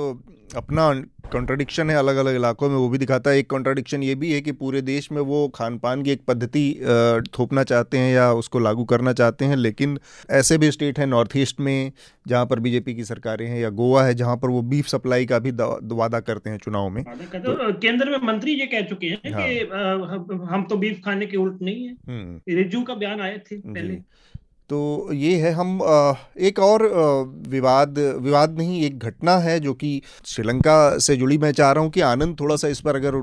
अपना 0.56 0.94
कॉन्ट्रडिक्शन 1.32 1.90
है 1.90 1.96
अलग 1.96 2.16
अलग 2.16 2.36
इलाकों 2.36 2.70
में 2.70 2.76
वो 2.76 2.90
भी 2.90 2.98
दिखाता 2.98 3.30
है। 3.30 3.38
एक 3.38 3.50
कॉन्ट्रडिक्शन 3.50 4.04
ये 4.04 4.16
भी 4.16 4.32
है 4.34 4.42
कि 4.42 4.52
पूरे 4.52 4.82
देश 4.82 5.12
में 5.12 5.22
वो 5.22 5.48
खान 5.48 5.78
पान 5.80 6.04
की 6.04 6.12
एक 6.12 6.22
पद्धति 6.28 6.64
थोपना 7.40 7.64
चाहते 7.64 7.98
हैं 7.98 8.14
या 8.14 8.32
उसको 8.34 8.60
लागू 8.60 8.84
करना 8.84 9.14
चाहते 9.14 9.46
हैं 9.46 9.56
लेकिन 9.56 9.98
ऐसे 10.32 10.58
भी 10.58 10.72
स्टेट 10.72 11.00
हैं 11.00 11.08
नॉर्थ 11.08 11.38
ईस्ट 11.38 11.60
में 11.60 11.92
जहाँ 12.28 12.46
पर 12.46 12.60
बीजेपी 12.60 12.96
की 12.96 13.04
सरकारें 13.04 13.48
हैं 13.48 13.60
या 13.60 13.70
गोवा 13.70 14.04
है 14.04 14.14
जहाँ 14.14 14.38
पर 14.38 14.50
वो 14.50 14.62
बीफ 14.62 14.88
सप्लाई 14.88 15.26
का 15.26 15.40
भी 15.40 15.52
वादा 15.96 16.20
करते 16.20 16.50
हैं 16.50 16.58
चुनाव 16.58 16.90
में। 16.90 17.04
तो, 17.04 17.74
केंद्र 17.80 18.10
में 18.10 18.18
मंत्री 18.24 18.52
ये 18.52 18.66
कह 18.66 18.82
चुके 18.82 19.08
हैं 19.08 19.34
हाँ, 19.34 19.48
कि 19.50 19.60
हम 20.54 20.66
तो 20.70 20.78
बीफ 20.78 21.02
खाने 21.06 21.26
के 21.26 21.38
उल्ट 21.38 21.62
नहीं 21.62 21.84
है। 21.84 21.94
हम्म। 22.08 22.58
रिजू 22.58 22.84
का 22.84 22.96
बयान 22.96 23.22
आए 23.22 23.38
थे 23.52 23.58
पहले। 23.58 23.98
तो 24.70 25.10
ये 25.14 25.36
है 25.38 25.52
हम 25.54 25.80
एक 26.40 26.60
और 26.60 26.84
विवाद 27.50 27.98
विवाद 28.22 28.58
नहीं 28.58 28.82
एक 28.84 29.00
घटना 29.00 29.38
है 29.38 29.60
जो 29.60 29.74
कि 29.74 30.02
श्रीलंका 30.26 30.98
से 30.98 31.16
जुड़ी। 31.16 31.38
मैं 31.38 31.52
चाह 31.52 31.72
रहा 31.72 31.84
हूँ 31.84 31.92
कि 31.92 32.02
आनंद 32.04 32.40
थोड़ा 32.40 32.56
सा 32.56 32.68
इस 32.68 32.80
पर 32.82 32.96
अगर 32.96 33.14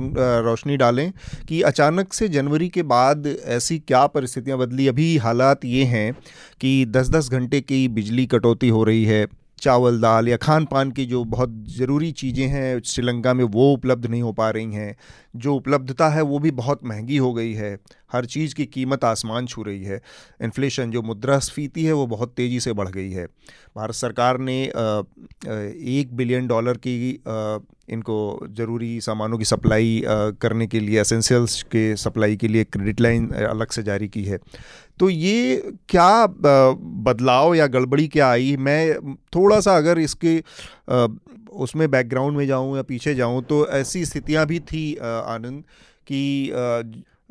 रोशनी 0.45 0.77
डालें 0.77 1.11
कि 1.49 1.61
अचानक 1.63 2.13
से 2.13 2.29
जनवरी 2.29 2.69
के 2.69 2.83
बाद 2.85 3.27
ऐसी 3.27 3.79
क्या 3.79 4.07
परिस्थितियाँ 4.09 4.59
बदली। 4.59 4.89
अभी 4.89 5.17
हालात 5.19 5.65
ये 5.65 5.85
हैं 5.87 6.13
कि 6.61 6.85
10-10 6.89 7.31
घंटे 7.31 7.61
की 7.61 7.87
बिजली 7.91 8.27
कटौती 8.27 8.69
हो 8.69 8.85
रही 8.85 9.05
है। 9.05 9.27
चावल, 9.61 10.01
दाल 10.01 10.29
या 10.29 10.37
खान 10.39 10.65
पान 10.65 10.91
की 10.91 11.05
जो 11.07 11.23
बहुत 11.27 11.65
ज़रूरी 11.69 12.11
चीज़ें 12.13 12.47
हैं 12.49 12.81
श्रीलंका 12.83 13.35
में, 13.35 13.45
वो 13.45 13.73
उपलब्ध 13.73 14.07
नहीं 14.07 14.23
हो 14.23 14.33
पा 14.33 14.51
रही 14.51 14.75
हैं। 14.75 14.95
जो 15.37 15.55
उपलब्धता 15.55 16.09
है, 16.09 16.23
वो 16.23 16.39
भी 16.39 16.51
बहुत 16.53 16.85
महँगी 16.85 17.17
हो 17.17 17.33
गई 17.33 17.53
है। 17.55 17.77
हर 18.13 18.25
चीज़ 18.27 18.55
की 18.55 18.67
कीमत 18.67 19.05
आसमान 19.05 19.47
छू 19.47 19.63
रही 19.63 19.85
है। 19.85 20.01
इन्फ्लेशन 20.43 20.91
जो 20.91 21.03
मुद्रास्फीति 21.03 21.85
है, 21.85 21.93
वो 21.93 22.07
बहुत 22.07 22.33
तेज़ी 22.37 22.61
से 22.61 22.73
बढ़ 22.73 22.89
गई 22.89 23.11
है। 23.11 23.27
भारत 23.77 23.95
सरकार 23.95 24.39
ने 24.41 24.63
एक 24.63 26.09
बिलियन 26.13 26.47
डॉलर 26.47 26.77
की 26.77 27.11
इनको 27.89 28.17
ज़रूरी 28.51 29.01
सामानों 29.01 29.39
की 29.39 29.45
सप्लाई 29.45 30.03
करने 30.41 30.67
के 30.67 30.81
लिए 30.81 30.99
असेंशियल्स 30.99 31.63
के 31.63 31.97
सप्लाई 31.97 32.37
के 32.37 32.49
लिए 32.49 32.65
क्रेडिट 32.65 33.01
लाइन 33.01 33.29
अलग 33.31 33.71
से 33.71 33.83
जारी 33.83 34.09
की 34.09 34.25
है। 34.25 34.39
तो 35.01 35.09
ये 35.11 35.73
क्या 35.89 36.27
बदलाव 36.29 37.55
या 37.55 37.67
गड़बड़ी 37.67 38.07
क्या 38.09 38.31
आई? 38.31 38.57
मैं 38.57 39.15
थोड़ा 39.35 39.61
सा 39.61 39.77
अगर 39.77 39.99
इसके 39.99 40.43
उसमें 41.61 41.91
बैकग्राउंड 41.91 42.37
में 42.37 42.47
जाऊँ 42.47 42.77
या 42.77 42.83
पीछे 42.83 43.15
जाऊँ 43.15 43.43
तो 43.43 43.67
ऐसी 43.69 44.05
स्थितियाँ 44.05 44.47
भी 44.47 44.59
थी 44.61 44.95
आनंद, 44.97 45.63
कि 46.07 46.53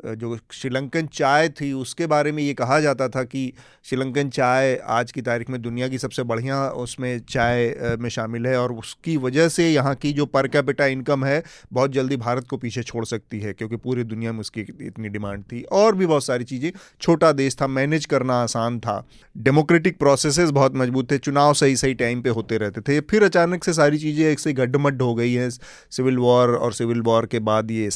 जो 0.02 0.36
श्रीलंकन 0.52 1.06
चाय 1.06 1.48
थी, 1.50 1.72
उसके 1.72 2.06
बारे 2.06 2.32
में 2.32 2.42
ये 2.42 2.52
कहा 2.54 2.78
जाता 2.80 3.08
था 3.08 3.22
कि 3.24 3.52
श्रीलंकन 3.84 4.28
चाय 4.30 4.74
आज 4.88 5.12
की 5.12 5.22
तारीख 5.22 5.50
में 5.50 5.60
दुनिया 5.62 5.88
की 5.88 5.98
सबसे 5.98 6.22
बढ़िया 6.22 6.62
उसमें 6.78 7.18
चाय 7.20 7.96
में 8.00 8.08
शामिल 8.10 8.46
है 8.46 8.56
और 8.58 8.72
उसकी 8.72 9.16
वजह 9.16 9.48
से 9.48 9.68
यहाँ 9.68 9.94
की 9.94 10.12
जो 10.12 10.26
पर 10.26 10.48
कैपिटा 10.48 10.86
इनकम 10.86 11.24
है, 11.24 11.42
बहुत 11.72 11.92
जल्दी 11.92 12.16
भारत 12.16 12.46
को 12.48 12.56
पीछे 12.56 12.82
छोड़ 12.82 13.04
सकती 13.04 13.40
है, 13.40 13.52
क्योंकि 13.52 13.76
पूरी 13.76 14.04
दुनिया 14.04 14.32
में 14.32 14.40
उसकी 14.40 14.60
इतनी 14.60 15.08
डिमांड 15.08 15.42
थी। 15.42 15.62
और 15.62 15.94
भी 15.94 16.06
बहुत 16.06 16.24
सारी 16.24 16.44
चीज़ें, 16.44 16.70
छोटा 17.00 17.32
देश 17.32 17.56
था, 17.60 17.66
मैनेज 17.66 18.06
करना 18.06 18.40
आसान 18.42 18.78
था। 18.80 19.04
डेमोक्रेटिक 19.36 19.98
प्रोसेसेस 19.98 20.50
बहुत 20.50 20.76
मज़बूत 20.76 21.10
थे, 21.10 21.18
चुनाव 21.18 21.52
सही 21.54 21.76
सही 21.76 21.94
टाइम 21.94 22.22
पर 22.22 22.30
होते 22.30 22.58
रहते 22.58 22.80
थे। 22.80 23.00
फिर 23.00 23.24
अचानक 23.24 23.64
से 23.64 23.72
सारी 23.72 23.98
चीज़ें 23.98 24.24
एक 24.26 24.40
से 24.40 24.52
गड्ढमड्ढ 24.52 25.02
हो 25.02 25.14
गई 25.14 25.32
हैं, 25.32 25.48
सिविल 25.50 26.18
वॉर 26.18 26.50
और 26.50 26.72
सिविल 26.72 27.00
वॉर 27.02 27.26
के 27.26 27.38
बाद 27.40 27.70
ये 27.70 27.88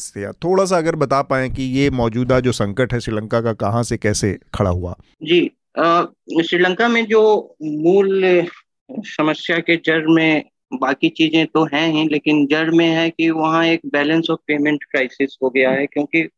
थोड़ा 0.45 0.65
सा 0.65 0.77
अगर 0.77 0.97
बता 0.97 1.21
पाएँ 1.25 1.51
कि 1.51 1.63
ये 1.63 1.91
मौजूदा 1.95 2.41
जो 2.41 2.53
संकट 2.53 2.93
है 2.93 3.01
श्रीलंका 3.01 3.41
का 3.41 3.53
कहाँ 3.59 3.83
से 3.83 3.97
कैसे 3.97 4.39
खड़ा 4.55 4.71
हुआ 4.71 4.97
जी 5.23 5.41
श्रीलंका 5.77 6.89
में 6.89 7.05
जो 7.07 7.23
मूल 7.63 8.47
समस्या 9.09 9.59
के 9.61 9.77
जड़ 9.77 10.07
में 10.09 10.45
बाकी 10.73 11.09
चीज़ें 11.09 11.47
तो 11.47 11.65
हैं 11.65 11.87
ही 11.93 12.07
लेकिन 12.09 12.47
जड़ 12.47 12.71
में 12.71 12.87
है 12.87 13.09
कि 13.11 13.29
वहाँ 13.33 13.65
एक 13.67 13.81
बैलेंस 13.93 14.31
ऑफ़ 14.31 14.41
पेमेंट 14.47 14.85
क्राइसिस 14.85 15.37
हो 15.43 15.51
गया 15.51 15.71
है 15.71 15.87
क्योंकि 15.87 16.29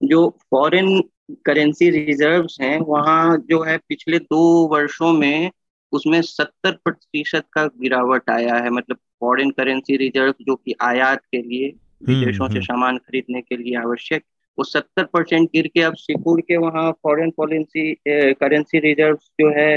जो 0.00 0.28
फॉरेन 0.50 1.00
करेंसी 1.46 1.90
रिजर्व्स 1.90 2.56
हैं 2.60 2.78
वहाँ 2.80 3.36
जो 3.50 3.62
है 3.62 3.76
पिछले 3.78 4.18
दो 4.18 4.42
वर्षों 4.66 5.12
में 5.12 5.50
उसमें 5.92 6.20
सत्तर 6.22 6.72
प्रतिशत 6.84 7.44
का 7.52 7.66
गिरावट 7.80 8.30
आया 8.30 8.54
है 8.54 8.70
मतलब 8.70 8.96
फॉरेन 9.20 9.50
करेंसी 9.50 9.96
रिज़र्व 9.96 10.34
जो 10.40 10.54
कि 10.56 10.74
आयात 10.82 11.20
के 11.26 11.42
लिए 11.42 11.68
हम्म, 11.68 12.14
विदेशों 12.14 12.48
से 12.48 12.52
हम्म। 12.52 12.64
सामान 12.64 12.98
खरीदने 12.98 13.40
के 13.40 13.56
लिए 13.56 13.76
आवश्यक 13.76 14.24
वो 14.58 14.64
सत्तर 14.64 15.04
परसेंट 15.04 15.48
गिर 15.50 15.66
के 15.66 15.80
अब 15.82 15.94
सिकुड़ 15.96 16.40
के 16.40 16.56
वहाँ 16.56 16.90
फॉरेन 17.02 17.30
पॉलिसी 17.30 17.92
करेंसी 18.08 18.78
रिज़र्व 18.80 19.16
जो 19.40 19.50
है 19.58 19.74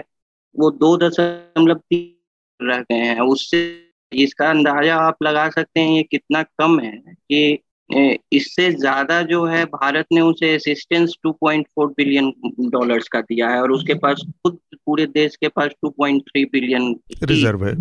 वो 0.56 0.72
दो 0.74 0.96
दशमलव 0.98 1.76
तीन 1.76 2.68
रह 2.68 2.82
गए 2.82 2.96
हैं। 2.96 3.22
उससे 3.22 3.60
इसका 4.12 4.50
अंदाज़ा 4.50 4.96
आप 4.98 5.24
लगा 5.24 5.50
सकते 5.50 5.80
हैं 5.80 5.96
ये 5.96 6.04
कितना 6.04 6.44
कम 6.60 6.80
है 6.80 6.92
कि 7.08 7.60
इससे 8.32 8.70
ज़्यादा 8.72 9.22
जो 9.22 9.44
है 9.46 9.64
भारत 9.66 10.06
ने 10.12 10.22
उसे 10.22 10.54
असिस्टेंस 10.56 11.16
2.4 11.28 11.88
बिलियन 11.88 12.32
डॉलर्स 12.70 13.08
का 13.08 13.22
दिया 13.22 13.50
है 13.50 13.62
और 13.62 13.72
उसके 13.72 13.94
पास 13.96 14.22
खुद 14.44 14.58
पूरे 14.76 15.06
देश 15.08 15.36
के 15.36 15.48
पास 15.48 15.72
2.3 15.86 16.46
बिलियन 16.52 16.96
रिज़र्व 17.24 17.66
है। 17.66 17.74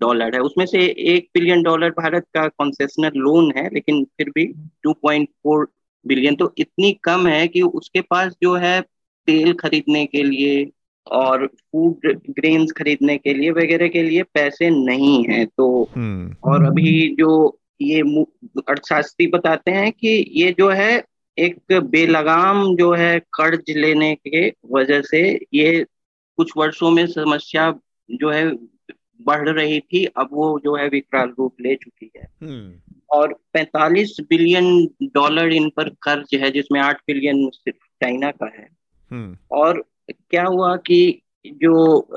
डॉलर 0.00 0.34
है। 0.34 0.40
उसमें 0.40 0.64
से 0.66 0.78
एक 1.14 1.28
बिलियन 1.34 1.62
डॉलर 1.62 1.90
भारत 1.98 2.26
का 2.34 2.46
कॉन्सेशनल 2.48 3.20
लोन 3.20 3.52
है 3.56 3.68
लेकिन 3.74 4.04
फिर 4.16 4.30
भी 4.30 4.46
2.4 4.86 5.66
बिलियन 6.04 6.34
तो 6.34 6.52
इतनी 6.58 6.92
कम 7.04 7.26
है 7.26 7.46
कि 7.48 7.62
उसके 7.62 8.00
पास 8.00 8.34
जो 8.42 8.54
है 8.56 8.80
तेल 9.28 9.52
खरीदने 9.52 10.04
के 10.06 10.22
लिए 10.22 10.70
और 11.06 11.46
फ़ूड 11.46 12.06
ग्रेन्स 12.30 12.72
खरीदने 12.72 13.16
के 13.18 13.34
लिए 13.34 13.50
वगैरह 13.50 13.88
के 13.88 14.02
लिए 14.02 14.22
पैसे 14.34 14.70
नहीं 14.70 15.24
है 15.24 15.44
तो 15.46 15.68
हम्म। 15.96 16.34
और 16.44 16.64
अभी 16.66 17.14
जो 17.14 17.58
ये 17.82 18.00
अर्थशास्त्री 18.60 19.26
बताते 19.26 19.70
हैं 19.70 19.90
कि 19.92 20.08
ये 20.34 20.54
जो 20.58 20.68
है 20.70 21.02
एक 21.38 21.72
बेलगाम 21.84 22.64
जो 22.76 22.92
है 22.94 23.18
कर्ज 23.34 23.70
लेने 23.76 24.14
के 24.16 24.48
वजह 24.72 25.00
से 25.02 25.22
ये 25.54 25.84
कुछ 26.38 26.52
वर्षों 26.56 26.90
में 26.90 27.06
समस्या 27.06 27.70
जो 28.10 28.30
है 28.30 28.50
बढ़ 29.22 29.48
रही 29.48 29.80
थी 29.82 30.04
अब 30.16 30.28
वो 30.32 30.58
जो 30.64 30.74
है 30.76 30.88
विकराल 30.88 31.32
रूप 31.38 31.60
ले 31.60 31.74
चुकी 31.74 32.10
है 32.16 32.28
हम्म। 32.42 32.99
और 33.10 33.34
45 33.56 34.20
बिलियन 34.30 34.86
डॉलर 35.14 35.52
इन 35.52 35.68
पर 35.76 35.88
कर्ज 36.02 36.34
है 36.34 36.50
जिसमें 36.50 36.80
8 36.80 37.00
बिलियन 37.06 37.48
सिर्फ़ 37.50 37.78
चाइना 38.02 38.30
का 38.30 38.46
है 38.46 38.68
हम्म। 39.10 39.36
और 39.50 39.84
क्या 40.30 40.44
हुआ 40.44 40.76
कि 40.76 41.00
जो 41.46 42.08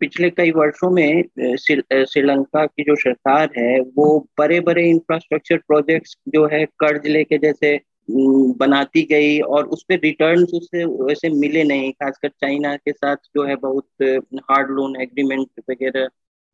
पिछले 0.00 0.30
कई 0.30 0.50
वर्षों 0.50 0.90
में 0.90 1.22
श्रीलंका 1.58 2.64
की 2.66 2.82
जो 2.84 2.94
सरकार 2.96 3.50
है 3.58 3.80
वो 3.96 4.06
बड़े 4.38 4.60
बड़े 4.60 4.88
इंफ्रास्ट्रक्चर 4.90 5.56
प्रोजेक्ट्स 5.56 6.16
जो 6.28 6.46
है 6.46 6.64
कर्ज 6.78 7.06
लेके 7.06 7.38
जैसे 7.38 7.78
बनाती 8.10 9.02
गई 9.02 9.38
और 9.40 9.66
उस 9.66 9.82
पर 9.82 9.98
रिटर्न 9.98 10.44
उससे 10.54 10.84
वैसे 10.84 11.28
मिले 11.30 11.64
नहीं 11.64 11.92
खासकर 11.92 12.28
चाइना 12.28 12.76
के 12.76 12.92
साथ 12.92 13.16
जो 13.36 13.44
है 13.44 13.56
बहुत 13.56 14.02
हार्ड 14.50 14.70
लोन 14.70 15.00
एग्रीमेंट 15.02 15.48
वगैरह 15.70 16.08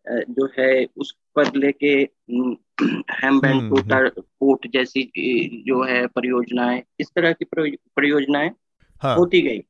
जो 0.07 0.49
है 0.59 0.87
उस 0.97 1.15
पर 1.37 1.57
लेके 1.57 2.09
हैमबैंड 3.13 3.55
हम्म, 3.55 3.69
टोटर 3.69 4.09
पोर्ट 4.21 4.73
जैसी 4.73 5.03
जो 5.67 5.83
है 5.83 6.07
परियोजनाएँ 6.07 6.83
इस 7.01 7.09
तरह 7.09 7.33
की 7.33 7.45
परियोजनाएँ 7.97 8.51
हाँ. 9.03 9.17
होती 9.17 9.41
गई। 9.41 9.63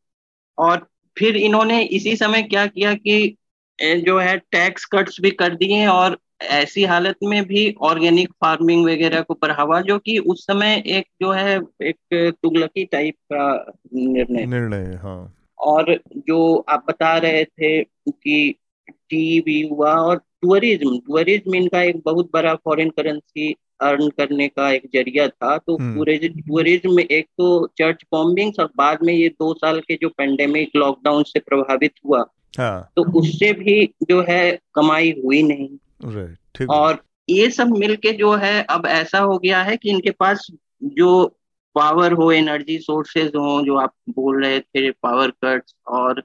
और 0.58 0.88
फिर 1.18 1.36
इन्होंने 1.36 1.82
इसी 1.82 2.16
समय 2.16 2.42
क्या 2.42 2.66
किया 2.66 2.94
कि 2.94 3.36
जो 3.82 4.18
है 4.18 4.38
टैक्स 4.38 4.84
कट्स 4.84 5.20
भी 5.20 5.30
कर 5.30 5.54
दिए 5.54 5.86
और 5.86 6.18
ऐसी 6.42 6.84
हालत 6.84 7.16
में 7.24 7.44
भी 7.44 7.74
ऑर्गेनिक 7.80 8.28
फ़ार्मिंग 8.28 8.84
वगैरह 8.86 9.20
को 9.20 9.34
बढ़ावा 9.34 9.80
जो 9.80 9.98
कि 9.98 10.18
उस 10.18 10.46
समय 10.46 10.82
एक 10.86 11.06
जो 11.22 11.30
है 11.32 11.60
एक 11.82 11.96
तुगलकी 12.14 12.84
टाइप 12.84 13.14
का 13.32 13.72
निर्णय। 13.94 14.46
निर्णय 14.46 14.94
हाँ। 14.94 15.34
और 15.58 16.00
जो 16.16 16.64
आप 16.68 16.84
बता 16.88 17.18
रहे 17.18 17.44
थे 17.44 17.84
कि 18.08 18.54
टी 18.90 19.40
भी 19.40 19.68
हुआ 19.68 19.94
और 19.94 20.22
टूरिज़्म 20.44 20.98
टूरिज़्म 20.98 21.54
इनका 21.54 21.82
एक 21.82 22.00
बहुत 22.04 22.30
बड़ा 22.32 22.54
फॉरेन 22.56 22.90
करेंसी 22.90 23.54
अर्न 23.80 24.08
करने 24.08 24.48
का 24.48 24.70
एक 24.70 24.86
ज़रिया 24.94 25.26
था 25.28 25.56
तो 25.58 25.76
हम्म। 25.76 26.04
टूरिज़्म 26.40 26.94
में 26.94 27.04
एक 27.04 27.26
तो 27.38 27.48
चर्च 27.78 28.04
बॉम्बिंग्स 28.12 28.60
और 28.60 28.70
बाद 28.76 28.98
में 29.02 29.12
ये 29.14 29.28
दो 29.30 29.52
साल 29.54 29.80
के 29.80 29.98
जो 30.02 30.08
पेंडेमिक 30.08 30.76
लॉकडाउन 30.76 31.22
से 31.22 31.40
प्रभावित 31.40 31.92
हुआ 32.04 32.24
हाँ। 32.58 32.90
तो 32.96 33.02
उससे 33.18 33.52
भी 33.52 33.84
जो 34.10 34.20
है 34.28 34.42
कमाई 34.74 35.14
हुई 35.24 35.42
नहीं 35.42 36.66
और 36.68 37.02
ये 37.28 37.50
सब 37.50 37.68
मिलके 37.68 38.12
जो 38.12 38.34
है 38.36 38.60
अब 38.70 38.86
ऐसा 38.86 39.18
हो 39.20 39.38
गया 39.38 39.62
है 39.62 39.76
कि 39.76 39.90
इनके 39.90 40.10
पास 40.10 40.46
जो 40.94 41.10
पावर 41.76 42.12
हो 42.12 42.30
एनर्जी 42.32 42.78
सोर्सेज 42.78 43.30
हो 43.36 43.60
जो 43.62 43.76
आप 43.76 43.92
बोल 44.10 44.44
रहे 44.44 44.60
थे 44.60 44.90
पावर 44.92 45.30
कट्स 45.44 45.74
और 45.88 46.22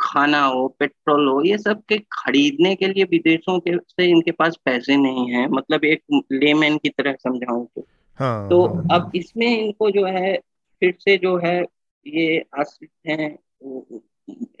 खाना 0.00 0.44
हो 0.44 0.66
पेट्रोल 0.78 1.28
हो 1.28 1.42
ये 1.42 1.58
सब 1.58 1.82
के 1.88 1.98
खरीदने 2.12 2.74
के 2.74 2.86
लिए 2.86 3.04
विदेशों 3.04 3.58
के 3.58 3.76
से 3.76 4.04
इनके 4.04 4.30
पास 4.30 4.56
पैसे 4.64 4.96
नहीं 4.96 5.30
है। 5.30 5.46
मतलब 5.48 5.84
एक 5.84 6.22
लेमैन 6.32 6.76
की 6.78 6.88
तरह 6.88 7.12
समझाऊं 7.12 7.64
तो। 7.64 7.86
हाँ, 8.20 8.48
तो 8.48 8.66
हाँ, 8.66 8.86
अब 8.92 9.10
इसमें 9.14 9.46
इनको 9.46 9.90
जो 9.90 10.04
है 10.06 10.36
फिर 10.82 10.94
से 11.00 11.16
जो 11.16 11.36
है 11.36 11.60
ये 12.06 12.44
आश्रित 12.58 12.90
है। 13.06 13.26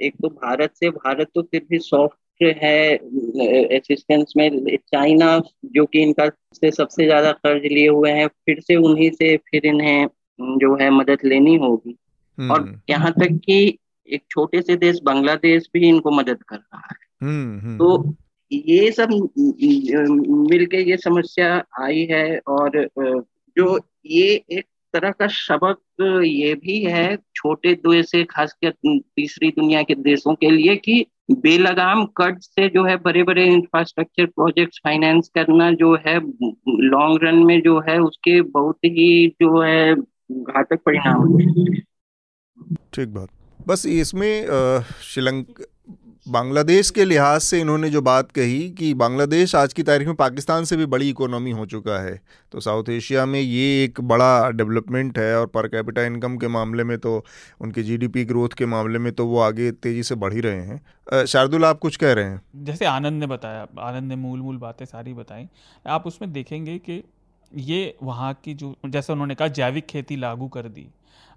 एक 0.00 0.14
तो 0.22 0.28
भारत 0.28 0.72
से 0.74 0.90
भारत 0.90 1.28
तो 1.34 1.42
फिर 1.42 1.66
भी 1.70 1.78
सॉफ्ट 1.78 2.42
है 2.62 2.96
असिस्टेंस 3.78 4.32
में। 4.36 4.76
चाइना 4.76 5.38
जो 5.64 5.84
कि 5.84 6.02
इनका 6.02 6.28
से 6.54 6.70
सबसे 6.70 7.04
ज़्यादा 7.04 7.32
कर्ज 7.32 7.62
लिए 7.64 7.88
हुए 7.88 8.10
हैं 8.10 8.26
फिर 8.26 8.60
से 8.60 8.76
उन्हीं 8.76 9.10
से 9.10 9.36
फिर 9.36 9.66
इन्हें 9.66 10.06
जो 10.58 10.74
है 10.74 10.90
मदद 10.90 11.18
लेनी 11.24 11.56
होगी। 11.56 11.96
और 12.38 12.60
हम्म। 12.60 12.80
यहाँ 12.90 13.12
तक 13.12 13.40
कि 13.44 13.78
एक 14.08 14.22
छोटे 14.30 14.62
से 14.62 14.76
देश 14.76 15.00
बांग्लादेश 15.04 15.68
भी 15.74 15.88
इनको 15.88 16.10
मदद 16.10 16.42
कर 16.42 16.56
रहा 16.56 16.88
है। 16.92 17.28
हम्म, 17.28 17.60
हम्म, 17.60 17.78
तो। 17.78 18.14
ये 18.52 18.92
सब 18.92 19.08
मिलके 20.50 20.90
ये 20.90 20.96
समस्या 20.96 21.64
आई 21.82 22.08
है 22.10 22.38
और 22.38 22.88
जो 23.56 23.80
ये 24.06 24.44
एक 24.50 24.64
तरह 24.92 25.10
का 25.10 25.26
सबक 25.26 25.78
ये 26.24 26.54
भी 26.54 26.84
है 26.84 27.18
छोटे 27.34 27.74
देश 27.74 28.10
से 28.10 28.24
खासकर 28.24 28.70
तीसरी 28.86 29.50
दुनिया 29.50 29.82
के 29.82 29.94
देशों 29.94 30.34
के 30.34 30.50
लिए 30.50 30.76
कि 30.76 31.06
बेलगाम 31.30 32.04
कर्ज 32.04 32.42
से 32.42 32.68
जो 32.68 32.84
है 32.84 32.96
बड़े 32.96 33.22
बड़े 33.22 33.46
इंफ्रास्ट्रक्चर 33.46 34.26
प्रोजेक्ट्स 34.26 34.80
फाइनेंस 34.84 35.28
करना 35.34 35.72
जो 35.72 35.94
है 35.94 36.16
लॉन्ग 36.68 37.18
रन 37.22 37.38
में 37.38 37.62
जो 37.62 37.80
है 37.80 37.98
उसके 37.98 38.40
बहुत 38.40 38.76
ही 38.76 39.28
जो 39.28 39.60
है 39.60 39.94
घातक 40.32 40.80
परिणाम। 40.86 41.38
ठीक 42.92 43.08
बात। 43.08 43.28
बस 43.66 43.86
इसमें 43.86 44.46
श्रीलंका, 45.02 45.64
बांग्लादेश 46.26 46.90
के 46.90 47.04
लिहाज 47.04 47.40
से 47.40 47.60
इन्होंने 47.60 47.88
जो 47.90 48.00
बात 48.02 48.30
कही 48.32 48.70
कि 48.70 48.92
बांग्लादेश 48.94 49.54
आज 49.54 49.72
की 49.72 49.82
तारीख 49.82 50.06
में 50.06 50.16
पाकिस्तान 50.16 50.64
से 50.64 50.76
भी 50.76 50.86
बड़ी 50.86 51.08
इकोनॉमी 51.10 51.50
हो 51.50 51.66
चुका 51.66 52.00
है। 52.02 52.20
तो 52.52 52.60
साउथ 52.60 52.88
एशिया 52.88 53.24
में 53.26 53.40
ये 53.40 53.84
एक 53.84 54.00
बड़ा 54.02 54.50
डेवलपमेंट 54.50 55.18
है 55.18 55.38
और 55.40 55.46
पर 55.46 55.68
कैपिटा 55.68 56.02
इनकम 56.02 56.36
के 56.36 56.48
मामले 56.48 56.84
में 56.84 56.96
तो 56.98 57.24
उनके 57.60 57.82
जीडीपी 57.82 58.24
ग्रोथ 58.24 58.56
के 58.58 58.66
मामले 58.66 58.98
में 58.98 59.12
तो 59.12 59.26
वो 59.26 59.38
आगे 59.40 59.70
तेज़ी 59.72 60.02
से 60.02 60.14
बढ़ 60.14 60.32
ही 60.34 60.40
रहे 60.40 60.62
हैं। 60.62 61.24
शार्दुल, 61.26 61.64
आप 61.64 61.78
कुछ 61.78 61.96
कह 61.96 62.12
रहे 62.12 62.24
हैं? 62.24 62.40
जैसे 62.56 62.84
आनंद 62.84 63.20
ने 63.20 63.26
बताया, 63.26 63.66
आनंद 63.78 64.08
ने 64.08 64.16
मूल 64.16 64.40
मूल 64.40 64.56
बातें 64.56 64.84
सारी 64.86 65.14
बताई। 65.14 65.48
आप 65.86 66.06
उसमें 66.06 66.32
देखेंगे 66.32 66.78
कि 66.78 67.02
ये 67.52 67.96
वहाँ 68.02 68.32
की 68.44 68.54
जो, 68.54 68.74
जैसे 68.86 69.12
उन्होंने 69.12 69.34
कहा 69.34 69.48
जैविक 69.50 69.86
खेती 69.86 70.16
लागू 70.16 70.48
कर 70.48 70.68
दी। 70.68 70.88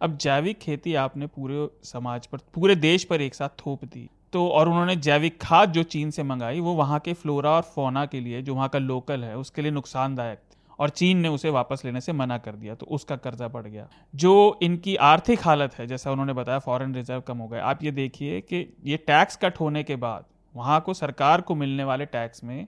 अब 0.02 0.18
जैविक 0.18 0.60
खेती 0.60 0.94
आपने 0.96 1.28
पूरे 1.28 1.68
समाज 1.84 2.26
पर, 2.28 2.38
पूरे 2.54 2.76
देश 2.78 3.04
पर 3.04 3.22
एक 3.22 3.36
साथ 3.36 3.50
थोप 3.60 3.86
दी। 3.86 4.10
तो 4.34 4.48
और 4.48 4.70
उन्होंने 4.70 4.96
जैविक 4.98 5.40
खाद 5.42 5.72
जो 5.72 5.84
चीन 5.86 6.10
से 6.12 6.24
मंगाई, 6.24 6.60
वो 6.60 6.74
वहाँ 6.74 7.00
के 7.00 7.14
फ्लोरा 7.14 7.52
और 7.52 7.62
फोना 7.66 8.06
के 8.06 8.20
लिए, 8.20 8.42
जो 8.42 8.56
वहाँ 8.56 8.70
का 8.70 8.80
लोकल 8.80 9.24
है, 9.24 9.38
उसके 9.38 9.62
लिए 9.62 9.72
नुकसानदायक 9.72 10.42
और 10.80 10.90
चीन 10.90 11.18
ने 11.18 11.30
उसे 11.30 11.50
वापस 11.50 11.82
लेने 11.86 12.02
से 12.02 12.14
मना 12.14 12.38
कर 12.38 12.56
दिया 12.56 12.76
तो 12.76 12.86
उसका 12.86 13.16
कर्जा 13.16 13.48
बढ़ 13.48 13.68
गया। 13.68 13.88
जो 14.14 14.60
इनकी 14.64 14.96
आर्थिक 14.96 15.42
हालत 15.42 15.76
है, 15.76 15.88
जैसा 15.88 16.12
उन्होंने 16.12 16.34
बताया 16.34 16.60
फॉरेन 16.60 16.94
रिज़र्व 16.96 17.22
कम 17.22 17.38
हो 17.38 17.48
गए। 17.48 17.60
आप 17.60 17.84
ये 17.84 17.92
देखिए 17.92 18.42
कि 18.42 18.66
ये 18.86 18.98
टैक्स 18.98 19.36
कट 19.36 19.60
होने 19.60 19.84
के 19.84 19.96
बाद, 19.96 20.26
वहाँ 20.56 20.80
को 20.82 20.94
सरकार 20.94 21.42
को 21.42 21.56
मिलने 21.56 21.84
वाले 21.84 22.06
टैक्स 22.08 22.44
में 22.44 22.68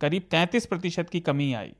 करीब 0.00 0.22
तैंतीस 0.30 0.66
प्रतिशत 0.66 1.10
की 1.10 1.20
कमी 1.20 1.52
आई। 1.52 1.72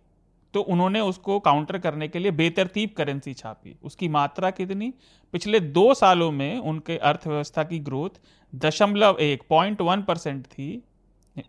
तो 0.55 0.61
उन्होंने 0.61 1.01
उसको 1.01 1.41
काउंटर 1.41 1.79
करने 1.79 2.09
के 2.09 2.19
लिए 2.19 2.31
बेतरतीब 2.31 2.91
करेंसी 2.91 3.35
छापी। 3.35 3.77
उसकी 3.83 4.09
मात्रा 4.09 4.51
कितनी? 4.51 4.95
पिछले 5.33 5.61
दो 5.61 5.95
सालों 5.95 6.31
में 6.31 6.59
उनके 6.59 6.97
अर्थव्यवस्था 6.99 7.65
की 7.65 7.79
ग्रोथ 7.79 8.11
दशमलव 8.55 9.17
एक 9.21 9.43
पॉइंट 9.49 9.81
वन 9.81 10.03
परसेंट 10.03 10.45
थी। 10.45 10.83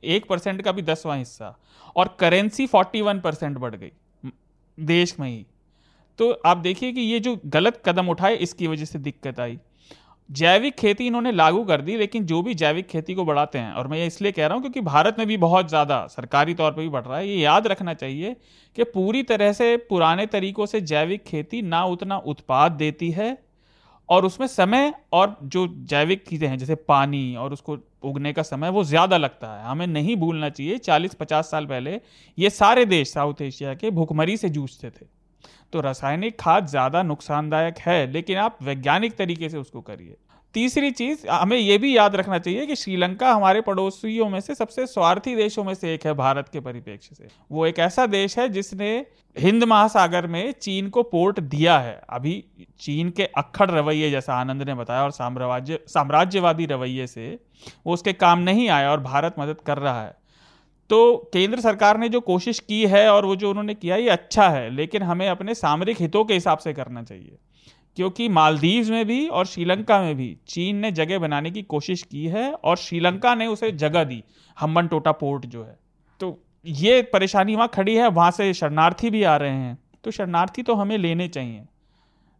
एक 0.03 0.25
परसेंट 0.25 0.61
का 0.61 0.71
भी 0.71 0.81
दसवां 0.81 1.17
हिस्सा। 1.17 1.57
और 1.95 2.17
करेंसी 2.19 2.67
फोर्टी 2.67 3.01
वन 3.01 3.19
परसेंट 3.19 3.57
बढ़ 3.57 3.75
गई। 3.75 3.91
देश 4.79 5.19
में 5.19 5.29
ही। 5.29 5.45
तो 6.17 6.31
आप 6.45 6.57
देखिए 6.57 6.91
कि 6.91 7.01
ये 7.01 7.19
जो 7.19 7.39
गलत 7.45 7.81
कदम 7.85 8.09
उठाए, 8.09 8.35
इसकी 8.35 8.67
वजह 8.67 8.85
से 8.85 8.99
दिक्कत 8.99 9.39
आई। 9.39 9.59
जैविक 10.29 10.75
खेती 10.75 11.07
इन्होंने 11.07 11.31
लागू 11.31 11.63
कर 11.65 11.81
दी, 11.81 11.95
लेकिन 11.97 12.25
जो 12.25 12.41
भी 12.41 12.53
जैविक 12.55 12.87
खेती 12.87 13.13
को 13.13 13.23
बढ़ाते 13.25 13.59
हैं, 13.59 13.73
और 13.73 13.87
मैं 13.87 13.97
ये 13.97 14.05
इसलिए 14.07 14.31
कह 14.31 14.45
रहा 14.45 14.53
हूँ 14.53 14.61
क्योंकि 14.61 14.81
भारत 14.81 15.15
में 15.19 15.27
भी 15.27 15.37
बहुत 15.39 15.69
ज़्यादा 15.69 16.05
सरकारी 16.07 16.53
तौर 16.53 16.71
पर 16.71 16.81
भी 16.81 16.89
बढ़ 16.89 17.03
रहा 17.03 17.17
है, 17.17 17.27
ये 17.27 17.37
याद 17.37 17.67
रखना 17.67 17.93
चाहिए 17.95 18.35
कि 18.77 18.83
पूरी 18.85 19.23
तरह 19.25 19.53
से 19.53 19.75
पुराने 19.89 20.25
तरीकों 20.27 20.65
से 20.65 20.81
जैविक 20.83 21.23
खेती 21.23 21.61
ना 21.63 21.83
उतना 21.85 22.17
उत्पाद 22.17 22.71
देती 22.73 23.11
है, 23.11 23.37
और 24.09 24.25
उसमें 24.25 24.47
समय 24.47 24.93
और 25.13 25.37
जो 25.43 25.67
जैविक 25.85 26.27
चीज़ें 26.27 26.47
हैं, 26.47 26.57
जैसे 26.57 26.75
पानी 26.75 27.35
और 27.35 27.53
उसको 27.53 27.77
उगने 28.03 28.33
का 28.33 28.41
समय, 28.43 28.69
वो 28.69 28.83
ज़्यादा 28.85 29.17
लगता 29.17 29.55
है। 29.55 29.63
हमें 29.65 29.87
नहीं 29.87 30.15
भूलना 30.17 30.49
चाहिए, 30.49 30.77
चालीस 30.79 31.13
पचास 31.13 31.51
साल 31.51 31.65
पहले 31.65 31.99
ये 32.37 32.49
सारे 32.51 32.85
देश 32.87 33.13
साउथ 33.13 33.41
एशिया 33.41 33.73
के 33.75 33.89
भुखमरी 33.91 34.37
से 34.37 34.49
जूझते 34.49 34.89
थे। 34.89 35.05
तो 35.73 35.81
रासायनिक 35.81 36.39
खाद 36.39 36.67
ज़्यादा 36.67 37.03
नुकसानदायक 37.03 37.79
है, 37.79 38.11
लेकिन 38.11 38.37
आप 38.37 38.57
वैज्ञानिक 38.63 39.15
तरीके 39.17 39.49
से 39.49 39.57
उसको 39.57 39.81
करिए। 39.81 40.15
तीसरी 40.55 40.89
चीज़, 40.91 41.27
हमें 41.27 41.57
यह 41.57 41.77
भी 41.77 41.95
याद 41.97 42.15
रखना 42.15 42.37
चाहिए 42.39 42.65
कि 42.65 42.75
श्रीलंका 42.75 43.31
हमारे 43.33 43.61
पड़ोसियों 43.61 44.27
में 44.29 44.39
से 44.39 44.55
सबसे 44.55 44.85
स्वार्थी 44.87 45.35
देशों 45.35 45.63
में 45.63 45.73
से 45.73 45.93
एक 45.93 46.05
है 46.05 46.13
भारत 46.13 46.49
के 46.53 46.59
परिप्रेक्ष्य 46.59 47.15
से। 47.15 47.27
वो 47.51 47.65
एक 47.65 47.79
ऐसा 47.79 48.05
देश 48.07 48.37
है 48.39 48.47
जिसने 48.49 48.89
हिंद 49.35 49.63
महासागर 49.63 50.27
में 50.27 50.51
चीन 50.53 50.89
को 50.89 51.03
पोर्ट 51.03 51.39
दिया 51.39 51.77
है। 51.79 51.99
अभी 52.09 52.43
चीन 52.79 53.09
के 53.09 53.25
अक्खड़ 53.37 53.69
रवैये 53.71 54.09
जैसा 54.11 54.33
आनंद 54.33 54.63
ने 54.63 54.73
बताया 54.75 55.03
और 55.03 55.11
साम्राज्य, 55.11 55.79
साम्राज्यवादी 55.87 56.65
रवैये 56.65 57.07
से 57.07 57.37
वो 57.85 57.93
उसके 57.93 58.13
काम 58.13 58.39
नहीं 58.39 58.69
आया 58.69 58.91
और 58.91 58.99
भारत 59.01 59.35
मदद 59.39 59.61
कर 59.61 59.77
रहा 59.77 60.01
है। 60.03 60.15
तो 60.91 61.29
केंद्र 61.33 61.59
सरकार 61.61 61.97
ने 61.97 62.09
जो 62.09 62.19
कोशिश 62.19 62.59
की 62.59 62.85
है 62.85 63.09
और 63.09 63.25
वो 63.25 63.35
जो 63.35 63.49
उन्होंने 63.49 63.73
किया 63.73 63.95
ये 63.95 64.09
अच्छा 64.09 64.49
है 64.49 64.69
लेकिन 64.69 65.03
हमें 65.03 65.29
अपने 65.29 65.55
सामरिक 65.55 66.01
हितों 66.01 66.23
के 66.25 66.33
हिसाब 66.33 66.57
से 66.57 66.73
करना 66.73 67.03
चाहिए। 67.03 67.37
क्योंकि 67.95 68.29
मालदीव 68.29 68.89
में 68.89 69.05
भी 69.05 69.27
और 69.27 69.45
श्रीलंका 69.45 70.01
में 70.01 70.15
भी 70.15 70.37
चीन 70.47 70.75
ने 70.75 70.91
जगह 70.91 71.19
बनाने 71.19 71.51
की 71.51 71.61
कोशिश 71.61 72.03
की 72.03 72.25
है 72.25 72.51
और 72.53 72.77
श्रीलंका 72.77 73.35
ने 73.35 73.47
उसे 73.47 73.71
जगह 73.71 74.03
दी 74.03 74.23
हम्बन 74.57 74.87
टोटा 74.87 75.11
पोर्ट 75.11 75.45
जो 75.45 75.63
है। 75.63 75.79
तो 76.19 76.43
ये 76.65 77.01
परेशानी 77.01 77.55
वहाँ 77.55 77.69
खड़ी 77.73 77.95
है 77.95 78.07
वहाँ 78.07 78.31
से 78.31 78.53
शरणार्थी 78.53 79.09
भी 79.09 79.23
आ 79.23 79.35
रहे 79.37 79.51
हैं। 79.51 79.77
तो 80.03 80.11
शरणार्थी 80.11 80.63
तो 80.63 80.75
हमें 80.75 80.97
लेने 80.97 81.27
चाहिए 81.27 81.63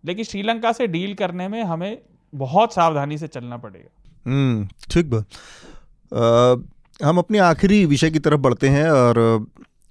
लेकिन 0.06 0.26
श्रीलंका 0.26 0.72
से 0.72 0.88
डील 0.88 1.14
करने 1.14 1.48
में 1.48 1.64
हमें 1.64 1.98
बहुत 2.34 2.74
सावधानी 2.74 3.18
से 3.18 3.28
चलना 3.28 3.58
पड़ेगा। 3.58 3.90
हम्म, 4.26 4.68
ठीक 4.92 5.10
हम 7.04 7.18
अपने 7.18 7.38
आखिरी 7.40 7.86
विषय 7.86 8.10
की 8.12 8.20
तरफ़ 8.20 8.40
बढ़ते 8.40 8.68
हैं 8.70 8.90
और 8.90 9.46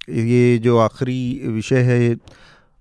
ये 0.09 0.57
जो 0.57 0.77
आखिरी 0.77 1.41
विषय 1.45 1.81
है 1.81 2.15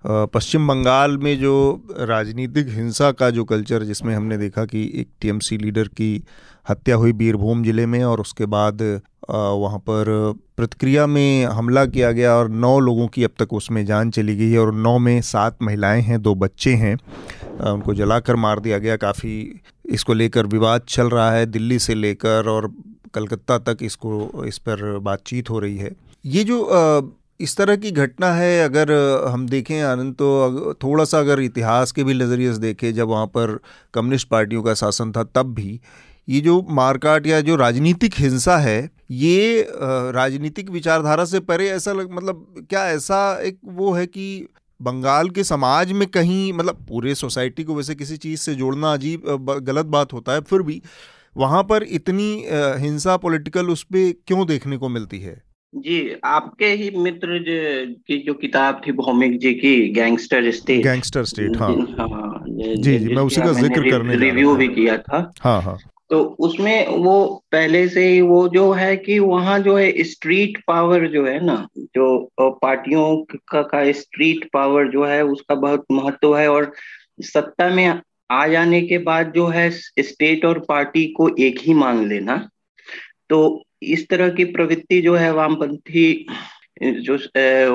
पश्चिम 0.04 0.68
बंगाल 0.68 1.16
में 1.18 1.38
जो 1.38 1.54
राजनीतिक 2.00 2.68
हिंसा 2.68 3.10
का 3.12 3.30
जो 3.30 3.44
कल्चर, 3.44 3.82
जिसमें 3.84 4.14
हमने 4.14 4.38
देखा 4.38 4.64
कि 4.64 4.82
एक 4.94 5.08
टीएमसी 5.20 5.58
लीडर 5.58 5.88
की 5.88 6.22
हत्या 6.68 6.96
हुई 6.96 7.12
बीरभूम 7.12 7.64
ज़िले 7.64 7.86
में 7.86 8.02
और 8.04 8.20
उसके 8.20 8.46
बाद 8.46 8.82
वहाँ 9.30 9.78
पर 9.80 10.12
प्रतिक्रिया 10.56 11.06
में 11.06 11.44
हमला 11.46 11.84
किया 11.86 12.10
गया 12.12 12.34
और 12.34 12.48
नौ 12.50 12.78
लोगों 12.80 13.06
की 13.08 13.24
अब 13.24 13.30
तक 13.38 13.52
उसमें 13.52 13.84
जान 13.86 14.10
चली 14.10 14.36
गई 14.36 14.50
है 14.50 14.58
और 14.58 14.74
नौ 14.74 14.98
में 14.98 15.20
सात 15.22 15.62
महिलाएँ 15.62 16.02
हैं, 16.02 16.20
दो 16.22 16.34
बच्चे 16.34 16.74
हैं। 16.74 16.94
उनको 17.72 17.94
जलाकर 17.94 18.36
मार 18.36 18.60
दिया 18.60 18.78
गया, 18.78 18.96
काफ़ी 18.96 19.60
इसको 19.86 20.14
लेकर 20.14 20.46
विवाद 20.46 20.82
चल 20.88 21.08
रहा 21.08 21.30
है 21.32 21.46
दिल्ली 21.46 21.78
से 21.78 21.94
लेकर 21.94 22.48
और 22.48 22.72
कलकत्ता 23.14 23.58
तक 23.60 23.78
इसको, 23.82 24.44
इस 24.46 24.58
पर 24.58 24.98
बातचीत 25.00 25.50
हो 25.50 25.58
रही 25.58 25.76
है। 25.78 25.90
ये 26.24 26.44
जो 26.44 27.16
इस 27.40 27.56
तरह 27.56 27.76
की 27.76 27.90
घटना 27.92 28.32
है, 28.32 28.64
अगर 28.64 28.92
हम 29.28 29.46
देखें 29.48 29.80
आनंद 29.82 30.14
तो 30.14 30.74
थोड़ा 30.82 31.04
सा 31.04 31.18
अगर 31.18 31.40
इतिहास 31.40 31.92
के 31.92 32.04
भी 32.04 32.14
नज़रिए 32.14 32.52
से 32.52 32.58
देखें, 32.60 32.92
जब 32.94 33.08
वहाँ 33.08 33.26
पर 33.28 33.58
कम्युनिस्ट 33.94 34.28
पार्टियों 34.28 34.62
का 34.62 34.74
शासन 34.74 35.12
था 35.12 35.24
तब 35.34 35.54
भी, 35.54 35.80
ये 36.28 36.40
जो 36.40 36.60
मारकाट 36.70 37.26
या 37.26 37.40
जो 37.40 37.56
राजनीतिक 37.56 38.14
हिंसा 38.18 38.56
है, 38.58 38.90
ये 39.10 39.68
राजनीतिक 40.14 40.70
विचारधारा 40.70 41.24
से 41.24 41.40
परे 41.42 41.68
ऐसा 41.70 41.92
लग 41.92 42.12
मतलब 42.12 42.66
क्या 42.70 42.86
ऐसा 42.88 43.18
एक 43.42 43.58
वो 43.66 43.92
है 43.92 44.06
कि 44.06 44.46
बंगाल 44.80 45.30
के 45.30 45.44
समाज 45.44 45.92
में 45.92 46.06
कहीं 46.08 46.52
मतलब 46.52 46.84
पूरे 46.88 47.14
सोसाइटी 47.14 47.64
को 47.64 47.74
वैसे 47.74 47.94
किसी 47.94 48.16
चीज़ 48.16 48.40
से 48.40 48.54
जोड़ना 48.54 48.92
अजीब 48.92 49.24
गलत 49.62 49.86
बात 49.86 50.12
होता 50.12 50.32
है, 50.32 50.40
फिर 50.40 50.62
भी 50.62 50.80
वहाँ 51.36 51.62
पर 51.62 51.82
इतनी 51.82 52.44
हिंसा 52.80 53.16
पॉलिटिकल 53.16 53.66
उस 53.66 53.82
पर 53.82 54.12
क्यों 54.26 54.46
देखने 54.46 54.76
को 54.76 54.88
मिलती 54.88 55.20
है? 55.20 55.42
जी 55.74 56.16
आपके 56.24 56.66
ही 56.66 56.90
मित्र 56.90 57.38
की 58.08 58.18
जो 58.18 58.34
किताब 58.34 58.80
थी 58.86 58.92
भौमिक 58.92 59.38
जी 59.38 59.54
की 59.54 59.88
गैंगस्टर 59.88 60.50
स्टेट 60.50 60.82
गैंगस्टर 60.82 61.24
स्टेट 61.24 61.56
हाँ। 61.56 61.72
हाँ 61.72 62.44
जी 62.48 62.98
जी 62.98 63.14
मैं 63.14 63.22
उसी 63.22 63.40
का 63.40 63.52
ज़िक्र 63.52 63.90
करने 63.90 64.16
रिव्यू 64.16 64.54
भी 64.56 64.68
किया 64.68 64.96
था। 64.98 65.32
हाँ 65.40 65.62
हाँ। 65.62 65.78
तो 66.10 66.22
उसमें 66.40 66.88
वो 66.88 67.44
पहले 67.52 67.88
से 67.88 68.06
ही 68.08 68.20
वो 68.20 68.48
जो 68.48 68.72
है 68.72 68.96
कि 68.96 69.18
वहाँ 69.18 69.58
जो 69.58 69.76
है 69.76 70.02
स्ट्रीट 70.02 70.58
पावर 70.66 71.06
जो 71.06 71.26
है 71.26 71.44
ना 71.44 71.68
जो 71.78 72.30
पार्टियों 72.40 73.24
का, 73.48 73.62
का 73.62 73.92
स्ट्रीट 73.92 74.48
पावर 74.52 74.88
जो 74.88 75.04
है 75.04 75.24
उसका 75.24 75.54
बहुत 75.54 75.84
महत्व 75.92 76.36
है 76.36 76.48
और 76.48 76.72
सत्ता 77.20 77.68
में 77.68 78.00
आ 78.30 78.46
जाने 78.46 78.82
के 78.82 78.98
बाद 78.98 79.32
जो 79.34 79.46
है 79.46 79.70
स्टेट 79.98 80.44
और 80.44 80.58
पार्टी 80.58 81.06
को 81.06 81.36
एक 81.38 81.60
ही 81.60 81.74
मान 81.74 82.08
लेना। 82.08 82.48
तो 83.28 83.62
इस 83.82 84.08
तरह 84.08 84.28
की 84.28 84.44
प्रवृत्ति 84.44 85.00
जो 85.00 85.14
है, 85.14 85.32
वामपंथी 85.32 86.26
जो 86.82 87.18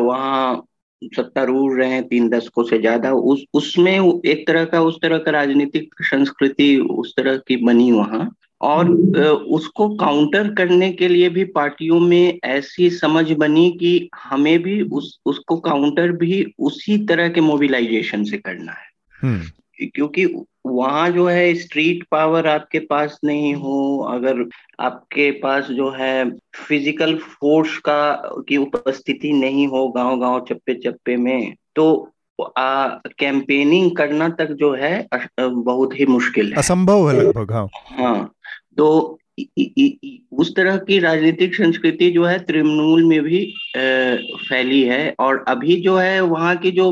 वहाँ 0.01 0.65
सत्तारूढ़ 1.03 1.79
रहे, 1.79 2.01
तीन 2.01 2.29
दशकों 2.29 2.63
से 2.63 2.77
ज़्यादा, 2.77 3.11
उस, 3.11 3.43
उसमें 3.53 4.21
एक 4.25 4.47
तरह 4.47 4.65
का, 4.65 4.81
उस 4.81 4.97
तरह 5.01 5.17
का 5.17 5.31
राजनीतिक 5.31 5.95
संस्कृति, 6.01 6.77
उस 6.77 7.13
तरह 7.17 7.37
की 7.37 7.55
बनी 7.55 7.91
वहाँ। 7.91 8.35
और 8.61 8.89
उसको 9.35 9.95
काउंटर 9.95 10.53
करने 10.53 10.91
के 10.91 11.07
लिए 11.07 11.29
भी 11.29 11.43
पार्टियों 11.43 11.99
में 11.99 12.39
ऐसी 12.43 12.89
समझ 12.89 13.31
बनी 13.31 13.71
कि 13.71 14.09
हमें 14.15 14.63
भी 14.63 14.81
उस, 14.81 15.19
उसको 15.25 15.57
काउंटर 15.57 16.11
भी 16.11 16.53
उसी 16.59 17.05
तरह 17.05 17.29
के 17.29 17.41
मोबिलाइजेशन 17.41 18.23
से 18.23 18.37
करना 18.37 18.71
है। 18.71 18.87
हम्म। 19.21 19.41
क्योंकि 19.81 20.25
वहाँ 20.65 21.09
जो 21.09 21.25
है 21.27 21.53
स्ट्रीट 21.55 22.03
पावर 22.11 22.47
आपके 22.47 22.79
पास 22.79 23.19
नहीं 23.25 23.53
हो। 23.55 23.97
अगर 23.99 24.45
आपके 24.79 25.31
पास 25.31 25.67
जो 25.67 25.89
है 25.89 26.29
फ़िज़िकल 26.55 27.17
फोर्स 27.17 27.77
का 27.77 28.29
की 28.49 28.57
उपस्थिति 28.57 29.31
नहीं 29.33 29.67
हो 29.67 29.87
गाँव 29.89 30.19
गाँव 30.19 30.45
चप्पे 30.49 30.73
चप्पे 30.73 31.17
में 31.17 31.55
तो 31.75 32.11
कैंपेनिंग 32.41 33.95
करना 33.97 34.29
तक 34.29 34.51
जो 34.51 34.73
है 34.73 35.07
बहुत 35.41 35.99
ही 35.99 36.05
मुश्किल 36.05 36.51
है। 36.51 36.57
असंभव 36.57 37.09
है 37.09 37.15
लगभग 37.15 37.51
हाँ। 37.51 37.67
हाँ 37.97 38.31
तो 38.77 39.19
उस 39.37 40.53
तरह 40.55 40.77
की 40.77 40.97
राजनीतिक 40.99 41.55
संस्कृति 41.55 42.09
जो 42.11 42.23
है 42.25 42.37
तृणमूल 42.39 43.03
में 43.05 43.21
भी 43.23 43.39
फैली 43.75 44.81
है 44.83 45.15
और 45.19 45.43
अभी 45.47 45.75
जो 45.81 45.95
है 45.97 46.19
वहाँ 46.21 46.55
की 46.57 46.71
जो 46.71 46.89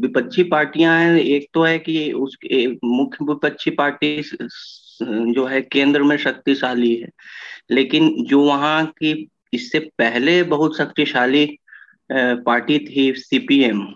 विपक्षी 0.00 0.42
पार्टियाँ 0.44 0.98
हैं, 1.00 1.18
एक 1.18 1.48
तो 1.54 1.62
है 1.62 1.78
कि 1.78 2.12
उस 2.12 2.36
मुख्य 2.84 3.24
विपक्षी 3.24 3.70
पार्टी 3.72 4.22
जो 5.32 5.44
है 5.46 5.60
केंद्र 5.62 6.02
में 6.02 6.16
शक्तिशाली 6.16 6.94
है। 6.96 7.08
लेकिन 7.70 8.14
जो 8.24 8.42
वहाँ 8.44 8.84
की, 8.86 9.28
इससे 9.52 9.78
पहले 9.98 10.42
बहुत 10.44 10.76
शक्तिशाली 10.78 11.46
पार्टी 12.10 12.78
थी 12.80 13.12
सीपीएम 13.18 13.86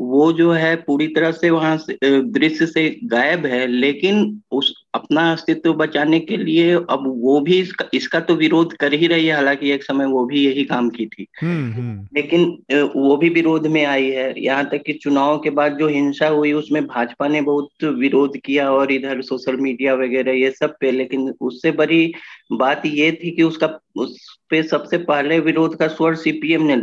वो 0.00 0.32
जो 0.32 0.50
है 0.52 0.74
पूरी 0.76 1.06
तरह 1.08 1.30
से 1.32 1.50
वहाँ 1.50 1.76
से 1.78 1.96
दृश्य 2.22 2.66
से 2.66 2.88
गायब 3.04 3.46
है, 3.46 3.66
लेकिन 3.66 4.42
उस 4.50 4.74
अपना 4.96 5.32
अस्तित्व 5.32 5.72
बचाने 5.72 6.20
के 6.20 6.36
लिए 6.36 6.72
अब 6.74 7.14
वो 7.16 7.40
भी 7.40 7.60
इसका, 7.60 7.84
इसका 7.94 8.20
तो 8.20 8.34
विरोध 8.34 8.76
कर 8.76 8.92
ही 8.92 9.06
रही 9.06 9.26
है 9.26 9.34
हालाँकि 9.34 9.70
एक 9.70 9.82
समय 9.82 10.06
वो 10.06 10.24
भी 10.24 10.44
यही 10.46 10.64
काम 10.64 10.88
की 10.90 11.06
थी। 11.06 11.26
हम्म, 11.42 11.72
हम्म। 11.72 12.08
लेकिन 12.16 12.62
वो 12.96 13.16
भी 13.16 13.28
विरोध 13.28 13.66
में 13.66 13.84
आई 13.84 14.10
है। 14.10 14.34
यहाँ 14.44 14.64
तक 14.64 14.82
कि 14.86 14.92
चुनाव 14.92 15.38
के 15.38 15.50
बाद 15.50 15.78
जो 15.78 15.88
हिंसा 15.88 16.28
हुई 16.28 16.52
उसमें 16.52 16.86
भाजपा 16.86 17.28
ने 17.28 17.40
बहुत 17.40 17.68
विरोध 17.84 18.36
किया 18.36 18.70
और 18.72 18.92
इधर 18.92 19.22
सोशल 19.22 19.56
मीडिया 19.56 19.94
वगैरह 19.94 20.32
ये 20.32 20.50
सब 20.50 20.74
पे। 20.80 20.90
लेकिन 20.90 21.34
उससे 21.40 21.70
बड़ी 21.70 22.14
बात 22.52 22.82
ये 22.86 23.12
थी 23.12 23.30
कि 23.30 23.42
उसका 23.42 23.78
उस 23.96 24.38
पे 24.50 24.62
सबसे 24.62 24.98
पहले 24.98 25.40
विरोध 25.40 25.76
का 25.76 25.88
स्वर 25.88 26.14
सीपीएम 26.14 26.62
ने 26.62 26.76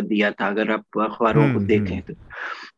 दिया 0.00 0.30
था 0.30 0.48
अगर 0.48 0.70
आप 0.70 0.84
अखबारों 1.00 1.42
को 1.42 1.48
हम्म, 1.48 1.66
देखें 1.66 2.00
तो। 2.00 2.14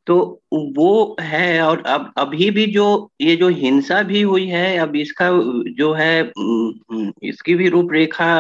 तो 0.07 0.43
वो 0.53 1.17
है 1.21 1.61
और 1.63 1.83
अब 1.87 2.13
अभी 2.17 2.51
भी 2.51 2.67
जो 2.67 2.87
ये 3.21 3.37
जो 3.37 3.49
हिंसा 3.49 4.03
भी 4.03 4.23
हुई 4.23 4.47
है 4.47 4.77
अब 4.79 4.97
इसका 4.97 5.29
जो 5.77 5.93
है 5.93 6.21
इसकी 7.23 7.55
भी 7.55 7.69
रूपरेखा 7.69 8.35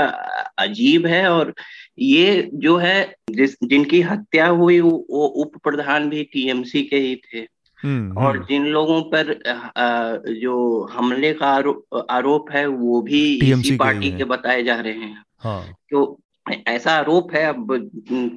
अजीब 0.59 1.06
है 1.06 1.26
और 1.30 1.52
ये 1.98 2.51
जो 2.55 2.76
है 2.76 3.14
जिस 3.30 3.56
जिनकी 3.64 4.01
हत्या 4.02 4.47
हुई 4.47 4.80
वो 4.80 5.26
उप 5.43 5.56
प्रधान 5.64 6.09
भी 6.10 6.22
टीएमसी 6.22 6.82
के 6.82 6.97
ही 6.97 7.14
थे 7.16 7.47
हम्म, 7.80 8.16
और 8.18 8.36
हम्म। 8.36 8.47
जिन 8.47 8.66
लोगों 8.66 9.01
पर 9.02 9.32
जो 10.34 10.84
हमले 10.93 11.32
का 11.32 11.47
आरोप 11.47 12.06
आरोप 12.10 12.51
है 12.51 12.66
वो 12.66 13.01
भी 13.02 13.22
इसी 13.52 13.76
पार्टी 13.76 14.10
के, 14.10 14.16
के 14.16 14.24
बताए 14.24 14.62
जा 14.62 14.80
रहे 14.80 14.93
हैं 14.93 15.22
हाँ। 15.38 15.62
तो 15.90 16.20
ऐसा 16.68 16.93
आरोप 16.93 17.35
है 17.35 17.44
अब 17.44 17.74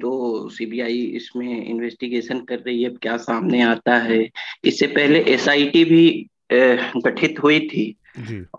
तो 0.02 0.48
सीबीआई 0.48 0.98
इसमें 1.16 1.64
इन्वेस्टिगेशन 1.66 2.40
कर 2.40 2.58
रही 2.58 2.82
है 2.82 2.90
क्या 3.02 3.16
सामने 3.16 3.62
आता 3.62 3.96
है। 3.98 4.28
इससे 4.64 4.86
पहले 4.86 5.20
एसआईटी 5.28 5.84
भी 5.84 6.26
गठित 6.52 7.42
हुई 7.42 7.60
थी। 7.68 7.94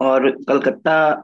और 0.01 0.29
कलकत्ता 0.47 1.23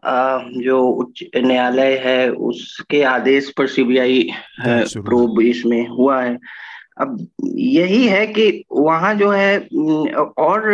जो 0.57 0.81
उच्च 0.83 1.23
न्यायालय 1.37 1.95
है 2.05 2.29
उसके 2.31 3.01
आदेश 3.03 3.51
पर 3.57 3.67
सीबीआई 3.67 4.29
प्रोब 4.61 5.41
इसमें 5.41 5.87
हुआ 5.87 6.21
है। 6.23 6.37
अब 7.01 7.27
यही 7.55 8.05
है 8.07 8.25
कि 8.27 8.63
वहाँ 8.71 9.13
जो 9.15 9.29
है 9.31 9.57
और 10.37 10.69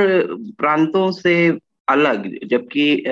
प्रांतों 0.60 1.12
से 1.12 1.36
अलग 1.88 2.28
जबकि 2.48 3.04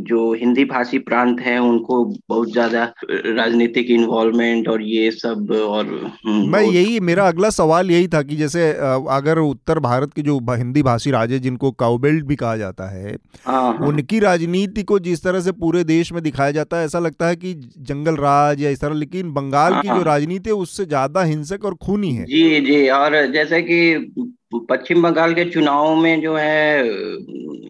जो 0.00 0.32
हिंदी 0.34 0.64
भाषी 0.64 0.98
प्रांत 0.98 1.40
हैं 1.40 1.58
उनको 1.58 2.04
बहुत 2.28 2.52
ज़्यादा 2.52 2.82
राजनीतिक 3.10 3.90
इन्वॉल्वमेंट 3.90 4.68
और 4.68 4.82
ये 4.82 5.10
सब 5.10 5.50
और 5.52 5.86
हम्म, 6.26 6.50
मैं 6.50 6.62
यही 6.62 7.00
मेरा 7.00 7.26
अगला 7.28 7.50
सवाल 7.50 7.90
यही 7.90 8.08
था 8.08 8.22
कि 8.22 8.36
जैसे 8.36 8.70
अगर 9.10 9.38
उत्तर 9.38 9.78
भारत 9.78 10.12
के 10.14 10.22
जो 10.22 10.38
हिंदी 10.50 10.82
भाषी 10.82 11.10
राज्य 11.10 11.38
जिनको 11.38 11.70
काउबेल्ट 11.76 12.24
भी 12.24 12.36
कहा 12.36 12.56
जाता 12.56 12.88
है 12.90 13.16
हाँ, 13.44 13.72
हाँ। 13.74 13.88
उनकी 13.88 14.18
राजनीति 14.18 14.82
को 14.82 14.98
जिस 14.98 15.22
तरह 15.22 15.40
से 15.40 15.52
पूरे 15.54 15.84
देश 15.84 16.12
में 16.12 16.22
दिखाया 16.22 16.50
जाता 16.50 16.78
है 16.78 16.84
ऐसा 16.84 16.98
लगता 16.98 17.28
है 17.28 17.36
कि 17.36 17.54
जंगल 17.80 18.16
राज 18.16 18.62
या 18.62 18.70
इस 18.70 18.80
तरह 18.80 18.94
लेकिन 18.94 19.32
बंगाल 19.32 19.74
की 19.74 19.88
जो 19.88 19.94
हाँ। 19.94 20.04
राजनीति 20.04 20.50
है 20.50 20.56
उससे 20.56 20.84
ज़्यादा 20.84 21.22
हिंसक 21.24 21.64
और 21.64 21.74
खूनी 21.74 22.12
है 22.12 22.24
जी 22.24 22.60
जी 22.60 22.88
और 22.90 23.24
जैसे 23.26 23.62
कि 23.62 24.32
पश्चिम 24.54 25.02
बंगाल 25.02 25.34
के 25.34 25.50
चुनाव 25.50 25.96
में 25.96 26.20
जो 26.20 26.36
है 26.36 26.82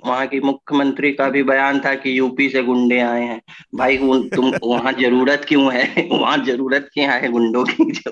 वहाँ 0.06 0.26
की 0.26 0.40
मुख्यमंत्री 0.40 1.12
का 1.12 1.28
भी 1.28 1.42
बयान 1.42 1.80
था 1.80 1.94
कि 1.94 2.18
यूपी 2.18 2.48
से 2.48 2.62
गुंडे 2.62 3.00
आए 3.00 3.24
हैं। 3.24 3.42
भाई 3.74 3.96
तुम 4.28 4.52
वहाँ 4.64 4.92
ज़रूरत 4.92 5.44
क्यों 5.48 5.74
है? 5.74 6.08
वहाँ 6.12 6.44
ज़रूरत 6.44 6.90
क्या 6.94 7.12
है 7.12 7.28
गुंडों 7.28 7.64
की? 7.64 8.02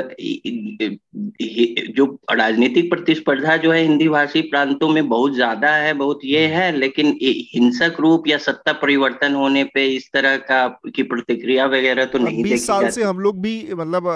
जो 1.91 2.05
राजनीतिक 2.33 2.89
प्रतिस्पर्धा 2.91 3.57
जो 3.57 3.73
है 3.73 3.81
हिंदी 3.81 4.09
भाषी 4.09 4.41
प्रांतों 4.45 4.89
में 4.89 5.09
बहुत 5.09 5.35
ज़्यादा 5.35 5.71
है 5.75 5.93
बहुत 5.95 6.21
ये 6.25 6.47
है 6.47 6.71
लेकिन 6.73 7.17
हिंसक 7.23 7.97
रूप 8.01 8.27
या 8.29 8.39
सत्ता 8.39 8.73
परिवर्तन 8.73 9.35
होने 9.35 9.63
पे 9.65 9.87
इस 9.87 10.09
तरह 10.13 10.37
का 10.43 10.67
की 10.89 11.03
प्रतिक्रिया 11.03 11.67
वगैरह 11.67 12.05
तो 12.05 12.19
नहीं 12.19 12.43
बीस 12.43 12.67
साल 12.67 12.89
से 12.89 13.03
हम 13.03 13.21
लोग 13.21 13.41
भी 13.43 13.55
मतलब 13.73 14.09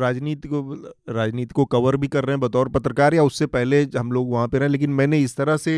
राजनीति 0.00 0.48
को 0.48 0.62
राजनीति 1.10 1.52
को 1.54 1.64
कवर 1.66 1.96
भी 1.96 2.08
कर 2.08 2.24
रहे 2.24 2.34
हैं 2.34 2.40
बतौर 2.40 2.68
पत्रकार 2.68 3.14
या 3.14 3.24
उससे 3.24 3.46
पहले 3.48 3.82
हम 3.96 4.12
लोग 4.12 4.30
वहाँ 4.30 4.48
पे 4.48 4.58
रहे 4.58 4.68
लेकिन 4.68 4.90
मैंने 4.92 5.18
इस 5.20 5.36
तरह 5.36 5.56
से 5.58 5.76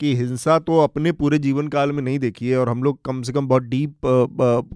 कि 0.00 0.14
हिंसा 0.16 0.58
तो 0.60 0.78
अपने 0.80 1.12
पूरे 1.14 1.38
जीवन 1.40 1.68
काल 1.68 1.92
में 1.92 2.02
नहीं 2.02 2.18
देखी 2.18 2.48
है 2.48 2.58
और 2.58 2.68
हम 2.68 2.82
लोग 2.82 3.00
कम 3.04 3.22
से 3.22 3.32
कम 3.32 3.48
बहुत 3.48 3.62
डीप 3.64 4.06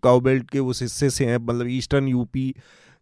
काउबेल्ट 0.02 0.50
के 0.50 0.58
उस 0.66 0.82
हिस्से 0.82 1.10
से 1.10 1.24
हैं 1.24 1.38
मतलब 1.38 1.66
ईस्टर्न 1.70 2.08
यूपी 2.08 2.54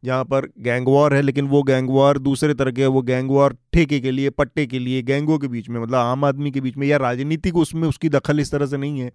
जहाँ 0.06 0.24
पर 0.24 0.46
गैंग 0.60 0.88
वॉर 0.88 1.14
है 1.14 1.22
लेकिन 1.22 1.46
वो 1.48 1.62
गैंग 1.62 1.88
वॉर 1.90 2.18
दूसरे 2.18 2.54
तरह 2.54 2.72
के 2.72 2.86
वो 2.86 3.02
गैंग 3.02 3.30
वॉर 3.30 3.56
ठेके 3.72 4.00
के 4.00 4.10
लिए 4.10 4.30
पट्टे 4.30 4.66
के 4.66 4.78
लिए 4.78 5.02
गैंगों 5.02 5.38
के 5.38 5.48
बीच 5.48 5.68
में 5.68 5.80
मतलब 5.80 5.94
आम 5.94 6.24
आदमी 6.24 6.50
के 6.50 6.60
बीच 6.60 6.76
में 6.76 6.86
या 6.86 6.96
राजनीतिक 6.96 7.56
उसमें 7.56 7.88
उसकी 7.88 8.08
दखल 8.08 8.40
इस 8.40 8.52
तरह 8.52 8.66
से 8.66 8.76
नहीं 8.76 9.00
है 9.00 9.10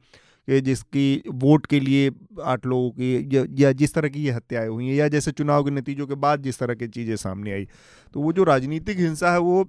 कि 0.47 0.59
जिसकी 0.61 1.23
वोट 1.41 1.65
के 1.65 1.79
लिए 1.79 2.11
आठ 2.43 2.65
लोगों 2.65 2.89
की 2.89 3.37
या, 3.37 3.43
या 3.59 3.71
जिस 3.71 3.93
तरह 3.93 4.09
की 4.09 4.23
ये 4.23 4.31
हत्याएँ 4.31 4.67
हुई 4.67 4.87
हैं 4.87 4.95
या 4.95 5.07
जैसे 5.07 5.31
चुनाव 5.31 5.63
के 5.63 5.71
नतीजों 5.71 6.07
के 6.07 6.15
बाद 6.15 6.43
जिस 6.43 6.59
तरह 6.59 6.73
की 6.73 6.87
चीज़ें 6.87 7.15
सामने 7.15 7.51
आई। 7.51 7.67
तो 8.13 8.21
वो 8.21 8.33
जो 8.33 8.43
राजनीतिक 8.43 8.99
हिंसा 8.99 9.31
है 9.31 9.39
वो 9.39 9.63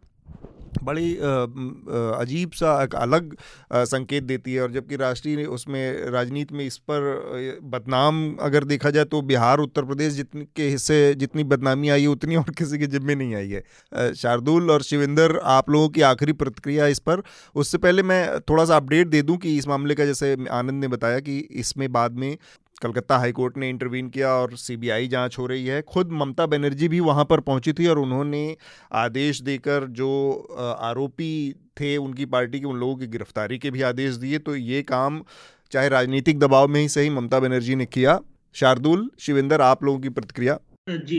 बड़ी 0.83 1.15
अजीब 1.17 2.51
सा 2.53 2.83
एक 2.83 2.95
अलग 2.97 3.35
संकेत 3.73 4.25
देती 4.25 4.55
है। 4.55 4.63
और 4.63 4.73
जबकि 4.73 4.97
राष्ट्रीय 4.97 5.45
उसमें 5.47 6.11
राजनीति 6.11 6.55
में 6.55 6.65
इस 6.67 6.77
पर 6.91 7.61
बदनाम 7.65 8.37
अगर 8.43 8.65
देखा 8.65 8.91
जाए 8.91 9.05
तो 9.05 9.21
बिहार, 9.23 9.59
उत्तर 9.61 9.85
प्रदेश 9.85 10.13
जितने 10.15 10.45
के 10.57 10.69
हिस्से, 10.69 11.15
जितनी 11.15 11.45
बदनामी 11.47 11.89
आई 11.89 12.03
है, 12.03 12.09
उतनी 12.09 12.37
और 12.37 12.51
किसी 12.59 12.79
के 12.79 12.87
जिम्मे 12.87 13.15
नहीं 13.15 13.35
आई 13.35 13.49
है। 13.49 14.15
शार्दुल 14.15 14.71
और 14.71 14.83
शिविंदर, 14.83 15.37
आप 15.39 15.71
लोगों 15.71 15.89
की 15.89 16.01
आखिरी 16.03 16.33
प्रतिक्रिया 16.35 16.87
इस 16.87 16.99
पर। 17.01 17.23
उससे 17.55 17.79
पहले 17.79 18.03
मैं 18.05 18.41
थोड़ा 18.41 18.65
सा 18.65 18.77
अपडेट 18.77 19.09
दे 19.09 19.23
दूँ 19.23 19.37
कि 19.37 19.57
इस 19.59 19.69
मामले 19.69 19.95
का 19.95 20.05
जैसे 20.05 20.37
आनंद 20.53 20.81
ने 20.81 20.89
बताया 20.89 21.21
कि 21.21 21.39
इसमें 21.39 21.91
बाद 21.93 22.19
में 22.19 22.37
कलकत्ता 22.83 23.17
हाईकोर्ट 23.19 23.57
ने 23.57 23.69
इंटरवीन 23.69 24.09
किया 24.09 24.29
और 24.33 24.57
सीबीआई 24.57 25.09
जाँच 25.09 25.39
हो 25.39 25.47
रही 25.47 25.67
है। 25.67 25.81
खुद 25.83 26.13
ममता 26.13 26.47
बनर्जी 26.47 26.89
भी 26.89 27.01
वहाँ 27.01 27.25
पर 27.25 27.41
पहुँची 27.41 27.73
थी 27.73 27.87
और 27.87 27.99
उन्होंने 27.99 28.57
आदेश 28.93 29.41
देकर 29.43 29.87
जो 29.91 30.11
आरोपी 30.81 31.55
थे 31.81 31.97
उनकी 31.97 32.27
पार्टी 32.27 32.61
के 32.61 32.67
उन 32.67 32.77
लोगों 32.77 32.97
की 32.97 33.07
गिरफ्तारी 33.07 33.59
के 33.59 33.71
भी 33.71 33.83
आदेश 33.83 34.15
दिए। 34.15 34.39
तो 34.39 34.57
ये 34.57 34.83
काम 34.83 35.23
चाहे 35.73 35.89
राजनीतिक 35.89 36.39
दबाव 36.39 36.69
में 36.69 36.81
ही 36.81 36.89
सही 36.89 37.11
ममता 37.11 37.41
बनर्जी 37.41 37.75
ने 37.75 37.87
किया। 37.87 38.19
शार्दुल, 38.55 39.11
शिविंदर, 39.19 39.61
आप 39.61 39.85
लोगों 39.85 40.01
की 40.01 40.09
प्रतिक्रिया? 40.09 40.59
जी 40.87 41.19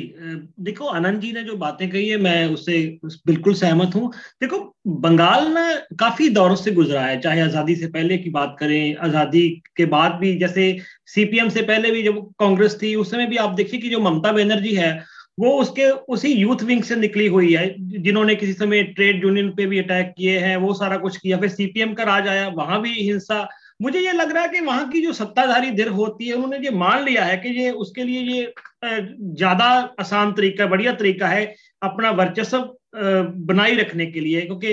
देखो 0.59 0.85
आनंद 0.87 1.21
जी 1.21 1.31
ने 1.31 1.41
जो 1.43 1.55
बातें 1.57 1.89
कही 1.89 2.07
है, 2.09 2.17
मैं 2.17 2.47
उससे 2.47 2.79
बिल्कुल 3.27 3.53
सहमत 3.53 3.95
हूँ। 3.95 4.11
देखो, 4.41 4.57
बंगाल 4.87 5.47
ना 5.47 5.63
काफ़ी 5.99 6.27
दौरों 6.29 6.55
से 6.55 6.71
गुजरा 6.71 7.01
है, 7.01 7.19
चाहे 7.21 7.41
आज़ादी 7.41 7.75
से 7.75 7.87
पहले 7.87 8.17
की 8.17 8.29
बात 8.29 8.55
करें, 8.59 8.95
आज़ादी 8.97 9.47
के 9.77 9.85
बाद 9.85 10.17
भी, 10.21 10.35
जैसे 10.37 10.77
सीपीएम 11.05 11.49
से 11.49 11.61
पहले 11.61 11.91
भी 11.91 12.03
जब 12.03 12.19
कांग्रेस 12.39 12.77
थी, 12.81 12.93
उस 12.95 13.11
समय 13.11 13.25
भी 13.25 13.37
आप 13.37 13.53
देखिए 13.53 13.79
कि 13.79 13.89
जो 13.89 13.99
ममता 14.01 14.31
बनर्जी 14.31 14.75
है, 14.75 14.93
वो 15.39 15.51
उसके, 15.51 15.89
उसी 15.89 16.33
यूथ 16.33 16.63
विंग 16.63 16.83
से 16.83 16.95
निकली 16.95 17.27
हुई 17.27 17.53
है, 17.53 17.67
जिन्होंने 18.01 18.35
किसी 18.35 18.53
समय 18.53 18.83
ट्रेड 18.83 19.23
यूनियन 19.23 19.49
पे 19.49 19.65
भी 19.65 19.79
अटैक 19.79 20.13
किए 20.17 20.37
हैं, 20.39 20.55
वो 20.57 20.73
सारा 20.73 20.97
कुछ 20.97 21.17
किया। 21.17 21.37
फिर 21.37 21.49
सीपीएम 21.49 21.93
का 21.93 22.03
राज 22.03 22.27
आया, 22.27 22.47
वहाँ 22.47 22.81
भी 22.81 22.93
हिंसा 23.01 23.47
मुझे 23.81 23.99
ये 23.99 24.11
लग 24.11 24.31
रहा 24.31 24.43
है 24.43 24.49
कि 24.49 24.59
वहाँ 24.59 24.87
की 24.89 25.01
जो 25.01 25.13
सत्ताधारी 25.13 25.71
धिर 25.71 25.87
होती 25.89 26.27
है, 26.27 26.33
उन्होंने 26.33 26.57
ये 26.57 26.71
मान 26.71 27.03
लिया 27.03 27.23
है 27.25 27.37
कि 27.37 27.49
ये, 27.49 27.71
उसके 27.71 28.03
लिए 28.03 28.21
ये 28.21 28.53
ज़्यादा 28.85 29.65
आसान 29.99 30.31
तरीका, 30.33 30.65
बढ़िया 30.65 30.93
तरीका 30.93 31.27
है 31.27 31.45
अपना 31.81 32.11
वर्चस्व 32.11 32.75
बनाई 32.95 33.75
रखने 33.75 34.05
के 34.05 34.19
लिए 34.19 34.41
क्योंकि 34.41 34.71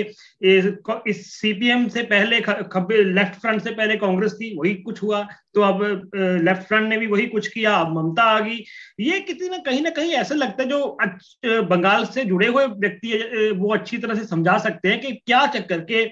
इस 1.09 1.25
सीपीएम 1.31 1.87
से 1.87 2.01
पहले 2.03 2.39
लेफ़्ट 2.39 3.39
फ्रंट 3.41 3.61
से 3.61 3.71
पहले 3.71 3.95
कांग्रेस 3.97 4.33
थी 4.33 4.53
वही 4.57 4.73
कुछ 4.75 5.01
हुआ 5.03 5.21
तो 5.55 5.61
अब 5.61 5.81
लेफ़्ट 6.15 6.67
फ्रंट 6.67 6.89
ने 6.89 6.97
भी 6.97 7.07
वही 7.07 7.25
कुछ 7.27 7.47
किया 7.47 7.73
अब 7.75 7.93
ममता 7.93 8.23
आ 8.23 8.39
गई। 8.39 8.63
ये 8.99 9.19
किसी 9.21 9.49
ना 9.49 9.57
कहीं 9.61 9.81
ना 9.81 9.89
कहीं 9.89 10.11
ऐसा 10.15 10.35
लगता 10.35 10.63
है 10.63 10.69
जो 10.69 11.63
बंगाल 11.65 12.05
से 12.07 12.25
जुड़े 12.25 12.47
हुए 12.47 12.65
व्यक्ति 12.65 13.51
वो 13.57 13.73
अच्छी 13.73 13.97
तरह 13.97 14.15
से 14.15 14.25
समझा 14.25 14.57
सकते 14.59 14.89
हैं 14.89 14.99
कि 15.01 15.11
क्या 15.15 15.45
चक्कर 15.55 15.79
के 15.91 16.03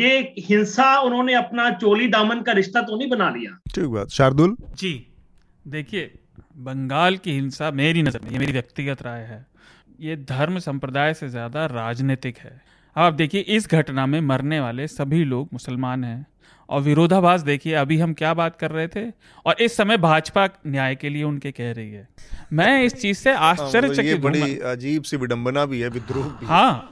ये 0.00 0.18
हिंसा 0.40 0.98
उन्होंने 1.00 1.34
अपना 1.34 1.70
चोली 1.76 2.08
दामन 2.08 2.42
का 2.42 2.52
रिश्ता 2.52 2.82
तो 2.82 2.98
नहीं 2.98 3.08
बना 3.10 3.30
लिया। 3.30 3.56
ठीक 3.74 3.86
बात। 3.86 4.10
शार्दुल? 4.10 4.56
जी 4.74 4.92
देखिए 5.68 6.10
बंगाल 6.58 7.16
की 7.16 7.32
हिंसा 7.32 7.70
मेरी 7.72 8.02
नज़र 8.02 8.20
में 8.24 8.30
ये 8.30 8.38
मेरी 8.38 8.52
व्यक्तिगत 8.52 9.02
राय 9.02 9.20
है। 9.22 9.44
ये 10.00 10.16
धर्म 10.18 10.58
संप्रदाय 10.58 11.14
से 11.14 11.28
ज़्यादा 11.28 11.64
राजनीतिक 11.66 12.38
है। 12.38 12.50
अब 12.96 13.02
आप 13.02 13.12
देखिए 13.14 13.40
इस 13.40 13.68
घटना 13.68 14.06
में 14.06 14.20
मरने 14.20 14.60
वाले 14.60 14.86
सभी 14.88 15.24
लोग 15.24 15.48
मुसलमान 15.52 16.04
हैं। 16.04 16.26
और 16.68 16.80
विरोधाभास 16.80 17.40
देखिए 17.40 17.72
अभी 17.74 17.98
हम 17.98 18.12
क्या 18.14 18.32
बात 18.34 18.56
कर 18.56 18.70
रहे 18.70 18.88
थे? 18.88 19.04
और 19.46 19.56
इस 19.60 19.76
समय 19.76 19.96
भाजपा 19.98 20.48
न्याय 20.66 20.94
के 20.94 21.08
लिए 21.08 21.22
उनके 21.22 21.50
कह 21.52 21.72
रही 21.72 21.90
है। 21.90 22.08
मैं 22.52 22.82
इस 22.84 22.94
चीज़ 22.94 23.18
से 23.18 23.32
हाँ, 23.32 23.50
आश्चर्यचकित 23.50 24.20
बड़ी 24.20 24.58
अजीब 24.58 25.02
सी 25.02 25.16
विडंबना 25.16 25.64
भी 25.66 25.80
है 25.80 25.88
विद्रोह 25.88 26.28
भी 26.30 26.46
हाँ। 26.46 26.88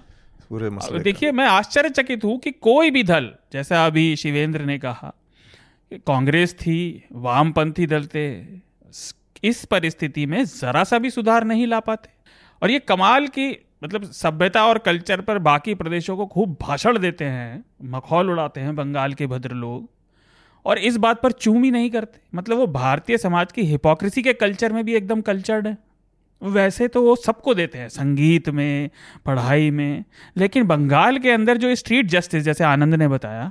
पूरे 0.50 0.70
मसले 0.70 0.98
देखिए 1.00 1.32
मैं 1.32 1.46
आश्चर्यचकित 1.46 2.24
हूँ 2.24 2.38
कि 2.38 2.50
कोई 2.52 2.90
भी 2.90 3.02
दल 3.02 3.30
जैसा 3.52 3.84
अभी 3.86 4.14
शिवेंद्र 4.16 4.64
ने 4.64 4.78
कहा 4.78 5.12
कांग्रेस 6.06 6.54
थी 6.54 7.04
वामपंथी 7.12 7.86
दल 7.86 8.06
थे 8.06 8.28
इस 9.44 9.64
परिस्थिति 9.64 10.24
में 10.26 10.44
जरा 10.44 10.82
सा 10.84 10.98
भी 10.98 11.10
सुधार 11.10 11.44
नहीं 11.44 11.66
ला 11.66 11.78
पाते। 11.80 12.08
और 12.62 12.70
ये 12.70 12.78
कमाल 12.78 13.26
की 13.28 13.48
मतलब 13.84 14.02
सभ्यता 14.04 14.64
और 14.66 14.78
कल्चर 14.78 15.20
पर 15.20 15.38
बाकी 15.40 15.74
प्रदेशों 15.74 16.16
को 16.16 16.26
खूब 16.26 16.56
भाषण 16.60 16.98
देते 16.98 17.24
हैं, 17.24 17.64
मखौल 17.84 18.30
उड़ाते 18.30 18.60
हैं 18.60 18.74
बंगाल 18.76 19.14
के 19.14 19.26
भद्र 19.26 19.54
लोग, 19.54 19.88
और 20.64 20.78
इस 20.78 20.96
बात 20.96 21.22
पर 21.22 21.32
चूम 21.32 21.62
ही 21.64 21.70
नहीं 21.70 21.90
करते। 21.90 22.20
मतलब 22.34 22.58
वो 22.58 22.66
भारतीय 22.68 23.18
समाज 23.18 23.52
की 23.52 23.62
हिपोक्रेसी 23.62 24.22
के 24.22 24.32
कल्चर 24.34 24.72
में 24.72 24.84
भी 24.84 24.94
एकदम 24.94 25.20
कल्चर्ड 25.22 25.66
है। 25.66 25.76
वैसे 26.42 26.88
तो 26.88 27.02
वो 27.02 27.14
सबको 27.16 27.54
देते 27.54 27.78
हैं, 27.78 27.88
संगीत 27.88 28.48
में, 28.50 28.90
पढ़ाई 29.26 29.70
में, 29.70 30.04
लेकिन 30.36 30.66
बंगाल 30.66 31.18
के 31.18 31.30
अंदर 31.30 31.56
जो 31.56 31.74
स्ट्रीट 31.74 32.06
जस्टिस 32.08 32.42
जैसे 32.42 32.64
आनंद 32.64 32.94
ने 32.94 33.08
बताया 33.08 33.50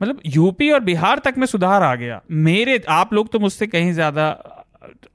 मतलब 0.00 0.20
यूपी 0.26 0.70
और 0.70 0.80
बिहार 0.80 1.18
तक 1.18 1.34
में 1.38 1.46
सुधार 1.46 1.82
आ 1.82 1.94
गया। 1.94 2.20
मेरे, 2.30 2.82
आप 2.88 3.12
लोग 3.14 3.30
तो 3.32 3.38
मुझसे 3.38 3.66
कहीं 3.66 3.92
ज़्यादा 3.92 4.28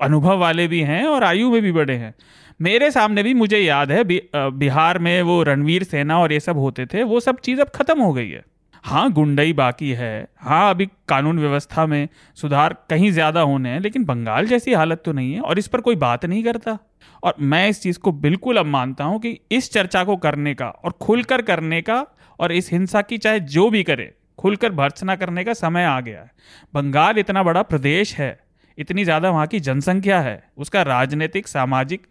अनुभव 0.02 0.38
वाले 0.38 0.68
भी 0.68 0.82
हैं 0.82 1.06
और 1.06 1.24
आयु 1.24 1.52
में 1.52 1.62
भी 1.62 1.72
बड़े 1.72 1.96
हैं। 1.96 2.14
मेरे 2.60 2.90
सामने 2.92 3.24
भी 3.24 3.34
मुझे 3.34 3.60
याद 3.60 3.92
है 3.92 4.04
बि, 4.04 4.22
बिहार 4.34 5.00
में 5.00 5.22
वो 5.24 5.42
रणवीर 5.44 5.84
सेना 5.84 6.20
और 6.20 6.34
ये 6.34 6.40
सब 6.40 6.58
होते 6.58 6.86
थे 6.86 7.04
वो 7.04 7.20
सब 7.20 7.40
चीज़ 7.40 7.62
अब 7.62 7.70
खत्म 7.76 8.00
हो 8.02 8.12
गई 8.14 8.30
है। 8.30 8.44
हाँ 8.84 9.12
गुंडई 9.12 9.54
बाकी 9.54 9.90
है। 9.92 10.28
हाँ 10.38 10.70
अभी 10.70 10.86
कानून 11.10 11.40
व्यवस्था 11.40 11.86
में 11.86 12.08
सुधार 12.38 12.76
कहीं 12.90 13.12
ज़्यादा 13.12 13.42
होने 13.42 13.70
हैं 13.70 13.80
लेकिन 13.80 14.04
बंगाल 14.06 14.48
जैसी 14.48 14.74
हालत 14.74 15.02
तो 15.06 15.12
नहीं 15.12 15.34
है 15.34 15.40
और 15.42 15.60
इस 15.60 15.68
पर 15.68 15.82
कोई 15.82 15.96
बात 15.98 16.26
नहीं 16.26 16.44
करता। 16.44 16.78
और 17.24 17.34
मैं 17.42 17.68
इस 17.70 17.82
चीज़ 17.82 18.00
को 18.00 18.12
बिल्कुल 18.14 18.58
अब 18.58 18.66
मानता 18.68 19.04
हूँ 19.04 19.20
कि 19.20 19.40
इस 19.52 19.72
चर्चा 19.74 20.04
को 20.04 20.16
करने 20.18 20.54
का 20.54 20.68
और 20.68 20.92
खुलकर 21.02 21.42
करने 21.42 21.82
का 21.82 22.06
और 22.40 22.52
इस 22.52 22.72
हिंसा 22.72 23.02
की 23.02 23.18
चाहे 23.18 23.40
जो 23.40 23.70
भी 23.70 23.84
करे 23.84 24.12
खुलकर 24.40 24.72
भर्सना 24.74 25.16
करने 25.16 25.44
का 25.44 25.54
समय 25.56 25.84
आ 25.84 26.00
गया 26.02 26.22
है। 26.22 26.32
बंगाल 26.74 27.18
इतना 27.20 27.44
बड़ा 27.44 27.62
प्रदेश 27.64 28.16
है 28.16 28.38
इतनी 28.78 29.04
ज़्यादा 29.04 29.30
वहाँ 29.30 29.46
की 29.48 29.60
जनसंख्या 29.62 30.20
है 30.22 30.42
उसका 30.58 30.82
राजनीतिक 30.84 31.48
सामाजिक 31.48 32.02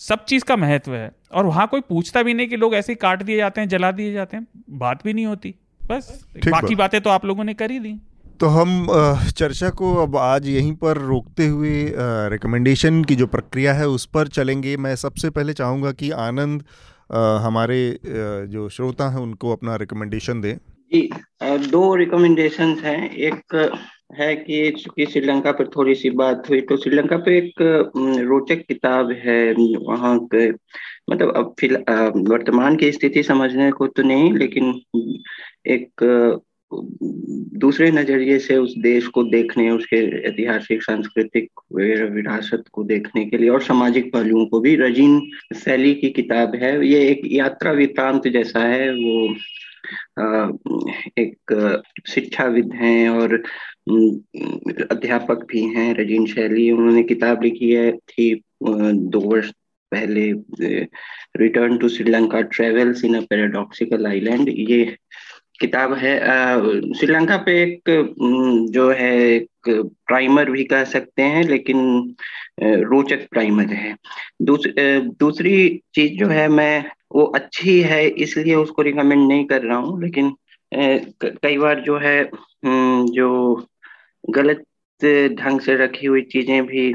सब 0.00 0.24
चीज़ 0.24 0.44
का 0.44 0.56
महत्व 0.56 0.94
है। 0.94 1.10
और 1.32 1.46
वहाँ 1.46 1.66
कोई 1.66 1.80
पूछता 1.80 2.22
भी 2.22 2.34
नहीं 2.34 2.48
कि 2.48 2.56
लोग 2.56 2.74
ऐसे 2.74 2.92
ही 2.92 2.96
काट 2.96 3.22
दिए 3.22 3.36
जाते 3.36 3.60
हैं 3.60 3.68
जला 3.68 3.90
दिए 3.92 4.12
जाते 4.12 4.36
हैं। 4.36 4.46
बात 4.70 5.04
भी 5.04 5.12
नहीं 5.12 5.26
होती। 5.26 5.54
बस 5.82 6.26
बाकी 6.46 6.74
बातें। 6.74 7.00
तो 7.00 7.10
आप 7.10 7.24
लोगों 7.24 7.44
ने 7.44 7.54
कर 7.54 7.70
ही 7.70 7.78
दी। 7.78 7.94
तो 8.40 8.46
हम 8.46 8.86
चर्चा 9.30 9.68
को 9.70 9.94
अब 9.96 10.16
आज 10.16 10.48
यहीं 10.48 10.72
पर 10.76 10.98
रोकते 10.98 11.46
हुए 11.46 11.92
रिकमेंडेशन 12.30 13.02
की 13.04 13.16
जो 13.16 13.26
प्रक्रिया 13.26 13.72
है 13.72 13.88
उस 13.88 14.06
पर 14.06 14.28
चलेंगे। 14.28 14.76
मैं 14.76 14.94
सबसे 14.96 15.30
पहले 15.30 15.52
चाहूँगा 15.52 15.92
कि 15.92 16.10
आनंद 16.20 16.64
हमारे 17.42 17.78
जो 18.48 18.68
श्रोता 18.68 19.08
हैं 19.10 19.20
उनको 19.20 19.52
अपना 19.52 19.76
रिकमेंडेशन 19.76 20.40
दें। 20.40 20.56
जी 20.92 21.08
दो 21.68 21.94
रिकमेंडेशंस 21.94 22.82
हैं। 22.82 23.10
एक 23.10 23.70
है 24.10 24.34
कि 24.36 24.70
चूँकि 24.78 25.06
श्रीलंका 25.06 25.52
पर 25.52 25.68
थोड़ी 25.76 25.94
सी 25.94 26.10
बात 26.12 26.48
हुई 26.50 26.60
तो 26.60 26.76
श्रीलंका 26.76 27.16
पे 27.18 27.36
एक 27.38 27.62
रोचक 28.28 28.64
किताब 28.68 29.10
है, 29.24 29.52
वहाँ 29.78 30.18
के 30.34 30.48
मतलब 31.10 31.32
अब 31.36 31.54
फिल 31.60 31.76
वर्तमान 32.30 32.76
की 32.76 32.90
स्थिति 32.92 33.22
समझने 33.22 33.70
को 33.72 33.86
तो 33.86 34.02
नहीं, 34.02 34.32
लेकिन 34.32 34.74
एक 35.66 36.40
दूसरे 37.60 37.90
नज़रिए 37.90 38.38
से 38.38 38.56
उस 38.56 38.74
देश 38.78 39.06
को 39.06 39.22
देखने, 39.24 39.70
उसके 39.70 39.96
ऐतिहासिक, 40.28 40.82
सांस्कृतिक 40.82 41.60
विरासत 41.72 42.64
को 42.72 42.84
देखने 42.84 43.24
के 43.24 43.38
लिए 43.38 43.48
और 43.48 43.62
सामाजिक 43.62 44.12
पहलुओं 44.12 44.46
को 44.46 44.60
भी 44.60 44.74
रजीन 44.76 45.20
सैली 45.54 45.94
की 45.94 46.10
किताब 46.10 46.54
है। 46.54 46.86
ये 46.86 47.00
एक 47.08 47.20
यात्रा 47.32 47.72
वृत्तांत 47.72 48.28
जैसा 48.28 48.60
है, 48.60 48.90
वो 48.90 49.34
एक 51.18 51.80
शिक्षाविद 52.08 52.72
हैं 52.74 53.08
और 53.08 53.42
अध्यापक 53.86 55.44
भी 55.48 55.62
हैं 55.62 55.94
रजीन 55.94 56.26
शैली 56.26 56.70
उन्होंने 56.70 57.02
किताब 57.02 57.42
लिखी 57.42 57.70
है 57.70 57.90
थी 57.92 58.34
दो 58.62 59.20
वर्ष 59.20 59.50
पहले 59.92 60.32
return 61.36 61.76
to 61.78 61.88
Sri Lanka 61.88 62.40
travels 62.40 63.04
in 63.04 63.14
a 63.14 63.20
paradoxical 63.20 64.06
island 64.06 64.48
ये 64.48 64.96
किताब 65.60 65.92
है 65.94 66.16
श्रीलंका 66.94 67.36
पे 67.36 67.62
एक 67.62 67.90
जो 68.70 68.90
है 68.90 69.12
एक 69.28 69.48
प्राइमर 70.06 70.50
भी 70.50 70.64
कह 70.64 70.84
सकते 70.84 71.22
हैं 71.22 71.44
लेकिन 71.44 72.14
रोचक 72.62 73.28
प्राइमर 73.30 73.66
है। 73.66 73.96
दूस, 74.42 74.66
दूसरी 75.18 75.82
चीज़ 75.94 76.18
जो 76.18 76.28
है 76.28 76.48
मैं 76.48 76.84
वो 77.14 77.24
अच्छी 77.24 77.80
है 77.80 78.06
इसलिए 78.08 78.54
उसको 78.54 78.82
रिकमेंड 78.82 79.28
नहीं 79.28 79.44
कर 79.44 79.62
रहा 79.62 79.78
हूँ 79.78 80.02
लेकिन 80.02 80.34
कई 81.24 81.56
बार 81.58 81.80
जो 81.80 81.98
है 81.98 82.30
जो 82.64 83.66
गलत 84.30 84.64
ढंग 85.34 85.60
से 85.60 85.76
रखी 85.76 86.06
हुई 86.06 86.22
चीज़ें 86.22 86.66
भी 86.66 86.92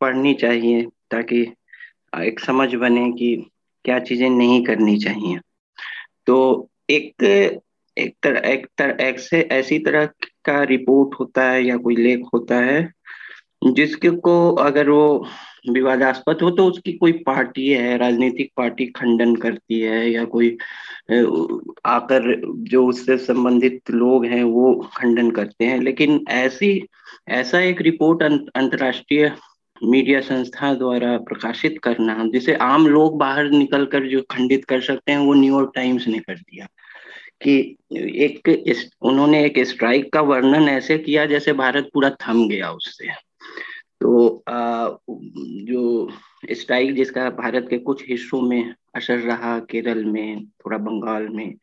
पढ़नी 0.00 0.34
चाहिए 0.34 0.82
ताकि 1.10 1.40
एक 2.20 2.40
समझ 2.40 2.74
बने 2.74 3.10
कि 3.12 3.34
क्या 3.84 3.98
चीज़ें 3.98 4.28
नहीं 4.30 4.64
करनी 4.64 4.96
चाहिए। 4.98 5.38
तो 6.26 6.68
एक 6.90 7.22
एक 7.96 8.14
तरह 8.22 8.48
एक 8.50 8.66
तरह 8.78 9.16
से 9.18 9.40
ऐसी 9.52 9.78
तरह 9.78 10.06
का 10.44 10.62
रिपोर्ट 10.62 11.20
होता 11.20 11.50
है 11.50 11.64
या 11.64 11.76
कोई 11.76 11.96
लेख 11.96 12.22
होता 12.34 12.56
है 12.56 12.92
जिसके 13.74 14.10
को 14.10 14.54
अगर 14.54 14.88
वो 14.90 15.26
विवादास्पद 15.70 16.38
हो 16.42 16.50
तो 16.50 16.66
उसकी 16.66 16.92
कोई 16.92 17.12
पार्टी 17.12 17.68
है 17.68 17.96
राजनीतिक 17.96 18.52
पार्टी 18.56 18.86
खंडन 18.86 19.34
करती 19.34 19.80
है 19.80 20.10
या 20.10 20.24
कोई 20.24 20.58
आकर 21.84 22.42
जो 22.54 22.86
उससे 22.86 23.16
संबंधित 23.16 23.90
लोग 23.90 24.24
हैं 24.24 24.44
वो 24.44 24.90
खंडन 24.96 25.30
करते 25.30 25.64
हैं। 25.64 25.80
लेकिन 25.80 26.24
ऐसी 26.28 26.86
ऐसा 27.28 27.60
एक 27.60 27.80
रिपोर्ट 27.80 28.22
अं- 28.22 28.48
अंतर्राष्ट्रीय 28.54 29.32
मीडिया 29.84 30.20
संस्था 30.20 30.74
द्वारा 30.74 31.18
प्रकाशित 31.18 31.78
करना 31.82 32.24
जिसे 32.26 32.54
आम 32.54 32.86
लोग 32.86 33.18
बाहर 33.18 33.50
निकलकर 33.50 34.06
जो 34.06 34.22
खंडित 34.30 34.64
कर 34.64 34.80
सकते 34.80 35.12
हैं 35.12 35.18
वो 35.18 35.34
न्यूयॉर्क 35.34 35.72
टाइम्स 35.74 36.08
ने 36.08 36.18
कर 36.18 36.34
दिया। 36.34 36.66
कि 37.42 37.76
एक 37.92 38.48
इस, 38.48 38.90
उन्होंने 39.02 39.44
एक 39.44 39.58
स्ट्राइक 39.58 40.12
का 40.12 40.20
वर्णन 40.20 40.68
ऐसे 40.68 40.98
किया 40.98 41.26
जैसे 41.26 41.52
भारत 41.52 41.90
पूरा 41.94 42.10
थम 42.10 42.48
गया 42.48 42.70
उससे। 42.70 43.27
तो 44.00 44.42
आ, 44.48 44.88
जो 45.10 46.10
स्ट्राइक 46.52 46.94
जिसका 46.94 47.30
भारत 47.30 47.66
के 47.70 47.78
कुछ 47.78 48.08
हिस्सों 48.08 48.40
में 48.40 48.74
असर 48.94 49.18
रहा 49.18 49.58
केरल 49.58 50.04
में 50.04 50.44
थोड़ा 50.46 50.78
बंगाल 50.78 51.28
में 51.28 51.54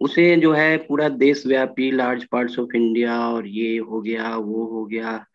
उसे 0.00 0.36
जो 0.36 0.52
है 0.52 0.76
पूरा 0.76 1.08
देशव्यापी 1.08 1.90
लार्ज 1.90 2.24
पार्ट्स 2.24 2.58
ऑफ़ 2.58 2.76
इंडिया 2.76 3.18
और 3.28 3.46
ये 3.46 3.78
हो 3.78 4.00
गया 4.00 4.36
वो 4.36 4.64
हो 4.66 4.84
गया 4.84 5.26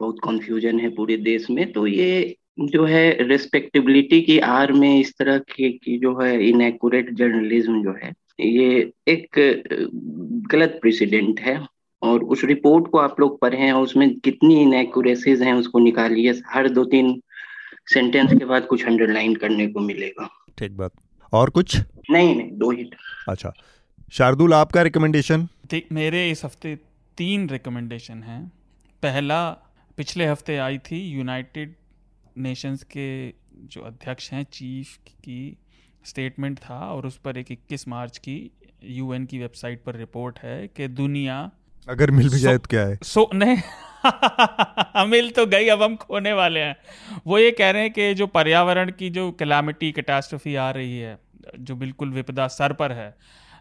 बहुत 0.00 0.16
कंफ्यूजन 0.24 0.80
है 0.80 0.88
पूरे 0.90 1.16
देश 1.16 1.50
में। 1.50 1.72
तो 1.72 1.86
ये 1.86 2.36
जो 2.60 2.84
है 2.84 3.22
रिस्पेक्टेबिलिटी 3.28 4.20
की 4.22 4.38
आर 4.38 4.72
में 4.72 5.00
इस 5.00 5.14
तरह 5.18 5.38
की, 5.38 5.72
की 5.72 5.98
जो 5.98 6.18
है 6.20 6.48
इनएक्यूरेट 6.48 7.10
जर्नलिज्म 7.10 7.82
जो 7.82 7.92
है 8.04 8.12
ये 8.40 8.92
एक 9.08 9.28
गलत 10.52 10.78
प्रेसिडेंट 10.82 11.40
है। 11.40 11.66
और 12.02 12.24
उस 12.24 12.44
रिपोर्ट 12.44 12.88
को 12.88 12.98
आप 12.98 13.20
लोग 13.20 13.40
पढ़े 13.40 13.70
और 13.70 13.82
उसमें 13.82 14.20
कितनी 14.20 14.62
इनएक्यूरेसीज 14.62 15.42
हैं 15.42 15.54
उसको 15.54 15.78
निकालिए। 15.78 16.42
हर 16.46 16.68
दो 16.68 16.84
तीन 16.84 17.22
सेंटेंस 17.86 18.32
के 18.32 18.44
बाद 18.44 18.66
कुछ 18.66 18.86
अंडरलाइन 18.86 19.34
करने 19.34 19.66
को 19.66 19.80
मिलेगा। 19.80 20.44
ठीक 20.58 20.72
बात। 20.72 20.92
और 21.32 21.50
कुछ? 21.50 21.80
नहीं 22.10 22.36
नहीं 22.36 22.50
दो 22.52 22.70
ही। 22.70 22.90
अच्छा। 23.28 23.52
शार्दुल 24.12 24.54
आपका 24.54 24.82
रिकमेंडेशन 24.82 25.48
मेरे 25.92 26.30
इस 26.30 26.44
हफ़्ते 26.44 26.76
तीन 27.16 27.48
रिकमेंडेशन 27.48 28.22
हैं। 28.22 28.52
पहला 29.02 29.50
पिछले 29.96 30.26
हफ़्ते 30.26 30.56
आई 30.56 30.78
थी 30.78 31.10
यूनाइटेड 31.10 31.74
नेशंस 32.38 32.82
के 32.82 33.28
जो 33.56 33.80
अध्यक्ष 33.80 34.32
हैं 34.32 34.46
चीफ 34.52 34.96
की 34.96 35.56
स्टेटमेंट 36.04 36.58
था 36.58 36.78
और 36.78 37.06
उस 37.06 37.16
पर 37.16 37.38
एक 37.38 37.46
21 37.48 37.88
मार्च 37.88 38.18
की 38.18 38.50
यूएन 38.84 39.24
की 39.24 39.38
वेबसाइट 39.38 39.82
पर 39.84 39.96
रिपोर्ट 39.96 40.38
है 40.38 40.68
कि 40.68 40.88
दुनिया 40.88 41.50
अगर 41.90 42.10
मिल 42.10 42.28
भी 42.28 42.38
जाए 42.38 42.58
तो 42.58 42.68
क्या 42.70 42.86
है? 42.86 42.98
सो 43.02 43.30
नहीं। 43.34 43.56
मिल 45.06 45.30
तो 45.30 45.46
गई 45.46 45.66
अब 45.68 45.82
हम 45.82 45.96
खोने 45.96 46.32
वाले 46.32 46.60
हैं। 46.60 46.76
वो 47.26 47.38
ये 47.38 47.50
कह 47.50 47.70
रहे 47.70 47.82
हैं 47.82 47.92
कि 47.92 48.14
जो 48.14 48.26
पर्यावरण 48.26 48.90
की 48.90 49.10
जो 49.10 49.30
कैलामिटी 49.32 49.92
कैटास्ट्रफी 49.92 50.54
आ 50.54 50.70
रही 50.70 50.98
है 50.98 51.18
जो 51.58 51.74
बिल्कुल 51.74 52.10
विपदा 52.10 52.46
सर 52.48 52.72
पर 52.72 52.92
है 52.92 53.14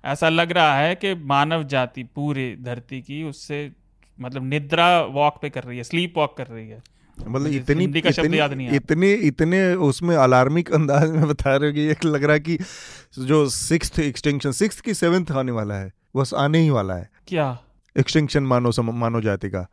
ऐसा 0.06 0.30
लग 0.30 0.52
रहा 0.52 0.78
है 0.78 0.96
कि 0.96 1.14
मानव 1.16 1.64
जाति 1.64 2.04
पूरे 2.04 2.58
धरती 2.62 3.02
की 3.02 3.24
उससे 3.24 3.72
मतलब 4.20 4.44
निद्रा 4.44 5.02
वॉक 5.02 5.40
पे 5.42 5.50
कर 5.50 5.64
रही 5.64 5.78
है 5.78 5.84
स्लीप 5.84 6.14
वॉक 6.18 6.38
कर 6.38 6.48
रही 6.48 6.70
है। 6.70 6.82
मतलब 7.28 7.48
इतनी 7.48 7.84
इतनी 7.84 8.76
इतने 8.76 9.14
इतने 9.14 9.74
उसमें 9.74 10.16
अलार्मिक 10.16 10.74
अंदाज 10.74 11.10
में 11.12 11.28
बता 11.28 11.56
रहे 11.56 11.70
हो 11.70 11.76
कि 11.76 11.82
एक 11.82 12.06
लग 12.06 12.24
रहा 12.24 12.34
है 12.34 12.40
कि 12.40 12.58
जो 13.20 13.50
सिक्स 13.50 14.00
एक्सटेंशन 14.00 14.52
सिक्स 14.52 14.82
की 14.82 14.94
सेवेंथ 14.94 15.32
आने 15.32 15.52
वाला 15.52 15.76
है 15.76 15.92
बस 16.16 16.34
आने 16.34 16.60
ही 16.60 16.70
वाला 16.70 16.94
है। 16.94 17.10
क्या? 17.28 17.58
एक्सटेंशन 18.00 18.44
मानो 18.44 18.72
मानो 18.82 19.22
जाति 19.22 19.50
का? 19.50 19.68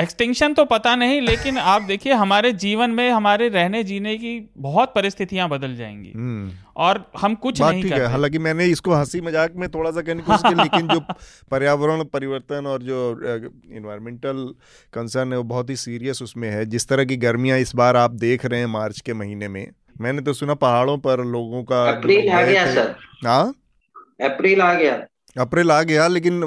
एक्सटेंशन 0.00 0.52
तो 0.54 0.64
पता 0.64 0.94
नहीं 0.96 1.20
लेकिन 1.20 1.56
आप 1.58 1.82
देखिए 1.82 2.12
हमारे 2.12 2.52
जीवन 2.54 2.90
में 2.90 3.10
हमारे 3.10 3.48
रहने 3.48 3.82
जीने 3.84 4.16
की 4.16 4.50
बहुत 4.58 4.92
परिस्थितियाँ 4.94 5.48
बदल 5.48 5.74
जाएँगी। 5.76 6.12
हम्म। 6.16 6.52
और 6.76 7.04
हम 7.18 7.34
कुछ 7.34 7.60
नहीं 7.62 7.90
कर 7.90 8.04
हालाँकि 8.04 8.38
मैंने 8.38 8.66
इसको 8.66 8.94
हँसी 8.94 9.20
मज़ाक 9.20 9.54
में 9.56 9.68
थोड़ा 9.68 9.90
सा 9.90 10.00
कहने 10.00 10.22
की 10.22 10.26
कोशिश 10.26 10.42
की 10.44 10.54
लेकिन 10.62 10.88
जो 10.88 11.00
पर्यावरण 11.50 12.04
परिवर्तन 12.04 12.66
और 12.66 12.82
जो 12.82 13.00
इन्वायरमेंटल 13.76 14.46
कंसर्न 14.92 15.32
है 15.32 15.38
वो 15.38 15.44
बहुत 15.44 15.70
ही 15.70 15.76
सीरियस 15.76 16.22
उसमें 16.22 16.48
है। 16.50 16.64
जिस 16.66 16.88
तरह 16.88 17.04
की 17.04 17.16
गर्मियाँ 17.16 17.58
इस 17.58 17.74
बार 17.74 17.96
आप 17.96 18.10
देख 18.20 18.46
रहे 18.46 18.60
हैं 18.60 18.66
मार्च 18.66 19.00
के 19.00 19.14
महीने 19.14 19.48
में 19.48 19.66
मैंने 20.00 20.22
तो 20.22 20.32
सुना 20.32 20.54
पहाड़ों 20.54 20.98
पर 20.98 21.24
लोगों 21.26 21.64
का 21.64 21.84
अप्रैल 21.88 22.30
आ 22.30 22.42
गया 22.42 22.66
सर। 22.74 22.94
हाँ? 23.26 23.54
अप्रैल 24.22 24.60
आ 24.62 24.74
गया। 24.74 24.96
अप्रैल 25.38 25.70
आ 25.72 25.82
गया 25.82 26.06
लेकिन 26.08 26.42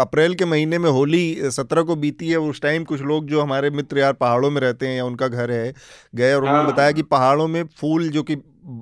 अप्रैल 0.00 0.34
के 0.34 0.44
महीने 0.46 0.78
में 0.78 0.88
होली 0.90 1.50
सत्रह 1.50 1.82
को 1.82 1.96
बीती 1.96 2.28
है 2.28 2.36
उस 2.42 2.60
टाइम 2.60 2.84
कुछ 2.84 3.00
लोग 3.02 3.26
जो 3.26 3.40
हमारे 3.40 3.70
मित्र 3.72 3.98
यार 3.98 4.12
पहाड़ों 4.14 4.50
में 4.50 4.60
रहते 4.60 4.86
हैं 4.86 4.96
या 4.96 5.04
उनका 5.04 5.28
घर 5.28 5.50
है 5.50 5.72
गए 6.14 6.32
और 6.34 6.42
उन्होंने 6.42 6.62
हाँ। 6.62 6.72
बताया 6.72 6.92
कि 6.92 7.02
पहाड़ों 7.08 7.48
में 7.48 7.62
फूल 7.76 8.08
जो 8.08 8.22
कि 8.22 8.34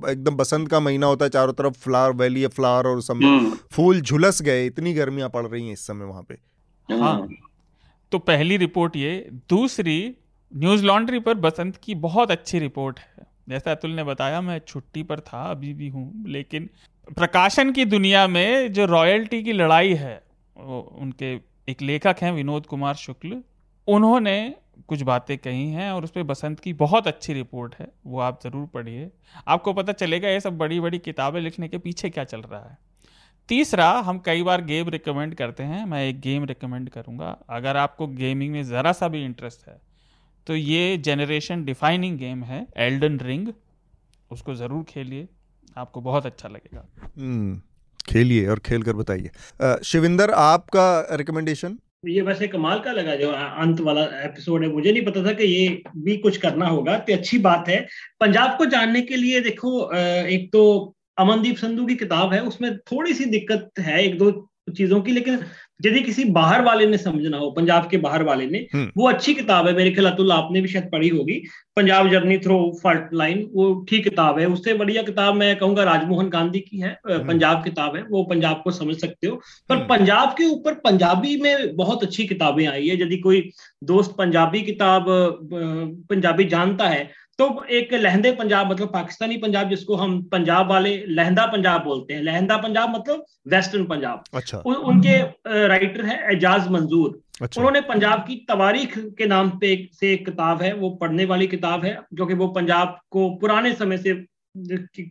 एकदम 0.08 0.36
बसंत 0.36 0.68
का 0.68 0.80
महीना 0.80 1.06
होता 1.06 1.24
है 1.24 1.30
चारों 1.30 1.52
तरफ़ 1.52 1.78
फ्लावर 1.80 2.12
वैली 2.14 2.42
है 2.42 2.48
फ्लावर 2.50 2.86
और 2.86 3.02
सब 3.02 3.22
हम्म। 3.22 3.52
फूल 3.72 4.00
झुलस 4.00 4.42
गए 4.42 4.66
इतनी 4.66 4.92
गर्मियाँ 4.94 5.28
पड़ 5.28 5.46
रही 5.46 5.64
हैं 5.64 5.72
इस 5.72 5.86
समय 5.86 6.06
वहाँ 6.06 6.22
पे 6.22 6.38
हाँ 6.88 7.28
तो 8.12 8.18
पहली 8.20 8.56
रिपोर्ट 8.56 8.96
ये 8.96 9.14
दूसरी 9.50 9.98
न्यूज़ 10.52 10.84
लॉन्ड्री 10.84 11.18
पर 11.20 11.34
बसंत 11.40 11.76
की 11.76 11.94
बहुत 12.00 12.30
अच्छी 12.30 12.58
रिपोर्ट 12.58 12.98
है 12.98 13.26
जैसा 13.48 13.70
अतुल 13.70 13.90
ने 13.90 14.04
बताया 14.04 14.40
मैं 14.40 14.58
छुट्टी 14.58 15.02
पर 15.02 15.20
था 15.22 15.42
अभी 15.50 15.72
भी 15.74 15.88
हूँ 15.88 16.12
लेकिन 16.26 16.68
प्रकाशन 17.10 17.70
की 17.72 17.84
दुनिया 17.84 18.26
में 18.28 18.72
जो 18.72 18.84
रॉयल्टी 18.86 19.42
की 19.42 19.52
लड़ाई 19.52 19.94
है, 19.94 20.22
वो 20.56 20.80
उनके 20.98 21.32
एक 21.68 21.82
लेखक 21.82 22.16
हैं 22.22 22.32
विनोद 22.32 22.66
कुमार 22.66 22.94
शुक्ल, 22.96 23.40
उन्होंने 23.88 24.54
कुछ 24.88 25.02
बातें 25.02 25.36
कही 25.38 25.66
हैं 25.70 25.90
और 25.92 26.04
उस 26.04 26.10
पर 26.10 26.22
बसंत 26.24 26.60
की 26.60 26.72
बहुत 26.74 27.06
अच्छी 27.06 27.32
रिपोर्ट 27.34 27.74
है, 27.74 27.88
वो 28.06 28.20
आप 28.20 28.40
ज़रूर 28.44 28.66
पढ़िए। 28.66 29.10
आपको 29.48 29.72
पता 29.72 29.92
चलेगा 29.94 30.28
ये 30.28 30.40
सब 30.40 30.58
बड़ी 30.58 30.78
बड़ी 30.80 30.98
किताबें 31.00 31.40
लिखने 31.40 31.68
के 31.68 31.78
पीछे 31.78 32.10
क्या 32.10 32.24
चल 32.24 32.40
रहा 32.42 32.60
है। 32.60 32.78
तीसरा, 33.48 33.90
हम 33.90 34.18
कई 34.18 34.42
बार 34.42 34.64
गेम 34.64 34.88
रिकमेंड 34.88 35.34
करते 35.34 35.62
हैं, 35.64 35.84
मैं 35.86 36.04
एक 36.04 36.20
गेम 36.20 36.44
रिकमेंड 36.44 36.88
करूँगा। 36.90 37.36
अगर 37.50 37.76
आपको 37.78 38.06
गेमिंग 38.08 38.52
में 38.52 38.62
ज़रा 38.64 38.92
सा 38.92 39.08
भी 39.08 39.24
इंटरेस्ट 39.24 39.68
है 39.68 39.78
तो 40.46 40.54
ये 40.56 40.96
जनरेशन 40.98 41.64
डिफाइनिंग 41.64 42.18
गेम 42.18 42.42
है 42.44 42.66
एल्डन 42.78 43.18
रिंग 43.20 43.48
उसको 44.30 44.54
ज़रूर 44.54 44.84
खेलिए। 44.84 45.28
आपको 45.76 46.00
बहुत 46.00 46.26
अच्छा 46.26 46.48
लगेगा। 46.48 46.86
हम्म, 47.18 47.60
खेलिए 48.08 48.46
और 48.46 48.58
खेल 48.58 48.82
कर 48.82 48.92
बताइए 48.94 49.30
शिविंदर 49.84 50.30
आपका 50.30 51.06
रिकमेंडेशन 51.12 51.78
ये 52.08 52.20
वैसे 52.20 52.46
कमाल 52.48 52.78
का 52.80 52.92
लगा 52.92 53.14
जो 53.16 53.30
अंत 53.30 53.80
वाला 53.80 54.02
एपिसोड 54.24 54.62
है। 54.62 54.68
मुझे 54.72 54.92
नहीं 54.92 55.04
पता 55.04 55.24
था 55.24 55.32
कि 55.32 55.44
ये 55.44 55.82
भी 55.96 56.16
कुछ 56.16 56.36
करना 56.36 56.66
होगा। 56.66 56.96
तो 56.98 57.12
अच्छी 57.12 57.38
बात 57.38 57.68
है। 57.68 57.80
पंजाब 58.20 58.56
को 58.58 58.66
जानने 58.66 59.02
के 59.02 59.16
लिए 59.16 59.40
देखो 59.40 59.72
एक 59.94 60.48
तो 60.52 60.62
अमनदीप 61.18 61.56
संधू 61.56 61.86
की 61.86 61.94
किताब 61.94 62.32
है। 62.32 62.40
उसमें 62.42 62.76
थोड़ी 62.78 63.14
सी 63.14 63.24
दिक्कत 63.24 63.70
है 63.78 64.02
एक 64.04 64.18
दो 64.18 64.30
चीज़ों 64.76 65.00
की 65.02 65.12
लेकिन 65.12 65.38
यदि 65.80 66.00
किसी 66.00 66.24
बाहर 66.32 66.62
वाले 66.62 66.86
ने 66.86 66.98
समझना 66.98 67.38
हो 67.38 67.50
पंजाब 67.50 67.88
के 67.90 67.96
बाहर 67.98 68.22
वाले 68.22 68.46
ने 68.46 68.58
हम्म। 68.74 68.90
वो 68.96 69.08
अच्छी 69.08 69.34
किताब 69.34 69.66
है 69.66 69.72
मेरे 69.74 69.90
ख्याल 69.90 70.06
अतुल 70.06 70.32
आपने 70.32 70.60
भी 70.60 70.68
शायद 70.68 70.88
पढ़ी 70.92 71.08
होगी 71.08 71.40
Punjab 71.76 72.10
journey 72.10 72.38
through 72.38 72.58
fault 72.82 73.14
line 73.14 73.44
वो 73.54 73.68
ठीक 73.88 74.04
किताब 74.04 74.38
है 74.38 74.46
उससे 74.48 74.74
बढ़िया 74.74 75.02
किताब 75.02 75.34
मैं 75.34 75.54
कहूँगा 75.58 75.84
राजमोहन 75.84 76.28
गांधी 76.28 76.60
की 76.60 76.80
है 76.80 76.90
हम्म। 77.06 77.26
पंजाब 77.28 77.62
किताब 77.64 77.96
है 77.96 78.02
वो 78.10 78.22
पंजाब 78.24 78.60
को 78.64 78.70
समझ 78.72 78.96
सकते 78.96 79.26
हो 79.26 79.40
पर 79.68 79.76
हम्म। 79.76 79.86
पंजाब 79.88 80.34
के 80.38 80.46
ऊपर 80.48 80.74
पंजाबी 80.80 81.36
में 81.40 81.76
बहुत 81.76 82.02
अच्छी 82.02 82.26
किताबें 82.26 82.66
आई 82.66 82.88
है 82.88 83.00
यदि 83.02 83.16
कोई 83.20 83.48
दोस्त 83.84 84.14
पंजाबी 84.18 84.62
किताब 84.62 85.06
पंजाबी 86.10 86.44
जानता 86.46 86.88
है 86.88 87.08
तो 87.40 87.46
एक 87.72 87.92
लहंदे 87.94 88.30
पंजाब 88.32 88.70
मतलब 88.70 88.88
पाकिस्तानी 88.92 89.36
पंजाब 89.36 89.68
जिसको 89.68 89.96
हम 89.96 90.20
पंजाब 90.32 90.68
वाले 90.70 90.90
लहंदा 91.08 91.44
पंजाब 91.46 91.84
बोलते 91.84 92.14
हैं। 92.14 92.22
लहंदा 92.22 92.56
पंजाब 92.56 92.94
मतलब 92.96 93.24
वेस्टर्न 93.48 93.84
पंजाब। 93.84 94.24
अच्छा। 94.34 94.58
उ, 94.58 94.72
उनके 94.72 95.16
राइटर 95.68 96.04
है 96.06 96.16
एजाज 96.32 96.68
मंजूर। 96.68 97.20
अच्छा। 97.42 97.60
उन्होंने 97.60 97.80
पंजाब 97.88 98.24
की 98.26 98.36
तवारीख 98.48 98.98
के 99.18 99.26
नाम 99.26 99.50
पे 99.58 99.72
एक 99.72 99.88
से 99.94 100.12
एक 100.12 100.24
किताब 100.26 100.62
है 100.62 100.72
वो 100.74 100.90
पढ़ने 101.00 101.24
वाली 101.24 101.46
किताब 101.46 101.84
है 101.84 101.98
जो 102.14 102.26
कि 102.26 102.34
वो 102.34 102.48
पंजाब 102.48 102.98
को 103.10 103.28
पुराने 103.40 103.72
समय 103.74 103.98
से 103.98 104.14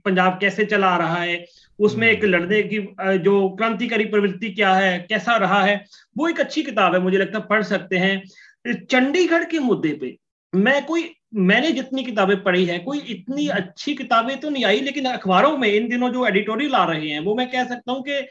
पंजाब 0.06 0.38
कैसे 0.41 0.65
चला 0.65 0.88
आ 0.88 0.97
रहा 0.97 1.22
है 1.22 1.43
उसमें 1.80 2.07
एक 2.07 2.23
हम्म। 2.23 2.34
लड़ने 2.34 2.61
की 2.64 2.80
जो 3.23 3.38
क्रांतिकारी 3.49 4.06
प्रवृत्ति 4.06 4.49
क्या 4.51 4.73
है 4.73 4.97
कैसा 5.10 5.38
रहा 5.38 5.61
है 5.64 5.84
वो 6.18 6.27
एक 6.27 6.39
अच्छी 6.39 6.64
किताब 6.64 6.93
है 6.93 6.99
मुझे 7.01 7.18
लगता 7.18 7.39
है 7.39 7.45
पढ़ 7.49 7.64
सकते 7.64 7.97
हैं। 7.97 8.84
चंडीगढ़ 8.85 9.43
के 9.43 9.60
मुद्दे 9.60 9.97
पे 10.01 10.18
मैं 10.53 10.84
कोई 10.85 11.14
मैंने 11.34 11.72
जितनी 11.72 12.03
किताबें 12.03 12.41
पढ़ी 12.43 12.65
है 12.65 12.77
कोई 12.80 12.99
इतनी 13.10 13.47
अच्छी 13.47 13.93
किताबें 13.95 14.39
तो 14.39 14.49
नहीं 14.49 14.65
आई 14.65 14.80
लेकिन 14.81 15.06
अखबारों 15.06 15.57
में 15.57 15.68
इन 15.69 15.88
दिनों 15.89 16.10
जो 16.10 16.26
एडिटोरियल 16.27 16.73
आ 16.73 16.84
रहे 16.85 17.10
हैं 17.10 17.19
वो 17.19 17.35
मैं 17.35 17.49
कह 17.51 17.64
सकता 17.64 17.91
हूँ 17.91 18.03
कि 18.03 18.22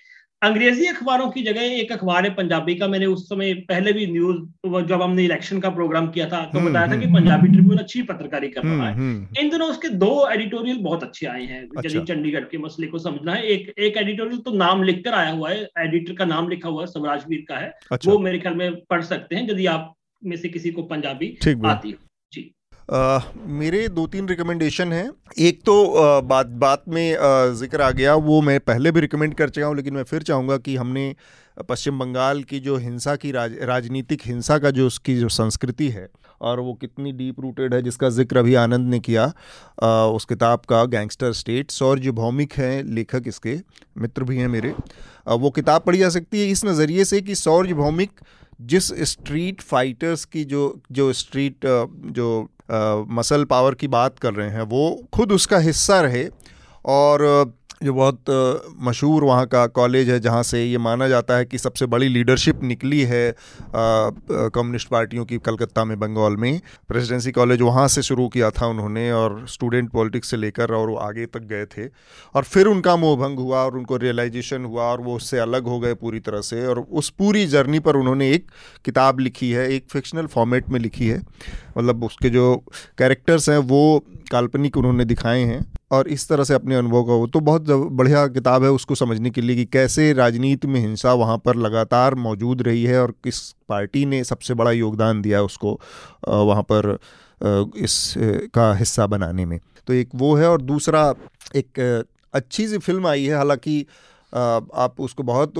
अंग्रेज़ी 0.42 0.86
अखबारों 0.86 1.28
की 1.30 1.42
जगह 1.42 1.62
एक 1.76 1.92
अखबार 1.92 2.24
है 2.24 2.30
पंजाबी 2.34 2.74
का। 2.74 2.88
मैंने 2.88 3.06
उस 3.06 3.24
समय 3.28 3.54
पहले 3.68 3.92
भी 3.92 4.06
न्यूज़ 4.06 4.86
जब 4.86 5.02
हमने 5.02 5.24
इलेक्शन 5.24 5.60
का 5.60 5.70
प्रोग्राम 5.70 6.08
किया 6.08 6.28
था 6.28 6.44
तो 6.44 6.58
हम्म, 6.58 6.70
बताया 6.70 6.86
था 6.86 6.96
कि 6.96 7.04
हम्म, 7.04 7.14
पंजाबी 7.14 7.46
हम्म। 7.46 7.52
ट्रिब्यून 7.52 7.78
अच्छी 7.78 8.02
पत्रकारी 8.02 8.48
कर 8.48 8.62
रहा 8.62 8.88
है। 8.88 9.08
इन 9.40 9.50
दिनों 9.50 9.68
उसके 9.70 9.88
दो 9.98 10.28
एडिटोरियल 10.30 10.78
बहुत 10.78 11.02
अच्छे 11.02 11.26
आए 11.26 11.42
हैं। 11.42 11.62
यदि 11.62 11.86
अच्छा। 11.88 12.04
चंडीगढ़ 12.04 12.44
के 12.50 12.58
मसले 12.58 12.86
को 12.86 12.98
समझना 12.98 13.34
है। 13.34 13.42
एक 13.44 13.72
एक 13.78 13.96
एडिटोरियल 13.96 14.38
तो 14.40 14.52
नाम 14.56 14.82
लिखकर 14.82 15.14
आया 15.14 15.30
हुआ 15.30 15.50
है 15.50 15.68
एडिटर 15.78 16.14
का 16.14 16.24
नाम 16.26 16.48
लिखा 16.48 16.68
हुआ 16.68 16.82
है 16.82 16.86
स्वराजवीर 16.88 17.44
का 17.48 17.56
है। 17.56 17.72
अच्छा। 17.92 18.10
वो 18.10 18.18
मेरे 18.18 18.38
ख्याल 18.38 18.54
में 18.54 18.80
पढ़ 18.90 19.02
सकते 19.04 19.36
हैं 19.36 19.48
यदि 19.50 19.66
आप 19.68 19.94
में 20.22 20.36
से 20.36 20.48
किसी 20.48 20.70
को 20.70 20.82
पंजाबी 20.84 21.36
आती 21.66 21.90
हो। 21.90 22.06
जी 22.90 22.94
Uh, 22.94 23.22
मेरे 23.46 23.88
दो 23.88 24.06
तीन 24.06 24.28
रिकमेंडेशन 24.28 24.92
हैं। 24.92 25.10
एक 25.38 25.62
तो 25.62 25.84
uh, 25.84 26.24
बात 26.28 26.46
बात 26.46 26.82
में 26.88 27.16
ज़िक्र 27.54 27.82
आ 27.82 27.90
गया 27.90 28.14
वो 28.14 28.40
मैं 28.40 28.60
पहले 28.60 28.92
भी 28.92 29.00
रिकमेंड 29.00 29.34
कर 29.34 29.48
चुका 29.48 29.66
हूँ 29.66 29.76
लेकिन 29.76 29.94
मैं 29.94 30.02
फिर 30.02 30.22
चाहूँगा 30.22 30.56
कि 30.56 30.76
हमने 30.76 31.16
पश्चिम 31.70 31.98
बंगाल 31.98 32.42
की 32.42 32.60
जो 32.60 32.76
हिंसा 32.76 33.16
की 33.16 33.32
राज, 33.32 33.52
राजनीतिक 33.62 34.20
हिंसा 34.26 34.58
का 34.58 34.70
जो 34.70 34.86
उसकी 34.86 35.16
जो 35.20 35.28
संस्कृति 35.28 35.88
है 35.88 36.08
और 36.40 36.60
वो 36.60 36.74
कितनी 36.74 37.12
डीप 37.12 37.40
रूटेड 37.40 37.74
है 37.74 37.82
जिसका 37.82 38.08
ज़िक्र 38.08 38.38
अभी 38.38 38.54
आनंद 38.54 38.90
ने 38.90 38.98
किया 38.98 39.32
आ, 39.82 40.06
उस 40.06 40.24
किताब 40.24 40.60
का 40.60 40.84
गैंगस्टर 40.84 41.32
स्टेट 41.32 41.70
सौर्य 41.70 42.10
भौमिक 42.10 42.52
हैं 42.52 42.84
लेखक 42.84 43.22
इसके 43.26 43.60
मित्र 43.98 44.24
भी 44.24 44.36
हैं 44.36 44.48
मेरे 44.48 44.74
आ, 45.28 45.34
वो 45.34 45.50
किताब 45.50 45.82
पढ़ी 45.82 45.98
जा 45.98 46.08
सकती 46.08 46.40
है 46.40 46.50
इस 46.50 46.64
नज़रिए 46.64 47.04
से 47.04 47.20
कि 47.20 47.34
सौर्य 47.34 47.74
भौमिक 47.74 48.10
जिस 48.60 48.84
स्ट्रीट 48.86 49.60
फाइटर्स 49.60 50.24
की 50.24 50.44
जो 50.44 50.80
जो 50.92 51.12
स्ट्रीट 51.12 51.56
जो 52.06 52.50
मसल 52.70 53.44
पावर 53.44 53.74
की 53.74 53.88
बात 53.88 54.18
कर 54.18 54.34
रहे 54.34 54.48
हैं 54.50 54.62
वो 54.62 54.84
खुद 55.14 55.32
उसका 55.32 55.58
हिस्सा 55.58 56.00
रहे 56.00 56.28
और 56.86 57.52
जो 57.80 57.92
बहुत 57.94 58.30
मशहूर 58.80 59.24
वहाँ 59.24 59.46
का 59.46 59.66
कॉलेज 59.68 60.08
है, 60.10 60.18
जहाँ 60.20 60.42
से 60.42 60.64
ये 60.64 60.78
माना 60.78 61.08
जाता 61.08 61.36
है 61.36 61.44
कि 61.44 61.58
सबसे 61.58 61.86
बड़ी 61.86 62.08
लीडरशिप 62.08 62.62
निकली 62.62 63.00
है 63.02 63.34
कम्युनिस्ट 63.74 64.88
पार्टियों 64.88 65.24
की 65.24 65.38
कलकत्ता 65.38 65.84
में, 65.84 65.98
बंगाल 66.00 66.36
में। 66.36 66.60
प्रेसिडेंसी 66.88 67.32
कॉलेज 67.32 67.62
वहाँ 67.62 67.86
से 67.88 68.02
शुरू 68.02 68.28
किया 68.28 68.50
था 68.50 68.66
उन्होंने 68.66 69.10
और 69.12 69.44
स्टूडेंट 69.48 69.90
पॉलिटिक्स 69.90 70.30
से 70.30 70.36
लेकर 70.36 70.74
और 70.74 70.88
वो 70.88 70.96
आगे 70.98 71.26
तक 71.26 71.42
गए 71.44 71.64
थे। 71.66 71.86
और 72.34 72.44
फिर 72.44 72.66
उनका 72.66 72.96
मोहभंग 72.96 73.38
हुआ 73.38 73.64
और 73.64 73.76
उनको 73.76 73.96
रियलाइजेशन 73.96 74.64
हुआ 74.64 74.84
और 74.84 75.00
वो 75.00 75.16
उससे 75.16 75.38
अलग 75.38 75.66
हो 75.66 75.78
गए 75.80 75.94
पूरी 75.94 76.20
तरह 76.20 76.40
से 76.42 76.66
और 76.66 76.80
उस 76.80 77.10
पूरी 77.18 77.46
जर्नी 77.46 77.78
पर 77.80 77.96
उन्होंने 77.96 78.30
एक 78.32 78.50
किताब 78.84 79.20
लिखी 79.20 79.50
है, 79.50 79.70
एक 79.70 79.86
फिक्शनल 79.90 80.26
फॉर्मेट 80.26 80.68
में 80.68 80.80
लिखी 80.80 81.08
है। 81.08 81.22
मतलब 81.78 82.04
उसके 82.04 82.30
जो 82.30 82.54
कैरेक्टर्स 82.98 83.48
हैं, 83.48 83.58
वो 83.58 84.04
काल्पनिक 84.30 84.76
उन्होंने 84.76 85.04
दिखाए 85.04 85.42
हैं। 85.42 85.64
और 85.90 86.08
इस 86.08 86.28
तरह 86.28 86.44
से 86.44 86.54
अपने 86.54 86.74
अनुभव 86.74 87.04
का 87.04 87.12
वो 87.12 87.26
तो 87.26 87.40
बहुत 87.40 87.70
बढ़िया 87.70 88.26
किताब 88.26 88.64
है 88.64 88.70
उसको 88.70 88.94
समझने 88.94 89.30
के 89.30 89.40
लिए 89.40 89.56
कि 89.56 89.64
कैसे 89.64 90.12
राजनीति 90.12 90.68
में 90.68 90.80
हिंसा 90.80 91.12
वहाँ 91.12 91.38
पर 91.38 91.56
लगातार 91.56 92.14
मौजूद 92.14 92.62
रही 92.62 92.84
है 92.84 93.02
और 93.02 93.14
किस 93.24 93.40
पार्टी 93.68 94.04
ने 94.06 94.24
सबसे 94.24 94.54
बड़ा 94.54 94.70
योगदान 94.70 95.22
दिया 95.22 95.42
उसको 95.42 95.80
वहाँ 96.28 96.62
पर 96.62 96.98
इस 97.76 98.14
का 98.54 98.74
हिस्सा 98.74 99.06
बनाने 99.06 99.46
में। 99.46 99.58
तो 99.86 99.92
एक 99.92 100.08
वो 100.14 100.34
है 100.34 100.48
और 100.48 100.62
दूसरा 100.62 101.14
एक 101.56 102.04
अच्छी 102.34 102.68
सी 102.68 102.78
फ़िल्म 102.78 103.06
आई 103.06 103.24
है। 103.24 103.36
हालाँकि 103.36 103.86
आप 104.32 104.94
उसको 104.98 105.22
बहुत 105.22 105.54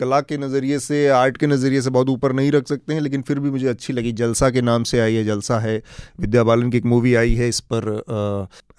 कला 0.00 0.20
के 0.22 0.38
नज़रिए 0.38 0.78
से, 0.78 1.06
आर्ट 1.08 1.36
के 1.36 1.46
नज़रिए 1.46 1.80
से 1.82 1.90
बहुत 1.90 2.08
ऊपर 2.08 2.32
नहीं 2.32 2.52
रख 2.52 2.68
सकते 2.68 2.94
हैं, 2.94 3.00
लेकिन 3.00 3.22
फिर 3.22 3.38
भी 3.38 3.50
मुझे 3.50 3.66
अच्छी 3.68 3.92
लगी। 3.92 4.12
जलसा 4.14 4.50
के 4.50 4.62
नाम 4.62 4.82
से 4.84 5.00
आई 5.00 5.14
है, 5.14 5.24
जलसा 5.24 5.58
है। 5.58 5.76
विद्या 6.20 6.42
बालन 6.44 6.70
की 6.70 6.78
एक 6.78 6.84
मूवी 6.86 7.14
आई 7.14 7.34
है 7.34 7.48
इस 7.48 7.60
पर 7.72 7.88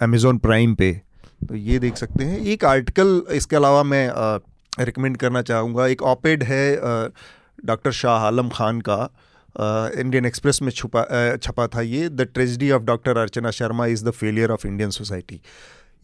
अमेज़ोन 0.01 0.37
प्राइम 0.39 0.75
पे। 0.75 0.91
तो 1.49 1.55
ये 1.55 1.79
देख 1.79 1.95
सकते 1.97 2.23
हैं। 2.23 2.39
एक 2.39 2.65
आर्टिकल 2.65 3.21
इसके 3.33 3.55
अलावा 3.55 3.83
मैं 3.83 4.07
रिकमेंड 4.79 5.17
करना 5.17 5.41
चाहूँगा। 5.43 5.87
एक 5.87 6.01
ऑपेड 6.03 6.43
है 6.43 6.63
डॉक्टर 7.65 7.91
शाह 7.93 8.25
आलम 8.27 8.49
खान 8.49 8.81
का 8.81 8.97
इंडियन 9.55 10.25
एक्सप्रेस 10.25 10.61
में 10.61 10.71
छुपा 10.71 11.05
छपा 11.37 11.67
था 11.67 11.81
ये। 11.81 12.07
The 12.09 12.27
tragedy 12.33 12.71
of 12.71 12.83
doctor 12.83 13.17
Archana 13.17 13.51
Sharma 13.51 13.85
is 13.87 14.05
the 14.05 14.11
failure 14.11 14.51
of 14.51 14.67
Indian 14.67 14.89
society 14.91 15.39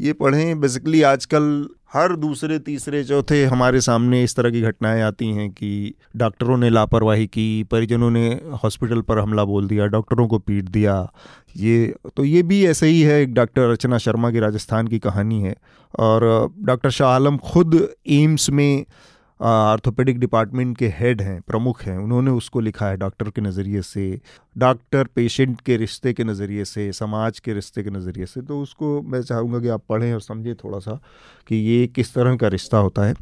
ये 0.02 0.14
पढ़ें 0.14 0.60
बेसिकली 0.60 1.02
आजकल 1.02 1.70
हर 1.94 2.16
दूसरे, 2.16 2.60
तीसरे, 2.60 3.04
चौथे 3.04 3.46
हमारे 3.46 3.82
सामने 3.82 4.24
इस 4.24 4.36
तरह 4.36 4.52
की 4.52 4.62
घटनाएँ 4.62 5.02
आती 5.02 5.28
हैं 5.28 5.52
कि 5.52 5.94
डॉक्टरों 6.16 6.58
ने 6.58 6.70
लापरवाही 6.70 7.28
की, 7.28 7.64
परिजनों 7.64 8.12
ने 8.12 8.42
हॉस्पिटल 8.64 9.02
पर 9.02 9.20
हमला 9.20 9.44
बोल 9.44 9.68
दिया, 9.68 9.86
डॉक्टरों 9.86 10.28
को 10.28 10.40
पीट 10.40 10.66
दिया। 10.66 11.12
ये 11.56 11.96
तो 12.18 12.24
ये 12.24 12.44
भी 12.44 12.66
ऐसे 12.66 12.88
ही 12.88 13.02
है, 13.02 13.22
एक 13.22 13.34
डॉक्टर 13.34 13.62
अर्चना 13.62 13.98
शर्मा 13.98 14.32
की 14.32 14.40
राजस्थान 14.40 14.88
की 14.88 15.00
कहानी 15.00 15.42
है। 15.42 15.56
और 16.00 16.52
डॉक्टर 16.60 16.90
शाह 16.90 17.10
आलम 17.10 17.38
खुद 17.38 17.94
एम्स 18.08 18.50
में 18.50 18.86
आर्थोपेडिक 19.42 20.20
डिपार्टमेंट 20.20 20.78
के 20.78 20.88
हेड 20.88 21.22
हैं, 21.22 21.42
प्रमुख 21.42 21.84
हैं। 21.84 21.98
उन्होंने 21.98 22.32
उसको 22.32 22.60
लिखा 22.60 22.88
है 22.88 22.98
डॉक्टर 22.98 23.30
के 23.30 23.42
नज़रिए 23.42 23.82
से। 23.82 24.22
डॉक्टर, 24.58 25.04
पेशेंट 25.16 25.60
के 25.62 25.76
रिश्ते 25.78 26.14
के 26.14 26.24
नज़रिए 26.24 26.66
से, 26.66 26.92
समाज 26.94 27.40
के 27.40 27.54
रिश्ते 27.54 27.84
के 27.84 27.90
नज़रिए 27.90 28.26
से 28.26 28.42
तो 28.42 28.62
उसको 28.62 29.02
मैं 29.02 29.22
चाहूँगा 29.22 29.60
कि 29.60 29.68
आप 29.68 29.84
पढ़ें 29.90 30.14
और 30.14 30.22
समझें 30.22 30.56
थोड़ा 30.56 30.80
सा 30.80 31.00
कि 31.48 31.56
ये 31.56 31.86
किस 31.88 32.14
तरह 32.14 32.36
का 32.36 32.48
रिश्ता 32.48 32.78
होता 32.78 33.06
है। 33.06 33.14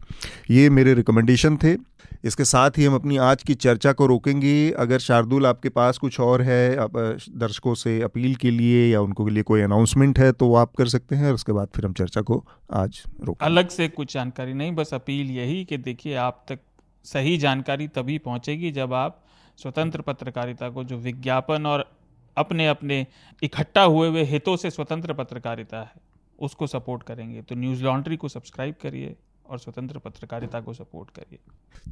ये 0.51 0.69
मेरे 0.69 0.93
रिकमेंडेशन 0.93 1.57
थे। 1.57 1.75
इसके 2.23 2.45
साथ 2.45 2.77
ही 2.77 2.85
हम 2.85 2.95
अपनी 2.95 3.17
आज 3.17 3.43
की 3.43 3.53
चर्चा 3.55 3.91
को 3.93 4.05
रोकेंगे। 4.05 4.71
अगर 4.71 4.99
शार्दुल 4.99 5.45
आपके 5.45 5.69
पास 5.69 5.97
कुछ 5.97 6.19
और 6.19 6.41
है, 6.41 6.75
आप 6.77 6.97
दर्शकों 7.29 7.73
से 7.75 8.01
अपील 8.01 8.35
के 8.35 8.51
लिए 8.51 8.87
या 8.91 9.01
उनको 9.01 9.25
के 9.25 9.31
लिए 9.31 9.43
कोई 9.43 9.61
अनाउंसमेंट 9.61 10.19
है 10.19 10.31
तो 10.31 10.53
आप 10.55 10.73
कर 10.77 10.87
सकते 10.87 11.15
हैं 11.15 11.27
और 11.27 11.33
उसके 11.33 11.51
बाद 11.51 11.67
फिर 11.75 11.85
हम 11.85 11.93
चर्चा 11.93 12.21
को 12.21 12.43
आज 12.73 13.01
रोक 13.23 13.43
अलग 13.43 13.69
से 13.69 13.87
कुछ 13.89 14.13
जानकारी 14.13 14.53
नहीं, 14.53 14.71
बस 14.71 14.93
अपील 14.93 15.31
यही 15.31 15.63
कि 15.65 15.77
देखिए 15.79 16.15
आप 16.15 16.45
तक 16.49 16.59
सही 17.05 17.37
जानकारी 17.37 17.87
तभी 17.87 18.17
पहुंचेगी 18.17 18.71
जब 18.71 18.93
आप 18.93 19.21
स्वतंत्र 19.57 20.01
पत्रकारिता 20.01 20.69
को 20.69 20.83
जो 20.83 20.97
विज्ञापन 20.97 21.65
और 21.65 21.89
अपने 22.37 22.67
अपने 22.67 23.05
इकट्ठा 23.43 23.81
हुए 23.83 24.07
हुए 24.07 24.23
हितों 24.23 24.55
से 24.57 24.69
स्वतंत्र 24.69 25.13
पत्रकारिता 25.13 25.79
है 25.79 25.91
उसको 26.39 26.67
सपोर्ट 26.67 27.03
करेंगे। 27.03 27.41
तो 27.41 27.55
न्यूज़ 27.55 27.83
लॉन्ड्री 27.83 28.17
को 28.17 28.27
सब्सक्राइब 28.27 28.75
करिए 28.81 29.15
और 29.45 29.59
स्वतंत्र 29.59 29.99
पत्रकारिता 29.99 30.59
को 30.61 30.73
सपोर्ट 30.73 31.09
करिए। 31.09 31.39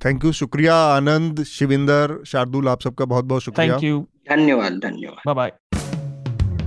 थैंक 0.06 0.26
यू 0.26 0.32
शुक्रिया 0.32 0.76
आनंद 0.88 1.44
शिविंदर 1.44 2.18
शार्दुल 2.28 2.68
आप 2.70 2.82
सबका 2.82 3.06
बहुत 3.06 3.26
बहुत 3.26 3.42
शुक्रिया। 3.42 3.74
थैंक 3.74 3.84
यू 3.84 4.08
धन्यवाद 4.30 4.80
धन्यवाद। 4.80 5.36
बाय 5.36 5.52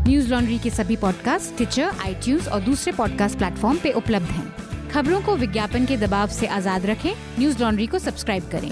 न्यूज़ 0.08 0.30
लॉन्ड्री 0.30 0.58
के 0.58 0.70
सभी 0.70 0.96
पॉडकास्ट 0.96 1.56
ट्विटर 1.56 1.88
आई 2.00 2.38
और 2.48 2.60
दूसरे 2.60 2.92
पॉडकास्ट 2.92 3.38
प्लेटफॉर्म 3.38 3.78
पे 3.78 3.92
उपलब्ध 3.92 4.26
हैं। 4.26 4.90
खबरों 4.90 5.20
को 5.22 5.36
विज्ञापन 5.36 5.86
के 5.86 5.96
दबाव 5.96 6.28
से 6.30 6.46
आज़ाद 6.46 6.86
रखें। 6.86 7.12
न्यूज़ 7.38 7.62
लॉन्ड्री 7.62 7.86
को 7.86 7.98
सब्सक्राइब 7.98 8.48
करें। 8.48 8.70